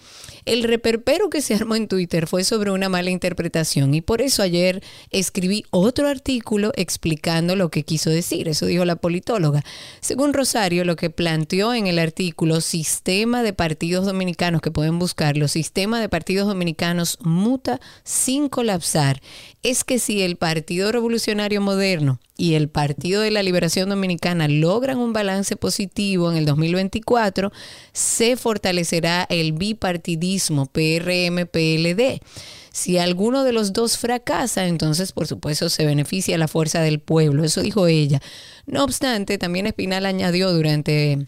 El 0.43 0.64
reperpero 0.64 1.30
que 1.30 1.39
se 1.39 1.53
armó 1.53 1.76
en 1.76 1.88
Twitter 1.88 2.26
fue 2.26 2.43
sobre 2.43 2.72
una 2.72 2.89
mala 2.89 3.11
interpretación 3.11 3.93
y 3.93 4.02
por 4.02 4.23
eso 4.23 4.41
ayer 4.41 4.81
escribí 5.11 5.65
otro 5.69 6.07
artículo 6.07 6.72
explicando 6.76 7.56
lo 7.56 7.69
que 7.69 7.84
quiso 7.84 8.10
decir. 8.10 8.48
Eso 8.48 8.65
dijo 8.65 8.84
la 8.84 8.95
politóloga. 8.95 9.64
Según 9.99 10.34
Rosario, 10.34 10.84
lo 10.84 10.95
que 10.95 11.11
planteó 11.11 11.76
en 11.76 11.85
el 11.85 11.99
artículo 11.99 12.60
Sistema 12.60 13.43
de 13.43 13.53
Partidos 13.53 14.07
Dominicanos, 14.07 14.61
que 14.61 14.72
pueden 14.72 14.98
buscarlo, 14.98 15.48
Sistema 15.48 16.02
de 16.02 16.10
Partidos 16.10 16.48
Dominicanos 16.48 17.19
muta 17.22 17.80
sin 18.03 18.49
colapsar, 18.49 19.22
es 19.61 19.84
que 19.84 19.99
si 19.99 20.23
el 20.23 20.38
Partido 20.38 20.91
Revolucionario 20.91 21.61
Moderno 21.62 22.20
y 22.38 22.56
el 22.56 22.70
Partido 22.70 23.22
de 23.22 23.32
la 23.32 23.44
Liberación 23.44 23.90
Dominicana 23.90 24.48
logran 24.48 24.98
un 24.98 25.14
balance 25.14 25.56
positivo 25.56 26.32
en 26.32 26.38
el 26.38 26.46
2024, 26.46 27.52
se 27.94 28.36
fortalecerá 28.36 29.26
el 29.30 29.54
bipartidismo 29.54 30.66
PRM-PLD. 30.66 32.20
Si 32.72 32.98
alguno 32.98 33.44
de 33.44 33.52
los 33.52 33.74
dos 33.74 33.98
fracasa, 33.98 34.68
entonces 34.68 35.12
por 35.12 35.28
supuesto 35.28 35.70
se 35.70 35.86
beneficia 35.86 36.38
la 36.38 36.48
fuerza 36.48 36.82
del 36.82 37.00
pueblo. 37.00 37.44
Eso 37.44 37.62
dijo 37.62 37.88
ella. 37.88 38.22
No 38.66 38.84
obstante, 38.84 39.38
también 39.38 39.68
Espinal 39.68 40.06
añadió 40.06 40.52
durante 40.52 41.28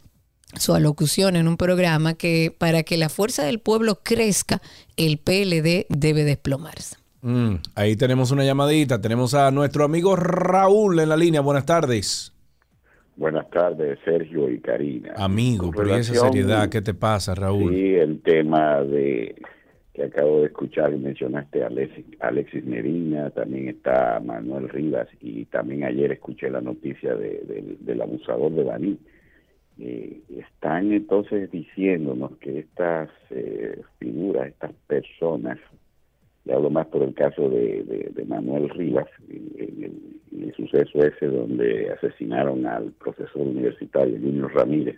su 0.59 0.73
alocución 0.73 1.35
en 1.35 1.47
un 1.47 1.57
programa 1.57 2.13
que 2.13 2.55
para 2.57 2.83
que 2.83 2.97
la 2.97 3.09
fuerza 3.09 3.43
del 3.43 3.59
pueblo 3.59 3.99
crezca, 4.03 4.61
el 4.97 5.17
PLD 5.17 5.85
debe 5.89 6.23
desplomarse. 6.23 7.02
Mm, 7.23 7.55
ahí 7.75 7.95
tenemos 7.95 8.31
una 8.31 8.43
llamadita. 8.43 8.99
Tenemos 9.01 9.33
a 9.33 9.49
nuestro 9.49 9.85
amigo 9.85 10.15
Raúl 10.15 10.99
en 10.99 11.09
la 11.09 11.17
línea. 11.17 11.41
Buenas 11.41 11.65
tardes. 11.65 12.31
Buenas 13.15 13.49
tardes, 13.49 13.97
Sergio 14.03 14.49
y 14.49 14.59
Karina. 14.59 15.13
Amigo, 15.15 15.71
¿y 15.87 15.91
esa 15.91 16.15
seriedad? 16.15 16.67
¿Qué 16.69 16.81
te 16.81 16.93
pasa, 16.93 17.33
Raúl? 17.35 17.71
Sí, 17.73 17.93
el 17.95 18.21
tema 18.21 18.81
de 18.81 19.35
que 19.93 20.03
acabo 20.05 20.39
de 20.41 20.47
escuchar 20.47 20.91
y 20.91 20.97
mencionaste 20.97 21.63
a 21.63 21.67
Alexis, 21.67 22.03
Alexis 22.19 22.65
Medina, 22.65 23.29
también 23.29 23.69
está 23.69 24.19
Manuel 24.25 24.67
Rivas 24.67 25.07
y 25.21 25.45
también 25.45 25.83
ayer 25.83 26.11
escuché 26.11 26.49
la 26.49 26.61
noticia 26.61 27.13
de- 27.15 27.41
del- 27.47 27.77
del 27.79 28.01
abusador 28.01 28.51
de 28.53 28.63
Baní. 28.63 28.97
Eh, 29.79 30.19
están 30.35 30.91
entonces 30.91 31.49
diciéndonos 31.51 32.31
que 32.37 32.59
estas 32.59 33.09
eh, 33.29 33.79
figuras, 33.99 34.47
estas 34.47 34.71
personas, 34.87 35.59
y 36.45 36.51
hablo 36.51 36.69
más 36.69 36.87
por 36.87 37.03
el 37.03 37.13
caso 37.13 37.49
de, 37.49 37.83
de- 37.83 38.11
de 38.13 38.25
Manuel 38.25 38.69
Rivas, 38.69 39.07
en, 39.29 39.51
el, 39.57 39.93
en 40.35 40.43
el 40.49 40.53
suceso 40.55 41.03
ese 41.03 41.27
donde 41.27 41.91
asesinaron 41.91 42.65
al 42.65 42.91
profesor 42.93 43.41
universitario 43.43 44.17
Junior 44.19 44.53
Ramírez, 44.53 44.97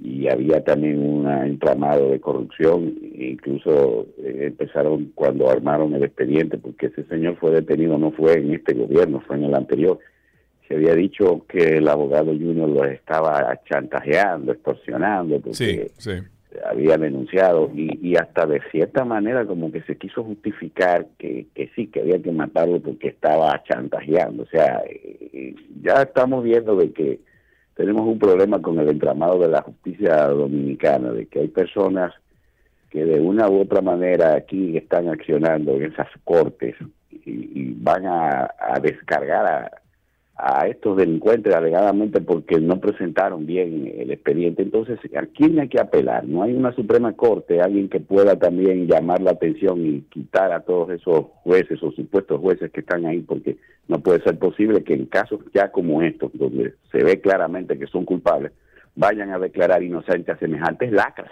y 0.00 0.26
había 0.28 0.64
también 0.64 0.98
un 1.00 1.30
entramado 1.30 2.10
de 2.10 2.18
corrupción, 2.18 2.92
e 3.14 3.26
incluso 3.30 4.06
eh, 4.18 4.46
empezaron 4.48 5.12
cuando 5.14 5.48
armaron 5.48 5.94
el 5.94 6.02
expediente, 6.02 6.58
porque 6.58 6.86
ese 6.86 7.04
señor 7.04 7.36
fue 7.36 7.52
detenido, 7.52 7.96
no 7.96 8.10
fue 8.10 8.32
en 8.34 8.52
este 8.54 8.74
gobierno, 8.74 9.20
fue 9.26 9.36
en 9.36 9.44
el 9.44 9.54
anterior. 9.54 10.00
Se 10.66 10.74
había 10.74 10.94
dicho 10.94 11.44
que 11.48 11.76
el 11.78 11.86
abogado 11.86 12.32
Junior 12.32 12.68
los 12.68 12.86
estaba 12.88 13.56
chantajeando, 13.70 14.50
extorsionando, 14.52 15.36
porque 15.40 15.54
Sí, 15.54 15.80
sí. 15.98 16.10
Había 16.64 16.96
denunciado 16.96 17.70
y, 17.74 17.98
y 18.02 18.16
hasta 18.16 18.46
de 18.46 18.60
cierta 18.70 19.04
manera 19.04 19.44
como 19.46 19.72
que 19.72 19.82
se 19.82 19.96
quiso 19.96 20.22
justificar 20.22 21.06
que, 21.18 21.46
que 21.54 21.70
sí, 21.74 21.88
que 21.88 22.00
había 22.00 22.20
que 22.22 22.32
matarlo 22.32 22.80
porque 22.80 23.08
estaba 23.08 23.62
chantajeando. 23.64 24.44
O 24.44 24.46
sea, 24.46 24.82
eh, 24.86 25.54
ya 25.82 26.02
estamos 26.02 26.44
viendo 26.44 26.76
de 26.76 26.92
que 26.92 27.20
tenemos 27.74 28.06
un 28.06 28.18
problema 28.18 28.60
con 28.62 28.78
el 28.78 28.88
entramado 28.88 29.38
de 29.38 29.48
la 29.48 29.62
justicia 29.62 30.26
dominicana, 30.28 31.12
de 31.12 31.26
que 31.26 31.40
hay 31.40 31.48
personas 31.48 32.12
que 32.90 33.04
de 33.04 33.20
una 33.20 33.48
u 33.48 33.60
otra 33.60 33.80
manera 33.80 34.36
aquí 34.36 34.76
están 34.76 35.08
accionando 35.08 35.72
en 35.72 35.92
esas 35.92 36.08
cortes 36.22 36.76
y, 37.10 37.20
y 37.26 37.74
van 37.78 38.06
a, 38.06 38.54
a 38.58 38.78
descargar 38.80 39.46
a, 39.46 39.83
a 40.36 40.66
estos 40.66 40.96
delincuentes 40.96 41.54
alegadamente 41.54 42.20
porque 42.20 42.58
no 42.58 42.80
presentaron 42.80 43.46
bien 43.46 43.92
el 43.96 44.10
expediente. 44.10 44.62
Entonces, 44.62 44.98
¿a 45.16 45.26
quién 45.26 45.60
hay 45.60 45.68
que 45.68 45.80
apelar? 45.80 46.26
No 46.26 46.42
hay 46.42 46.52
una 46.54 46.74
Suprema 46.74 47.12
Corte, 47.12 47.60
alguien 47.60 47.88
que 47.88 48.00
pueda 48.00 48.36
también 48.36 48.86
llamar 48.88 49.20
la 49.22 49.30
atención 49.30 49.86
y 49.86 50.00
quitar 50.10 50.52
a 50.52 50.60
todos 50.60 50.90
esos 50.90 51.26
jueces 51.44 51.80
o 51.82 51.92
supuestos 51.92 52.40
jueces 52.40 52.72
que 52.72 52.80
están 52.80 53.06
ahí, 53.06 53.20
porque 53.20 53.58
no 53.86 54.00
puede 54.00 54.22
ser 54.22 54.38
posible 54.38 54.82
que 54.82 54.94
en 54.94 55.06
casos 55.06 55.38
ya 55.54 55.70
como 55.70 56.02
estos, 56.02 56.32
donde 56.34 56.74
se 56.90 57.04
ve 57.04 57.20
claramente 57.20 57.78
que 57.78 57.86
son 57.86 58.04
culpables, 58.04 58.50
vayan 58.96 59.30
a 59.30 59.38
declarar 59.38 59.82
inocentes 59.84 60.34
a 60.34 60.38
semejantes 60.38 60.90
lacras. 60.90 61.30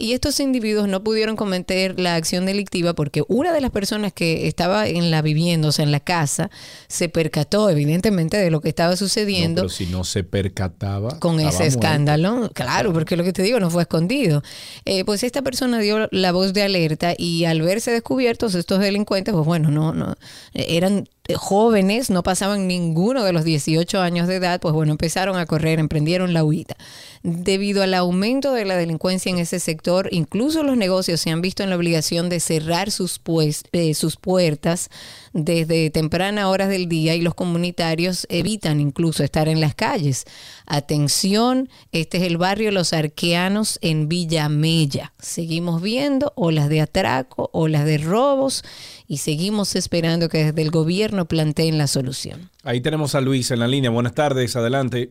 Y 0.00 0.12
estos 0.14 0.40
individuos 0.40 0.88
no 0.88 1.04
pudieron 1.04 1.36
cometer 1.36 2.00
la 2.00 2.14
acción 2.14 2.46
delictiva 2.46 2.94
porque 2.94 3.22
una 3.28 3.52
de 3.52 3.60
las 3.60 3.70
personas 3.70 4.12
que 4.12 4.48
estaba 4.48 4.88
en 4.88 5.10
la 5.10 5.20
vivienda, 5.22 5.68
o 5.68 5.72
sea, 5.72 5.84
en 5.84 5.92
la 5.92 6.00
casa, 6.00 6.50
se 6.88 7.08
percató 7.08 7.68
evidentemente 7.70 8.36
de 8.38 8.50
lo 8.50 8.60
que 8.60 8.70
estaba 8.70 8.90
No, 8.92 8.96
sucediendo 8.96 9.62
pero 9.62 9.68
si 9.68 9.86
no 9.86 10.02
se 10.04 10.24
percataba. 10.24 11.18
con 11.20 11.34
ese 11.38 11.44
muerto. 11.58 11.62
escándalo. 11.64 12.50
Claro, 12.54 12.92
porque 12.92 13.16
lo 13.16 13.24
que 13.24 13.32
te 13.32 13.42
digo 13.42 13.60
no 13.60 13.70
fue 13.70 13.82
escondido. 13.82 14.42
Eh, 14.86 15.04
pues 15.04 15.22
esta 15.22 15.42
persona 15.42 15.78
dio 15.78 16.08
la 16.10 16.32
voz 16.32 16.52
de 16.54 16.62
alerta 16.62 17.14
y 17.16 17.44
al 17.44 17.60
verse 17.62 17.90
descubiertos 17.90 18.54
estos 18.54 18.78
delincuentes, 18.80 19.34
pues 19.34 19.44
bueno, 19.46 19.70
no, 19.70 19.92
no, 19.92 20.14
eran 20.54 21.06
jóvenes, 21.36 22.10
no 22.10 22.22
pasaban 22.24 22.66
ninguno 22.66 23.22
de 23.22 23.32
los 23.32 23.44
18 23.44 24.00
años 24.00 24.26
de 24.26 24.36
edad, 24.36 24.60
pues 24.60 24.74
bueno, 24.74 24.92
empezaron 24.92 25.36
a 25.36 25.46
correr, 25.46 25.78
emprendieron 25.78 26.32
la 26.32 26.42
huida. 26.42 26.74
Debido 27.22 27.82
al 27.82 27.94
aumento 27.94 28.52
de 28.52 28.64
la 28.64 28.76
delincuencia 28.76 29.30
en 29.30 29.38
ese 29.38 29.60
sector, 29.60 29.89
incluso 30.10 30.62
los 30.62 30.76
negocios 30.76 31.20
se 31.20 31.30
han 31.30 31.40
visto 31.40 31.62
en 31.62 31.70
la 31.70 31.76
obligación 31.76 32.28
de 32.28 32.40
cerrar 32.40 32.90
sus, 32.90 33.18
pues, 33.18 33.64
eh, 33.72 33.94
puertas 34.20 34.88
desde 35.32 35.90
tempranas 35.90 36.46
horas 36.46 36.68
del 36.68 36.88
día 36.88 37.14
y 37.14 37.20
los 37.20 37.34
comunitarios 37.34 38.26
evitan 38.28 38.80
incluso 38.80 39.22
estar 39.22 39.48
en 39.48 39.60
las 39.60 39.74
calles. 39.74 40.24
Atención, 40.66 41.68
este 41.92 42.18
es 42.18 42.24
el 42.24 42.36
barrio 42.36 42.70
Los 42.70 42.92
Arqueanos 42.92 43.78
en 43.82 44.08
Villa 44.08 44.48
Mella. 44.48 45.12
Seguimos 45.18 45.82
viendo 45.82 46.32
olas 46.36 46.68
de 46.68 46.80
atraco, 46.80 47.50
olas 47.52 47.84
de 47.84 47.98
robos 47.98 48.62
y 49.06 49.18
seguimos 49.18 49.76
esperando 49.76 50.28
que 50.28 50.46
desde 50.46 50.62
el 50.62 50.70
gobierno 50.70 51.26
planteen 51.26 51.78
la 51.78 51.86
solución. 51.86 52.50
Ahí 52.62 52.80
tenemos 52.80 53.14
a 53.14 53.20
Luis 53.20 53.50
en 53.50 53.60
la 53.60 53.68
línea. 53.68 53.90
Buenas 53.90 54.14
tardes, 54.14 54.56
adelante. 54.56 55.10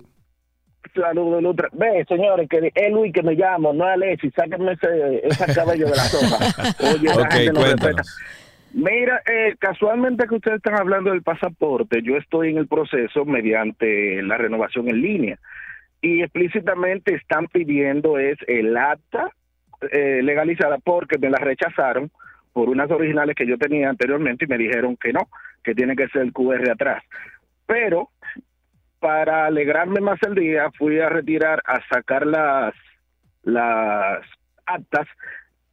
Saludos, 0.93 1.41
Lutra. 1.41 1.69
Ve, 1.73 2.05
señores, 2.07 2.47
que 2.49 2.71
es 2.73 2.91
Luis 2.91 3.13
que 3.13 3.23
me 3.23 3.35
llamo, 3.35 3.73
no 3.73 3.87
es 3.87 3.93
Alexis. 3.93 4.33
Sáquenme 4.35 4.73
ese, 4.73 5.27
ese 5.27 5.53
cabello 5.55 5.85
de 5.85 5.95
la 5.95 6.03
sopa. 6.03 6.37
Oye, 6.91 7.07
la 7.07 7.23
Ok, 7.23 7.31
gente 7.31 7.53
no 7.53 7.63
respeta. 7.63 8.01
Mira, 8.71 9.21
eh, 9.25 9.55
casualmente 9.57 10.27
que 10.27 10.35
ustedes 10.35 10.57
están 10.57 10.79
hablando 10.79 11.09
del 11.09 11.23
pasaporte, 11.23 12.01
yo 12.03 12.17
estoy 12.17 12.51
en 12.51 12.57
el 12.57 12.67
proceso 12.67 13.25
mediante 13.25 14.21
la 14.21 14.37
renovación 14.37 14.89
en 14.89 15.01
línea 15.01 15.39
y 16.01 16.21
explícitamente 16.21 17.15
están 17.15 17.47
pidiendo 17.47 18.19
es 18.19 18.37
el 18.47 18.77
acta 18.77 19.31
eh, 19.91 20.21
legalizada 20.23 20.77
porque 20.77 21.17
me 21.17 21.29
la 21.29 21.39
rechazaron 21.39 22.11
por 22.53 22.69
unas 22.69 22.91
originales 22.91 23.35
que 23.35 23.47
yo 23.47 23.57
tenía 23.57 23.89
anteriormente 23.89 24.45
y 24.45 24.47
me 24.47 24.57
dijeron 24.57 24.97
que 24.97 25.13
no, 25.13 25.27
que 25.63 25.73
tiene 25.73 25.95
que 25.95 26.07
ser 26.09 26.21
el 26.21 26.33
QR 26.33 26.69
atrás. 26.69 27.03
Pero 27.65 28.09
para 28.99 29.45
alegrarme 29.45 30.01
más 30.01 30.19
el 30.23 30.35
día 30.35 30.69
fui 30.77 30.99
a 30.99 31.09
retirar, 31.09 31.61
a 31.65 31.79
sacar 31.93 32.25
las, 32.25 32.73
las 33.43 34.19
actas 34.65 35.07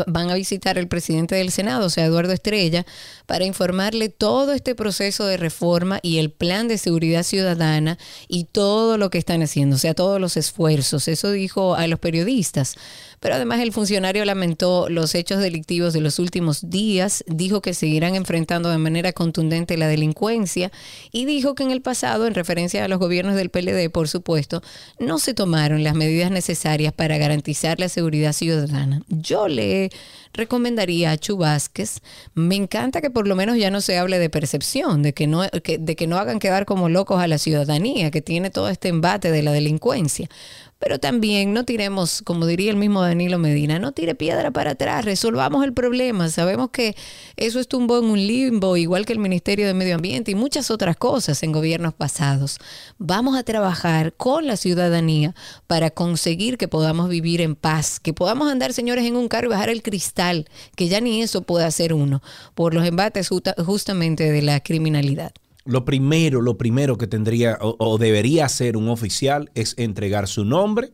van 0.07 0.29
a 0.29 0.35
visitar 0.35 0.77
al 0.77 0.87
presidente 0.87 1.35
del 1.35 1.51
Senado, 1.51 1.85
o 1.85 1.89
sea, 1.89 2.05
Eduardo 2.05 2.33
Estrella, 2.33 2.85
para 3.25 3.45
informarle 3.45 4.09
todo 4.09 4.53
este 4.53 4.75
proceso 4.75 5.25
de 5.25 5.37
reforma 5.37 5.99
y 6.01 6.17
el 6.17 6.31
plan 6.31 6.67
de 6.67 6.77
seguridad 6.77 7.23
ciudadana 7.23 7.97
y 8.27 8.45
todo 8.45 8.97
lo 8.97 9.09
que 9.09 9.17
están 9.17 9.43
haciendo, 9.43 9.75
o 9.75 9.79
sea, 9.79 9.93
todos 9.93 10.19
los 10.19 10.37
esfuerzos. 10.37 11.07
Eso 11.07 11.31
dijo 11.31 11.75
a 11.75 11.87
los 11.87 11.99
periodistas. 11.99 12.75
Pero 13.19 13.35
además 13.35 13.59
el 13.61 13.71
funcionario 13.71 14.23
lamentó 14.25 14.89
los 14.89 15.15
hechos 15.15 15.39
delictivos 15.39 15.93
de 15.93 16.01
los 16.01 16.19
últimos 16.19 16.69
días, 16.69 17.23
dijo 17.27 17.61
que 17.61 17.73
seguirán 17.73 18.15
enfrentando 18.15 18.69
de 18.69 18.77
manera 18.77 19.11
contundente 19.11 19.77
la 19.77 19.87
delincuencia 19.87 20.71
y 21.11 21.25
dijo 21.25 21.55
que 21.55 21.63
en 21.63 21.71
el 21.71 21.81
pasado, 21.81 22.27
en 22.27 22.35
referencia 22.35 22.83
a 22.85 22.87
los 22.87 22.99
gobiernos 22.99 23.35
del 23.35 23.49
PLD, 23.49 23.89
por 23.89 24.07
supuesto, 24.07 24.61
no 24.99 25.17
se 25.17 25.33
tomaron 25.33 25.83
las 25.83 25.95
medidas 25.95 26.29
necesarias 26.31 26.93
para 26.93 27.17
garantizar 27.17 27.79
la 27.79 27.89
seguridad 27.89 28.33
ciudadana. 28.33 29.01
Yo 29.07 29.47
le 29.47 29.89
recomendaría 30.33 31.11
a 31.11 31.17
Chu 31.17 31.37
Vázquez, 31.37 32.01
me 32.35 32.55
encanta 32.55 33.01
que 33.01 33.09
por 33.09 33.27
lo 33.27 33.35
menos 33.35 33.57
ya 33.57 33.71
no 33.71 33.81
se 33.81 33.97
hable 33.97 34.19
de 34.19 34.29
percepción, 34.29 35.01
de 35.01 35.13
que 35.13 35.25
no, 35.25 35.41
que- 35.63 35.79
de 35.79 35.95
que 35.95 36.05
no 36.05 36.17
hagan 36.17 36.37
quedar 36.39 36.65
como 36.65 36.89
locos 36.89 37.19
a 37.19 37.27
la 37.27 37.39
ciudadanía, 37.39 38.11
que 38.11 38.21
tiene 38.21 38.51
todo 38.51 38.69
este 38.69 38.89
embate 38.89 39.31
de 39.31 39.41
la 39.41 39.51
delincuencia. 39.51 40.29
Pero 40.79 40.99
también 40.99 41.53
no 41.53 41.65
tiremos, 41.65 42.21
como 42.21 42.45
diría 42.45 42.69
el 42.69 42.77
mismo 42.77 43.01
Danilo 43.01 43.39
Medina, 43.39 43.79
no 43.79 43.93
tire 43.93 44.13
piedra 44.13 44.51
para 44.51 44.71
atrás, 44.71 45.05
resolvamos 45.05 45.63
el 45.65 45.73
problema. 45.73 46.29
Sabemos 46.29 46.69
que 46.69 46.95
eso 47.35 47.59
estuvo 47.59 47.97
en 47.97 48.05
un 48.05 48.19
limbo, 48.19 48.77
igual 48.77 49.05
que 49.05 49.13
el 49.13 49.19
Ministerio 49.19 49.65
de 49.65 49.73
Medio 49.73 49.95
Ambiente 49.95 50.31
y 50.31 50.35
muchas 50.35 50.69
otras 50.69 50.95
cosas 50.95 51.41
en 51.41 51.51
gobiernos 51.51 51.93
pasados. 51.95 52.59
Vamos 52.99 53.35
a 53.37 53.43
trabajar 53.43 54.13
con 54.13 54.45
la 54.45 54.55
ciudadanía 54.55 55.33
para 55.65 55.89
conseguir 55.89 56.57
que 56.57 56.67
podamos 56.67 57.09
vivir 57.09 57.41
en 57.41 57.55
paz, 57.55 57.99
que 57.99 58.13
podamos 58.13 58.51
andar, 58.51 58.71
señores, 58.73 59.05
en 59.05 59.15
un 59.15 59.29
carro 59.29 59.47
y 59.47 59.49
bajar 59.49 59.69
el 59.69 59.81
cristal, 59.81 60.47
que 60.75 60.87
ya 60.87 61.01
ni 61.01 61.23
eso 61.23 61.41
puede 61.41 61.65
hacer 61.65 61.93
uno, 61.93 62.21
por 62.53 62.73
los 62.75 62.85
embates 62.85 63.29
justa- 63.29 63.55
justamente 63.65 64.31
de 64.31 64.41
la 64.43 64.59
criminalidad. 64.59 65.31
Lo 65.67 65.85
primero, 65.85 66.41
lo 66.41 66.57
primero 66.57 66.97
que 66.97 67.07
tendría 67.07 67.57
o, 67.61 67.75
o 67.79 67.97
debería 67.97 68.45
hacer 68.45 68.77
un 68.77 68.89
oficial 68.89 69.51
es 69.53 69.75
entregar 69.77 70.27
su 70.27 70.45
nombre 70.45 70.89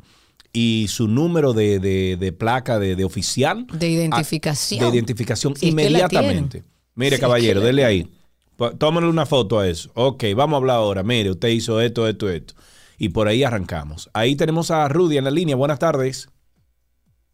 y 0.52 0.88
su 0.90 1.08
número 1.08 1.54
de, 1.54 1.80
de- 1.80 2.18
de 2.20 2.32
placa 2.32 2.80
de, 2.80 2.96
de 2.96 3.04
oficial. 3.06 3.66
De 3.68 3.88
identificación. 3.90 4.80
De 4.82 4.90
identificación 4.96 5.56
Si 5.56 5.70
es 5.70 5.76
que 5.76 5.82
la 5.82 5.90
inmediatamente. 5.90 6.64
Mire, 6.96 7.10
Si 7.10 7.16
es 7.16 7.22
caballero, 7.22 7.54
que 7.60 7.60
la 7.60 7.66
dele 7.68 7.86
ahí. 7.86 8.12
Po- 8.56 8.72
Tómale 8.72 9.08
una 9.08 9.26
foto 9.26 9.60
a 9.60 9.68
eso. 9.68 9.90
Ok, 9.96 10.24
vamos 10.36 10.56
a 10.56 10.58
hablar 10.58 10.76
ahora. 10.78 11.02
Mire, 11.04 11.32
usted 11.32 11.48
hizo 11.50 11.82
esto, 11.82 12.08
esto, 12.08 12.30
esto. 12.30 12.54
Y 13.00 13.10
por 13.10 13.28
ahí 13.28 13.44
arrancamos. 13.44 14.10
Ahí 14.14 14.36
tenemos 14.36 14.70
a 14.72 14.88
Rudy 14.88 15.18
en 15.18 15.24
la 15.24 15.32
línea. 15.32 15.56
Buenas 15.56 15.80
tardes. 15.80 16.30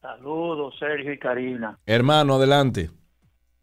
Saludos, 0.01 0.75
Sergio 0.79 1.11
y 1.13 1.19
Karina. 1.19 1.77
Hermano, 1.85 2.35
adelante. 2.35 2.89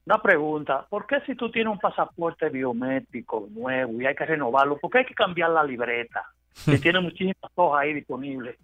Una 0.07 0.23
pregunta, 0.23 0.87
¿por 0.89 1.05
qué 1.05 1.17
si 1.27 1.35
tú 1.35 1.51
tienes 1.51 1.73
un 1.73 1.81
pasaporte 1.81 2.49
biométrico 2.49 3.49
nuevo 3.51 4.01
y 4.01 4.07
hay 4.07 4.15
que 4.15 4.25
renovarlo, 4.25 4.79
por 4.79 4.89
qué 4.89 4.99
hay 4.99 5.05
que 5.05 5.15
cambiar 5.15 5.51
la 5.51 5.65
libreta? 5.65 6.25
Que 6.65 6.79
tiene 6.79 7.01
muchísimas 7.01 7.51
hojas 7.57 7.83
ahí 7.83 7.93
disponibles. 7.93 8.57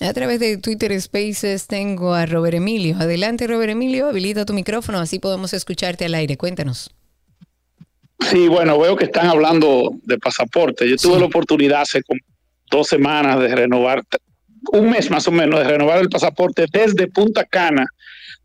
A 0.00 0.12
través 0.12 0.40
de 0.40 0.56
Twitter 0.56 0.98
Spaces 1.00 1.66
tengo 1.66 2.14
a 2.14 2.26
Robert 2.26 2.54
Emilio. 2.54 2.96
Adelante, 2.96 3.46
Robert 3.46 3.70
Emilio, 3.70 4.08
habilita 4.08 4.44
tu 4.46 4.54
micrófono, 4.54 4.98
así 4.98 5.18
podemos 5.18 5.52
escucharte 5.52 6.06
al 6.06 6.14
aire. 6.14 6.36
Cuéntanos. 6.38 6.94
Sí, 8.30 8.48
bueno, 8.48 8.78
veo 8.78 8.96
que 8.96 9.04
están 9.04 9.26
hablando 9.26 9.92
de 10.04 10.18
pasaporte. 10.18 10.88
Yo 10.88 10.96
tuve 10.96 11.18
la 11.18 11.26
oportunidad 11.26 11.82
hace 11.82 12.02
como 12.02 12.20
dos 12.70 12.88
semanas 12.88 13.38
de 13.40 13.54
renovar, 13.54 14.02
un 14.72 14.90
mes 14.90 15.10
más 15.10 15.26
o 15.28 15.30
menos, 15.32 15.60
de 15.60 15.66
renovar 15.66 15.98
el 15.98 16.08
pasaporte 16.08 16.66
desde 16.72 17.06
Punta 17.08 17.44
Cana 17.44 17.86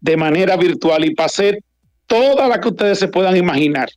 de 0.02 0.18
manera 0.18 0.56
virtual 0.58 1.06
y 1.06 1.14
pasé 1.16 1.60
toda 2.08 2.48
la 2.48 2.60
que 2.60 2.70
ustedes 2.70 2.98
se 3.00 3.08
puedan 3.08 3.38
imaginar. 3.38 3.88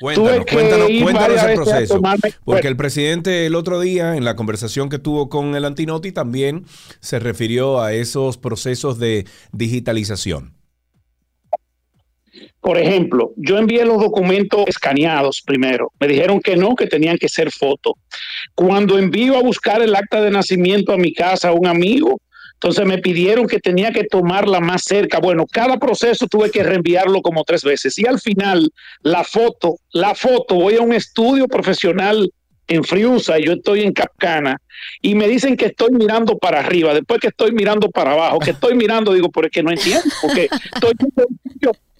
Cuéntanos, 0.00 0.30
Tuve 0.34 0.44
que 0.44 0.54
cuéntanos, 0.56 0.90
ir 0.90 1.02
cuéntanos 1.04 1.38
a 1.38 1.54
proceso. 1.54 1.94
tomarme- 2.00 2.34
Porque 2.44 2.66
el 2.68 2.76
presidente 2.76 3.46
el 3.46 3.54
otro 3.54 3.78
día, 3.80 4.16
en 4.16 4.24
la 4.24 4.34
conversación 4.36 4.88
que 4.88 4.98
tuvo 4.98 5.28
con 5.28 5.54
el 5.54 5.64
Antinoti, 5.64 6.10
también 6.12 6.64
se 7.00 7.18
refirió 7.20 7.80
a 7.80 7.92
esos 7.92 8.38
procesos 8.38 8.98
de 8.98 9.24
digitalización. 9.52 10.54
Por 12.60 12.78
ejemplo, 12.78 13.32
yo 13.36 13.58
envié 13.58 13.84
los 13.84 14.00
documentos 14.00 14.64
escaneados 14.66 15.42
primero. 15.44 15.92
Me 15.98 16.08
dijeron 16.08 16.40
que 16.40 16.56
no, 16.56 16.74
que 16.74 16.86
tenían 16.86 17.18
que 17.18 17.28
ser 17.28 17.50
fotos. 17.50 17.94
Cuando 18.54 18.98
envío 18.98 19.36
a 19.36 19.42
buscar 19.42 19.82
el 19.82 19.94
acta 19.94 20.20
de 20.20 20.30
nacimiento 20.30 20.92
a 20.92 20.98
mi 20.98 21.12
casa 21.12 21.48
a 21.48 21.52
un 21.52 21.66
amigo, 21.66 22.20
entonces 22.54 22.84
me 22.84 22.98
pidieron 22.98 23.46
que 23.46 23.58
tenía 23.58 23.90
que 23.90 24.04
tomarla 24.04 24.60
más 24.60 24.82
cerca. 24.84 25.18
Bueno, 25.18 25.46
cada 25.50 25.78
proceso 25.78 26.26
tuve 26.26 26.50
que 26.50 26.62
reenviarlo 26.62 27.22
como 27.22 27.42
tres 27.44 27.64
veces. 27.64 27.98
Y 27.98 28.06
al 28.06 28.20
final, 28.20 28.70
la 29.02 29.24
foto, 29.24 29.76
la 29.92 30.14
foto, 30.14 30.56
voy 30.56 30.76
a 30.76 30.82
un 30.82 30.92
estudio 30.92 31.48
profesional 31.48 32.30
en 32.70 32.84
Friusa, 32.84 33.38
yo 33.38 33.54
estoy 33.54 33.80
en 33.80 33.92
Capcana, 33.92 34.56
y 35.02 35.14
me 35.16 35.26
dicen 35.26 35.56
que 35.56 35.66
estoy 35.66 35.90
mirando 35.90 36.38
para 36.38 36.60
arriba, 36.60 36.94
después 36.94 37.20
que 37.20 37.26
estoy 37.28 37.50
mirando 37.50 37.90
para 37.90 38.12
abajo, 38.12 38.38
que 38.38 38.52
estoy 38.52 38.74
mirando, 38.74 39.12
digo, 39.12 39.28
pero 39.30 39.48
es 39.48 39.52
que 39.52 39.62
no 39.62 39.72
entiendo, 39.72 40.04
porque 40.22 40.48
estoy 40.74 40.92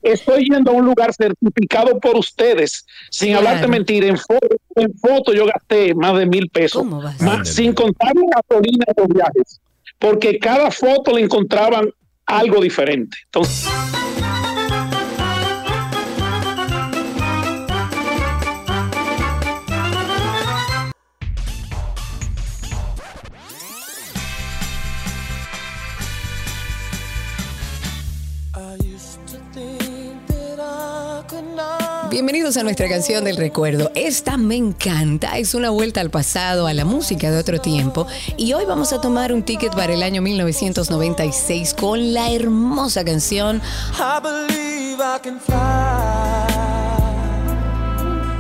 estoy 0.03 0.45
yendo 0.51 0.71
a 0.71 0.75
un 0.75 0.87
lugar 0.87 1.13
certificado 1.15 1.99
por 2.01 2.17
ustedes, 2.17 2.87
sin 3.11 3.31
Claro. 3.33 3.49
hablarte 3.49 3.69
mentir, 3.69 4.05
en 4.05 4.17
foto, 4.17 4.57
en 4.77 4.95
foto 4.99 5.33
yo 5.33 5.47
gasté 5.47 5.95
más 5.95 6.17
de 6.19 6.27
mil 6.27 6.49
pesos, 6.49 6.85
más, 6.85 7.49
sin 7.49 7.73
contar 7.73 8.13
la 8.15 8.41
gasolina 8.41 8.85
de 8.89 8.95
los 9.03 9.09
viajes, 9.09 9.61
porque 9.99 10.39
cada 10.39 10.71
foto 10.71 11.13
le 11.13 11.23
encontraban 11.23 11.91
algo 12.27 12.61
diferente. 12.63 13.17
Entonces, 13.27 13.69
Bienvenidos 32.11 32.57
a 32.57 32.65
nuestra 32.65 32.89
canción 32.89 33.23
del 33.25 33.37
recuerdo. 33.37 33.93
Esta 33.95 34.37
me 34.37 34.57
encanta, 34.57 35.39
es 35.39 35.55
una 35.55 35.71
vuelta 35.71 36.01
al 36.01 36.11
pasado, 36.11 36.67
a 36.67 36.75
la 36.75 36.85
música 36.85 37.31
de 37.31 37.39
otro 37.39 37.61
tiempo. 37.61 38.05
Y 38.37 38.53
hoy 38.53 38.65
vamos 38.65 38.93
a 38.93 39.01
tomar 39.01 39.33
un 39.33 39.45
ticket 39.45 39.73
para 39.77 39.95
el 39.95 40.03
año 40.03 40.21
1996 40.21 41.73
con 41.75 42.13
la 42.13 42.33
hermosa 42.33 43.05
canción 43.05 43.63
I 43.95 44.21
believe 44.21 45.01
I 45.01 45.21
can 45.23 45.39
fly. 45.39 46.00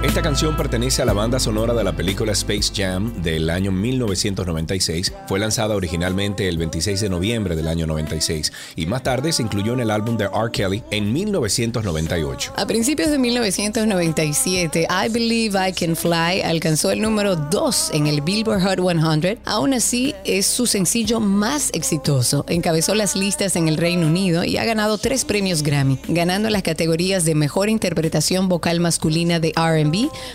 Esta 0.03 0.23
canción 0.23 0.57
pertenece 0.57 1.03
a 1.03 1.05
la 1.05 1.13
banda 1.13 1.39
sonora 1.39 1.75
de 1.75 1.85
la 1.85 1.93
película 1.93 2.33
Space 2.33 2.73
Jam 2.75 3.21
del 3.21 3.51
año 3.51 3.71
1996. 3.71 5.13
Fue 5.29 5.39
lanzada 5.39 5.77
originalmente 5.77 6.49
el 6.49 6.57
26 6.57 7.03
de 7.03 7.11
noviembre 7.11 7.55
del 7.55 7.69
año 7.69 7.87
96 7.87 8.51
y 8.77 8.87
más 8.87 9.03
tarde 9.03 9.31
se 9.31 9.43
incluyó 9.43 9.75
en 9.75 9.81
el 9.81 9.91
álbum 9.91 10.17
de 10.17 10.25
R. 10.25 10.51
Kelly 10.51 10.83
en 10.91 11.13
1998. 11.13 12.55
A 12.57 12.67
principios 12.67 13.11
de 13.11 13.19
1997, 13.19 14.89
I 14.89 15.13
Believe 15.13 15.69
I 15.69 15.73
Can 15.75 15.95
Fly 15.95 16.41
alcanzó 16.47 16.93
el 16.93 17.03
número 17.03 17.37
2 17.37 17.91
en 17.93 18.07
el 18.07 18.23
Billboard 18.23 18.63
Hot 18.63 18.81
100. 18.81 19.41
Aún 19.45 19.75
así, 19.75 20.15
es 20.25 20.47
su 20.47 20.67
sencillo 20.67 21.21
más 21.21 21.69
exitoso. 21.75 22.47
Encabezó 22.49 22.95
las 22.95 23.17
listas 23.17 23.55
en 23.55 23.69
el 23.69 23.77
Reino 23.77 24.07
Unido 24.07 24.45
y 24.45 24.57
ha 24.57 24.65
ganado 24.65 24.97
tres 24.97 25.27
premios 25.27 25.63
Grammy, 25.63 25.99
ganando 26.09 26.49
las 26.49 26.63
categorías 26.63 27.27
de 27.27 27.35
Mejor 27.35 27.69
Interpretación 27.69 28.49
Vocal 28.49 28.81
Masculina 28.81 29.41
de 29.41 29.53
R&B 29.55 29.90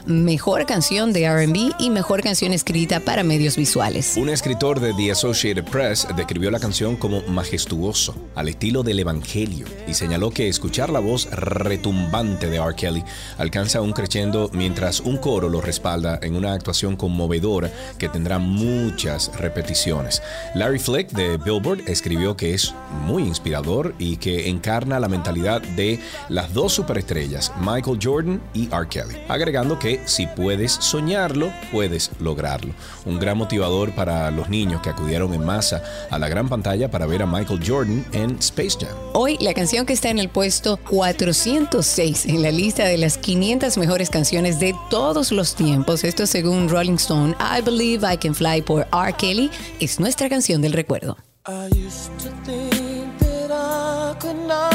Mejor 0.05 0.65
canción 0.65 1.13
de 1.13 1.29
RB 1.29 1.73
y 1.79 1.89
mejor 1.89 2.21
canción 2.21 2.51
escrita 2.51 2.99
para 2.99 3.23
medios 3.23 3.55
visuales. 3.55 4.15
Un 4.17 4.29
escritor 4.29 4.79
de 4.79 4.93
The 4.93 5.11
Associated 5.11 5.63
Press 5.63 6.07
describió 6.15 6.51
la 6.51 6.59
canción 6.59 6.95
como 6.95 7.21
majestuoso, 7.23 8.15
al 8.35 8.49
estilo 8.49 8.83
del 8.83 8.99
Evangelio, 8.99 9.65
y 9.87 9.93
señaló 9.93 10.31
que 10.31 10.49
escuchar 10.49 10.89
la 10.89 10.99
voz 10.99 11.29
retumbante 11.31 12.49
de 12.49 12.57
R. 12.57 12.75
Kelly 12.75 13.03
alcanza 13.37 13.81
un 13.81 13.93
crescendo 13.93 14.49
mientras 14.53 14.99
un 14.99 15.17
coro 15.17 15.47
lo 15.47 15.61
respalda 15.61 16.19
en 16.21 16.35
una 16.35 16.53
actuación 16.53 16.95
conmovedora 16.95 17.71
que 17.97 18.09
tendrá 18.09 18.39
muchas 18.39 19.31
repeticiones. 19.39 20.21
Larry 20.53 20.79
Fleck 20.79 21.11
de 21.11 21.37
Billboard 21.37 21.87
escribió 21.87 22.35
que 22.35 22.53
es 22.53 22.73
muy 23.05 23.23
inspirador 23.23 23.95
y 23.99 24.17
que 24.17 24.49
encarna 24.49 24.99
la 24.99 25.07
mentalidad 25.07 25.61
de 25.61 25.99
las 26.29 26.53
dos 26.53 26.73
superestrellas, 26.73 27.51
Michael 27.61 27.99
Jordan 28.01 28.41
y 28.53 28.67
R. 28.73 28.87
Kelly, 28.89 29.15
agregando 29.45 29.77
que 29.77 30.01
si 30.05 30.25
puedes 30.25 30.71
soñarlo, 30.71 31.53
puedes 31.71 32.09
lograrlo. 32.19 32.73
Un 33.05 33.19
gran 33.19 33.37
motivador 33.37 33.93
para 33.93 34.31
los 34.31 34.49
niños 34.49 34.81
que 34.81 34.89
acudieron 34.89 35.35
en 35.35 35.45
masa 35.45 35.83
a 36.09 36.17
la 36.17 36.27
gran 36.27 36.49
pantalla 36.49 36.89
para 36.89 37.05
ver 37.05 37.21
a 37.21 37.27
Michael 37.27 37.59
Jordan 37.63 38.03
en 38.11 38.37
Space 38.39 38.75
Jam. 38.79 38.95
Hoy 39.13 39.37
la 39.39 39.53
canción 39.53 39.85
que 39.85 39.93
está 39.93 40.09
en 40.09 40.17
el 40.17 40.29
puesto 40.29 40.77
406 40.77 42.25
en 42.25 42.41
la 42.41 42.49
lista 42.49 42.85
de 42.85 42.97
las 42.97 43.19
500 43.19 43.77
mejores 43.77 44.09
canciones 44.09 44.59
de 44.59 44.73
todos 44.89 45.31
los 45.31 45.53
tiempos, 45.53 46.03
esto 46.03 46.25
según 46.25 46.67
Rolling 46.67 46.95
Stone, 46.95 47.35
I 47.39 47.61
Believe 47.61 48.11
I 48.11 48.17
Can 48.17 48.33
Fly 48.33 48.63
por 48.63 48.87
R. 48.91 49.13
Kelly, 49.15 49.51
es 49.79 49.99
nuestra 49.99 50.27
canción 50.27 50.63
del 50.63 50.73
recuerdo. 50.73 51.17
I 51.47 51.67
used 51.67 52.09
to 52.17 52.31
think 52.43 53.19
that 53.19 53.51
I 53.51 54.15
could 54.19 54.47
not 54.47 54.74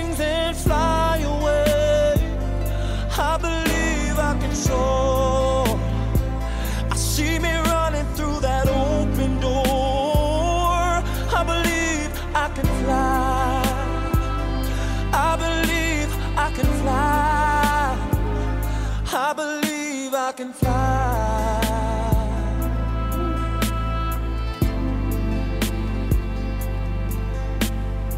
Can 20.37 20.53
fly. 20.53 21.61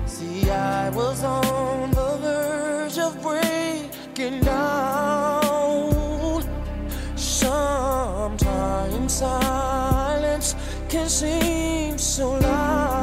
See, 0.06 0.52
I 0.52 0.92
was 0.92 1.24
on 1.24 1.90
the 1.90 2.18
verge 2.22 3.00
of 3.00 3.20
breaking 3.22 4.42
down. 4.42 6.44
Sometimes 7.16 9.12
silence 9.12 10.56
can 10.90 11.10
seem 11.10 11.98
so 11.98 12.34
loud. 12.34 13.03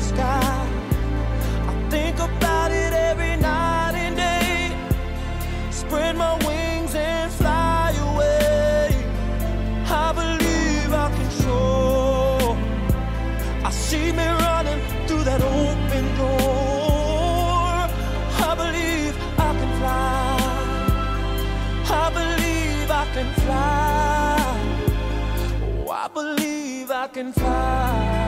Spread 5.91 6.15
my 6.15 6.35
wings 6.47 6.95
and 6.95 7.29
fly 7.33 7.91
away. 7.99 8.95
I 9.87 10.13
believe 10.13 10.93
I 10.93 11.09
can 11.17 11.31
soar. 11.31 12.57
I 13.65 13.71
see 13.71 14.13
me 14.13 14.25
running 14.25 14.79
through 15.05 15.25
that 15.25 15.41
open 15.41 16.05
door. 16.15 17.75
I 18.47 18.51
believe 18.63 19.13
I 19.37 19.51
can 19.59 19.71
fly. 19.79 20.37
I 22.03 22.09
believe 22.19 22.89
I 22.89 23.05
can 23.13 23.29
fly. 23.43 24.39
Oh, 25.85 25.89
I 25.91 26.07
believe 26.07 26.89
I 26.89 27.07
can 27.09 27.33
fly. 27.33 28.20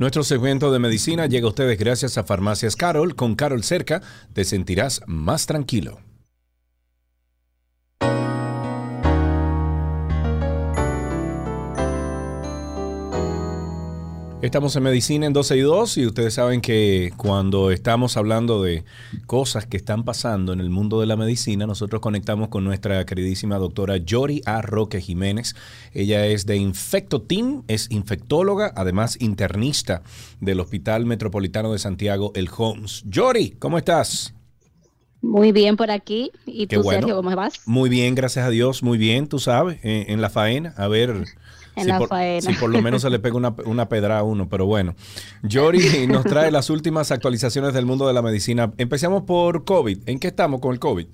Nuestro 0.00 0.24
segmento 0.24 0.72
de 0.72 0.78
medicina 0.78 1.26
llega 1.26 1.44
a 1.44 1.50
ustedes 1.50 1.78
gracias 1.78 2.16
a 2.16 2.24
Farmacias 2.24 2.74
Carol. 2.74 3.14
Con 3.14 3.34
Carol 3.34 3.62
cerca, 3.62 4.00
te 4.32 4.46
sentirás 4.46 5.02
más 5.06 5.44
tranquilo. 5.44 5.98
Estamos 14.42 14.74
en 14.74 14.84
Medicina 14.84 15.26
en 15.26 15.34
12 15.34 15.58
y 15.58 15.60
2 15.60 15.98
y 15.98 16.06
ustedes 16.06 16.32
saben 16.32 16.62
que 16.62 17.12
cuando 17.18 17.70
estamos 17.70 18.16
hablando 18.16 18.62
de 18.62 18.84
cosas 19.26 19.66
que 19.66 19.76
están 19.76 20.02
pasando 20.02 20.54
en 20.54 20.60
el 20.60 20.70
mundo 20.70 20.98
de 20.98 21.04
la 21.04 21.14
medicina, 21.14 21.66
nosotros 21.66 22.00
conectamos 22.00 22.48
con 22.48 22.64
nuestra 22.64 23.04
queridísima 23.04 23.58
doctora 23.58 23.98
Yori 23.98 24.40
A. 24.46 24.62
Roque 24.62 25.02
Jiménez. 25.02 25.54
Ella 25.92 26.24
es 26.24 26.46
de 26.46 26.56
Infecto 26.56 27.20
Team, 27.20 27.64
es 27.68 27.90
infectóloga, 27.90 28.72
además 28.76 29.18
internista 29.20 30.02
del 30.40 30.60
Hospital 30.60 31.04
Metropolitano 31.04 31.72
de 31.72 31.78
Santiago, 31.78 32.32
el 32.34 32.48
Homs. 32.56 33.04
Yori, 33.06 33.50
¿cómo 33.58 33.76
estás? 33.76 34.32
Muy 35.20 35.52
bien 35.52 35.76
por 35.76 35.90
aquí. 35.90 36.32
¿Y 36.46 36.66
Qué 36.66 36.76
tú, 36.76 36.82
bueno. 36.82 37.00
Sergio, 37.00 37.16
cómo 37.16 37.36
vas? 37.36 37.60
Muy 37.66 37.90
bien, 37.90 38.14
gracias 38.14 38.46
a 38.46 38.48
Dios, 38.48 38.82
muy 38.82 38.96
bien, 38.96 39.28
tú 39.28 39.38
sabes, 39.38 39.78
en, 39.82 40.10
en 40.10 40.22
la 40.22 40.30
faena. 40.30 40.72
A 40.78 40.88
ver. 40.88 41.26
En 41.76 41.84
si 41.84 41.88
la 41.88 41.98
por, 41.98 42.08
faena. 42.08 42.40
si 42.40 42.54
por 42.54 42.70
lo 42.70 42.82
menos 42.82 43.02
se 43.02 43.10
le 43.10 43.18
pega 43.18 43.36
una, 43.36 43.54
una 43.64 43.88
pedra 43.88 44.18
a 44.18 44.22
uno, 44.22 44.48
pero 44.48 44.66
bueno. 44.66 44.94
Yori 45.42 46.06
nos 46.08 46.24
trae 46.24 46.50
las 46.50 46.70
últimas 46.70 47.10
actualizaciones 47.10 47.74
del 47.74 47.86
mundo 47.86 48.06
de 48.06 48.12
la 48.12 48.22
medicina. 48.22 48.72
Empecemos 48.76 49.22
por 49.22 49.64
COVID. 49.64 50.08
¿En 50.08 50.18
qué 50.18 50.28
estamos 50.28 50.60
con 50.60 50.72
el 50.72 50.78
COVID? 50.78 51.06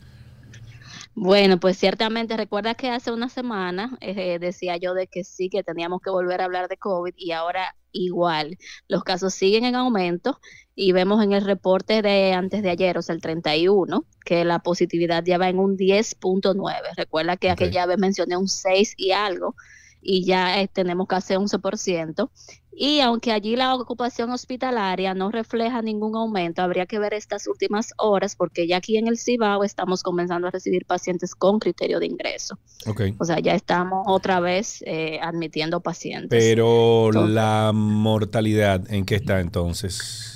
Bueno, 1.18 1.58
pues 1.58 1.78
ciertamente 1.78 2.36
recuerda 2.36 2.74
que 2.74 2.90
hace 2.90 3.10
una 3.10 3.30
semana 3.30 3.96
eh, 4.02 4.38
decía 4.38 4.76
yo 4.76 4.92
de 4.92 5.06
que 5.06 5.24
sí, 5.24 5.48
que 5.48 5.62
teníamos 5.62 6.02
que 6.02 6.10
volver 6.10 6.42
a 6.42 6.44
hablar 6.44 6.68
de 6.68 6.76
COVID 6.76 7.14
y 7.16 7.32
ahora 7.32 7.74
igual. 7.90 8.58
Los 8.86 9.02
casos 9.02 9.32
siguen 9.32 9.64
en 9.64 9.76
aumento 9.76 10.38
y 10.74 10.92
vemos 10.92 11.24
en 11.24 11.32
el 11.32 11.42
reporte 11.42 12.02
de 12.02 12.34
antes 12.34 12.62
de 12.62 12.68
ayer, 12.68 12.98
o 12.98 13.02
sea, 13.02 13.14
el 13.14 13.22
31, 13.22 14.04
que 14.26 14.44
la 14.44 14.58
positividad 14.58 15.24
ya 15.24 15.38
va 15.38 15.48
en 15.48 15.58
un 15.58 15.78
10.9. 15.78 16.74
Recuerda 16.98 17.38
que 17.38 17.48
aquella 17.48 17.86
vez 17.86 17.96
mencioné 17.96 18.36
un 18.36 18.48
6 18.48 18.92
y 18.98 19.12
algo 19.12 19.54
y 20.00 20.24
ya 20.24 20.60
eh, 20.60 20.68
tenemos 20.68 21.06
casi 21.06 21.34
11%. 21.34 22.30
Y 22.78 23.00
aunque 23.00 23.32
allí 23.32 23.56
la 23.56 23.74
ocupación 23.74 24.30
hospitalaria 24.30 25.14
no 25.14 25.30
refleja 25.30 25.80
ningún 25.80 26.14
aumento, 26.14 26.60
habría 26.60 26.84
que 26.84 26.98
ver 26.98 27.14
estas 27.14 27.46
últimas 27.46 27.94
horas 27.96 28.36
porque 28.36 28.66
ya 28.68 28.76
aquí 28.76 28.98
en 28.98 29.08
el 29.08 29.16
Cibao 29.16 29.64
estamos 29.64 30.02
comenzando 30.02 30.48
a 30.48 30.50
recibir 30.50 30.84
pacientes 30.84 31.34
con 31.34 31.58
criterio 31.58 31.98
de 32.00 32.06
ingreso. 32.06 32.58
Ok. 32.86 33.00
O 33.18 33.24
sea, 33.24 33.38
ya 33.40 33.54
estamos 33.54 34.04
otra 34.06 34.40
vez 34.40 34.82
eh, 34.86 35.18
admitiendo 35.22 35.80
pacientes. 35.80 36.38
Pero 36.38 37.06
Entonces- 37.06 37.34
la 37.34 37.70
mortalidad, 37.74 38.84
¿en 38.92 39.06
qué 39.06 39.14
está 39.14 39.40
entonces? 39.40 40.35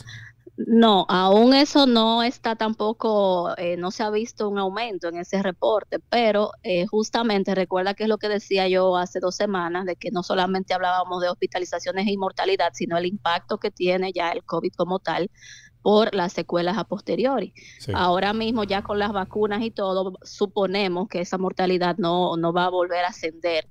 No, 0.67 1.07
aún 1.09 1.55
eso 1.55 1.87
no 1.87 2.23
está 2.23 2.55
tampoco, 2.55 3.55
eh, 3.57 3.77
no 3.77 3.91
se 3.91 4.03
ha 4.03 4.11
visto 4.11 4.49
un 4.49 4.59
aumento 4.59 5.09
en 5.09 5.17
ese 5.17 5.43
reporte, 5.43 5.99
pero 5.99 6.53
eh, 6.63 6.87
justamente 6.87 7.55
recuerda 7.55 7.95
que 7.95 8.03
es 8.03 8.09
lo 8.09 8.19
que 8.19 8.29
decía 8.29 8.69
yo 8.69 8.97
hace 8.97 9.21
dos 9.21 9.37
semanas, 9.37 9.87
de 9.87 9.97
que 9.97 10.11
no 10.11 10.23
solamente 10.23 10.75
hablábamos 10.75 11.23
de 11.23 11.29
hospitalizaciones 11.29 12.07
e 12.07 12.13
inmortalidad, 12.13 12.73
sino 12.75 12.99
el 12.99 13.07
impacto 13.07 13.59
que 13.59 13.71
tiene 13.71 14.13
ya 14.13 14.33
el 14.33 14.45
COVID 14.45 14.73
como 14.77 14.99
tal 14.99 15.31
por 15.83 16.15
las 16.15 16.35
secuelas 16.35 16.77
a 16.77 16.85
posteriori. 16.85 17.55
Sí. 17.79 17.93
Ahora 17.95 18.35
mismo 18.35 18.65
ya 18.65 18.83
con 18.83 18.99
las 18.99 19.13
vacunas 19.13 19.63
y 19.63 19.71
todo, 19.71 20.19
suponemos 20.23 21.09
que 21.09 21.21
esa 21.21 21.39
mortalidad 21.39 21.97
no, 21.97 22.37
no 22.37 22.53
va 22.53 22.67
a 22.67 22.71
volver 22.71 23.05
a 23.05 23.09
ascender 23.09 23.67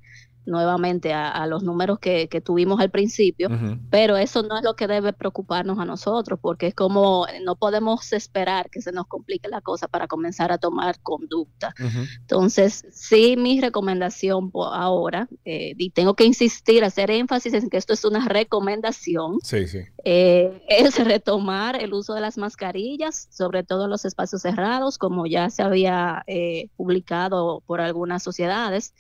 nuevamente 0.50 1.14
a, 1.14 1.30
a 1.30 1.48
los 1.48 1.64
números 1.64 2.00
que, 2.00 2.28
que 2.28 2.42
tuvimos 2.42 2.80
al 2.80 2.90
principio, 2.90 3.50
pero 3.90 4.18
eso 4.18 4.44
no 4.44 4.58
es 4.58 4.64
lo 4.64 4.76
que 4.76 4.88
debe 4.88 5.14
preocuparnos 5.14 5.80
a 5.80 5.86
nosotros, 5.86 6.40
porque 6.42 6.68
es 6.68 6.74
como 6.76 7.26
no 7.46 7.56
podemos 7.56 8.12
esperar 8.14 8.70
que 8.70 8.82
se 8.82 8.92
nos 8.92 9.08
complique 9.08 9.48
la 9.48 9.62
cosa 9.62 9.88
para 9.88 10.08
comenzar 10.08 10.52
a 10.52 10.58
tomar 10.58 11.00
conducta. 11.02 11.74
Entonces, 12.20 12.86
sí, 12.92 13.36
mi 13.38 13.62
recomendación 13.62 14.52
ahora, 14.54 15.28
eh, 15.46 15.74
y 15.78 15.92
tengo 15.92 16.16
que 16.16 16.26
insistir, 16.26 16.84
hacer 16.84 17.12
énfasis 17.12 17.54
en 17.54 17.70
que 17.70 17.78
esto 17.78 17.94
es 17.94 18.04
una 18.06 18.28
recomendación, 18.28 19.40
Sí, 19.44 19.68
sí. 19.68 19.80
eh, 20.04 20.64
es 20.70 21.04
retomar 21.04 21.82
el 21.82 21.94
uso 21.94 22.14
de 22.14 22.22
las 22.22 22.38
mascarillas, 22.38 23.28
sobre 23.32 23.64
todo 23.64 23.86
en 23.86 23.92
los 23.92 24.06
espacios 24.06 24.42
cerrados, 24.42 24.98
como 24.98 25.26
ya 25.26 25.50
se 25.50 25.62
había 25.64 26.24
eh, 26.28 26.70
publicado 26.76 27.62
por 27.66 27.82
algunas 27.82 28.24
sociedades, 28.24 28.94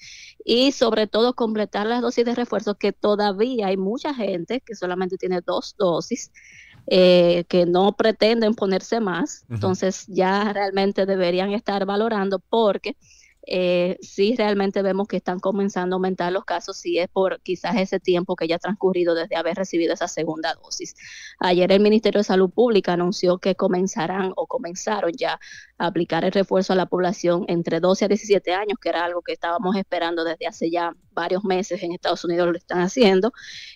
y 0.45 0.71
sobre 0.71 1.07
todo 1.07 1.33
completar 1.39 1.87
las 1.87 2.01
dosis 2.01 2.25
de 2.25 2.35
refuerzo, 2.35 2.75
que 2.75 2.91
todavía 2.91 3.67
hay 3.67 3.77
mucha 3.77 4.13
gente 4.13 4.59
que 4.59 4.75
solamente 4.75 5.15
tiene 5.17 5.39
dos 5.39 5.73
dosis. 5.77 6.31
eh, 6.91 7.43
que 7.47 7.65
no 7.65 7.95
pretenden 7.95 8.55
ponerse 8.55 8.99
más, 8.99 9.45
entonces 9.49 10.05
ya 10.07 10.51
realmente 10.53 11.05
deberían 11.05 11.51
estar 11.51 11.85
valorando 11.85 12.39
porque 12.39 12.95
eh, 13.51 13.97
sí 14.01 14.35
realmente 14.37 14.81
vemos 14.81 15.07
que 15.07 15.17
están 15.17 15.39
comenzando 15.39 15.95
a 15.95 15.97
aumentar 15.97 16.31
los 16.31 16.45
casos, 16.45 16.77
si 16.77 16.99
es 16.99 17.07
por 17.07 17.41
quizás 17.41 17.75
ese 17.77 17.99
tiempo 17.99 18.35
que 18.35 18.47
ya 18.47 18.57
ha 18.57 18.59
transcurrido 18.59 19.15
desde 19.15 19.35
haber 19.35 19.55
recibido 19.55 19.93
esa 19.93 20.07
segunda 20.07 20.53
dosis. 20.55 20.95
Ayer 21.39 21.71
el 21.71 21.79
Ministerio 21.79 22.19
de 22.19 22.25
Salud 22.25 22.49
Pública 22.49 22.93
anunció 22.93 23.37
que 23.37 23.55
comenzarán 23.55 24.33
o 24.35 24.45
comenzaron 24.45 25.11
ya 25.17 25.39
aplicar 25.79 26.25
el 26.25 26.31
refuerzo 26.31 26.73
a 26.73 26.75
la 26.75 26.85
población 26.85 27.45
entre 27.47 27.79
12 27.79 28.05
a 28.05 28.07
17 28.09 28.53
años, 28.53 28.77
que 28.81 28.89
era 28.89 29.05
algo 29.05 29.21
que 29.21 29.31
estábamos 29.31 29.75
esperando 29.77 30.23
desde 30.23 30.45
hace 30.45 30.69
ya 30.69 30.93
varios 31.13 31.43
meses 31.45 31.81
en 31.81 31.93
Estados 31.93 32.23
Unidos 32.25 32.49
lo 32.49 32.57
están 32.57 32.81
haciendo. 32.81 33.31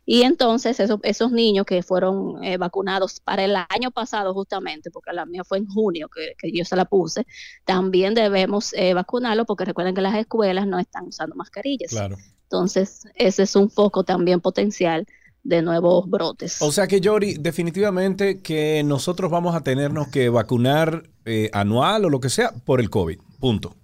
Y 0.05 0.23
entonces 0.23 0.79
esos, 0.79 0.99
esos 1.03 1.31
niños 1.31 1.65
que 1.65 1.81
fueron 1.81 2.43
eh, 2.43 2.57
vacunados 2.57 3.21
para 3.21 3.45
el 3.45 3.55
año 3.55 3.89
pasado 3.91 4.33
justamente, 4.33 4.91
porque 4.91 5.13
la 5.13 5.25
mía 5.25 5.43
fue 5.43 5.59
en 5.59 5.67
junio 5.67 6.09
que, 6.09 6.33
que 6.37 6.51
yo 6.51 6.65
se 6.65 6.75
la 6.75 6.85
puse, 6.85 7.25
también 7.63 8.13
debemos 8.13 8.73
eh, 8.73 8.93
vacunarlo 8.93 9.45
porque 9.45 9.65
recuerden 9.65 9.95
que 9.95 10.01
las 10.01 10.15
escuelas 10.15 10.67
no 10.67 10.79
están 10.79 11.07
usando 11.07 11.35
mascarillas. 11.35 11.91
Claro. 11.91 12.17
Entonces 12.43 13.07
ese 13.15 13.43
es 13.43 13.55
un 13.55 13.69
foco 13.69 14.03
también 14.03 14.41
potencial 14.41 15.07
de 15.43 15.61
nuevos 15.61 16.09
brotes. 16.09 16.61
O 16.61 16.71
sea 16.71 16.87
que, 16.87 17.01
Yori, 17.01 17.35
definitivamente 17.35 18.41
que 18.41 18.81
nosotros 18.83 19.29
vamos 19.29 19.55
a 19.55 19.61
tenernos 19.61 20.07
que 20.07 20.29
vacunar 20.29 21.03
eh, 21.25 21.49
anual 21.53 22.05
o 22.05 22.09
lo 22.09 22.19
que 22.19 22.29
sea 22.29 22.51
por 22.65 22.79
el 22.79 22.89
COVID. 22.89 23.19
Punto. 23.39 23.75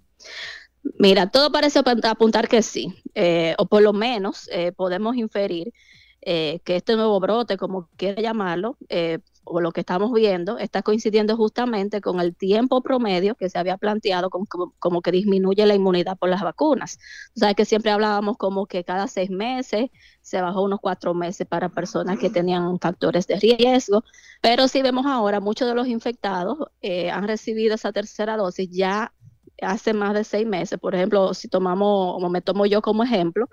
Mira, 0.97 1.29
todo 1.29 1.51
parece 1.51 1.79
apun- 1.79 2.05
apuntar 2.05 2.47
que 2.47 2.61
sí, 2.61 2.93
eh, 3.13 3.55
o 3.57 3.65
por 3.65 3.81
lo 3.81 3.91
menos 3.93 4.49
eh, 4.51 4.71
podemos 4.71 5.15
inferir 5.17 5.73
que 6.21 6.61
este 6.65 6.95
nuevo 6.95 7.17
brote, 7.19 7.55
como 7.57 7.89
quiera 7.95 8.21
llamarlo, 8.21 8.77
eh, 8.89 9.19
o 9.49 9.61
lo 9.61 9.71
que 9.71 9.81
estamos 9.81 10.13
viendo, 10.13 10.57
está 10.57 10.83
coincidiendo 10.83 11.35
justamente 11.35 12.01
con 12.01 12.19
el 12.19 12.35
tiempo 12.35 12.81
promedio 12.81 13.35
que 13.35 13.49
se 13.49 13.57
había 13.57 13.77
planteado 13.77 14.29
como, 14.29 15.01
que 15.01 15.11
disminuye 15.11 15.65
la 15.65 15.75
inmunidad 15.75 16.17
por 16.17 16.29
las 16.29 16.41
vacunas. 16.41 16.99
O 17.35 17.39
sea, 17.39 17.53
que 17.53 17.65
siempre 17.65 17.91
hablábamos 17.91 18.37
como 18.37 18.67
que 18.67 18.83
cada 18.83 19.07
seis 19.07 19.29
meses 19.29 19.89
se 20.21 20.41
bajó 20.41 20.61
unos 20.61 20.79
cuatro 20.79 21.13
meses 21.13 21.47
para 21.47 21.69
personas 21.69 22.19
que 22.19 22.29
tenían 22.29 22.79
factores 22.79 23.25
de 23.27 23.39
riesgo, 23.39 24.03
pero 24.41 24.67
si 24.67 24.81
vemos 24.81 25.05
ahora, 25.05 25.39
muchos 25.39 25.67
de 25.67 25.75
los 25.75 25.87
infectados 25.87 26.57
eh, 26.81 27.09
han 27.09 27.27
recibido 27.27 27.75
esa 27.75 27.91
tercera 27.91 28.37
dosis 28.37 28.69
ya 28.71 29.13
hace 29.61 29.93
más 29.93 30.13
de 30.13 30.23
seis 30.23 30.47
meses. 30.47 30.79
Por 30.79 30.95
ejemplo, 30.95 31.33
si 31.33 31.47
tomamos, 31.47 32.13
como 32.13 32.29
me 32.29 32.41
tomo 32.41 32.65
yo 32.65 32.81
como 32.81 33.03
ejemplo, 33.03 33.49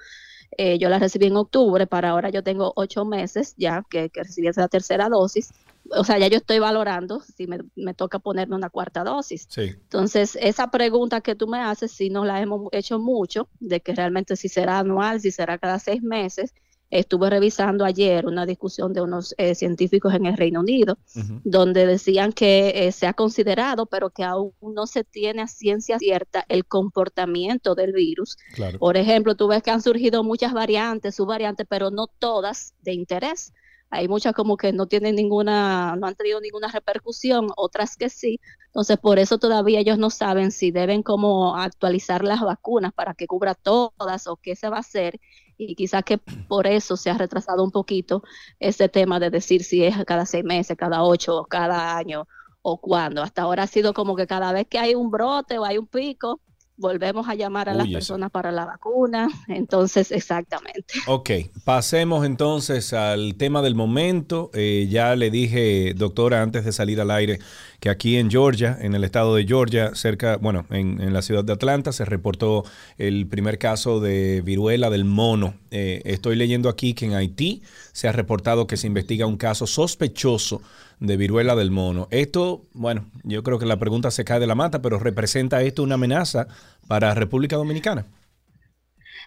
eh, 0.58 0.78
yo 0.78 0.88
la 0.88 0.98
recibí 0.98 1.26
en 1.26 1.36
octubre, 1.36 1.86
para 1.86 2.10
ahora 2.10 2.30
yo 2.30 2.42
tengo 2.42 2.72
ocho 2.76 3.04
meses 3.04 3.54
ya 3.56 3.84
que, 3.90 4.10
que 4.10 4.22
recibí 4.22 4.48
esa 4.48 4.68
tercera 4.68 5.08
dosis. 5.08 5.52
O 5.90 6.04
sea, 6.04 6.18
ya 6.18 6.28
yo 6.28 6.38
estoy 6.38 6.58
valorando 6.58 7.20
si 7.20 7.46
me, 7.46 7.58
me 7.74 7.94
toca 7.94 8.18
ponerme 8.18 8.56
una 8.56 8.70
cuarta 8.70 9.04
dosis. 9.04 9.46
Sí. 9.48 9.62
Entonces, 9.62 10.36
esa 10.40 10.70
pregunta 10.70 11.20
que 11.20 11.34
tú 11.34 11.46
me 11.46 11.58
haces, 11.58 11.92
sí 11.92 12.10
nos 12.10 12.26
la 12.26 12.40
hemos 12.40 12.68
hecho 12.72 12.98
mucho, 12.98 13.48
de 13.60 13.80
que 13.80 13.94
realmente 13.94 14.36
si 14.36 14.48
será 14.48 14.78
anual, 14.78 15.20
si 15.20 15.30
será 15.30 15.58
cada 15.58 15.78
seis 15.78 16.02
meses. 16.02 16.54
Estuve 16.88 17.28
revisando 17.30 17.84
ayer 17.84 18.26
una 18.26 18.46
discusión 18.46 18.92
de 18.92 19.00
unos 19.00 19.34
eh, 19.38 19.56
científicos 19.56 20.14
en 20.14 20.24
el 20.26 20.36
Reino 20.36 20.60
Unido, 20.60 20.98
donde 21.42 21.84
decían 21.84 22.32
que 22.32 22.86
eh, 22.86 22.92
se 22.92 23.08
ha 23.08 23.12
considerado, 23.12 23.86
pero 23.86 24.10
que 24.10 24.22
aún 24.22 24.52
no 24.62 24.86
se 24.86 25.02
tiene 25.02 25.42
a 25.42 25.48
ciencia 25.48 25.98
cierta 25.98 26.44
el 26.48 26.64
comportamiento 26.64 27.74
del 27.74 27.92
virus. 27.92 28.36
Claro. 28.54 28.78
Por 28.78 28.96
ejemplo, 28.96 29.34
tú 29.34 29.48
ves 29.48 29.64
que 29.64 29.72
han 29.72 29.82
surgido 29.82 30.22
muchas 30.22 30.52
variantes, 30.52 31.16
subvariantes, 31.16 31.66
pero 31.68 31.90
no 31.90 32.06
todas 32.06 32.74
de 32.82 32.92
interés. 32.92 33.52
Hay 33.90 34.08
muchas 34.08 34.34
como 34.34 34.56
que 34.56 34.72
no 34.72 34.86
tienen 34.86 35.14
ninguna, 35.14 35.96
no 35.96 36.06
han 36.06 36.14
tenido 36.16 36.40
ninguna 36.40 36.68
repercusión, 36.68 37.48
otras 37.56 37.96
que 37.96 38.08
sí. 38.10 38.40
Entonces, 38.66 38.98
por 38.98 39.18
eso 39.18 39.38
todavía 39.38 39.80
ellos 39.80 39.98
no 39.98 40.10
saben 40.10 40.50
si 40.50 40.70
deben 40.70 41.02
como 41.02 41.56
actualizar 41.56 42.24
las 42.24 42.40
vacunas 42.40 42.92
para 42.92 43.14
que 43.14 43.26
cubra 43.26 43.54
todas 43.54 44.26
o 44.26 44.36
qué 44.36 44.56
se 44.56 44.68
va 44.68 44.78
a 44.78 44.80
hacer. 44.80 45.20
Y 45.56 45.74
quizás 45.74 46.04
que 46.04 46.18
por 46.18 46.66
eso 46.66 46.96
se 46.96 47.10
ha 47.10 47.18
retrasado 47.18 47.64
un 47.64 47.70
poquito 47.70 48.22
ese 48.60 48.88
tema 48.88 49.20
de 49.20 49.30
decir 49.30 49.64
si 49.64 49.84
es 49.84 49.96
cada 50.04 50.26
seis 50.26 50.44
meses, 50.44 50.76
cada 50.76 51.02
ocho, 51.02 51.44
cada 51.48 51.96
año 51.96 52.26
o 52.62 52.80
cuándo. 52.80 53.22
Hasta 53.22 53.42
ahora 53.42 53.62
ha 53.62 53.66
sido 53.68 53.94
como 53.94 54.16
que 54.16 54.26
cada 54.26 54.52
vez 54.52 54.66
que 54.68 54.78
hay 54.78 54.94
un 54.94 55.10
brote 55.10 55.58
o 55.58 55.64
hay 55.64 55.78
un 55.78 55.86
pico, 55.86 56.40
volvemos 56.76 57.28
a 57.28 57.34
llamar 57.34 57.68
a 57.68 57.74
las 57.74 57.86
eso. 57.86 57.94
personas 57.94 58.30
para 58.30 58.52
la 58.52 58.64
vacuna. 58.64 59.28
Entonces, 59.48 60.12
exactamente. 60.12 60.94
Ok, 61.06 61.30
pasemos 61.64 62.24
entonces 62.26 62.92
al 62.92 63.34
tema 63.36 63.62
del 63.62 63.74
momento. 63.74 64.50
Eh, 64.54 64.86
ya 64.90 65.16
le 65.16 65.30
dije, 65.30 65.94
doctora, 65.94 66.42
antes 66.42 66.64
de 66.64 66.72
salir 66.72 67.00
al 67.00 67.10
aire, 67.10 67.38
que 67.80 67.90
aquí 67.90 68.16
en 68.16 68.30
Georgia, 68.30 68.76
en 68.80 68.94
el 68.94 69.04
estado 69.04 69.34
de 69.34 69.44
Georgia, 69.44 69.94
cerca, 69.94 70.36
bueno, 70.36 70.66
en, 70.70 71.12
la 71.12 71.22
ciudad 71.22 71.44
de 71.44 71.52
Atlanta, 71.52 71.92
se 71.92 72.04
reportó 72.04 72.64
el 72.98 73.26
primer 73.26 73.58
caso 73.58 74.00
de 74.00 74.42
viruela 74.42 74.90
del 74.90 75.04
mono. 75.04 75.54
Eh, 75.70 76.02
estoy 76.04 76.36
leyendo 76.36 76.68
aquí 76.68 76.94
que 76.94 77.06
en 77.06 77.14
Haití 77.14 77.62
se 77.92 78.08
ha 78.08 78.12
reportado 78.12 78.66
que 78.66 78.76
se 78.76 78.86
investiga 78.86 79.26
un 79.26 79.36
caso 79.36 79.66
sospechoso 79.66 80.62
de 81.00 81.16
viruela 81.16 81.54
del 81.54 81.70
mono. 81.70 82.08
Esto, 82.10 82.64
bueno, 82.72 83.06
yo 83.22 83.42
creo 83.42 83.58
que 83.58 83.66
la 83.66 83.78
pregunta 83.78 84.10
se 84.10 84.24
cae 84.24 84.40
de 84.40 84.46
la 84.46 84.54
mata, 84.54 84.80
pero 84.80 84.98
¿representa 84.98 85.62
esto 85.62 85.82
una 85.82 85.94
amenaza 85.94 86.48
para 86.86 87.14
República 87.14 87.56
Dominicana? 87.56 88.06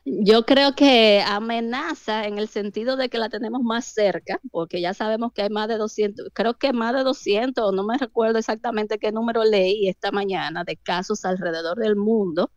Yo 0.05 0.45
creo 0.45 0.75
que 0.75 1.21
amenaza 1.25 2.25
en 2.25 2.37
el 2.39 2.47
sentido 2.47 2.95
de 2.95 3.09
que 3.09 3.17
la 3.17 3.29
tenemos 3.29 3.61
más 3.61 3.85
cerca, 3.85 4.39
porque 4.51 4.81
ya 4.81 4.93
sabemos 4.93 5.31
que 5.33 5.41
hay 5.43 5.49
más 5.49 5.67
de 5.67 5.77
200, 5.77 6.29
creo 6.33 6.57
que 6.57 6.73
más 6.73 6.93
de 6.95 7.03
200, 7.03 7.73
no 7.73 7.83
me 7.83 7.97
recuerdo 7.97 8.39
exactamente 8.39 8.97
qué 8.97 9.11
número 9.11 9.43
leí 9.43 9.87
esta 9.89 10.11
mañana, 10.11 10.63
de 10.63 10.77
casos 10.77 11.25
alrededor 11.25 11.77
del 11.77 11.95
mundo 11.95 12.51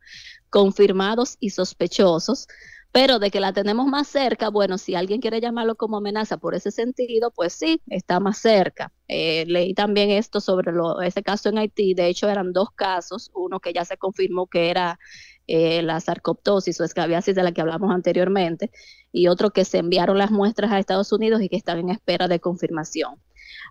confirmados 0.50 1.36
y 1.40 1.50
sospechosos, 1.50 2.46
pero 2.92 3.18
de 3.18 3.30
que 3.30 3.40
la 3.40 3.52
tenemos 3.54 3.86
más 3.86 4.08
cerca, 4.08 4.50
bueno, 4.50 4.78
si 4.78 4.94
alguien 4.94 5.20
quiere 5.20 5.40
llamarlo 5.40 5.76
como 5.76 5.96
amenaza 5.98 6.36
por 6.38 6.54
ese 6.54 6.70
sentido, 6.70 7.30
pues 7.32 7.54
sí, 7.54 7.82
está 7.88 8.20
más 8.20 8.38
cerca. 8.38 8.92
Eh, 9.08 9.44
leí 9.48 9.74
también 9.74 10.10
esto 10.10 10.40
sobre 10.40 10.72
lo, 10.72 11.00
ese 11.02 11.22
caso 11.22 11.48
en 11.48 11.58
Haití, 11.58 11.94
de 11.94 12.08
hecho 12.08 12.28
eran 12.28 12.52
dos 12.52 12.70
casos, 12.74 13.30
uno 13.34 13.60
que 13.60 13.72
ya 13.72 13.84
se 13.84 13.96
confirmó 13.96 14.46
que 14.46 14.70
era 14.70 14.98
eh, 15.46 15.82
la 15.82 16.00
sarcoptosis 16.00 16.80
o 16.80 16.84
escabiasis 16.84 17.34
de 17.34 17.42
la 17.42 17.52
que 17.52 17.60
hablamos 17.60 17.92
anteriormente, 17.92 18.70
y 19.12 19.28
otro 19.28 19.50
que 19.50 19.64
se 19.64 19.78
enviaron 19.78 20.18
las 20.18 20.30
muestras 20.30 20.72
a 20.72 20.78
Estados 20.78 21.12
Unidos 21.12 21.42
y 21.42 21.48
que 21.48 21.56
están 21.56 21.78
en 21.78 21.90
espera 21.90 22.28
de 22.28 22.40
confirmación. 22.40 23.16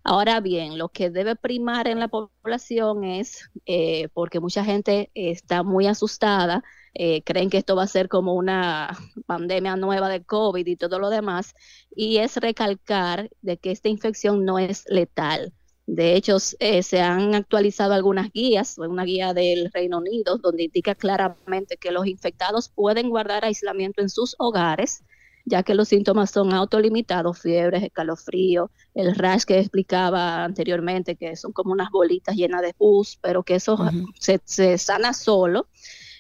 Ahora 0.04 0.40
bien, 0.40 0.78
lo 0.78 0.90
que 0.90 1.10
debe 1.10 1.36
primar 1.36 1.88
en 1.88 2.00
la 2.00 2.08
población 2.08 3.04
es, 3.04 3.50
eh, 3.66 4.10
porque 4.14 4.40
mucha 4.40 4.64
gente 4.64 5.12
está 5.14 5.64
muy 5.64 5.88
asustada, 5.88 6.64
eh, 6.94 7.22
creen 7.24 7.50
que 7.50 7.58
esto 7.58 7.76
va 7.76 7.84
a 7.84 7.88
ser 7.88 8.10
como 8.10 8.34
una 8.34 8.98
pandemia 9.26 9.76
nueva 9.76 10.10
de 10.10 10.24
COVID 10.24 10.66
y 10.66 10.76
todo 10.76 11.00
lo 11.00 11.10
demás, 11.10 11.56
y 11.96 12.18
es 12.18 12.38
recalcar 12.38 13.30
de 13.42 13.58
que 13.58 13.72
esta 13.72 13.90
infección 13.90 14.46
no 14.46 14.60
es 14.60 14.84
letal. 14.88 15.54
De 15.86 16.16
hecho, 16.16 16.38
eh, 16.60 16.84
se 16.84 17.02
han 17.02 17.36
actualizado 17.36 17.94
algunas 17.94 18.32
guías, 18.32 18.78
una 18.78 19.04
guía 19.04 19.34
del 19.34 19.72
Reino 19.74 19.98
Unido, 19.98 20.38
donde 20.38 20.64
indica 20.64 20.96
claramente 20.96 21.78
que 21.78 21.92
los 21.92 22.08
infectados 22.08 22.70
pueden 22.70 23.10
guardar 23.10 23.44
aislamiento 23.44 24.02
en 24.02 24.10
sus 24.10 24.36
hogares, 24.38 25.04
ya 25.44 25.64
que 25.64 25.74
los 25.76 25.88
síntomas 25.90 26.32
son 26.32 26.54
autolimitados, 26.54 27.40
fiebres, 27.40 27.84
escalofrío, 27.84 28.70
el 28.94 29.16
rash 29.16 29.44
que 29.44 29.60
explicaba 29.60 30.44
anteriormente, 30.44 31.16
que 31.16 31.36
son 31.36 31.52
como 31.52 31.72
unas 31.72 31.90
bolitas 31.90 32.36
llenas 32.36 32.62
de 32.62 32.74
pus, 32.74 33.18
pero 33.22 33.44
que 33.44 33.56
eso 33.56 33.78
se, 34.20 34.40
se 34.46 34.78
sana 34.78 35.14
solo. 35.14 35.68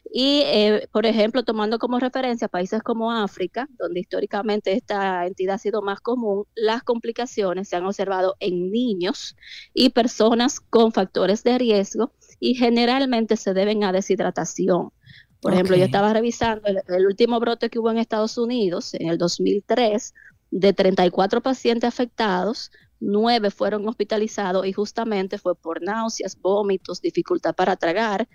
Y, 0.09 0.41
eh, 0.45 0.89
por 0.91 1.05
ejemplo, 1.05 1.43
tomando 1.43 1.79
como 1.79 1.99
referencia 1.99 2.47
países 2.47 2.83
como 2.83 3.11
África, 3.11 3.67
donde 3.77 4.01
históricamente 4.01 4.73
esta 4.73 5.25
entidad 5.25 5.55
ha 5.55 5.59
sido 5.59 5.81
más 5.81 6.01
común, 6.01 6.45
las 6.55 6.83
complicaciones 6.83 7.69
se 7.69 7.77
han 7.77 7.85
observado 7.85 8.35
en 8.39 8.71
niños 8.71 9.35
y 9.73 9.89
personas 9.89 10.59
con 10.59 10.91
factores 10.91 11.43
de 11.43 11.57
riesgo 11.57 12.13
y 12.39 12.55
generalmente 12.55 13.37
se 13.37 13.53
deben 13.53 13.83
a 13.83 13.93
deshidratación. 13.93 14.91
Por 15.39 15.53
ejemplo, 15.53 15.75
yo 15.75 15.85
estaba 15.85 16.13
revisando 16.13 16.67
el, 16.67 16.81
el 16.87 17.07
último 17.07 17.39
brote 17.39 17.69
que 17.69 17.79
hubo 17.79 17.89
en 17.89 17.97
Estados 17.97 18.37
Unidos 18.37 18.93
en 18.93 19.07
el 19.07 19.17
2003, 19.17 20.13
de 20.51 20.73
34 20.73 21.41
pacientes 21.41 21.87
afectados, 21.87 22.71
nueve 22.99 23.49
fueron 23.49 23.87
hospitalizados 23.87 24.65
y 24.65 24.73
justamente 24.73 25.37
fue 25.37 25.55
por 25.55 25.81
náuseas, 25.81 26.39
vómitos, 26.39 27.01
dificultad 27.01 27.55
para 27.55 27.75
tragar 27.75 28.27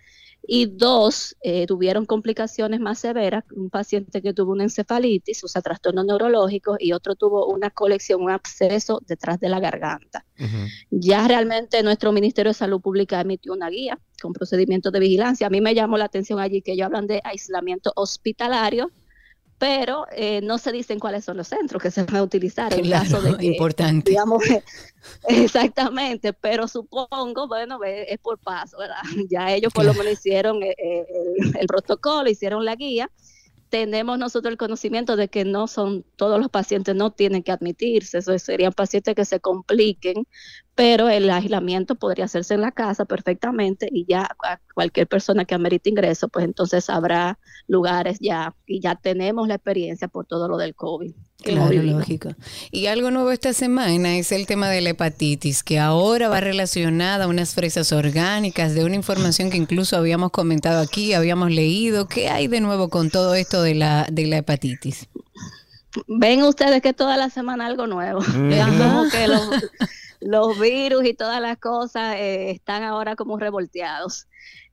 y 0.46 0.66
dos 0.66 1.36
eh, 1.42 1.66
tuvieron 1.66 2.06
complicaciones 2.06 2.80
más 2.80 3.00
severas, 3.00 3.44
un 3.54 3.68
paciente 3.68 4.22
que 4.22 4.32
tuvo 4.32 4.52
una 4.52 4.62
encefalitis, 4.62 5.42
o 5.44 5.48
sea, 5.48 5.60
trastorno 5.60 6.04
neurológico, 6.04 6.76
y 6.78 6.92
otro 6.92 7.16
tuvo 7.16 7.46
una 7.48 7.70
colección, 7.70 8.22
un 8.22 8.30
absceso 8.30 9.00
detrás 9.06 9.40
de 9.40 9.48
la 9.48 9.58
garganta. 9.58 10.24
Ya 10.90 11.26
realmente 11.26 11.82
nuestro 11.82 12.12
Ministerio 12.12 12.50
de 12.50 12.54
Salud 12.54 12.80
Pública 12.80 13.20
emitió 13.20 13.52
una 13.52 13.68
guía 13.68 13.98
con 14.22 14.32
procedimientos 14.32 14.92
de 14.92 15.00
vigilancia. 15.00 15.48
A 15.48 15.50
mí 15.50 15.60
me 15.60 15.74
llamó 15.74 15.98
la 15.98 16.04
atención 16.04 16.38
allí 16.38 16.62
que 16.62 16.72
ellos 16.72 16.86
hablan 16.86 17.06
de 17.06 17.20
aislamiento 17.24 17.92
hospitalario, 17.96 18.90
pero 19.58 20.06
eh, 20.12 20.40
no 20.42 20.58
se 20.58 20.70
dicen 20.72 20.98
cuáles 20.98 21.24
son 21.24 21.38
los 21.38 21.48
centros 21.48 21.82
que 21.82 21.90
se 21.90 22.02
van 22.04 22.16
a 22.16 22.22
utilizar 22.22 22.72
en 22.74 22.84
Claro, 22.84 23.04
caso 23.04 23.22
de 23.22 23.36
que, 23.38 23.46
importante. 23.46 24.10
digamos, 24.10 24.42
exactamente, 25.28 26.32
pero 26.32 26.68
supongo, 26.68 27.48
bueno, 27.48 27.78
es 27.84 28.18
por 28.18 28.38
paso, 28.38 28.78
¿verdad? 28.78 28.96
Ya 29.30 29.52
ellos 29.54 29.72
por 29.72 29.84
lo 29.84 29.94
menos 29.94 30.12
hicieron 30.14 30.62
eh, 30.62 30.74
eh, 30.78 31.06
el, 31.38 31.56
el 31.56 31.66
protocolo, 31.66 32.28
hicieron 32.30 32.64
la 32.64 32.76
guía. 32.76 33.10
Tenemos 33.68 34.18
nosotros 34.18 34.52
el 34.52 34.58
conocimiento 34.58 35.16
de 35.16 35.28
que 35.28 35.44
no 35.44 35.66
son 35.66 36.04
todos 36.16 36.38
los 36.38 36.50
pacientes 36.50 36.94
no 36.94 37.10
tienen 37.10 37.42
que 37.42 37.50
admitirse, 37.50 38.18
eso 38.18 38.38
serían 38.38 38.72
pacientes 38.72 39.14
que 39.16 39.24
se 39.24 39.40
compliquen, 39.40 40.26
pero 40.76 41.08
el 41.08 41.30
aislamiento 41.30 41.94
podría 41.94 42.26
hacerse 42.26 42.52
en 42.52 42.60
la 42.60 42.70
casa 42.70 43.06
perfectamente 43.06 43.88
y 43.90 44.04
ya 44.06 44.28
a 44.44 44.60
cualquier 44.74 45.08
persona 45.08 45.46
que 45.46 45.54
amerite 45.54 45.88
ingreso, 45.88 46.28
pues 46.28 46.44
entonces 46.44 46.90
habrá 46.90 47.38
lugares 47.66 48.18
ya 48.20 48.54
y 48.66 48.80
ya 48.80 48.94
tenemos 48.94 49.48
la 49.48 49.54
experiencia 49.54 50.06
por 50.06 50.26
todo 50.26 50.48
lo 50.48 50.58
del 50.58 50.74
COVID. 50.74 51.12
Claro, 51.42 51.82
lógico. 51.82 52.34
Y 52.70 52.86
algo 52.86 53.10
nuevo 53.10 53.30
esta 53.30 53.54
semana 53.54 54.18
es 54.18 54.32
el 54.32 54.46
tema 54.46 54.68
de 54.68 54.82
la 54.82 54.90
hepatitis, 54.90 55.62
que 55.62 55.78
ahora 55.78 56.28
va 56.28 56.40
relacionada 56.40 57.24
a 57.24 57.28
unas 57.28 57.54
fresas 57.54 57.92
orgánicas, 57.92 58.74
de 58.74 58.84
una 58.84 58.96
información 58.96 59.48
que 59.48 59.56
incluso 59.56 59.96
habíamos 59.96 60.30
comentado 60.30 60.80
aquí, 60.80 61.14
habíamos 61.14 61.50
leído. 61.50 62.06
¿Qué 62.06 62.28
hay 62.28 62.48
de 62.48 62.60
nuevo 62.60 62.90
con 62.90 63.10
todo 63.10 63.34
esto 63.34 63.62
de 63.62 63.74
la, 63.74 64.06
de 64.12 64.26
la 64.26 64.38
hepatitis? 64.38 65.08
Ven 66.06 66.42
ustedes 66.42 66.82
que 66.82 66.92
toda 66.92 67.16
la 67.16 67.30
semana 67.30 67.66
algo 67.66 67.86
nuevo. 67.86 68.20
Como 68.26 69.08
que 69.10 69.28
los, 69.28 69.48
los 70.26 70.58
virus 70.58 71.04
y 71.04 71.14
todas 71.14 71.40
las 71.40 71.58
cosas 71.58 72.16
eh, 72.16 72.50
están 72.50 72.82
ahora 72.82 73.16
como 73.16 73.38
revolteados. 73.38 74.26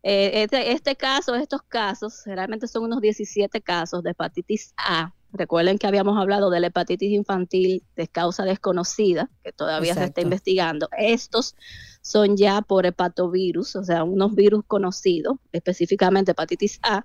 Eh, 0.04 0.44
este, 0.44 0.72
este 0.74 0.96
caso, 0.96 1.36
estos 1.36 1.62
casos, 1.64 2.22
realmente 2.26 2.68
son 2.68 2.84
unos 2.84 3.00
17 3.02 3.62
casos 3.62 4.04
de 4.04 4.12
hepatitis 4.12 4.74
A. 4.78 5.14
Recuerden 5.32 5.80
que 5.80 5.88
habíamos 5.88 6.20
hablado 6.20 6.52
de 6.52 6.60
la 6.60 6.68
hepatitis 6.68 7.10
infantil 7.12 7.84
de 7.96 8.08
causa 8.08 8.44
desconocida, 8.44 9.32
que 9.44 9.52
todavía 9.52 9.94
se 9.96 10.04
está 10.04 10.22
investigando. 10.22 10.90
Estos 10.96 11.56
son 12.02 12.38
ya 12.38 12.62
por 12.62 12.86
hepatovirus, 12.86 13.76
o 13.76 13.84
sea, 13.84 14.04
unos 14.04 14.36
virus 14.36 14.64
conocidos, 14.68 15.38
específicamente 15.52 16.32
hepatitis 16.32 16.80
A. 16.84 17.04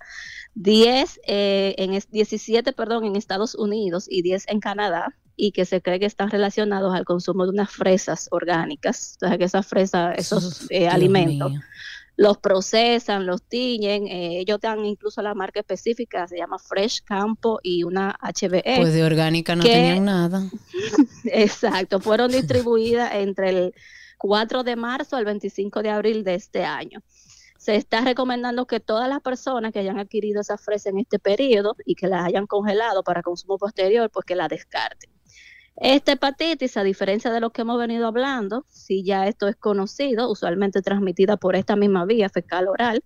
10 0.54 1.20
eh, 1.26 1.74
en 1.78 1.94
es- 1.94 2.10
17, 2.10 2.72
perdón, 2.72 3.04
en 3.04 3.16
Estados 3.16 3.54
Unidos 3.54 4.06
y 4.10 4.22
10 4.22 4.46
en 4.48 4.60
Canadá 4.60 5.14
y 5.40 5.52
que 5.52 5.64
se 5.64 5.80
cree 5.80 6.00
que 6.00 6.06
están 6.06 6.30
relacionados 6.30 6.92
al 6.92 7.04
consumo 7.04 7.44
de 7.44 7.50
unas 7.50 7.70
fresas 7.70 8.26
orgánicas, 8.32 9.16
o 9.22 9.28
sea, 9.28 9.38
que 9.38 9.44
esas 9.44 9.64
fresas, 9.66 10.18
esos 10.18 10.66
eh, 10.68 10.88
alimentos, 10.88 11.52
mío. 11.52 11.60
los 12.16 12.38
procesan, 12.38 13.24
los 13.24 13.44
tiñen, 13.44 14.08
eh, 14.08 14.40
ellos 14.40 14.58
dan 14.60 14.84
incluso 14.84 15.22
la 15.22 15.34
marca 15.34 15.60
específica, 15.60 16.26
se 16.26 16.38
llama 16.38 16.58
Fresh 16.58 17.04
Campo 17.04 17.60
y 17.62 17.84
una 17.84 18.18
HBE. 18.20 18.78
Pues 18.78 18.92
de 18.92 19.04
orgánica 19.04 19.54
no 19.54 19.62
que- 19.62 19.70
tenían 19.70 20.06
nada. 20.06 20.42
Exacto, 21.24 22.00
fueron 22.00 22.32
distribuidas 22.32 23.14
entre 23.14 23.50
el 23.50 23.74
4 24.18 24.64
de 24.64 24.74
marzo 24.74 25.14
al 25.14 25.24
25 25.24 25.82
de 25.84 25.90
abril 25.90 26.24
de 26.24 26.34
este 26.34 26.64
año. 26.64 27.00
Se 27.58 27.76
está 27.76 28.00
recomendando 28.00 28.66
que 28.66 28.80
todas 28.80 29.08
las 29.08 29.20
personas 29.20 29.72
que 29.72 29.78
hayan 29.78 30.00
adquirido 30.00 30.40
esa 30.40 30.58
fresa 30.58 30.90
en 30.90 30.98
este 30.98 31.20
periodo 31.20 31.76
y 31.84 31.94
que 31.94 32.08
las 32.08 32.24
hayan 32.26 32.46
congelado 32.48 33.04
para 33.04 33.22
consumo 33.22 33.56
posterior, 33.56 34.10
pues 34.10 34.24
que 34.26 34.34
la 34.34 34.48
descarten. 34.48 35.10
Esta 35.80 36.12
hepatitis, 36.12 36.76
a 36.76 36.82
diferencia 36.82 37.30
de 37.30 37.40
lo 37.40 37.50
que 37.50 37.62
hemos 37.62 37.78
venido 37.78 38.08
hablando, 38.08 38.64
si 38.68 39.04
ya 39.04 39.28
esto 39.28 39.46
es 39.46 39.56
conocido, 39.56 40.28
usualmente 40.30 40.82
transmitida 40.82 41.36
por 41.36 41.54
esta 41.54 41.76
misma 41.76 42.04
vía 42.04 42.28
fecal 42.28 42.66
oral, 42.66 43.04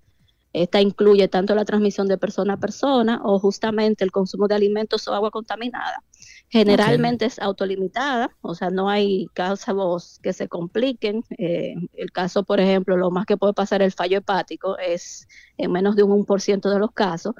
esta 0.55 0.81
incluye 0.81 1.29
tanto 1.29 1.55
la 1.55 1.65
transmisión 1.65 2.09
de 2.09 2.19
persona 2.19 2.55
a 2.55 2.57
persona 2.59 3.21
o 3.25 3.39
justamente 3.39 4.05
el 4.05 4.11
consumo 4.11 4.49
de 4.49 4.55
alimentos 4.55 5.07
o 5.09 5.15
agua 5.15 5.31
contaminada. 5.31 6.03
Generalmente 6.49 7.25
es 7.25 7.39
autolimitada, 7.39 8.31
o 8.43 8.55
sea, 8.55 8.69
no 8.69 8.91
hay 8.91 9.27
casos 9.33 10.19
que 10.23 10.35
se 10.35 10.49
compliquen. 10.49 11.25
Eh, 11.39 11.75
el 11.95 12.13
caso, 12.13 12.43
por 12.43 12.61
ejemplo, 12.61 12.97
lo 12.99 13.11
más 13.11 13.25
que 13.25 13.39
puede 13.39 13.55
pasar 13.55 13.81
el 13.81 13.93
fallo 13.93 14.19
hepático 14.19 14.77
es 14.79 15.27
en 15.57 15.73
menos 15.73 15.97
de 15.97 16.03
un 16.03 16.27
1% 16.27 16.71
de 16.71 16.79
los 16.79 16.93
casos. 16.93 17.35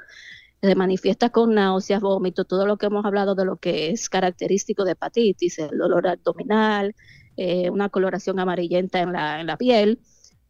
Se 0.63 0.75
manifiesta 0.75 1.29
con 1.29 1.53
náuseas, 1.55 1.99
vómitos, 2.01 2.47
todo 2.47 2.65
lo 2.65 2.77
que 2.77 2.85
hemos 2.85 3.03
hablado 3.05 3.35
de 3.35 3.43
lo 3.43 3.57
que 3.57 3.89
es 3.91 4.09
característico 4.09 4.85
de 4.85 4.93
hepatitis, 4.93 5.59
el 5.59 5.77
dolor 5.77 6.07
abdominal, 6.07 6.95
eh, 7.35 7.69
una 7.69 7.89
coloración 7.89 8.39
amarillenta 8.39 8.99
en 9.01 9.11
la, 9.11 9.41
en 9.41 9.47
la 9.47 9.57
piel 9.57 9.99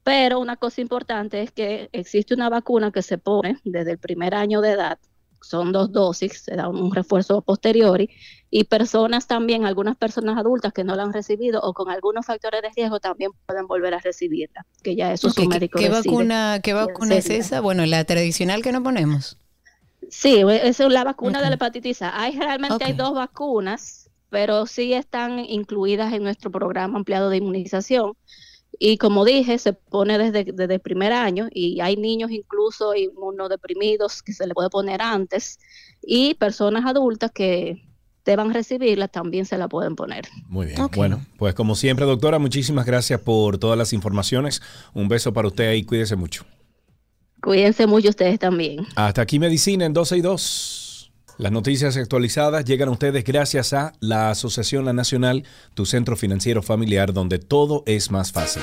Pero 0.03 0.39
una 0.39 0.57
cosa 0.57 0.81
importante 0.81 1.41
es 1.41 1.51
que 1.51 1.89
existe 1.93 2.33
una 2.35 2.49
vacuna 2.49 2.91
que 2.91 3.01
se 3.01 3.17
pone 3.17 3.57
desde 3.63 3.91
el 3.91 3.97
primer 3.97 4.35
año 4.35 4.61
de 4.61 4.71
edad, 4.73 4.99
son 5.41 5.71
dos 5.71 5.91
dosis, 5.91 6.43
se 6.43 6.55
da 6.55 6.69
un 6.69 6.93
refuerzo 6.93 7.41
posteriori, 7.41 8.09
y 8.51 8.65
personas 8.65 9.27
también, 9.27 9.65
algunas 9.65 9.95
personas 9.97 10.37
adultas 10.37 10.73
que 10.73 10.83
no 10.83 10.95
la 10.95 11.03
han 11.03 11.13
recibido 11.13 11.59
o 11.61 11.73
con 11.73 11.89
algunos 11.89 12.25
factores 12.25 12.61
de 12.61 12.69
riesgo 12.75 12.99
también 12.99 13.31
pueden 13.47 13.65
volver 13.65 13.93
a 13.95 13.99
recibirla, 13.99 14.65
que 14.83 14.95
ya 14.95 15.11
eso 15.11 15.29
Ok, 15.29 15.33
su 15.35 15.41
¿qué- 15.43 15.47
médico 15.47 15.79
¿Qué, 15.79 15.89
vacuna, 15.89 16.59
¿Qué 16.61 16.73
vacuna 16.73 17.15
es 17.15 17.29
esa? 17.29 17.61
Bueno, 17.61 17.85
la 17.85 18.03
tradicional 18.05 18.61
que 18.61 18.71
no 18.71 18.83
ponemos. 18.83 19.39
Sí, 20.15 20.43
esa 20.47 20.85
es 20.85 20.91
la 20.93 21.03
vacuna 21.03 21.39
Ok. 21.39 21.43
de 21.43 21.49
la 21.49 21.55
hepatitis 21.55 22.01
A. 22.03 22.21
Hay 22.21 22.37
realmente 22.37 22.83
hay 22.83 22.93
dos 22.93 23.13
vacunas, 23.13 24.09
pero 24.29 24.65
sí 24.67 24.93
están 24.93 25.39
incluidas 25.39 26.13
en 26.13 26.23
nuestro 26.23 26.51
programa 26.51 26.97
ampliado 26.99 27.29
de 27.29 27.37
inmunización. 27.37 28.13
Y 28.79 28.97
como 28.97 29.25
dije, 29.25 29.57
se 29.57 29.73
pone 29.73 30.17
desde, 30.17 30.45
desde 30.45 30.75
el 30.75 30.79
primer 30.79 31.13
año 31.13 31.47
y 31.51 31.79
hay 31.81 31.95
niños 31.95 32.31
incluso 32.31 32.95
inmunodeprimidos 32.95 34.21
que 34.23 34.33
se 34.33 34.47
le 34.47 34.53
puede 34.53 34.69
poner 34.69 35.01
antes 35.01 35.59
y 36.01 36.33
personas 36.35 36.85
adultas 36.85 37.31
que 37.31 37.83
deban 38.25 38.53
recibirla 38.53 39.07
también 39.07 39.45
se 39.45 39.57
la 39.57 39.67
pueden 39.67 39.95
poner. 39.95 40.27
Muy 40.47 40.67
bien. 40.67 40.79
Bueno, 40.95 41.25
pues 41.37 41.53
como 41.53 41.75
siempre, 41.75 42.05
doctora, 42.05 42.39
muchísimas 42.39 42.85
gracias 42.85 43.19
por 43.19 43.57
todas 43.57 43.77
las 43.77 43.93
informaciones. 43.93 44.61
Un 44.93 45.07
beso 45.07 45.33
para 45.33 45.47
usted 45.47 45.73
y 45.73 45.83
cuídese 45.83 46.15
mucho. 46.15 46.45
Cuídense 47.43 47.87
mucho 47.87 48.09
ustedes 48.09 48.39
también. 48.39 48.87
Hasta 48.95 49.21
aquí 49.21 49.37
Medicina 49.37 49.85
en 49.85 49.91
12 49.93 50.17
y 50.17 50.21
2. 50.21 51.11
Las 51.37 51.51
noticias 51.51 51.97
actualizadas 51.97 52.63
llegan 52.63 52.87
a 52.87 52.91
ustedes 52.91 53.23
gracias 53.25 53.73
a 53.73 53.93
la 53.99 54.29
Asociación 54.29 54.85
La 54.85 54.93
Nacional, 54.93 55.43
tu 55.73 55.85
centro 55.85 56.15
financiero 56.15 56.61
familiar 56.63 57.11
donde 57.11 57.39
todo 57.39 57.83
es 57.85 58.11
más 58.11 58.31
fácil. 58.31 58.61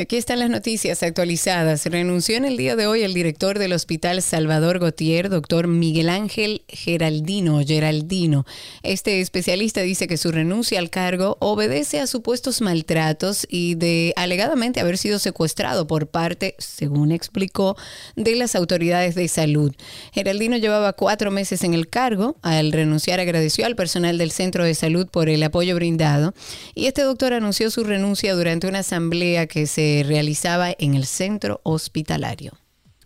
Aquí 0.00 0.16
están 0.16 0.38
las 0.38 0.48
noticias 0.48 1.02
actualizadas. 1.02 1.84
Renunció 1.86 2.36
en 2.36 2.44
el 2.44 2.56
día 2.56 2.76
de 2.76 2.86
hoy 2.86 3.02
el 3.02 3.14
director 3.14 3.58
del 3.58 3.72
Hospital 3.72 4.22
Salvador 4.22 4.78
Gautier, 4.78 5.28
doctor 5.28 5.66
Miguel 5.66 6.08
Ángel 6.08 6.62
Geraldino. 6.68 7.60
Geraldino. 7.66 8.46
Este 8.84 9.20
especialista 9.20 9.80
dice 9.80 10.06
que 10.06 10.16
su 10.16 10.30
renuncia 10.30 10.78
al 10.78 10.90
cargo 10.90 11.36
obedece 11.40 11.98
a 11.98 12.06
supuestos 12.06 12.60
maltratos 12.60 13.44
y 13.50 13.74
de 13.74 14.12
alegadamente 14.14 14.78
haber 14.78 14.98
sido 14.98 15.18
secuestrado 15.18 15.88
por 15.88 16.06
parte, 16.06 16.54
según 16.58 17.10
explicó, 17.10 17.76
de 18.14 18.36
las 18.36 18.54
autoridades 18.54 19.16
de 19.16 19.26
salud. 19.26 19.74
Geraldino 20.12 20.58
llevaba 20.58 20.92
cuatro 20.92 21.32
meses 21.32 21.64
en 21.64 21.74
el 21.74 21.88
cargo. 21.88 22.36
Al 22.42 22.70
renunciar 22.70 23.18
agradeció 23.18 23.66
al 23.66 23.74
personal 23.74 24.16
del 24.16 24.30
centro 24.30 24.62
de 24.62 24.76
salud 24.76 25.08
por 25.08 25.28
el 25.28 25.42
apoyo 25.42 25.74
brindado 25.74 26.34
y 26.76 26.86
este 26.86 27.02
doctor 27.02 27.32
anunció 27.32 27.68
su 27.72 27.82
renuncia 27.82 28.36
durante 28.36 28.68
una 28.68 28.78
asamblea 28.78 29.48
que 29.48 29.66
se 29.66 29.87
realizaba 30.06 30.74
en 30.78 30.94
el 30.94 31.04
centro 31.04 31.60
hospitalario. 31.64 32.52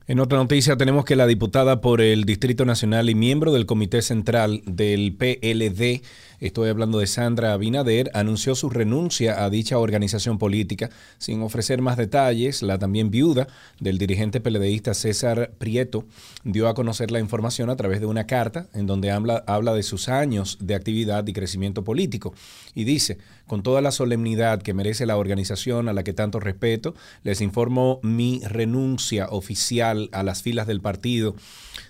En 0.07 0.19
otra 0.19 0.39
noticia 0.39 0.77
tenemos 0.77 1.05
que 1.05 1.17
la 1.17 1.27
diputada 1.27 1.81
por 1.81 2.01
el 2.01 2.25
Distrito 2.25 2.65
Nacional 2.65 3.09
y 3.09 3.15
miembro 3.15 3.53
del 3.53 3.67
Comité 3.67 4.03
Central 4.03 4.63
del 4.67 5.17
PLD, 5.17 6.03
estoy 6.47 6.69
hablando 6.69 6.99
de 6.99 7.07
Sandra 7.07 7.53
Abinader, 7.53 8.11
anunció 8.15 8.55
su 8.55 8.69
renuncia 8.69 9.45
a 9.45 9.51
dicha 9.51 9.79
organización 9.79 10.39
política 10.39 10.91
sin 11.19 11.43
ofrecer 11.43 11.81
más 11.81 11.97
detalles. 11.97 12.63
La 12.63 12.79
también 12.79 13.11
viuda 13.11 13.47
del 13.81 13.99
dirigente 13.99 14.41
PLDista 14.41 14.95
César 14.95 15.53
Prieto 15.59 16.05
dio 16.45 16.69
a 16.69 16.75
conocer 16.75 17.11
la 17.11 17.21
información 17.21 17.71
a 17.71 17.77
través 17.77 18.01
de 18.01 18.07
una 18.07 18.27
carta 18.27 18.67
en 18.75 18.87
donde 18.87 19.11
habla, 19.11 19.43
de 19.73 19.83
sus 19.83 20.09
años 20.09 20.59
de 20.61 20.75
actividad 20.75 21.27
y 21.27 21.33
crecimiento 21.33 21.85
político 21.85 22.35
y 22.75 22.85
dice, 22.85 23.19
con 23.47 23.63
toda 23.63 23.81
la 23.81 23.91
solemnidad 23.91 24.63
que 24.63 24.75
merece 24.75 25.07
la 25.07 25.17
organización 25.17 25.89
a 25.89 25.93
la 25.93 26.03
que 26.03 26.13
tanto 26.13 26.41
respeto, 26.41 26.95
les 27.23 27.41
informo 27.41 28.01
mi 28.03 28.41
renuncia 28.45 29.29
oficial 29.29 30.09
a 30.13 30.23
las 30.23 30.43
filas 30.43 30.67
del 30.67 30.81
partido. 30.81 31.37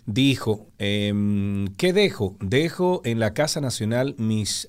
Dijo, 0.06 0.66
em, 0.78 1.68
¿qué 1.76 1.92
dejo? 1.92 2.36
Dejo 2.40 3.02
en 3.04 3.20
la 3.20 3.34
Casa 3.34 3.60
Nacional 3.60 4.14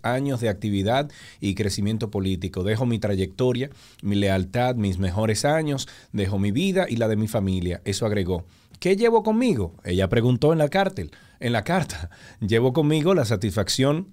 años 0.03 0.41
de 0.41 0.49
actividad 0.49 1.11
y 1.39 1.55
crecimiento 1.55 2.11
político. 2.11 2.63
Dejo 2.63 2.85
mi 2.85 2.99
trayectoria, 2.99 3.69
mi 4.01 4.15
lealtad, 4.15 4.75
mis 4.75 4.97
mejores 4.97 5.45
años. 5.45 5.87
Dejo 6.11 6.39
mi 6.39 6.51
vida 6.51 6.85
y 6.89 6.97
la 6.97 7.07
de 7.07 7.15
mi 7.15 7.27
familia. 7.27 7.81
Eso 7.85 8.05
agregó. 8.05 8.45
¿Qué 8.79 8.95
llevo 8.95 9.23
conmigo? 9.23 9.75
Ella 9.83 10.09
preguntó 10.09 10.51
en 10.51 10.59
la 10.59 10.69
cártel, 10.69 11.11
en 11.39 11.53
la 11.53 11.63
carta. 11.63 12.09
Llevo 12.41 12.73
conmigo 12.73 13.13
la 13.13 13.25
satisfacción 13.25 14.07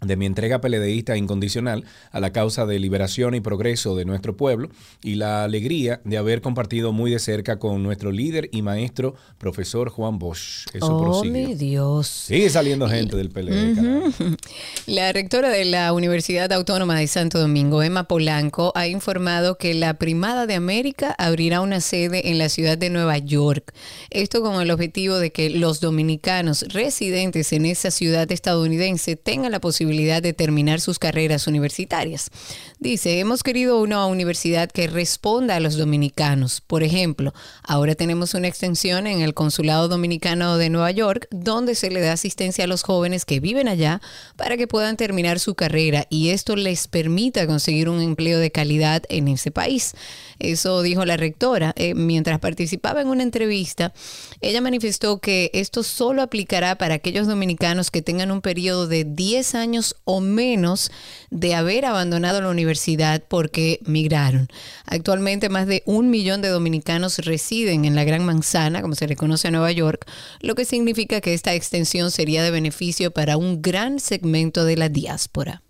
de 0.00 0.16
mi 0.16 0.26
entrega 0.26 0.60
peledeísta 0.60 1.16
incondicional 1.16 1.84
a 2.10 2.20
la 2.20 2.32
causa 2.32 2.66
de 2.66 2.78
liberación 2.78 3.34
y 3.34 3.40
progreso 3.40 3.96
de 3.96 4.04
nuestro 4.04 4.36
pueblo 4.36 4.70
y 5.02 5.16
la 5.16 5.44
alegría 5.44 6.00
de 6.04 6.16
haber 6.16 6.40
compartido 6.40 6.92
muy 6.92 7.10
de 7.10 7.18
cerca 7.18 7.58
con 7.58 7.82
nuestro 7.82 8.10
líder 8.12 8.48
y 8.52 8.62
maestro, 8.62 9.14
profesor 9.38 9.90
Juan 9.90 10.18
Bosch. 10.18 10.66
Eso 10.72 10.96
oh, 10.96 11.02
prosigue. 11.02 11.30
mi 11.30 11.54
Dios. 11.54 12.06
Sigue 12.06 12.48
saliendo 12.48 12.88
gente 12.88 13.16
del 13.16 13.30
PLD. 13.30 13.78
Ujú. 13.78 14.36
La 14.86 15.12
rectora 15.12 15.50
de 15.50 15.64
la 15.64 15.92
Universidad 15.92 16.52
Autónoma 16.52 16.98
de 16.98 17.06
Santo 17.06 17.38
Domingo, 17.38 17.82
Emma 17.82 18.04
Polanco, 18.04 18.72
ha 18.74 18.86
informado 18.86 19.58
que 19.58 19.74
la 19.74 19.94
Primada 19.94 20.46
de 20.46 20.54
América 20.54 21.14
abrirá 21.18 21.60
una 21.60 21.80
sede 21.80 22.30
en 22.30 22.38
la 22.38 22.48
ciudad 22.48 22.78
de 22.78 22.90
Nueva 22.90 23.18
York. 23.18 23.74
Esto 24.10 24.42
con 24.42 24.60
el 24.60 24.70
objetivo 24.70 25.18
de 25.18 25.30
que 25.30 25.50
los 25.50 25.80
dominicanos 25.80 26.64
residentes 26.72 27.52
en 27.52 27.66
esa 27.66 27.90
ciudad 27.90 28.30
estadounidense 28.32 29.16
tengan 29.16 29.52
la 29.52 29.60
posibilidad 29.60 29.89
de 29.90 30.32
terminar 30.32 30.80
sus 30.80 30.98
carreras 30.98 31.46
universitarias. 31.46 32.30
Dice, 32.78 33.18
hemos 33.18 33.42
querido 33.42 33.80
una 33.80 34.06
universidad 34.06 34.70
que 34.70 34.86
responda 34.86 35.56
a 35.56 35.60
los 35.60 35.76
dominicanos. 35.76 36.60
Por 36.60 36.82
ejemplo, 36.82 37.34
ahora 37.62 37.94
tenemos 37.94 38.34
una 38.34 38.48
extensión 38.48 39.06
en 39.06 39.20
el 39.20 39.34
Consulado 39.34 39.88
Dominicano 39.88 40.56
de 40.56 40.70
Nueva 40.70 40.90
York, 40.92 41.26
donde 41.30 41.74
se 41.74 41.90
le 41.90 42.00
da 42.00 42.12
asistencia 42.12 42.64
a 42.64 42.66
los 42.68 42.82
jóvenes 42.82 43.24
que 43.24 43.40
viven 43.40 43.68
allá 43.68 44.00
para 44.36 44.56
que 44.56 44.66
puedan 44.66 44.96
terminar 44.96 45.40
su 45.40 45.54
carrera 45.54 46.06
y 46.08 46.30
esto 46.30 46.56
les 46.56 46.88
permita 46.88 47.46
conseguir 47.46 47.88
un 47.88 48.00
empleo 48.00 48.38
de 48.38 48.50
calidad 48.50 49.02
en 49.08 49.28
ese 49.28 49.50
país. 49.50 49.94
Eso 50.38 50.82
dijo 50.82 51.04
la 51.04 51.16
rectora. 51.16 51.74
Eh, 51.76 51.94
mientras 51.94 52.38
participaba 52.38 53.02
en 53.02 53.08
una 53.08 53.22
entrevista, 53.22 53.92
ella 54.40 54.60
manifestó 54.60 55.20
que 55.20 55.50
esto 55.52 55.82
solo 55.82 56.22
aplicará 56.22 56.76
para 56.78 56.94
aquellos 56.94 57.26
dominicanos 57.26 57.90
que 57.90 58.02
tengan 58.02 58.30
un 58.30 58.40
periodo 58.40 58.86
de 58.86 59.04
10 59.04 59.54
años 59.54 59.79
o 60.04 60.20
menos 60.20 60.90
de 61.30 61.54
haber 61.54 61.84
abandonado 61.84 62.40
la 62.40 62.48
universidad 62.48 63.22
porque 63.28 63.80
migraron. 63.84 64.48
Actualmente 64.86 65.48
más 65.48 65.66
de 65.66 65.82
un 65.86 66.10
millón 66.10 66.42
de 66.42 66.48
dominicanos 66.48 67.18
residen 67.18 67.84
en 67.84 67.94
la 67.94 68.04
Gran 68.04 68.24
Manzana, 68.24 68.82
como 68.82 68.94
se 68.94 69.06
le 69.06 69.16
conoce 69.16 69.48
a 69.48 69.50
Nueva 69.50 69.72
York, 69.72 70.06
lo 70.40 70.54
que 70.54 70.64
significa 70.64 71.20
que 71.20 71.34
esta 71.34 71.54
extensión 71.54 72.10
sería 72.10 72.42
de 72.42 72.50
beneficio 72.50 73.10
para 73.10 73.36
un 73.36 73.62
gran 73.62 74.00
segmento 74.00 74.64
de 74.64 74.76
la 74.76 74.88
diáspora. 74.88 75.62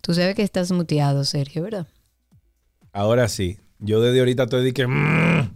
Tú 0.00 0.14
sabes 0.14 0.36
que 0.36 0.42
estás 0.42 0.70
muteado, 0.70 1.24
Sergio, 1.24 1.64
¿verdad? 1.64 1.88
Ahora 2.92 3.28
sí. 3.28 3.58
Yo 3.78 4.00
desde 4.00 4.20
ahorita 4.20 4.44
estoy 4.44 4.64
de 4.64 4.72
que... 4.72 4.86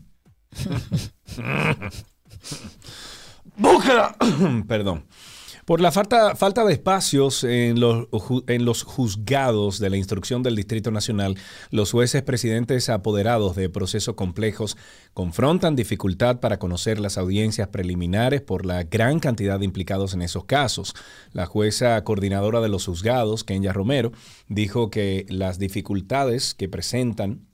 ¡Búsqueda! 3.61 4.17
Perdón. 4.67 5.05
Por 5.67 5.83
la 5.83 5.93
falta, 5.93 6.35
falta 6.35 6.65
de 6.65 6.73
espacios 6.73 7.45
en 7.45 7.79
los, 7.79 8.09
en 8.49 8.65
los 8.65 8.83
juzgados 8.83 9.79
de 9.79 9.91
la 9.91 9.99
instrucción 9.99 10.43
del 10.43 10.57
Distrito 10.57 10.91
Nacional, 10.91 11.37
los 11.71 11.93
jueces 11.93 12.23
presidentes 12.23 12.89
apoderados 12.89 13.55
de 13.55 13.69
procesos 13.69 14.15
complejos 14.15 14.79
confrontan 15.13 15.77
dificultad 15.77 16.41
para 16.41 16.59
conocer 16.59 16.99
las 16.99 17.19
audiencias 17.19 17.69
preliminares 17.69 18.41
por 18.41 18.65
la 18.65 18.83
gran 18.85 19.21
cantidad 19.21 19.59
de 19.59 19.67
implicados 19.67 20.15
en 20.15 20.23
esos 20.23 20.47
casos. 20.47 20.95
La 21.33 21.45
jueza 21.45 22.03
coordinadora 22.03 22.61
de 22.61 22.69
los 22.69 22.87
juzgados, 22.87 23.45
Kenya 23.45 23.73
Romero, 23.75 24.11
dijo 24.49 24.91
que 24.91 25.27
las 25.29 25.59
dificultades 25.59 26.55
que 26.55 26.69
presentan 26.69 27.50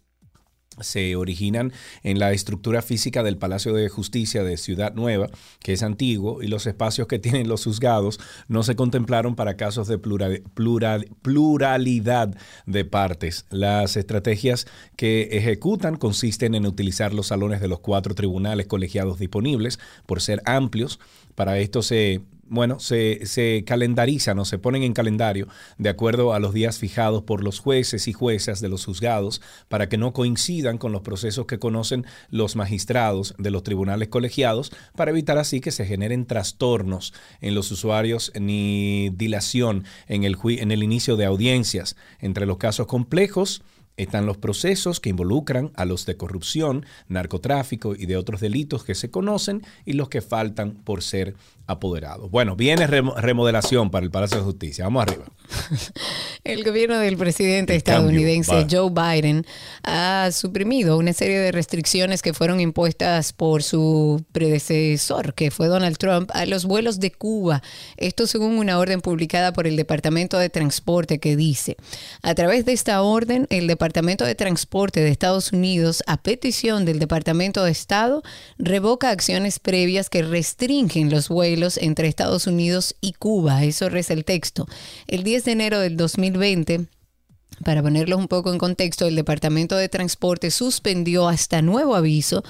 se 0.81 1.17
originan 1.17 1.73
en 2.03 2.19
la 2.19 2.33
estructura 2.33 2.83
física 2.83 3.23
del 3.23 3.39
Palacio 3.39 3.73
de 3.73 3.89
Justicia 3.89 4.45
de 4.45 4.57
Ciudad 4.57 4.95
Nueva, 4.95 5.29
que 5.61 5.73
es 5.73 5.83
antiguo, 5.83 6.43
y 6.43 6.49
los 6.49 6.67
espacios 6.67 7.07
que 7.07 7.19
tienen 7.19 7.49
los 7.49 7.65
juzgados 7.65 8.21
no 8.49 8.63
se 8.63 8.77
contemplaron 8.77 9.35
para 9.35 9.57
casos 9.57 9.89
de 9.89 9.99
plural- 9.99 10.43
plural- 10.55 11.09
pluralidad 11.23 12.37
de 12.67 12.85
partes. 12.85 13.47
Las 13.51 13.97
estrategias 13.97 14.67
que 14.97 15.29
ejecutan 15.33 15.97
consisten 15.97 16.55
en 16.55 16.67
utilizar 16.67 17.13
los 17.15 17.29
salones 17.29 17.61
de 17.61 17.69
los 17.69 17.81
cuatro 17.81 18.15
tribunales 18.15 18.67
colegiados 18.67 19.19
disponibles 19.19 19.79
por 20.07 20.21
ser 20.21 20.43
amplios. 20.45 20.99
Para 21.35 21.59
esto 21.59 21.83
se 21.83 22.23
bueno, 22.49 22.79
se, 22.81 23.27
se 23.27 23.65
calendarizan 23.67 24.39
o 24.39 24.45
se 24.45 24.59
ponen 24.59 24.83
en 24.83 24.93
calendario 24.93 25.49
de 25.79 25.89
acuerdo 25.89 26.33
a 26.33 26.41
los 26.41 26.55
días 26.55 26.79
fijados 26.79 27.23
por 27.23 27.43
los 27.43 27.59
jueces 27.59 28.09
y 28.09 28.13
juezas 28.13 28.61
de 28.61 28.69
los 28.69 28.85
juzgados 28.85 29.41
para 29.69 29.89
que 29.89 29.99
no 29.99 30.13
coincidan 30.13 30.79
con 30.79 30.93
los 30.93 31.03
procesos 31.03 31.47
que 31.47 31.59
conocen 31.59 32.07
los 32.31 32.57
magistrados 32.57 33.35
de 33.39 33.51
los 33.51 33.63
tribunales 33.63 34.09
colegiados 34.09 34.73
para 34.95 35.11
evitar 35.11 35.39
así 35.39 35.61
que 35.61 35.73
se 35.73 35.87
generen 35.87 36.27
trastornos 36.27 37.13
en 37.41 37.55
los 37.55 37.71
usuarios 37.71 38.33
ni 38.39 39.11
dilación 39.11 39.85
en 40.07 40.25
el, 40.25 40.37
en 40.45 40.71
el 40.71 40.83
inicio 40.83 41.17
de 41.17 41.25
audiencias. 41.25 41.97
Entre 42.21 42.47
los 42.47 42.59
casos 42.59 42.87
complejos, 42.87 43.63
están 43.97 44.27
los 44.27 44.37
procesos 44.37 45.01
que 45.01 45.11
involucran 45.11 45.73
a 45.75 45.85
los 45.85 46.05
de 46.05 46.17
corrupción, 46.17 46.85
narcotráfico 47.09 47.95
y 47.95 48.07
de 48.07 48.17
otros 48.17 48.41
delitos 48.41 48.85
que 48.85 48.95
se 48.95 49.11
conocen 49.11 49.63
y 49.85 49.95
los 49.95 50.09
que 50.09 50.21
faltan 50.21 50.73
por 50.73 51.03
ser 51.03 51.35
apoderados. 51.67 52.31
Bueno, 52.31 52.55
viene 52.55 52.87
remo- 52.87 53.15
remodelación 53.17 53.91
para 53.91 54.05
el 54.05 54.11
Palacio 54.11 54.39
de 54.39 54.45
Justicia. 54.45 54.85
Vamos 54.85 55.03
arriba. 55.03 55.25
El 56.45 56.63
gobierno 56.63 56.99
del 56.99 57.17
presidente 57.17 57.73
El 57.73 57.79
estadounidense. 57.79 58.67
Joe 58.71 58.91
Biden 58.91 59.45
ha 59.83 60.31
suprimido 60.33 60.97
una 60.97 61.13
serie 61.13 61.39
de 61.41 61.51
restricciones 61.51 62.23
que 62.23 62.33
fueron 62.35 62.61
impuestas 62.61 63.33
por 63.33 63.65
su 63.65 64.25
predecesor, 64.31 65.35
que 65.35 65.51
fue 65.51 65.67
Donald 65.67 65.97
Trump, 65.99 66.31
a 66.35 66.47
los 66.47 66.67
vuelos 66.67 67.01
de 67.01 67.11
Cuba. 67.11 67.63
Esto 67.97 68.29
según 68.29 68.59
una 68.59 68.79
orden 68.79 69.01
publicada 69.01 69.53
por 69.53 69.67
el 69.67 69.75
Departamento 69.77 70.39
de 70.39 70.51
Transporte 70.51 71.19
que 71.19 71.37
dice, 71.37 71.77
a 72.23 72.35
través 72.37 72.65
de 72.65 72.73
esta 72.75 73.03
orden, 73.03 73.47
el 73.51 73.67
Departamento 73.67 74.25
de 74.25 74.37
Transporte 74.37 75.01
de 75.01 75.11
Estados 75.11 75.53
Unidos, 75.53 76.05
a 76.07 76.17
petición 76.23 76.85
del 76.85 77.01
Departamento 77.01 77.65
de 77.65 77.73
Estado, 77.73 78.23
revoca 78.59 79.11
acciones 79.11 79.59
previas 79.59 80.11
que 80.11 80.23
restringen 80.23 81.11
los 81.11 81.29
vuelos 81.29 81.56
entre 81.81 82.09
Estados 82.09 82.47
Unidos 82.47 82.95
y 83.01 83.13
Cuba. 83.15 83.65
Eso 83.65 83.89
reza 83.89 84.13
el 84.13 84.25
texto. 84.25 84.67
El 85.07 85.25
10 85.25 85.45
de 85.45 85.53
enero 85.53 85.81
del 85.81 85.97
2020, 85.97 86.87
para 87.65 87.83
ponerlos 87.83 88.19
un 88.19 88.29
poco 88.29 88.53
en 88.53 88.59
contexto, 88.59 89.07
el 89.07 89.17
Departamento 89.17 89.77
de 89.77 89.89
Transporte 89.89 90.51
suspendió 90.51 91.29
hasta 91.29 91.63
nuevo 91.63 91.95
aviso 91.95 92.45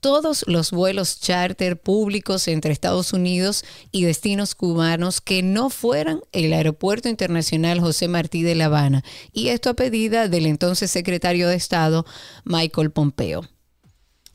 todos 0.00 0.44
los 0.48 0.70
vuelos 0.70 1.20
charter 1.20 1.80
públicos 1.80 2.48
entre 2.48 2.72
Estados 2.72 3.12
Unidos 3.12 3.64
y 3.92 4.04
destinos 4.04 4.54
cubanos 4.54 5.20
que 5.20 5.42
no 5.42 5.70
fueran 5.70 6.20
el 6.32 6.52
Aeropuerto 6.52 7.08
Internacional 7.08 7.80
José 7.80 8.08
Martí 8.08 8.42
de 8.42 8.54
La 8.54 8.66
Habana. 8.66 9.04
Y 9.32 9.48
esto 9.48 9.70
a 9.70 9.74
pedida 9.74 10.28
del 10.28 10.46
entonces 10.46 10.90
secretario 10.90 11.48
de 11.48 11.56
Estado, 11.56 12.06
Michael 12.44 12.90
Pompeo. 12.90 13.46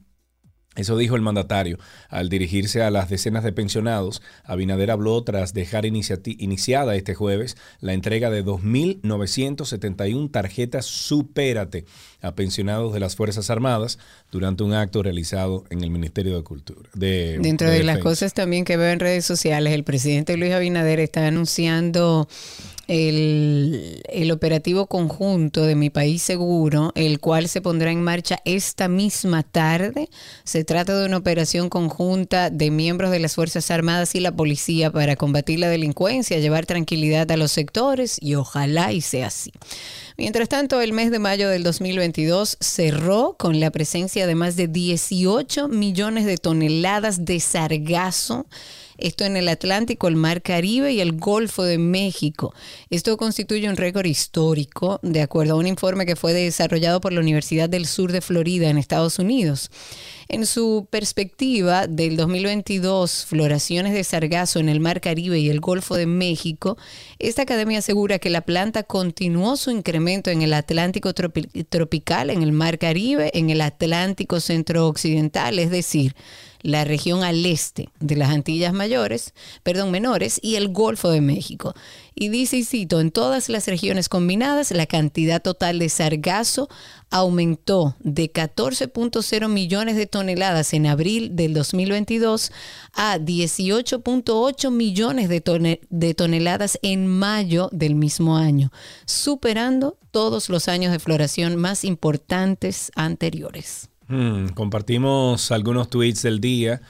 Eso 0.75 0.97
dijo 0.97 1.15
el 1.15 1.21
mandatario. 1.21 1.77
Al 2.09 2.29
dirigirse 2.29 2.81
a 2.81 2.91
las 2.91 3.09
decenas 3.09 3.43
de 3.43 3.53
pensionados, 3.53 4.21
Abinader 4.43 4.91
habló 4.91 5.23
tras 5.23 5.53
dejar 5.53 5.85
iniciada 5.85 6.95
este 6.95 7.13
jueves 7.13 7.57
la 7.79 7.93
entrega 7.93 8.29
de 8.29 8.43
2.971 8.43 10.31
tarjetas 10.31 10.85
Supérate 10.85 11.85
a 12.21 12.33
pensionados 12.33 12.93
de 12.93 12.99
las 12.99 13.15
Fuerzas 13.15 13.49
Armadas 13.49 13.99
durante 14.31 14.63
un 14.63 14.73
acto 14.73 15.03
realizado 15.03 15.65
en 15.69 15.83
el 15.83 15.91
Ministerio 15.91 16.35
de 16.35 16.43
Cultura. 16.43 16.89
De, 16.93 17.37
Dentro 17.41 17.69
de, 17.69 17.83
las 17.83 17.99
cosas 17.99 18.33
también 18.33 18.65
que 18.65 18.77
veo 18.77 18.91
en 18.91 18.99
redes 18.99 19.25
sociales, 19.25 19.73
el 19.73 19.83
presidente 19.83 20.37
Luis 20.37 20.53
Abinader 20.53 20.99
está 20.99 21.27
anunciando 21.27 22.27
el, 22.87 24.01
el 24.09 24.31
operativo 24.31 24.87
conjunto 24.87 25.63
de 25.65 25.75
Mi 25.75 25.89
País 25.89 26.21
Seguro, 26.21 26.91
el 26.95 27.19
cual 27.19 27.47
se 27.47 27.61
pondrá 27.61 27.91
en 27.91 28.01
marcha 28.01 28.39
esta 28.45 28.87
misma 28.87 29.43
tarde. 29.43 30.09
Se 30.43 30.63
trata 30.63 30.97
de 30.97 31.05
una 31.05 31.17
operación 31.17 31.69
conjunta 31.69 32.49
de 32.49 32.71
miembros 32.71 33.11
de 33.11 33.19
las 33.19 33.35
Fuerzas 33.35 33.71
Armadas 33.71 34.15
y 34.15 34.19
la 34.19 34.31
policía 34.31 34.91
para 34.91 35.15
combatir 35.15 35.59
la 35.59 35.69
delincuencia, 35.69 36.39
llevar 36.39 36.65
tranquilidad 36.65 37.31
a 37.31 37.37
los 37.37 37.51
sectores 37.51 38.17
y 38.21 38.35
ojalá 38.35 38.91
y 38.91 39.01
sea 39.01 39.27
así. 39.27 39.51
Mientras 40.17 40.49
tanto, 40.49 40.81
el 40.81 40.93
mes 40.93 41.09
de 41.11 41.19
mayo 41.19 41.49
del 41.49 41.63
2022 41.63 42.57
cerró 42.59 43.35
con 43.37 43.59
la 43.59 43.71
presencia 43.71 44.27
de 44.27 44.35
más 44.35 44.55
de 44.55 44.67
18 44.67 45.69
millones 45.69 46.25
de 46.25 46.37
toneladas 46.37 47.25
de 47.25 47.39
sargazo. 47.39 48.45
Esto 49.03 49.25
en 49.25 49.35
el 49.35 49.49
Atlántico, 49.49 50.07
el 50.07 50.15
Mar 50.15 50.41
Caribe 50.41 50.93
y 50.93 51.01
el 51.01 51.11
Golfo 51.11 51.63
de 51.63 51.77
México. 51.77 52.53
Esto 52.89 53.17
constituye 53.17 53.67
un 53.67 53.75
récord 53.75 54.05
histórico, 54.05 55.01
de 55.03 55.21
acuerdo 55.21 55.55
a 55.55 55.57
un 55.57 55.67
informe 55.67 56.05
que 56.05 56.15
fue 56.15 56.31
desarrollado 56.31 57.01
por 57.01 57.11
la 57.11 57.19
Universidad 57.19 57.67
del 57.67 57.85
Sur 57.85 58.13
de 58.13 58.21
Florida 58.21 58.69
en 58.69 58.77
Estados 58.77 59.19
Unidos. 59.19 59.71
En 60.29 60.45
su 60.45 60.87
perspectiva 60.89 61.85
del 61.85 62.15
2022, 62.15 63.25
floraciones 63.25 63.91
de 63.93 64.05
sargazo 64.05 64.59
en 64.59 64.69
el 64.69 64.79
Mar 64.79 65.01
Caribe 65.01 65.37
y 65.37 65.49
el 65.49 65.59
Golfo 65.59 65.95
de 65.95 66.05
México, 66.05 66.77
esta 67.19 67.41
academia 67.41 67.79
asegura 67.79 68.19
que 68.19 68.29
la 68.29 68.39
planta 68.41 68.83
continuó 68.83 69.57
su 69.57 69.69
incremento 69.69 70.29
en 70.31 70.41
el 70.41 70.53
Atlántico 70.53 71.13
tropi- 71.13 71.65
tropical, 71.67 72.29
en 72.29 72.41
el 72.41 72.53
Mar 72.53 72.79
Caribe, 72.79 73.31
en 73.37 73.49
el 73.49 73.59
Atlántico 73.59 74.39
centro-occidental, 74.39 75.59
es 75.59 75.69
decir, 75.71 76.15
la 76.63 76.85
región 76.85 77.23
al 77.23 77.45
este 77.45 77.89
de 77.99 78.15
las 78.15 78.29
Antillas 78.29 78.73
mayores, 78.73 79.33
perdón, 79.61 79.91
menores 79.91 80.39
y 80.41 80.55
el 80.55 80.69
Golfo 80.69 81.11
de 81.11 81.21
México. 81.21 81.75
Y 82.15 82.29
dice, 82.29 82.57
y 82.57 82.63
cito, 82.63 82.99
en 82.99 83.11
todas 83.11 83.49
las 83.49 83.67
regiones 83.67 84.07
combinadas, 84.07 84.71
la 84.71 84.85
cantidad 84.85 85.41
total 85.41 85.79
de 85.79 85.89
sargazo 85.89 86.69
aumentó 87.09 87.95
de 87.99 88.31
14.0 88.31 89.49
millones 89.49 89.95
de 89.97 90.07
toneladas 90.07 90.73
en 90.73 90.87
abril 90.87 91.35
del 91.35 91.53
2022 91.53 92.51
a 92.93 93.17
18.8 93.17 94.71
millones 94.71 95.29
de, 95.29 95.79
de 95.89 96.13
toneladas 96.13 96.79
en 96.81 97.07
mayo 97.07 97.69
del 97.71 97.95
mismo 97.95 98.37
año, 98.37 98.71
superando 99.05 99.97
todos 100.11 100.49
los 100.49 100.67
años 100.67 100.91
de 100.91 100.99
floración 100.99 101.57
más 101.57 101.83
importantes 101.83 102.91
anteriores. 102.95 103.89
Hmm, 104.13 104.49
compartimos 104.49 105.51
algunos 105.51 105.89
tweets 105.89 106.21
del 106.21 106.39
día. 106.39 106.81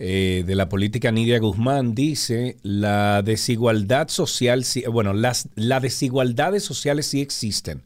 eh, 0.00 0.44
de 0.46 0.54
la 0.54 0.68
política 0.68 1.10
Nidia 1.10 1.40
Guzmán 1.40 1.92
dice 1.96 2.56
la 2.62 3.20
desigualdad 3.22 4.06
social, 4.10 4.64
bueno, 4.92 5.12
las, 5.12 5.48
las 5.56 5.82
desigualdades 5.82 6.62
sociales 6.62 7.06
sí 7.06 7.20
existen. 7.20 7.82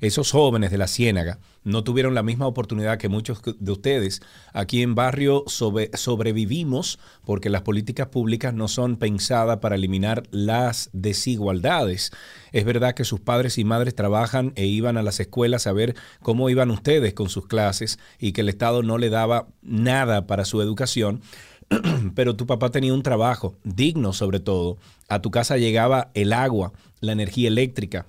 Esos 0.00 0.30
jóvenes 0.30 0.70
de 0.70 0.78
la 0.78 0.86
Ciénaga 0.86 1.40
no 1.66 1.82
tuvieron 1.82 2.14
la 2.14 2.22
misma 2.22 2.46
oportunidad 2.46 2.96
que 2.96 3.08
muchos 3.08 3.40
de 3.44 3.72
ustedes. 3.72 4.22
Aquí 4.52 4.82
en 4.82 4.94
barrio 4.94 5.42
sobre- 5.48 5.90
sobrevivimos 5.94 7.00
porque 7.24 7.50
las 7.50 7.62
políticas 7.62 8.06
públicas 8.06 8.54
no 8.54 8.68
son 8.68 8.96
pensadas 8.96 9.58
para 9.58 9.74
eliminar 9.74 10.22
las 10.30 10.90
desigualdades. 10.92 12.12
Es 12.52 12.64
verdad 12.64 12.94
que 12.94 13.04
sus 13.04 13.18
padres 13.18 13.58
y 13.58 13.64
madres 13.64 13.96
trabajan 13.96 14.52
e 14.54 14.66
iban 14.66 14.96
a 14.96 15.02
las 15.02 15.18
escuelas 15.18 15.66
a 15.66 15.72
ver 15.72 15.96
cómo 16.22 16.48
iban 16.50 16.70
ustedes 16.70 17.14
con 17.14 17.28
sus 17.28 17.48
clases 17.48 17.98
y 18.20 18.30
que 18.30 18.42
el 18.42 18.48
Estado 18.48 18.84
no 18.84 18.96
le 18.96 19.10
daba 19.10 19.48
nada 19.60 20.28
para 20.28 20.44
su 20.44 20.62
educación. 20.62 21.20
Pero 22.14 22.36
tu 22.36 22.46
papá 22.46 22.70
tenía 22.70 22.94
un 22.94 23.02
trabajo 23.02 23.56
digno 23.64 24.12
sobre 24.12 24.38
todo. 24.38 24.78
A 25.08 25.20
tu 25.20 25.32
casa 25.32 25.56
llegaba 25.56 26.12
el 26.14 26.32
agua, 26.32 26.72
la 27.00 27.10
energía 27.10 27.48
eléctrica, 27.48 28.06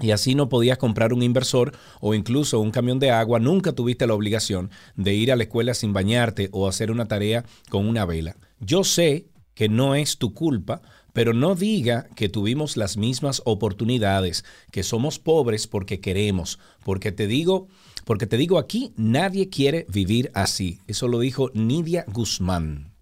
y 0.00 0.10
así 0.10 0.34
no 0.34 0.48
podías 0.48 0.78
comprar 0.78 1.12
un 1.12 1.22
inversor 1.22 1.72
o 2.00 2.14
incluso 2.14 2.60
un 2.60 2.70
camión 2.70 2.98
de 2.98 3.10
agua, 3.10 3.38
nunca 3.38 3.72
tuviste 3.72 4.06
la 4.06 4.14
obligación 4.14 4.70
de 4.94 5.14
ir 5.14 5.32
a 5.32 5.36
la 5.36 5.44
escuela 5.44 5.74
sin 5.74 5.92
bañarte 5.92 6.48
o 6.52 6.68
hacer 6.68 6.90
una 6.90 7.08
tarea 7.08 7.44
con 7.70 7.88
una 7.88 8.04
vela. 8.04 8.36
Yo 8.60 8.84
sé 8.84 9.26
que 9.54 9.68
no 9.68 9.94
es 9.94 10.18
tu 10.18 10.34
culpa, 10.34 10.82
pero 11.14 11.32
no 11.32 11.54
diga 11.54 12.08
que 12.14 12.28
tuvimos 12.28 12.76
las 12.76 12.98
mismas 12.98 13.40
oportunidades, 13.46 14.44
que 14.70 14.82
somos 14.82 15.18
pobres 15.18 15.66
porque 15.66 15.98
queremos, 15.98 16.58
porque 16.84 17.10
te 17.10 17.26
digo, 17.26 17.68
porque 18.04 18.26
te 18.26 18.36
digo 18.36 18.58
aquí, 18.58 18.92
nadie 18.96 19.48
quiere 19.48 19.86
vivir 19.88 20.30
así. 20.34 20.80
Eso 20.86 21.08
lo 21.08 21.20
dijo 21.20 21.50
Nidia 21.54 22.04
Guzmán. 22.06 22.95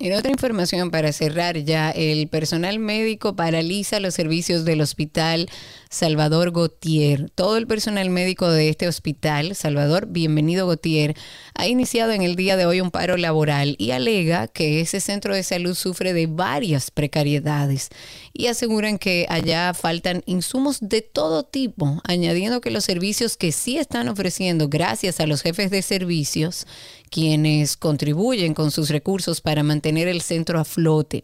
En 0.00 0.12
otra 0.12 0.32
información 0.32 0.90
para 0.90 1.12
cerrar 1.12 1.56
ya, 1.58 1.92
el 1.92 2.26
personal 2.26 2.80
médico 2.80 3.36
paraliza 3.36 4.00
los 4.00 4.14
servicios 4.14 4.64
del 4.64 4.80
hospital 4.80 5.48
Salvador 5.88 6.50
Gautier. 6.50 7.30
Todo 7.30 7.56
el 7.56 7.68
personal 7.68 8.10
médico 8.10 8.50
de 8.50 8.68
este 8.68 8.88
hospital, 8.88 9.54
Salvador 9.54 10.06
Bienvenido 10.08 10.66
Gautier, 10.66 11.14
ha 11.54 11.68
iniciado 11.68 12.10
en 12.10 12.22
el 12.22 12.34
día 12.34 12.56
de 12.56 12.66
hoy 12.66 12.80
un 12.80 12.90
paro 12.90 13.16
laboral 13.16 13.76
y 13.78 13.92
alega 13.92 14.48
que 14.48 14.80
ese 14.80 14.98
centro 14.98 15.32
de 15.32 15.44
salud 15.44 15.76
sufre 15.76 16.12
de 16.12 16.26
varias 16.26 16.90
precariedades 16.90 17.90
y 18.32 18.48
aseguran 18.48 18.98
que 18.98 19.26
allá 19.28 19.74
faltan 19.74 20.24
insumos 20.26 20.78
de 20.80 21.02
todo 21.02 21.44
tipo, 21.44 22.00
añadiendo 22.02 22.60
que 22.60 22.72
los 22.72 22.84
servicios 22.84 23.36
que 23.36 23.52
sí 23.52 23.78
están 23.78 24.08
ofreciendo 24.08 24.68
gracias 24.68 25.20
a 25.20 25.28
los 25.28 25.42
jefes 25.42 25.70
de 25.70 25.82
servicios, 25.82 26.66
quienes 27.10 27.76
contribuyen 27.76 28.54
con 28.54 28.70
sus 28.70 28.90
recursos 28.90 29.40
para 29.40 29.62
mantener 29.62 30.08
el 30.08 30.20
centro 30.20 30.58
a 30.58 30.64
flote. 30.64 31.22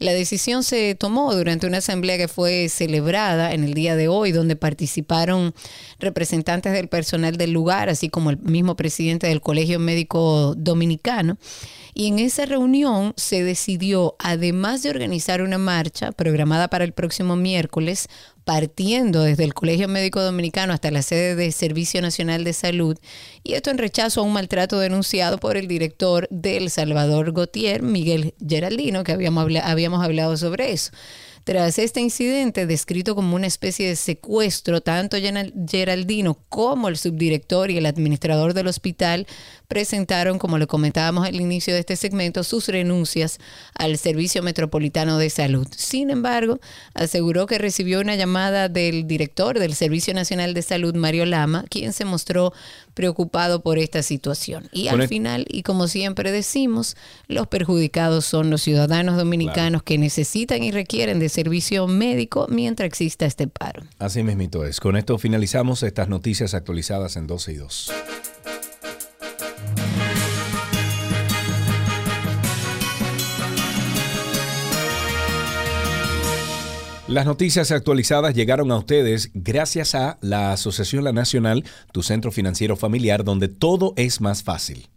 La 0.00 0.12
decisión 0.12 0.64
se 0.64 0.94
tomó 0.94 1.34
durante 1.34 1.66
una 1.66 1.78
asamblea 1.78 2.16
que 2.16 2.26
fue 2.26 2.70
celebrada 2.70 3.52
en 3.52 3.64
el 3.64 3.74
día 3.74 3.96
de 3.96 4.08
hoy, 4.08 4.32
donde 4.32 4.56
participaron 4.56 5.54
representantes 5.98 6.72
del 6.72 6.88
personal 6.88 7.36
del 7.36 7.52
lugar, 7.52 7.90
así 7.90 8.08
como 8.08 8.30
el 8.30 8.38
mismo 8.38 8.76
presidente 8.76 9.26
del 9.26 9.42
Colegio 9.42 9.78
Médico 9.78 10.54
Dominicano. 10.56 11.36
Y 11.92 12.06
en 12.06 12.18
esa 12.18 12.46
reunión 12.46 13.12
se 13.16 13.44
decidió, 13.44 14.16
además 14.18 14.82
de 14.82 14.88
organizar 14.88 15.42
una 15.42 15.58
marcha 15.58 16.12
programada 16.12 16.68
para 16.68 16.84
el 16.84 16.92
próximo 16.92 17.36
miércoles, 17.36 18.08
partiendo 18.44 19.22
desde 19.22 19.44
el 19.44 19.54
Colegio 19.54 19.88
Médico 19.88 20.20
Dominicano 20.20 20.72
hasta 20.72 20.90
la 20.90 21.02
sede 21.02 21.36
del 21.36 21.52
Servicio 21.52 22.02
Nacional 22.02 22.44
de 22.44 22.52
Salud, 22.52 22.98
y 23.42 23.54
esto 23.54 23.70
en 23.70 23.78
rechazo 23.78 24.20
a 24.20 24.24
un 24.24 24.32
maltrato 24.32 24.78
denunciado 24.78 25.38
por 25.38 25.56
el 25.56 25.68
director 25.68 26.28
del 26.30 26.70
Salvador 26.70 27.32
Gautier, 27.32 27.82
Miguel 27.82 28.34
Geraldino, 28.46 29.04
que 29.04 29.12
habíamos, 29.12 29.46
habíamos 29.62 30.04
hablado 30.04 30.36
sobre 30.36 30.72
eso. 30.72 30.90
Tras 31.44 31.78
este 31.78 32.00
incidente, 32.00 32.66
descrito 32.66 33.14
como 33.14 33.34
una 33.34 33.46
especie 33.46 33.88
de 33.88 33.96
secuestro, 33.96 34.82
tanto 34.82 35.16
Geral- 35.16 35.54
Geraldino 35.68 36.38
como 36.48 36.88
el 36.88 36.96
subdirector 36.98 37.70
y 37.70 37.78
el 37.78 37.86
administrador 37.86 38.52
del 38.52 38.66
hospital 38.66 39.26
presentaron, 39.66 40.38
como 40.38 40.58
le 40.58 40.66
comentábamos 40.66 41.26
al 41.26 41.40
inicio 41.40 41.72
de 41.72 41.80
este 41.80 41.96
segmento, 41.96 42.44
sus 42.44 42.68
renuncias 42.68 43.38
al 43.74 43.96
Servicio 43.96 44.42
Metropolitano 44.42 45.16
de 45.16 45.30
Salud. 45.30 45.66
Sin 45.74 46.10
embargo, 46.10 46.60
aseguró 46.94 47.46
que 47.46 47.58
recibió 47.58 48.00
una 48.00 48.16
llamada 48.16 48.68
del 48.68 49.06
director 49.06 49.58
del 49.58 49.74
Servicio 49.74 50.12
Nacional 50.12 50.54
de 50.54 50.62
Salud, 50.62 50.94
Mario 50.94 51.24
Lama, 51.24 51.64
quien 51.70 51.92
se 51.92 52.04
mostró 52.04 52.52
preocupado 52.94 53.62
por 53.62 53.78
esta 53.78 54.02
situación. 54.02 54.68
Y 54.72 54.88
al 54.88 55.00
el- 55.02 55.08
final, 55.08 55.46
y 55.48 55.62
como 55.62 55.88
siempre 55.88 56.32
decimos, 56.32 56.96
los 57.28 57.46
perjudicados 57.46 58.24
son 58.24 58.50
los 58.50 58.62
ciudadanos 58.62 59.16
dominicanos 59.16 59.82
que 59.82 59.98
necesitan 59.98 60.62
y 60.62 60.70
requieren 60.70 61.18
de 61.18 61.28
servicio 61.28 61.86
médico 61.86 62.46
mientras 62.50 62.86
exista 62.86 63.26
este 63.26 63.46
paro. 63.46 63.82
Así 63.98 64.22
mismito 64.22 64.64
es. 64.64 64.80
Con 64.80 64.96
esto 64.96 65.18
finalizamos 65.18 65.82
estas 65.82 66.08
noticias 66.08 66.54
actualizadas 66.54 67.16
en 67.16 67.26
12 67.26 67.52
y 67.52 67.56
2. 67.56 67.92
Las 77.10 77.26
noticias 77.26 77.72
actualizadas 77.72 78.36
llegaron 78.36 78.70
a 78.70 78.76
ustedes 78.76 79.32
gracias 79.34 79.96
a 79.96 80.16
la 80.20 80.52
Asociación 80.52 81.02
La 81.02 81.12
Nacional, 81.12 81.64
tu 81.90 82.04
centro 82.04 82.30
financiero 82.30 82.76
familiar, 82.76 83.24
donde 83.24 83.48
todo 83.48 83.94
es 83.96 84.20
más 84.20 84.44
fácil. 84.44 84.88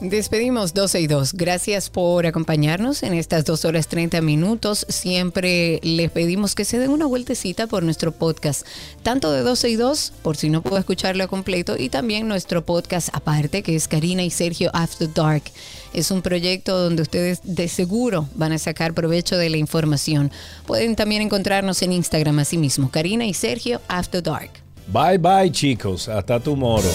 Despedimos 0.00 0.74
12 0.74 1.00
y 1.00 1.06
2. 1.06 1.32
Gracias 1.32 1.88
por 1.88 2.26
acompañarnos 2.26 3.02
en 3.02 3.14
estas 3.14 3.44
2 3.46 3.64
horas 3.64 3.88
30 3.88 4.20
minutos. 4.20 4.86
Siempre 4.88 5.80
les 5.82 6.10
pedimos 6.10 6.54
que 6.54 6.66
se 6.66 6.78
den 6.78 6.90
una 6.90 7.06
vueltecita 7.06 7.66
por 7.66 7.82
nuestro 7.82 8.12
podcast, 8.12 8.66
tanto 9.02 9.32
de 9.32 9.40
12 9.40 9.70
y 9.70 9.76
2, 9.76 10.12
por 10.22 10.36
si 10.36 10.50
no 10.50 10.62
puedo 10.62 10.76
escucharlo 10.76 11.26
completo, 11.26 11.76
y 11.78 11.88
también 11.88 12.28
nuestro 12.28 12.64
podcast 12.66 13.08
aparte, 13.14 13.62
que 13.62 13.74
es 13.74 13.88
Karina 13.88 14.22
y 14.22 14.30
Sergio 14.30 14.70
After 14.74 15.12
Dark. 15.12 15.44
Es 15.94 16.10
un 16.10 16.22
proyecto 16.22 16.78
donde 16.78 17.02
ustedes 17.02 17.40
de 17.44 17.68
seguro 17.68 18.28
van 18.34 18.52
a 18.52 18.58
sacar 18.58 18.94
provecho 18.94 19.36
de 19.36 19.48
la 19.48 19.56
información. 19.56 20.30
Pueden 20.66 20.96
también 20.96 21.22
encontrarnos 21.22 21.80
en 21.82 21.92
Instagram 21.92 22.40
así 22.40 22.58
mismo, 22.58 22.90
Karina 22.90 23.24
y 23.24 23.32
Sergio 23.32 23.80
After 23.88 24.22
Dark. 24.22 24.50
Bye 24.88 25.18
bye 25.18 25.50
chicos, 25.50 26.08
hasta 26.08 26.40
tomorrow. 26.40 26.92